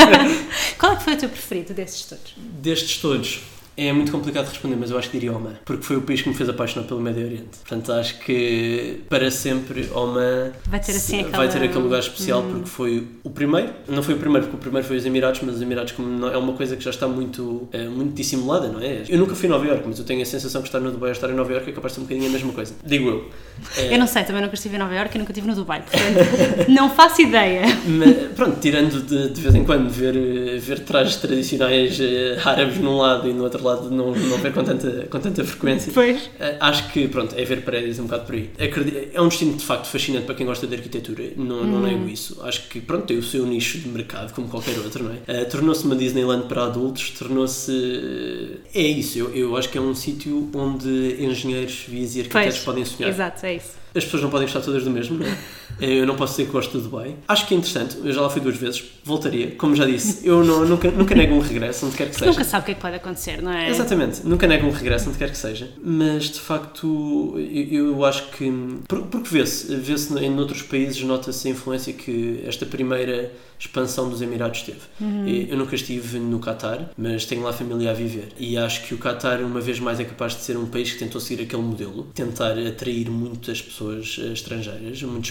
Qual 0.78 0.92
é 0.92 0.96
que 0.96 1.02
foi 1.04 1.14
o 1.14 1.16
teu 1.16 1.28
preferido 1.28 1.72
desses 1.74 2.04
todos? 2.04 2.34
Destes 2.36 2.98
todos, 2.98 3.40
É 3.76 3.92
muito 3.92 4.12
complicado 4.12 4.44
de 4.44 4.50
responder, 4.50 4.76
mas 4.76 4.90
eu 4.90 4.98
acho 4.98 5.08
que 5.10 5.18
diria 5.18 5.34
Oman, 5.36 5.54
porque 5.64 5.82
foi 5.82 5.96
o 5.96 6.02
país 6.02 6.20
que 6.20 6.28
me 6.28 6.34
fez 6.34 6.48
apaixonar 6.48 6.86
pelo 6.86 7.00
Médio 7.00 7.24
Oriente. 7.24 7.58
Portanto, 7.66 7.92
acho 7.92 8.18
que 8.20 9.00
para 9.08 9.30
sempre 9.30 9.88
Oman 9.94 10.52
Vai 10.66 10.78
ter 10.80 10.92
assim 10.92 11.20
aquela- 11.20 11.36
vai 11.38 11.48
ter 11.48 11.62
aquele 11.62 11.82
lugar 11.82 12.00
especial 12.00 12.42
Hum. 12.42 12.50
porque 12.52 12.68
foi 12.68 13.08
o 13.24 13.30
primeiro. 13.30 13.70
Não 13.88 14.02
foi 14.02 14.14
o 14.14 14.18
primeiro, 14.18 14.46
porque 14.46 14.56
o 14.56 14.60
primeiro 14.60 14.86
foi 14.86 14.96
os 14.98 15.06
Emirados, 15.06 15.40
mas 15.42 15.56
os 15.56 15.62
Emirados 15.62 15.92
como 15.92 16.26
é 16.26 16.36
uma 16.36 16.52
coisa 16.52 16.76
que 16.76 16.84
já 16.84 16.90
está 16.90 17.08
muito, 17.08 17.66
é, 17.72 17.84
muito 17.88 18.12
dissimulada, 18.14 18.68
não 18.68 18.80
é? 18.80 19.04
Eu 19.08 19.18
nunca 19.18 19.34
fui 19.34 19.48
a 19.48 19.52
Nova 19.52 19.66
Iorque, 19.66 19.84
mas 19.88 19.98
eu 19.98 20.04
tenho 20.04 20.20
a 20.22 20.26
sensação 20.26 20.60
que 20.60 20.68
estar 20.68 20.80
no 20.80 20.90
Dubai 20.90 21.08
ou 21.08 21.12
estar 21.12 21.30
em 21.30 21.34
Nova 21.34 21.50
Iorque 21.52 21.70
é 21.70 21.72
capaz 21.72 21.92
de 21.92 21.96
ser 21.96 22.00
um 22.02 22.04
bocadinho 22.04 22.28
a 22.28 22.32
mesma 22.32 22.52
coisa. 22.52 22.74
Digo 22.84 23.08
eu. 23.08 23.30
É, 23.78 23.94
Eu 23.94 23.98
não 23.98 24.06
sei, 24.06 24.22
também 24.24 24.42
nunca 24.42 24.54
estive 24.54 24.76
em 24.76 24.78
Nova 24.78 24.94
Iorque 24.94 25.16
e 25.16 25.18
nunca 25.18 25.32
estive 25.32 25.46
no 25.48 25.54
Dubai, 25.54 25.82
portanto, 25.82 26.68
não 26.70 26.90
faço 26.90 27.22
ideia. 27.22 27.62
Mas, 27.86 28.32
pronto, 28.34 28.58
tirando 28.60 29.00
de, 29.02 29.30
de 29.30 29.40
vez 29.40 29.54
em 29.54 29.64
quando 29.64 29.88
ver, 29.88 30.14
eh, 30.16 30.58
ver 30.58 30.80
trajes 30.80 31.16
tradicionais 31.16 31.98
eh, 32.00 32.38
árabes 32.44 32.78
num 32.78 32.98
lado 32.98 33.28
e 33.28 33.32
no 33.32 33.44
outro 33.44 33.61
lado 33.64 33.90
não, 33.90 34.14
não 34.14 34.38
ver 34.38 34.52
com 34.52 34.62
tanta, 34.64 35.06
com 35.10 35.18
tanta 35.18 35.44
frequência, 35.44 35.92
Pois. 35.92 36.30
eh, 36.40 36.56
acho 36.60 36.90
que 36.92 37.08
pronto, 37.08 37.34
é 37.36 37.44
ver 37.44 37.62
prédios 37.62 37.98
um 37.98 38.04
bocado 38.04 38.24
por 38.26 38.34
aí. 38.34 38.50
É 39.12 39.20
um 39.20 39.28
destino 39.28 39.54
de 39.56 39.64
facto 39.64 39.86
fascinante 39.86 40.26
para 40.26 40.34
quem 40.34 40.46
gosta 40.46 40.66
de 40.66 40.74
arquitetura, 40.74 41.24
não, 41.36 41.64
não 41.64 41.80
nego 41.80 42.08
isso. 42.08 42.40
Acho 42.42 42.68
que 42.68 42.80
pronto, 42.80 43.06
tem 43.06 43.18
o 43.18 43.22
seu 43.22 43.44
nicho 43.46 43.78
de 43.78 43.88
mercado, 43.88 44.32
como 44.32 44.48
qualquer 44.48 44.78
outro, 44.78 45.04
não 45.04 45.12
é? 45.12 45.18
Eh, 45.26 45.44
Tornou-se 45.44 45.84
uma 45.84 45.96
Disneyland 45.96 46.46
para 46.48 46.64
adultos, 46.64 47.10
tornou-se. 47.10 48.58
É 48.74 48.82
isso, 48.82 49.18
eu, 49.18 49.34
eu 49.34 49.56
acho 49.56 49.68
que 49.68 49.78
é 49.78 49.80
um 49.80 49.94
sítio 49.94 50.50
onde 50.54 51.16
engenheiros, 51.22 51.84
vias 51.88 52.14
e 52.16 52.20
arquitetos 52.20 52.54
Pois, 52.54 52.64
podem 52.64 52.84
sonhar. 52.84 53.10
Exato, 53.10 53.46
é 53.46 53.56
isso. 53.56 53.82
As 53.94 54.04
pessoas 54.04 54.22
não 54.22 54.30
podem 54.30 54.46
gostar 54.46 54.60
todas 54.62 54.84
do 54.84 54.90
mesmo, 54.90 55.18
não 55.18 55.26
é? 55.26 55.36
Eu 55.80 56.06
não 56.06 56.14
posso 56.16 56.34
dizer 56.34 56.46
que 56.46 56.52
gosto 56.52 56.72
do 56.78 56.84
Dubai. 56.84 57.16
Acho 57.26 57.46
que 57.46 57.54
é 57.54 57.56
interessante, 57.56 57.96
eu 58.04 58.12
já 58.12 58.20
lá 58.20 58.30
fui 58.30 58.40
duas 58.40 58.56
vezes, 58.56 58.82
voltaria. 59.04 59.52
Como 59.52 59.74
já 59.74 59.84
disse, 59.84 60.26
eu 60.26 60.44
não- 60.44 60.64
nunca, 60.64 60.90
nunca 60.90 61.14
nego 61.14 61.34
um 61.34 61.40
regresso, 61.40 61.86
onde 61.86 61.96
quer 61.96 62.08
que 62.08 62.14
seja. 62.14 62.26
Nunca 62.26 62.44
sabe 62.44 62.62
o 62.62 62.64
que 62.66 62.70
é 62.72 62.74
que 62.74 62.80
pode 62.80 62.96
acontecer, 62.96 63.42
não 63.42 63.52
é? 63.52 63.68
Exatamente, 63.68 64.26
nunca 64.26 64.46
nego 64.46 64.66
um 64.66 64.70
regresso, 64.70 65.08
onde 65.08 65.18
quer 65.18 65.30
que 65.30 65.36
seja. 65.38 65.70
Mas 65.82 66.24
de 66.30 66.40
facto, 66.40 67.34
eu, 67.36 67.88
eu 67.92 68.04
acho 68.04 68.30
que. 68.30 68.50
por- 68.88 69.02
Porque 69.12 69.28
vê-se, 69.28 69.74
vê-se 69.76 70.12
em 70.18 70.38
outros 70.38 70.62
países, 70.62 71.02
nota-se 71.02 71.48
a 71.48 71.50
influência 71.50 71.92
que 71.92 72.42
esta 72.46 72.64
primeira 72.64 73.32
expansão 73.58 74.08
dos 74.08 74.20
Emirados 74.20 74.62
teve. 74.62 74.78
Uhum. 75.00 75.26
Eu 75.48 75.56
nunca 75.56 75.74
estive 75.76 76.18
no 76.18 76.40
Qatar, 76.40 76.90
mas 76.96 77.24
tenho 77.26 77.42
lá 77.42 77.52
família 77.52 77.90
a 77.92 77.94
viver. 77.94 78.28
E 78.36 78.56
acho 78.56 78.82
que 78.84 78.94
o 78.94 78.98
Qatar, 78.98 79.40
uma 79.40 79.60
vez 79.60 79.78
mais, 79.78 80.00
é 80.00 80.04
capaz 80.04 80.34
de 80.34 80.40
ser 80.42 80.56
um 80.56 80.66
país 80.66 80.90
que 80.92 80.98
tentou 80.98 81.20
seguir 81.20 81.42
aquele 81.44 81.62
modelo, 81.62 82.08
tentar 82.14 82.58
atrair 82.58 83.08
muitas 83.08 83.62
pessoas 83.62 84.16
eh, 84.20 84.32
estrangeiras, 84.32 85.00
muitos 85.04 85.30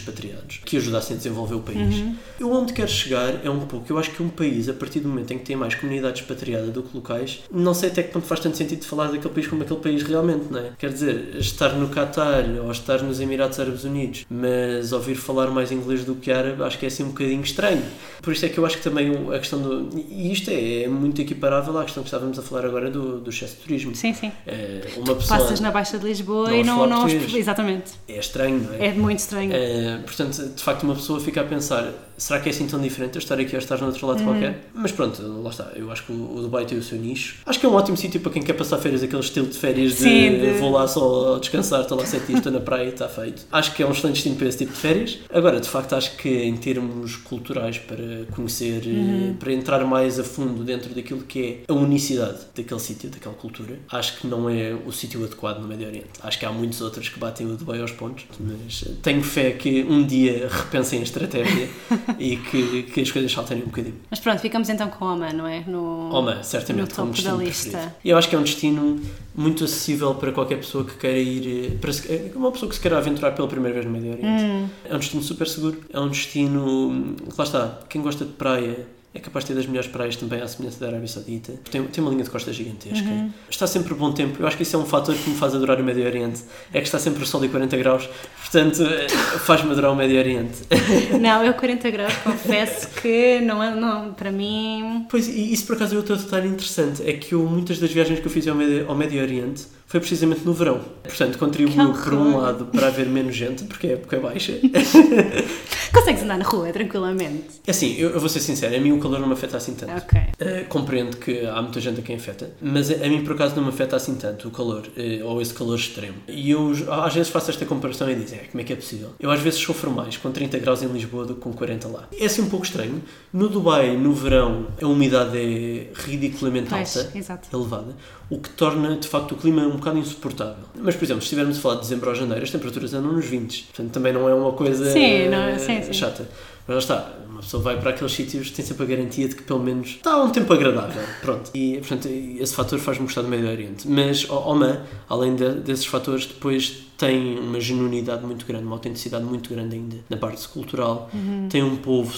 que 0.65 0.77
ajudassem 0.77 1.15
a 1.15 1.17
desenvolver 1.17 1.55
o 1.55 1.59
país. 1.61 1.95
Uhum. 1.95 2.15
Eu 2.39 2.51
onde 2.51 2.73
quero 2.73 2.89
chegar 2.89 3.45
é 3.45 3.49
um 3.49 3.59
pouco. 3.61 3.85
Eu 3.91 3.97
acho 3.97 4.11
que 4.11 4.21
um 4.21 4.29
país, 4.29 4.69
a 4.69 4.73
partir 4.73 4.99
do 4.99 5.09
momento 5.09 5.31
em 5.31 5.37
que 5.37 5.45
tem 5.45 5.55
mais 5.55 5.75
comunidade 5.75 6.21
expatriada 6.21 6.67
do 6.67 6.83
que 6.83 6.95
locais, 6.95 7.43
não 7.51 7.73
sei 7.73 7.89
até 7.89 8.03
que 8.03 8.11
ponto 8.11 8.25
faz 8.25 8.39
tanto 8.39 8.57
sentido 8.57 8.85
falar 8.85 9.07
daquele 9.07 9.33
país 9.33 9.47
como 9.47 9.63
aquele 9.63 9.79
país 9.79 10.03
realmente, 10.03 10.45
não 10.49 10.59
é? 10.59 10.71
Quer 10.77 10.91
dizer, 10.91 11.35
estar 11.37 11.69
no 11.69 11.89
Qatar 11.89 12.45
ou 12.63 12.71
estar 12.71 13.01
nos 13.01 13.19
Emirados 13.19 13.59
Árabes 13.59 13.83
Unidos, 13.83 14.25
mas 14.29 14.91
ouvir 14.91 15.15
falar 15.15 15.47
mais 15.47 15.71
inglês 15.71 16.03
do 16.03 16.15
que 16.15 16.31
árabe, 16.31 16.63
acho 16.63 16.77
que 16.77 16.85
é 16.85 16.87
assim 16.87 17.03
um 17.03 17.09
bocadinho 17.09 17.41
estranho. 17.41 17.83
Por 18.21 18.33
isso 18.33 18.45
é 18.45 18.49
que 18.49 18.57
eu 18.57 18.65
acho 18.65 18.77
que 18.77 18.83
também 18.83 19.11
a 19.33 19.39
questão 19.39 19.61
do. 19.61 19.89
E 20.09 20.31
isto 20.31 20.49
é, 20.49 20.83
é 20.83 20.87
muito 20.87 21.21
equiparável 21.21 21.77
à 21.77 21.83
questão 21.83 22.03
que 22.03 22.07
estávamos 22.07 22.37
a 22.37 22.41
falar 22.41 22.65
agora 22.65 22.89
do, 22.89 23.19
do 23.19 23.29
excesso 23.29 23.55
de 23.55 23.61
turismo. 23.61 23.95
Sim, 23.95 24.13
sim. 24.13 24.31
É, 24.45 24.87
uma 24.97 25.15
pessoa. 25.15 25.39
Passas 25.39 25.59
na 25.59 25.71
Baixa 25.71 25.97
de 25.97 26.05
Lisboa 26.05 26.49
não 26.49 26.55
e 26.55 26.63
não. 26.63 26.87
não 26.87 27.07
exatamente. 27.09 27.93
É 28.07 28.19
estranho, 28.19 28.59
não 28.59 28.73
é? 28.73 28.87
É 28.87 28.93
muito 28.93 29.19
estranho. 29.19 29.51
Eh, 29.53 29.99
portanto, 30.05 30.20
de 30.29 30.63
facto, 30.63 30.83
uma 30.83 30.95
pessoa 30.95 31.19
fica 31.19 31.41
a 31.41 31.43
pensar: 31.43 31.91
será 32.21 32.39
que 32.39 32.49
é 32.49 32.51
assim 32.51 32.67
tão 32.67 32.79
diferente 32.79 33.15
eu 33.15 33.19
estar 33.19 33.39
aqui 33.39 33.53
ou 33.55 33.59
estar 33.59 33.77
no 33.79 33.87
outro 33.87 34.05
lado 34.05 34.19
Uhum. 34.19 34.25
qualquer? 34.25 34.69
Mas 34.73 34.91
pronto, 34.91 35.21
lá 35.41 35.49
está. 35.49 35.71
Eu 35.75 35.91
acho 35.91 36.03
que 36.05 36.11
o 36.11 36.21
o 36.35 36.41
Dubai 36.41 36.65
tem 36.65 36.77
o 36.77 36.83
seu 36.83 36.97
nicho. 36.97 37.37
Acho 37.45 37.59
que 37.59 37.65
é 37.65 37.69
um 37.69 37.73
ótimo 37.73 37.97
sítio 37.97 38.19
para 38.21 38.31
quem 38.31 38.41
quer 38.43 38.53
passar 38.53 38.77
férias, 38.77 39.01
aquele 39.03 39.21
estilo 39.21 39.47
de 39.47 39.57
férias 39.57 39.93
de, 39.93 39.97
Sim, 39.97 40.39
de- 40.39 40.51
vou 40.59 40.71
lá 40.71 40.87
só 40.87 41.37
descansar, 41.39 41.81
estou 41.81 41.97
lá 41.97 42.05
sete 42.05 42.27
dias, 42.27 42.39
estou 42.39 42.51
na 42.51 42.59
praia 42.59 42.85
e 42.85 42.89
está 42.89 43.07
feito. 43.09 43.45
Acho 43.51 43.73
que 43.73 43.81
é 43.83 43.85
um 43.87 43.91
excelente 43.91 44.15
destino 44.15 44.35
para 44.35 44.47
esse 44.47 44.57
tipo 44.59 44.71
de 44.71 44.77
férias. 44.77 45.19
Agora, 45.33 45.59
de 45.59 45.67
facto, 45.67 45.93
acho 45.93 46.15
que 46.17 46.29
em 46.29 46.55
termos 46.57 47.15
culturais, 47.17 47.77
para 47.79 47.97
conhecer, 48.35 48.83
eh, 48.85 48.89
Uhum. 48.89 49.35
para 49.39 49.51
entrar 49.53 49.83
mais 49.85 50.19
a 50.19 50.23
fundo 50.23 50.63
dentro 50.63 50.93
daquilo 50.93 51.21
que 51.21 51.63
é 51.67 51.71
a 51.71 51.75
unicidade 51.75 52.37
daquele 52.55 52.79
sítio, 52.79 53.09
daquela 53.09 53.35
cultura, 53.35 53.79
acho 53.91 54.17
que 54.19 54.27
não 54.27 54.49
é 54.49 54.73
o 54.85 54.91
sítio 54.91 55.23
adequado 55.23 55.59
no 55.59 55.67
Médio 55.67 55.87
Oriente. 55.87 56.09
Acho 56.21 56.37
que 56.39 56.45
há 56.45 56.51
muitos 56.51 56.81
outros 56.81 57.09
que 57.09 57.19
batem 57.19 57.47
o 57.47 57.55
Dubai 57.57 57.81
aos 57.81 57.91
pontos, 57.91 58.25
mas 58.39 58.85
tenho 59.01 59.23
fé 59.23 59.51
que 59.51 59.83
um 59.83 60.03
dia 60.05 60.47
repensem 60.49 60.99
a 60.99 61.03
estratégia 61.03 61.67
e 62.19 62.37
que, 62.37 62.83
que 62.83 63.01
as 63.01 63.11
coisas 63.11 63.31
saltarem 63.31 63.63
um 63.63 63.67
bocadinho. 63.67 63.95
Mas 64.09 64.19
pronto, 64.19 64.39
ficamos 64.39 64.69
então 64.69 64.89
com 64.89 65.05
Oman, 65.05 65.33
não 65.33 65.47
é? 65.47 65.63
No, 65.67 66.13
Oman, 66.13 66.43
certamente, 66.43 66.89
no 66.89 66.95
como 66.95 67.07
da 67.07 67.13
destino 67.13 67.37
lista. 67.37 67.69
preferido. 67.69 67.95
E 68.03 68.09
eu 68.09 68.17
acho 68.17 68.29
que 68.29 68.35
é 68.35 68.39
um 68.39 68.43
destino 68.43 69.01
muito 69.35 69.63
acessível 69.63 70.15
para 70.15 70.31
qualquer 70.31 70.57
pessoa 70.57 70.83
que 70.83 70.95
queira 70.97 71.17
ir, 71.19 71.77
para 71.79 71.91
eh, 72.09 72.31
uma 72.35 72.51
pessoa 72.51 72.69
que 72.69 72.75
se 72.75 72.81
queira 72.81 72.97
aventurar 72.97 73.31
pela 73.31 73.47
primeira 73.47 73.73
vez 73.73 73.85
no 73.85 73.91
Médio 73.91 74.11
Oriente. 74.11 74.43
Hum. 74.43 74.67
É 74.85 74.95
um 74.95 74.99
destino 74.99 75.23
super 75.23 75.47
seguro, 75.47 75.79
é 75.91 75.99
um 75.99 76.09
destino, 76.09 76.89
hum, 76.89 77.15
lá 77.37 77.43
está, 77.43 77.79
quem 77.89 78.01
gosta 78.01 78.25
de 78.25 78.31
praia 78.33 78.87
é 79.13 79.19
capaz 79.19 79.43
de 79.43 79.49
ter 79.49 79.55
das 79.55 79.65
melhores 79.65 79.89
praias 79.89 80.15
também 80.15 80.41
à 80.41 80.47
semelhança 80.47 80.79
da 80.79 80.87
Arábia 80.87 81.07
Saudita. 81.07 81.53
Tem, 81.69 81.83
tem 81.83 82.01
uma 82.01 82.11
linha 82.11 82.23
de 82.23 82.29
costa 82.29 82.53
gigantesca. 82.53 83.05
Uhum. 83.07 83.29
Está 83.49 83.67
sempre 83.67 83.93
bom 83.93 84.13
tempo. 84.13 84.41
Eu 84.41 84.47
acho 84.47 84.55
que 84.55 84.63
isso 84.63 84.75
é 84.77 84.79
um 84.79 84.85
fator 84.85 85.13
que 85.13 85.29
me 85.29 85.35
faz 85.35 85.53
adorar 85.53 85.81
o 85.81 85.83
Médio 85.83 86.05
Oriente. 86.05 86.41
É 86.73 86.79
que 86.79 86.85
está 86.85 86.97
sempre 86.97 87.21
o 87.21 87.25
sol 87.25 87.41
de 87.41 87.49
40 87.49 87.75
graus. 87.75 88.09
Portanto, 88.39 88.81
eh, 88.83 89.09
faz-me 89.39 89.71
adorar 89.71 89.91
o 89.91 89.95
Médio 89.95 90.17
Oriente. 90.17 90.59
Não, 91.19 91.43
eu 91.43 91.53
40 91.53 91.89
graus, 91.89 92.13
confesso 92.23 92.87
que 93.01 93.39
não 93.41 93.61
é, 93.61 93.73
não, 93.75 94.13
para 94.13 94.31
mim. 94.31 95.05
Pois, 95.09 95.27
e 95.27 95.51
isso 95.51 95.65
por 95.65 95.75
acaso 95.75 95.93
é 95.95 95.97
outro 95.97 96.15
detalhe 96.15 96.47
interessante. 96.47 97.03
É 97.07 97.13
que 97.13 97.33
eu, 97.33 97.43
muitas 97.43 97.79
das 97.79 97.91
viagens 97.91 98.19
que 98.19 98.25
eu 98.25 98.31
fiz 98.31 98.47
ao 98.47 98.55
Médio, 98.55 98.85
ao 98.87 98.95
Médio 98.95 99.21
Oriente 99.21 99.65
foi 99.91 99.99
precisamente 99.99 100.45
no 100.45 100.53
verão. 100.53 100.79
Portanto, 101.03 101.37
contribuiu 101.37 101.91
por 101.91 102.13
um 102.13 102.37
lado 102.37 102.65
para 102.67 102.87
haver 102.87 103.07
menos 103.07 103.35
gente, 103.35 103.65
porque 103.65 103.87
é 103.87 103.93
época 103.95 104.21
baixa. 104.21 104.53
Consegues 105.93 106.23
andar 106.23 106.37
na 106.37 106.45
rua 106.45 106.71
tranquilamente. 106.71 107.59
É 107.67 107.71
assim, 107.71 107.97
eu, 107.97 108.11
eu 108.11 108.19
vou 108.21 108.29
ser 108.29 108.39
sincero, 108.39 108.73
a 108.73 108.79
mim 108.79 108.93
o 108.93 108.99
calor 109.01 109.19
não 109.19 109.27
me 109.27 109.33
afeta 109.33 109.57
assim 109.57 109.73
tanto. 109.73 109.91
Ok. 109.91 110.17
Uh, 110.17 110.65
compreendo 110.69 111.17
que 111.17 111.45
há 111.45 111.61
muita 111.61 111.81
gente 111.81 111.99
a 111.99 112.03
quem 112.03 112.15
afeta, 112.15 112.49
mas 112.61 112.89
a, 112.89 113.05
a 113.05 113.09
mim 113.09 113.21
por 113.25 113.33
acaso 113.33 113.53
não 113.57 113.63
me 113.63 113.69
afeta 113.69 113.97
assim 113.97 114.15
tanto 114.15 114.47
o 114.47 114.51
calor, 114.51 114.87
uh, 114.87 115.25
ou 115.25 115.41
esse 115.41 115.53
calor 115.53 115.75
extremo. 115.75 116.15
E 116.29 116.49
eu 116.49 116.71
às 116.89 117.13
vezes 117.13 117.29
faço 117.29 117.51
esta 117.51 117.65
comparação 117.65 118.09
e 118.09 118.15
digo, 118.15 118.33
é, 118.33 118.45
como 118.49 118.61
é 118.61 118.63
que 118.63 118.71
é 118.71 118.77
possível? 118.77 119.09
Eu 119.19 119.29
às 119.29 119.41
vezes 119.41 119.59
sofro 119.59 119.91
mais 119.91 120.15
com 120.15 120.31
30 120.31 120.57
graus 120.59 120.81
em 120.81 120.87
Lisboa 120.87 121.25
do 121.25 121.35
que 121.35 121.41
com 121.41 121.51
40 121.51 121.89
lá. 121.89 122.07
É 122.17 122.27
assim 122.27 122.43
um 122.43 122.49
pouco 122.49 122.65
estranho. 122.65 123.03
No 123.33 123.49
Dubai, 123.49 123.97
no 123.97 124.13
verão, 124.13 124.67
a 124.81 124.87
umidade 124.87 125.37
é 125.37 125.87
ridiculamente 125.93 126.69
Pois, 126.69 126.95
alta, 126.95 127.17
exato. 127.17 127.49
elevada, 127.53 127.93
o 128.31 128.39
que 128.39 128.49
torna 128.51 128.95
de 128.95 129.07
facto 129.07 129.33
o 129.33 129.35
clima 129.35 129.61
um 129.63 129.75
bocado 129.75 129.97
insuportável. 129.99 130.63
Mas, 130.75 130.95
por 130.95 131.03
exemplo, 131.03 131.21
se 131.21 131.25
estivermos 131.25 131.57
a 131.57 131.61
falar 131.61 131.75
de 131.75 131.81
dezembro 131.81 132.09
ou 132.09 132.15
janeiro, 132.15 132.41
as 132.43 132.49
temperaturas 132.49 132.93
andam 132.93 133.11
nos 133.13 133.25
20, 133.25 133.63
portanto 133.65 133.91
também 133.91 134.13
não 134.13 134.27
é 134.29 134.33
uma 134.33 134.53
coisa 134.53 134.89
Sim, 134.91 135.27
não 135.29 135.37
é- 135.43 135.59
sim, 135.59 135.83
sim. 135.83 135.93
chata. 135.93 136.27
Mas 136.67 136.75
lá 136.75 136.79
está, 136.97 137.13
uma 137.29 137.41
pessoa 137.41 137.61
vai 137.61 137.79
para 137.81 137.89
aqueles 137.89 138.13
sítios 138.13 138.51
tem 138.51 138.63
sempre 138.63 138.83
a 138.83 138.85
garantia 138.85 139.27
de 139.27 139.35
que 139.35 139.41
pelo 139.43 139.59
menos 139.59 139.87
está 139.89 140.23
um 140.23 140.29
tempo 140.29 140.53
agradável. 140.53 141.01
Pronto. 141.21 141.51
E 141.53 141.77
portanto, 141.79 142.07
esse 142.07 142.53
fator 142.53 142.79
faz-me 142.79 143.03
gostar 143.05 143.23
do 143.23 143.27
Médio 143.27 143.49
Oriente. 143.49 143.87
Mas 143.87 144.29
Oman, 144.29 144.79
além 145.09 145.35
de- 145.35 145.55
desses 145.55 145.85
fatores, 145.85 146.25
depois 146.25 146.83
tem 146.97 147.37
uma 147.39 147.59
genuinidade 147.59 148.23
muito 148.25 148.45
grande, 148.45 148.63
uma 148.63 148.75
autenticidade 148.75 149.25
muito 149.25 149.49
grande 149.49 149.75
ainda 149.75 149.97
na 150.09 150.15
parte 150.17 150.47
cultural. 150.47 151.09
Uhum. 151.13 151.47
Tem 151.49 151.63
um 151.63 151.75
povo 151.75 152.13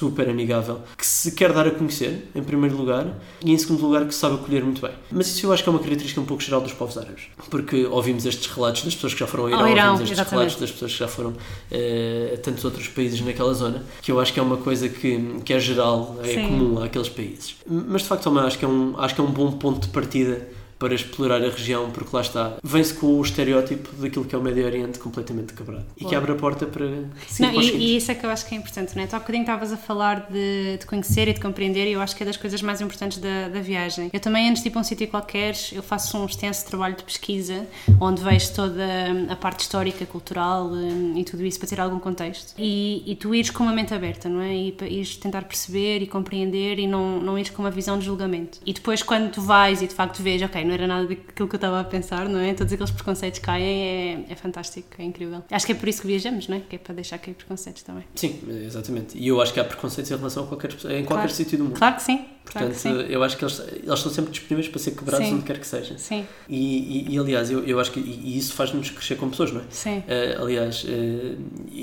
super 0.00 0.30
amigável 0.30 0.80
que 0.96 1.06
se 1.06 1.32
quer 1.32 1.52
dar 1.52 1.66
a 1.66 1.70
conhecer, 1.70 2.28
em 2.34 2.42
primeiro 2.42 2.74
lugar, 2.74 3.06
e 3.44 3.52
em 3.52 3.58
segundo 3.58 3.82
lugar 3.82 4.06
que 4.06 4.14
se 4.14 4.20
sabe 4.20 4.36
acolher 4.36 4.64
muito 4.64 4.80
bem. 4.80 4.92
Mas 5.12 5.28
isso 5.28 5.44
eu 5.44 5.52
acho 5.52 5.62
que 5.62 5.68
é 5.68 5.72
uma 5.72 5.78
característica 5.78 6.18
um 6.20 6.24
pouco 6.24 6.42
geral 6.42 6.62
dos 6.62 6.72
povos 6.72 6.96
árabes, 6.96 7.24
porque 7.50 7.84
ouvimos 7.84 8.24
estes 8.24 8.46
relatos 8.46 8.82
das 8.84 8.94
pessoas 8.94 9.12
que 9.12 9.20
já 9.20 9.26
foram 9.26 9.44
ao 9.44 9.50
Irão, 9.50 9.60
Ao 9.60 9.68
Irão, 9.68 9.90
ouvimos 9.90 10.00
estes 10.10 10.18
exatamente. 10.18 10.38
relatos 10.38 10.60
das 10.60 10.70
pessoas 10.70 10.92
que 10.92 10.98
já 10.98 11.08
foram 11.08 11.34
eh, 11.70 12.32
a 12.34 12.38
tantos 12.38 12.64
outros 12.64 12.88
países 12.88 13.20
naquela 13.20 13.52
zona, 13.52 13.84
que 14.00 14.10
eu 14.10 14.18
acho 14.18 14.32
que 14.32 14.40
é 14.40 14.42
uma 14.42 14.56
coisa 14.56 14.88
que, 14.88 15.40
que 15.44 15.52
é 15.52 15.60
geral, 15.60 16.16
é 16.24 16.28
Sim. 16.28 16.48
comum 16.48 16.82
àqueles 16.82 17.10
países. 17.10 17.56
Mas 17.66 18.02
de 18.02 18.08
facto 18.08 18.24
também 18.24 18.42
acho 18.42 18.58
que 18.58 18.64
é 18.64 18.68
um, 18.68 18.94
acho 18.98 19.14
que 19.14 19.20
é 19.20 19.24
um 19.24 19.30
bom 19.30 19.52
ponto 19.52 19.86
de 19.86 19.88
partida 19.88 20.48
para 20.80 20.94
explorar 20.94 21.44
a 21.44 21.50
região, 21.50 21.90
porque 21.90 22.08
lá 22.10 22.22
está, 22.22 22.56
vem-se 22.64 22.94
com 22.94 23.06
o 23.06 23.22
estereótipo 23.22 23.94
daquilo 23.96 24.24
que 24.24 24.34
é 24.34 24.38
o 24.38 24.40
Médio 24.40 24.64
Oriente 24.64 24.98
completamente 24.98 25.52
quebrado 25.52 25.84
e 25.94 25.98
que 25.98 26.04
Boa. 26.04 26.16
abre 26.16 26.32
a 26.32 26.34
porta 26.34 26.66
para 26.66 26.86
Não, 26.86 27.52
para 27.52 27.62
e, 27.62 27.76
e 27.76 27.96
isso 27.98 28.10
é 28.10 28.14
que 28.14 28.24
eu 28.24 28.30
acho 28.30 28.46
que 28.46 28.54
é 28.54 28.58
importante, 28.58 28.96
não 28.96 29.02
é? 29.02 29.06
Tu 29.06 29.14
há 29.14 29.18
bocadinho 29.18 29.42
estavas 29.42 29.72
a 29.74 29.76
falar 29.76 30.28
de, 30.30 30.78
de 30.78 30.86
conhecer 30.86 31.28
e 31.28 31.34
de 31.34 31.40
compreender 31.40 31.86
e 31.86 31.92
eu 31.92 32.00
acho 32.00 32.16
que 32.16 32.22
é 32.22 32.26
das 32.26 32.38
coisas 32.38 32.62
mais 32.62 32.80
importantes 32.80 33.18
da, 33.18 33.48
da 33.48 33.60
viagem. 33.60 34.08
Eu 34.10 34.20
também, 34.20 34.48
antes 34.48 34.62
de 34.62 34.68
ir 34.68 34.72
para 34.72 34.80
um 34.80 34.84
sítio 34.84 35.06
qualquer, 35.06 35.54
eu 35.70 35.82
faço 35.82 36.16
um 36.16 36.24
extenso 36.24 36.64
trabalho 36.64 36.96
de 36.96 37.04
pesquisa 37.04 37.66
onde 38.00 38.22
vejo 38.22 38.54
toda 38.54 38.82
a 39.28 39.36
parte 39.36 39.60
histórica, 39.60 40.06
cultural 40.06 40.64
hum, 40.64 41.12
e 41.14 41.24
tudo 41.24 41.44
isso 41.44 41.58
para 41.58 41.68
ter 41.68 41.78
algum 41.78 41.98
contexto. 41.98 42.54
E, 42.58 43.02
e 43.06 43.14
tu 43.16 43.34
ires 43.34 43.50
com 43.50 43.64
uma 43.64 43.72
mente 43.72 43.92
aberta, 43.92 44.30
não 44.30 44.40
é? 44.40 44.54
E 44.54 44.74
ires 44.88 45.16
tentar 45.16 45.42
perceber 45.42 46.00
e 46.00 46.06
compreender 46.06 46.78
e 46.78 46.86
não, 46.86 47.20
não 47.20 47.38
ires 47.38 47.50
com 47.50 47.60
uma 47.60 47.70
visão 47.70 47.98
de 47.98 48.06
julgamento. 48.06 48.58
E 48.64 48.72
depois, 48.72 49.02
quando 49.02 49.30
tu 49.30 49.42
vais 49.42 49.82
e 49.82 49.86
de 49.86 49.94
facto 49.94 50.22
vês, 50.22 50.40
ok, 50.40 50.69
não 50.70 50.74
era 50.76 50.86
nada 50.86 51.06
daquilo 51.06 51.48
que 51.48 51.54
eu 51.54 51.56
estava 51.56 51.80
a 51.80 51.84
pensar, 51.84 52.28
não 52.28 52.38
é? 52.40 52.54
Todos 52.54 52.72
aqueles 52.72 52.90
preconceitos 52.90 53.40
caem, 53.40 54.24
é, 54.28 54.32
é 54.32 54.34
fantástico, 54.36 54.88
é 54.98 55.04
incrível. 55.04 55.42
Acho 55.50 55.66
que 55.66 55.72
é 55.72 55.74
por 55.74 55.88
isso 55.88 56.00
que 56.02 56.06
viajamos, 56.06 56.48
não 56.48 56.56
é? 56.56 56.60
Que 56.60 56.76
é 56.76 56.78
para 56.78 56.94
deixar 56.94 57.18
cair 57.18 57.34
preconceitos 57.34 57.82
também. 57.82 58.04
Sim, 58.14 58.40
exatamente. 58.64 59.18
E 59.18 59.26
eu 59.28 59.40
acho 59.40 59.52
que 59.52 59.60
há 59.60 59.64
preconceitos 59.64 60.10
em 60.10 60.16
relação 60.16 60.44
a 60.44 60.46
qualquer 60.46 60.70
em 60.72 60.76
qualquer 61.04 61.04
Claro. 61.06 61.30
sítio 61.30 61.58
do 61.58 61.64
mundo. 61.64 61.76
Claro 61.78 61.96
que 61.96 62.02
sim. 62.02 62.24
Portanto, 62.44 62.76
claro 62.82 63.00
eu 63.02 63.22
acho 63.22 63.36
que 63.36 63.44
eles, 63.44 63.60
eles 63.60 63.82
estão 63.98 64.10
sempre 64.12 64.32
disponíveis 64.32 64.66
para 64.68 64.80
ser 64.80 64.90
quebrados 64.92 65.28
Sim. 65.28 65.34
onde 65.34 65.44
quer 65.44 65.58
que 65.60 65.66
seja. 65.66 65.96
Sim, 65.98 66.26
E, 66.48 67.06
e, 67.08 67.14
e, 67.14 67.18
aliás, 67.18 67.48
eu, 67.48 67.64
eu 67.64 67.78
acho 67.78 67.92
que 67.92 68.00
e, 68.00 68.36
isso 68.36 68.54
faz-nos 68.54 68.90
crescer 68.90 69.14
como 69.16 69.30
pessoas, 69.30 69.52
não 69.52 69.60
é? 69.60 69.64
sim. 69.70 70.02
Eh, 70.08 70.36
aliás, 70.40 70.84
eh, 70.88 71.36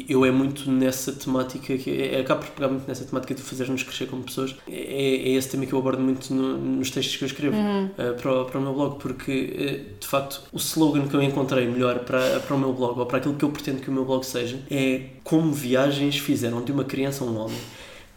eu 0.09 0.25
é 0.25 0.31
muito 0.31 0.69
nessa 0.69 1.13
temática, 1.13 1.77
que 1.77 1.89
é, 2.01 2.19
acabo 2.19 2.41
por 2.41 2.49
pegar 2.51 2.67
muito 2.67 2.85
nessa 2.85 3.05
temática 3.05 3.33
de 3.33 3.41
fazer-nos 3.41 3.83
crescer 3.83 4.07
como 4.07 4.23
pessoas. 4.23 4.55
É, 4.67 4.73
é 4.73 5.29
esse 5.29 5.47
tema 5.49 5.65
que 5.65 5.71
eu 5.71 5.79
abordo 5.79 6.01
muito 6.01 6.33
no- 6.33 6.57
nos 6.57 6.89
textos 6.91 7.15
que 7.15 7.23
eu 7.23 7.27
escrevo 7.27 7.55
Uhum. 7.55 7.89
eh, 7.97 8.11
para, 8.13 8.33
o, 8.41 8.45
para 8.45 8.59
o 8.59 8.61
meu 8.61 8.73
blog, 8.73 8.99
porque 8.99 9.85
de 10.01 10.05
facto 10.07 10.41
o 10.51 10.57
slogan 10.57 11.07
que 11.07 11.15
eu 11.15 11.21
encontrei 11.23 11.65
melhor 11.67 11.99
para, 11.99 12.41
para 12.41 12.55
o 12.55 12.59
meu 12.59 12.73
blog 12.73 12.99
ou 12.99 13.05
para 13.05 13.19
aquilo 13.19 13.35
que 13.35 13.45
eu 13.45 13.49
pretendo 13.49 13.81
que 13.81 13.89
o 13.89 13.93
meu 13.93 14.03
blog 14.03 14.25
seja 14.25 14.59
é 14.69 15.01
como 15.23 15.53
viagens 15.53 16.17
fizeram 16.17 16.61
de 16.61 16.73
uma 16.73 16.83
criança 16.83 17.23
um 17.23 17.37
homem. 17.37 17.57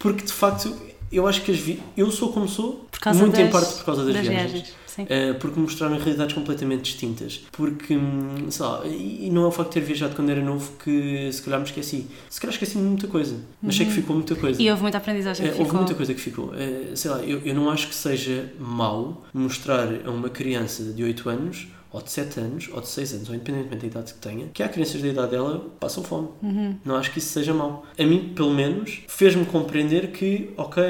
Porque 0.00 0.24
de 0.24 0.32
facto 0.32 0.74
eu 1.12 1.26
acho 1.26 1.42
que 1.42 1.50
as 1.52 1.58
vi 1.58 1.80
eu 1.96 2.10
sou 2.10 2.32
como 2.32 2.48
sou, 2.48 2.86
muito 3.14 3.38
em 3.40 3.44
das- 3.44 3.52
parte 3.52 3.74
por 3.78 3.84
causa 3.84 4.04
das, 4.04 4.26
viagens. 4.26 4.74
Sim. 4.86 5.02
Uh, 5.04 5.34
porque 5.38 5.58
mostraram 5.60 5.96
realidades 5.98 6.34
completamente 6.34 6.82
distintas. 6.82 7.42
Porque, 7.52 7.96
hum, 7.96 8.50
sei 8.50 8.66
lá, 8.66 8.82
e 8.86 9.30
não 9.30 9.44
é 9.44 9.46
o 9.46 9.50
facto 9.52 9.68
de 9.68 9.74
ter 9.74 9.86
viajado 9.86 10.16
quando 10.16 10.30
era 10.30 10.42
novo 10.42 10.72
que 10.82 11.30
se 11.32 11.40
calhar 11.42 11.60
me 11.60 11.64
esqueci. 11.66 12.06
Se 12.28 12.40
calhar 12.40 12.52
esqueci 12.52 12.76
muita 12.76 13.06
coisa, 13.06 13.36
mas 13.62 13.76
sei 13.76 13.86
que 13.86 13.92
ficou 13.92 14.16
muita 14.16 14.34
coisa. 14.34 14.58
Uhum. 14.58 14.64
E 14.66 14.68
houve 14.70 14.82
muita 14.82 14.98
aprendizagem 14.98 15.46
Uh, 15.46 15.48
que 15.50 15.54
houve 15.58 15.64
ficou. 15.66 15.80
muita 15.80 15.94
coisa 15.94 16.12
que 16.12 16.20
ficou. 16.20 16.46
Uh, 16.46 16.96
sei 16.96 17.10
lá, 17.10 17.18
eu, 17.22 17.38
eu 17.44 17.54
não 17.54 17.70
acho 17.70 17.86
que 17.88 17.94
seja 17.94 18.52
mau 18.58 19.24
mostrar 19.32 19.86
a 20.04 20.10
uma 20.10 20.28
criança 20.28 20.82
de 20.82 21.04
8 21.04 21.28
anos, 21.28 21.68
ou 21.92 22.00
de 22.00 22.10
7 22.10 22.40
anos, 22.40 22.68
ou 22.72 22.80
de 22.80 22.88
6 22.88 23.14
anos, 23.14 23.28
ou 23.28 23.34
independentemente 23.34 23.80
da 23.82 23.86
idade 23.86 24.14
que 24.14 24.18
tenha, 24.20 24.46
que 24.52 24.62
há 24.62 24.68
crianças 24.68 25.00
da 25.02 25.08
idade 25.08 25.30
dela 25.32 25.66
passam 25.80 26.02
fome. 26.04 26.28
Uhum. 26.42 26.76
Não 26.84 26.96
acho 26.96 27.10
que 27.12 27.18
isso 27.18 27.32
seja 27.32 27.52
mau. 27.52 27.84
A 27.98 28.04
mim, 28.04 28.32
pelo 28.34 28.52
menos, 28.52 29.00
fez-me 29.08 29.44
compreender 29.44 30.12
que, 30.12 30.50
ok, 30.56 30.82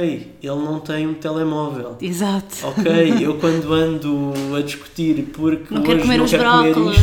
ele 0.43 0.55
não 0.57 0.79
tem 0.81 1.07
um 1.07 1.15
telemóvel. 1.15 1.97
Exato. 2.01 2.57
Ok, 2.65 3.17
eu 3.21 3.39
quando 3.39 3.73
ando 3.73 4.33
a 4.57 4.61
discutir 4.61 5.31
porque 5.33 5.73
Não 5.73 5.81
hoje 5.83 5.89
quero 5.91 6.03
comer 6.03 6.19
não 6.19 6.27
quero 6.27 6.43
brócolos. 6.43 6.97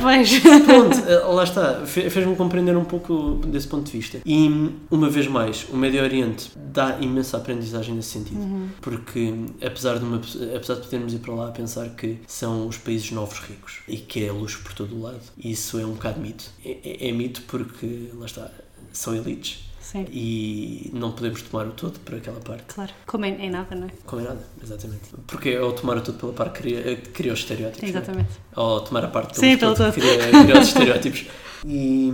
comer 0.00 0.22
isto, 0.22 0.42
pronto, 0.64 0.98
eh, 1.08 1.18
lá 1.18 1.44
está, 1.44 1.86
fe- 1.86 2.08
fez-me 2.08 2.36
compreender 2.36 2.76
um 2.76 2.84
pouco 2.84 3.40
desse 3.46 3.66
ponto 3.66 3.84
de 3.90 3.92
vista. 3.98 4.18
E, 4.24 4.70
uma 4.90 5.08
vez 5.08 5.26
mais, 5.26 5.66
o 5.72 5.76
Médio 5.76 6.02
Oriente 6.02 6.50
dá 6.56 6.98
imensa 7.00 7.36
aprendizagem 7.36 7.94
nesse 7.94 8.10
sentido, 8.10 8.40
Uhum. 8.40 8.68
porque 8.80 9.34
apesar 9.64 9.98
de, 9.98 10.04
uma, 10.04 10.20
apesar 10.54 10.74
de 10.74 10.82
podermos 10.82 11.12
ir 11.12 11.18
para 11.18 11.34
lá 11.34 11.48
a 11.48 11.50
pensar 11.50 11.88
que 11.90 12.18
são 12.26 12.66
os 12.68 12.76
países 12.76 13.10
novos 13.10 13.39
ricos. 13.42 13.80
E 13.88 13.96
que 13.96 14.24
é 14.24 14.32
luxo 14.32 14.60
por 14.62 14.72
todo 14.72 14.94
o 14.96 15.02
lado, 15.02 15.20
isso 15.38 15.78
é 15.78 15.84
um 15.86 15.92
bocado 15.92 16.20
mito. 16.20 16.50
É, 16.64 16.78
é- 16.84 17.08
é 17.08 17.12
mito 17.12 17.42
porque, 17.42 18.10
lá 18.14 18.26
está, 18.26 18.50
são 18.92 19.14
elites 19.14 19.60
Sim, 19.90 20.06
e 20.12 20.90
não 20.92 21.10
podemos 21.12 21.42
tomar 21.42 21.66
o 21.66 21.72
todo 21.72 21.98
por 22.00 22.14
aquela 22.14 22.38
parte. 22.40 22.64
claro. 22.74 22.92
Como 23.06 23.24
em, 23.24 23.34
em 23.46 23.50
nada, 23.50 23.74
não 23.74 23.86
é? 23.86 23.90
Como 24.06 24.22
é 24.22 24.24
nada, 24.24 24.40
exatamente. 24.62 25.02
Porque 25.26 25.54
ao 25.56 25.72
tomar 25.72 25.96
o 25.96 26.00
todo 26.00 26.16
pela 26.18 26.32
parte 26.32 26.60
cria, 26.60 26.96
cria 27.12 27.32
os 27.32 27.40
estereótipos. 27.40 27.82
é? 27.82 27.88
Exatamente. 27.88 28.30
Ou 28.54 28.80
tomar 28.82 29.04
a 29.04 29.08
parte 29.08 29.34
Sim, 29.36 29.56
pelo 29.56 29.74
pelo 29.74 29.74
todo 29.74 29.92
todo. 29.92 29.94
cria, 29.94 30.44
cria 30.44 30.60
os 30.60 30.68
estereótipos. 30.68 31.24
E, 31.66 32.10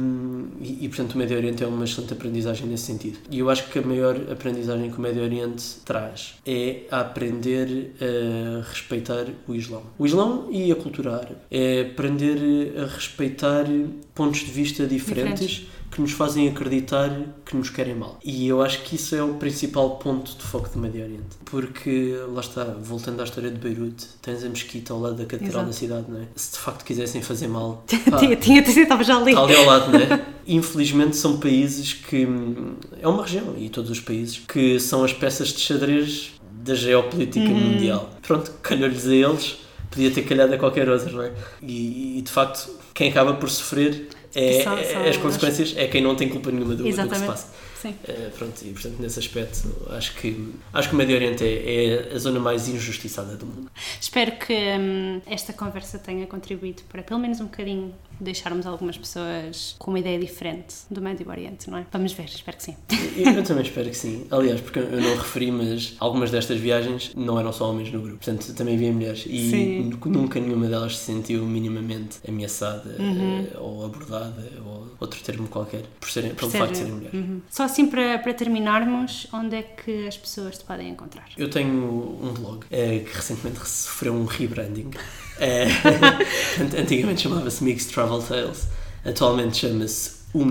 e, 0.60 0.78
e, 0.84 0.88
portanto 0.88 1.14
o 1.14 1.18
Médio 1.18 1.36
Oriente 1.36 1.62
é 1.62 1.66
uma 1.68 1.84
excelente 1.84 2.12
aprendizagem 2.12 2.66
nesse 2.66 2.84
sentido. 2.84 3.18
E 3.30 3.38
eu 3.38 3.48
acho 3.48 3.68
que 3.68 3.78
a 3.78 3.82
maior 3.82 4.16
aprendizagem 4.30 4.90
que 4.90 4.98
o 4.98 5.00
Médio 5.00 5.22
Oriente 5.22 5.62
traz 5.84 6.34
é 6.44 6.80
aprender 6.90 7.92
a 8.00 8.68
respeitar 8.68 9.26
o 9.46 9.54
Islão. 9.54 9.82
O 9.98 10.04
Islão 10.06 10.48
e 10.50 10.72
a 10.72 10.74
cultura 10.76 11.14
árabe. 11.14 11.36
É 11.50 11.82
aprender 11.92 12.74
a 12.76 12.86
respeitar 12.86 13.64
pontos 14.14 14.40
de 14.40 14.50
vista 14.50 14.84
diferentes. 14.86 15.46
Diferentes. 15.48 15.75
Que 15.96 16.02
nos 16.02 16.12
fazem 16.12 16.46
acreditar 16.46 17.10
que 17.46 17.56
nos 17.56 17.70
querem 17.70 17.94
mal. 17.94 18.18
E 18.22 18.46
eu 18.46 18.60
acho 18.60 18.82
que 18.82 18.96
isso 18.96 19.14
é 19.16 19.22
o 19.22 19.34
principal 19.34 19.96
ponto 19.96 20.36
de 20.36 20.42
foco 20.42 20.68
do 20.68 20.78
Médio 20.78 21.02
Oriente. 21.02 21.36
Porque, 21.46 22.14
lá 22.34 22.40
está, 22.42 22.64
voltando 22.64 23.20
à 23.22 23.24
história 23.24 23.50
de 23.50 23.56
Beirute, 23.58 24.04
tens 24.20 24.44
a 24.44 24.48
mesquita 24.50 24.92
ao 24.92 25.00
lado 25.00 25.14
da 25.16 25.24
catedral 25.24 25.62
Exato. 25.62 25.66
da 25.68 25.72
cidade, 25.72 26.04
não 26.10 26.20
é? 26.20 26.24
Se 26.36 26.52
de 26.52 26.58
facto 26.58 26.84
quisessem 26.84 27.22
fazer 27.22 27.48
mal, 27.48 27.82
pá, 28.10 28.18
tinha, 28.18 28.36
tinha, 28.36 28.60
estava 28.60 29.02
já 29.02 29.16
ali. 29.16 29.30
Está 29.30 29.42
ali 29.44 29.56
ao 29.56 29.64
lado, 29.64 29.90
não 29.92 29.98
é? 29.98 30.26
Infelizmente 30.46 31.16
são 31.16 31.38
países 31.38 31.94
que. 31.94 32.26
hum, 32.26 32.74
É 33.00 33.08
uma 33.08 33.22
região, 33.22 33.54
e 33.56 33.70
todos 33.70 33.90
os 33.90 34.00
países, 34.00 34.38
que 34.46 34.78
são 34.78 35.02
as 35.02 35.14
peças 35.14 35.48
de 35.48 35.60
xadrez 35.60 36.32
da 36.62 36.74
geopolítica 36.74 37.48
Uhum. 37.48 37.54
mundial. 37.72 38.10
Pronto, 38.20 38.50
calhou-lhes 38.62 39.06
a 39.06 39.14
eles, 39.14 39.56
podia 39.90 40.10
ter 40.10 40.22
calhado 40.22 40.52
a 40.52 40.58
qualquer 40.58 40.88
outro, 40.90 41.10
não 41.16 41.22
é? 41.22 41.32
E, 41.62 42.18
e, 42.18 42.22
de 42.22 42.30
facto, 42.30 42.68
quem 42.92 43.08
acaba 43.08 43.32
por 43.34 43.48
sofrer 43.48 44.08
é, 44.34 44.62
é- 44.62 45.08
as 45.08 45.08
as- 45.08 45.16
consequências 45.18 45.74
é 45.76 45.86
quem 45.86 46.02
não 46.02 46.14
tem 46.16 46.28
culpa 46.28 46.50
nenhuma 46.50 46.74
do, 46.74 46.82
do 46.82 47.08
que 47.08 47.14
se 47.18 47.26
passa. 47.26 47.48
Sim. 47.80 47.94
Eh, 48.08 48.30
pronto, 48.36 48.54
e 48.64 48.70
portanto, 48.72 48.96
nesse 49.00 49.18
aspecto, 49.18 49.68
acho 49.90 50.14
que, 50.16 50.54
acho 50.72 50.88
que 50.88 50.94
o 50.94 50.98
Médio 50.98 51.14
Oriente 51.16 51.44
é, 51.44 52.10
é 52.10 52.14
a 52.14 52.18
zona 52.18 52.40
mais 52.40 52.68
injustiçada 52.68 53.36
do 53.36 53.46
mundo. 53.46 53.70
Espero 54.00 54.32
que 54.32 54.52
hum, 54.54 55.20
esta 55.26 55.52
conversa 55.52 55.98
tenha 55.98 56.26
contribuído 56.26 56.82
para 56.88 57.02
pelo 57.02 57.20
menos 57.20 57.40
um 57.40 57.44
bocadinho 57.44 57.94
deixarmos 58.18 58.64
algumas 58.66 58.96
pessoas 58.96 59.76
com 59.78 59.90
uma 59.90 59.98
ideia 59.98 60.18
diferente 60.18 60.74
do 60.90 61.02
Médio 61.02 61.28
Oriente, 61.28 61.68
não 61.70 61.76
é? 61.78 61.86
Vamos 61.92 62.12
ver, 62.14 62.24
espero 62.24 62.56
que 62.56 62.62
sim. 62.62 62.76
Eu, 63.14 63.32
eu 63.32 63.42
também 63.44 63.62
espero 63.62 63.90
que 63.90 63.96
sim. 63.96 64.26
Aliás, 64.30 64.58
porque 64.60 64.78
eu 64.78 65.00
não 65.00 65.16
referi, 65.16 65.50
mas 65.50 65.94
algumas 66.00 66.30
destas 66.30 66.58
viagens 66.58 67.12
não 67.14 67.38
eram 67.38 67.52
só 67.52 67.70
homens 67.70 67.92
no 67.92 68.00
grupo. 68.00 68.16
Portanto, 68.24 68.54
também 68.54 68.74
havia 68.74 68.90
mulheres. 68.90 69.24
E 69.26 69.50
Sim. 69.50 69.80
nu- 69.90 70.10
nunca 70.12 70.40
nenhuma 70.40 70.66
delas 70.66 70.96
se 70.96 71.04
sentiu 71.04 71.44
minimamente 71.44 72.18
ameaçada 72.26 72.96
Uhum. 72.98 73.46
eh, 73.52 73.58
ou 73.58 73.84
abordada 73.84 74.50
ou 74.64 74.88
outro 74.98 75.20
termo 75.22 75.46
qualquer 75.48 75.82
por 76.00 76.10
serem, 76.10 76.34
pelo 76.34 76.50
Ser- 76.50 76.58
facto 76.58 76.72
de 76.72 76.78
serem 76.78 76.92
mulheres. 76.94 77.14
Uhum. 77.20 77.40
Só 77.50 77.65
assim 77.66 77.86
para, 77.86 78.18
para 78.18 78.32
terminarmos, 78.34 79.26
onde 79.32 79.56
é 79.56 79.62
que 79.62 80.06
as 80.08 80.16
pessoas 80.16 80.58
te 80.58 80.64
podem 80.64 80.88
encontrar? 80.90 81.26
Eu 81.36 81.50
tenho 81.50 81.72
um 82.22 82.32
blog 82.32 82.64
eh, 82.70 83.00
que 83.00 83.14
recentemente 83.14 83.58
sofreu 83.68 84.14
um 84.14 84.24
rebranding. 84.24 84.90
Ant- 86.60 86.74
antigamente 86.78 87.20
chamava-se 87.22 87.62
Mix 87.62 87.84
Travel 87.86 88.22
Tales, 88.22 88.68
atualmente 89.04 89.58
chama-se 89.58 90.12
O 90.32 90.44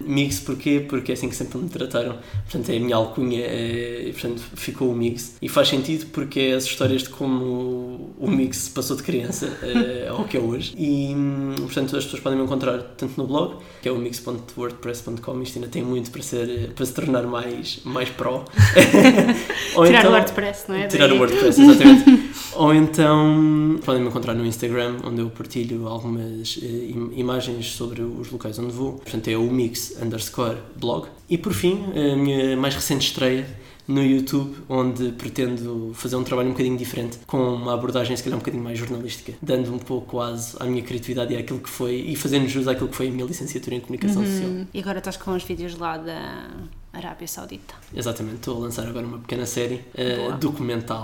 Mix. 0.00 0.40
Porquê? 0.40 0.84
Porque 0.88 1.12
é 1.12 1.14
assim 1.14 1.28
que 1.28 1.36
sempre 1.36 1.58
me 1.58 1.68
trataram. 1.68 2.18
Portanto, 2.50 2.70
é 2.70 2.76
a 2.76 2.80
minha 2.80 2.96
alcunha 2.96 3.40
e, 3.46 4.12
portanto, 4.12 4.42
ficou 4.54 4.90
o 4.90 4.94
Mix. 4.94 5.36
E 5.42 5.48
faz 5.48 5.68
sentido 5.68 6.06
porque 6.12 6.40
é 6.40 6.52
as 6.54 6.64
histórias 6.64 7.02
de 7.02 7.08
como 7.10 8.14
o 8.18 8.30
Mix 8.30 8.56
se 8.58 8.70
passou 8.70 8.96
de 8.96 9.02
criança 9.02 9.46
eh, 9.62 10.06
ao 10.10 10.24
que 10.24 10.36
é 10.36 10.40
hoje. 10.40 10.74
E, 10.78 11.14
portanto, 11.60 11.96
as 11.96 12.04
pessoas 12.04 12.22
podem 12.22 12.38
me 12.38 12.44
encontrar 12.44 12.78
tanto 12.96 13.14
no 13.20 13.26
blog, 13.26 13.56
que 13.82 13.88
é 13.88 13.92
o 13.92 13.96
mix.wordpress.com. 13.98 15.42
Isto 15.42 15.58
ainda 15.58 15.68
tem 15.68 15.82
muito 15.82 16.10
para, 16.10 16.22
ser, 16.22 16.72
para 16.74 16.86
se 16.86 16.92
tornar 16.94 17.22
mais, 17.26 17.80
mais 17.84 18.08
pró. 18.10 18.44
Ou 19.76 19.84
Tirar 19.86 20.00
então- 20.00 20.10
o 20.10 20.14
WordPress, 20.14 20.64
não 20.68 20.76
é? 20.76 20.86
Tirar 20.86 21.12
o 21.12 21.16
WordPress, 21.18 21.60
exatamente. 21.62 22.28
Ou 22.54 22.74
então 22.74 23.78
podem 23.84 24.02
me 24.02 24.08
encontrar 24.08 24.34
no 24.34 24.44
Instagram, 24.44 24.96
onde 25.04 25.20
eu 25.20 25.30
partilho 25.30 25.86
algumas 25.86 26.58
eh, 26.62 26.66
im- 26.66 27.12
imagens 27.16 27.66
sobre 27.72 28.02
os 28.02 28.30
locais 28.30 28.58
onde 28.58 28.72
vou. 28.72 28.94
Portanto, 28.94 29.28
é 29.28 29.36
o 29.36 29.44
mix 29.50 29.87
underscore 30.02 30.58
blog. 30.76 31.08
E 31.28 31.36
por 31.38 31.52
fim, 31.52 31.84
a 31.94 32.16
minha 32.16 32.56
mais 32.56 32.74
recente 32.74 33.06
estreia 33.06 33.46
no 33.86 34.02
YouTube, 34.04 34.54
onde 34.68 35.12
pretendo 35.12 35.92
fazer 35.94 36.14
um 36.16 36.22
trabalho 36.22 36.48
um 36.48 36.52
bocadinho 36.52 36.76
diferente, 36.76 37.18
com 37.26 37.54
uma 37.54 37.72
abordagem 37.72 38.14
se 38.14 38.22
calhar 38.22 38.36
um 38.36 38.40
bocadinho 38.40 38.62
mais 38.62 38.78
jornalística, 38.78 39.32
dando 39.40 39.72
um 39.72 39.78
pouco 39.78 40.20
aso 40.20 40.58
à 40.60 40.66
minha 40.66 40.82
criatividade 40.82 41.32
e 41.32 41.36
àquilo 41.38 41.58
que 41.58 41.70
foi, 41.70 41.94
e 41.94 42.14
fazendo 42.14 42.46
jus 42.46 42.68
àquilo 42.68 42.88
que 42.88 42.96
foi 42.96 43.08
a 43.08 43.10
minha 43.10 43.24
licenciatura 43.24 43.76
em 43.76 43.80
comunicação 43.80 44.22
social. 44.24 44.50
Hum, 44.50 44.66
E 44.74 44.80
agora 44.80 44.98
estás 44.98 45.16
com 45.16 45.34
os 45.34 45.42
vídeos 45.42 45.78
lá 45.78 45.96
da 45.96 46.50
Arábia 46.92 47.28
Saudita. 47.28 47.74
Exatamente, 47.94 48.36
estou 48.36 48.56
a 48.56 48.60
lançar 48.60 48.86
agora 48.86 49.06
uma 49.06 49.18
pequena 49.18 49.46
série 49.46 49.84
Boa. 49.94 50.36
documental 50.36 51.02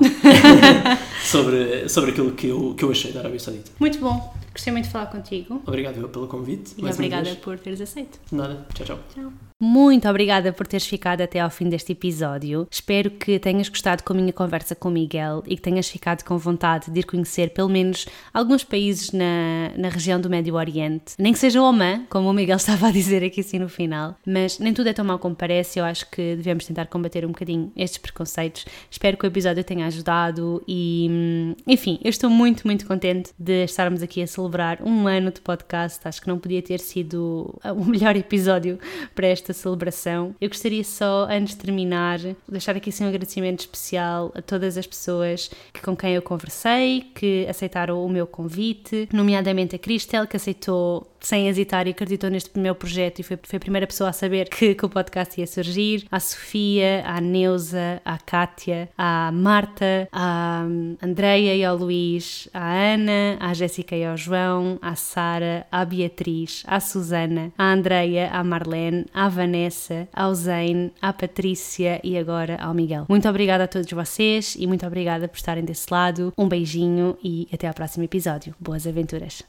sobre, 1.24 1.89
sobre 1.89 2.11
aquilo 2.11 2.32
que 2.32 2.49
eu, 2.49 2.74
que 2.74 2.85
eu 2.85 2.91
achei 2.91 3.12
da 3.12 3.20
Arábia 3.20 3.39
Saudita. 3.39 3.70
Muito 3.78 3.99
bom, 3.99 4.35
gostei 4.53 4.72
muito 4.72 4.87
de 4.87 4.91
falar 4.91 5.07
contigo. 5.07 5.62
Obrigado 5.66 5.99
eu 5.99 6.09
pelo 6.09 6.26
convite. 6.26 6.74
E 6.78 6.85
obrigada 6.85 7.35
por 7.37 7.59
teres 7.59 7.80
aceito. 7.80 8.18
Nada, 8.32 8.66
tchau, 8.74 8.99
tchau. 9.14 9.53
Muito 9.66 10.06
obrigada 10.10 10.52
por 10.52 10.66
teres 10.66 10.86
ficado 10.86 11.22
até 11.22 11.40
ao 11.40 11.48
fim 11.48 11.70
deste 11.70 11.92
episódio. 11.92 12.68
Espero 12.70 13.10
que 13.10 13.38
tenhas 13.38 13.66
gostado 13.70 14.02
com 14.02 14.12
a 14.12 14.16
minha 14.16 14.32
conversa 14.32 14.74
com 14.74 14.90
o 14.90 14.92
Miguel 14.92 15.42
e 15.46 15.56
que 15.56 15.62
tenhas 15.62 15.88
ficado 15.88 16.22
com 16.22 16.36
vontade 16.36 16.90
de 16.90 17.00
ir 17.00 17.04
conhecer 17.04 17.48
pelo 17.48 17.70
menos 17.70 18.04
alguns 18.32 18.62
países 18.62 19.10
na, 19.10 19.72
na 19.74 19.88
região 19.88 20.20
do 20.20 20.28
Médio 20.28 20.56
Oriente. 20.56 21.14
Nem 21.18 21.32
que 21.32 21.38
seja 21.38 21.62
Oman, 21.62 22.04
como 22.10 22.28
o 22.28 22.32
Miguel 22.34 22.56
estava 22.60 22.88
a 22.88 22.90
dizer 22.90 23.24
aqui 23.24 23.40
assim 23.40 23.58
no 23.58 23.70
final. 23.70 24.14
Mas 24.26 24.58
nem 24.58 24.74
tudo 24.74 24.90
é 24.90 24.92
tão 24.92 25.02
mal 25.02 25.18
como 25.18 25.34
parece. 25.34 25.78
Eu 25.78 25.86
acho 25.86 26.10
que 26.10 26.36
devemos 26.36 26.66
tentar 26.66 26.84
combater 26.88 27.24
um 27.24 27.28
bocadinho 27.28 27.72
estes 27.74 27.96
preconceitos. 27.96 28.66
Espero 28.90 29.16
que 29.16 29.24
o 29.24 29.28
episódio 29.28 29.64
tenha 29.64 29.86
ajudado 29.86 30.62
e, 30.68 31.08
hum, 31.10 31.54
enfim, 31.66 31.98
eu 32.04 32.10
estou 32.10 32.28
muito, 32.28 32.66
muito 32.66 32.84
contente 32.84 33.32
de 33.38 33.64
estarmos 33.64 34.02
aqui 34.02 34.20
a 34.20 34.26
celebrar 34.26 34.82
um 34.82 35.08
ano 35.08 35.30
de 35.30 35.40
podcast. 35.40 36.06
Acho 36.06 36.20
que 36.20 36.28
não 36.28 36.38
podia 36.38 36.60
ter 36.60 36.80
sido 36.80 37.58
o 37.74 37.84
melhor 37.86 38.14
episódio 38.14 38.78
para 39.14 39.26
esta 39.26 39.53
celebração. 39.55 40.34
Eu 40.40 40.48
gostaria 40.48 40.84
só, 40.84 41.26
antes 41.30 41.55
de 41.55 41.61
terminar, 41.61 42.18
deixar 42.48 42.76
aqui 42.76 42.90
assim 42.90 43.05
um 43.05 43.09
agradecimento 43.09 43.61
especial 43.61 44.32
a 44.34 44.42
todas 44.42 44.76
as 44.76 44.86
pessoas 44.86 45.50
que, 45.72 45.80
com 45.80 45.96
quem 45.96 46.14
eu 46.14 46.22
conversei, 46.22 47.07
que 47.14 47.46
aceitaram 47.48 48.05
o 48.05 48.09
meu 48.09 48.26
convite, 48.26 49.09
nomeadamente 49.12 49.76
a 49.76 49.78
Cristel, 49.78 50.26
que 50.26 50.36
aceitou 50.36 51.07
sem 51.24 51.48
hesitar 51.48 51.86
e 51.86 51.90
acreditou 51.90 52.30
neste 52.30 52.59
meu 52.59 52.74
projeto 52.74 53.20
e 53.20 53.22
foi, 53.22 53.38
foi 53.42 53.57
a 53.57 53.61
primeira 53.61 53.86
pessoa 53.86 54.11
a 54.11 54.12
saber 54.12 54.48
que, 54.48 54.74
que 54.74 54.84
o 54.84 54.88
podcast 54.88 55.40
ia 55.40 55.46
surgir. 55.46 56.07
À 56.11 56.20
Sofia, 56.20 57.02
à 57.07 57.20
Neuza, 57.20 58.00
à 58.05 58.18
Kátia, 58.18 58.88
à 58.96 59.32
Marta, 59.32 60.09
à 60.12 60.64
Andreia 61.02 61.57
e 61.57 61.64
ao 61.64 61.76
Luís, 61.76 62.48
à 62.52 62.94
Ana, 62.94 63.36
à 63.40 63.55
Jéssica 63.55 63.96
e 63.96 64.05
ao 64.05 64.16
João, 64.16 64.78
à 64.82 64.94
Sara, 64.94 65.66
à 65.72 65.84
Beatriz, 65.84 66.62
à 66.66 66.78
Susana, 66.78 67.52
à 67.57 67.72
Andreia, 67.72 68.30
à 68.30 68.44
Marlene, 68.44 69.07
à 69.14 69.28
Vanessa, 69.45 70.09
ao 70.12 70.34
Zane, 70.34 70.90
à 71.01 71.12
Patrícia 71.12 72.01
e 72.03 72.16
agora 72.16 72.57
ao 72.57 72.72
Miguel. 72.72 73.05
Muito 73.09 73.28
obrigada 73.28 73.64
a 73.64 73.68
todos 73.68 73.90
vocês 73.90 74.57
e 74.59 74.66
muito 74.66 74.86
obrigada 74.86 75.28
por 75.28 75.36
estarem 75.36 75.64
desse 75.64 75.86
lado. 75.90 76.32
Um 76.36 76.49
beijinho 76.49 77.16
e 77.22 77.47
até 77.53 77.68
ao 77.68 77.74
próximo 77.74 78.05
episódio. 78.05 78.55
Boas 78.59 78.86
aventuras! 78.86 79.42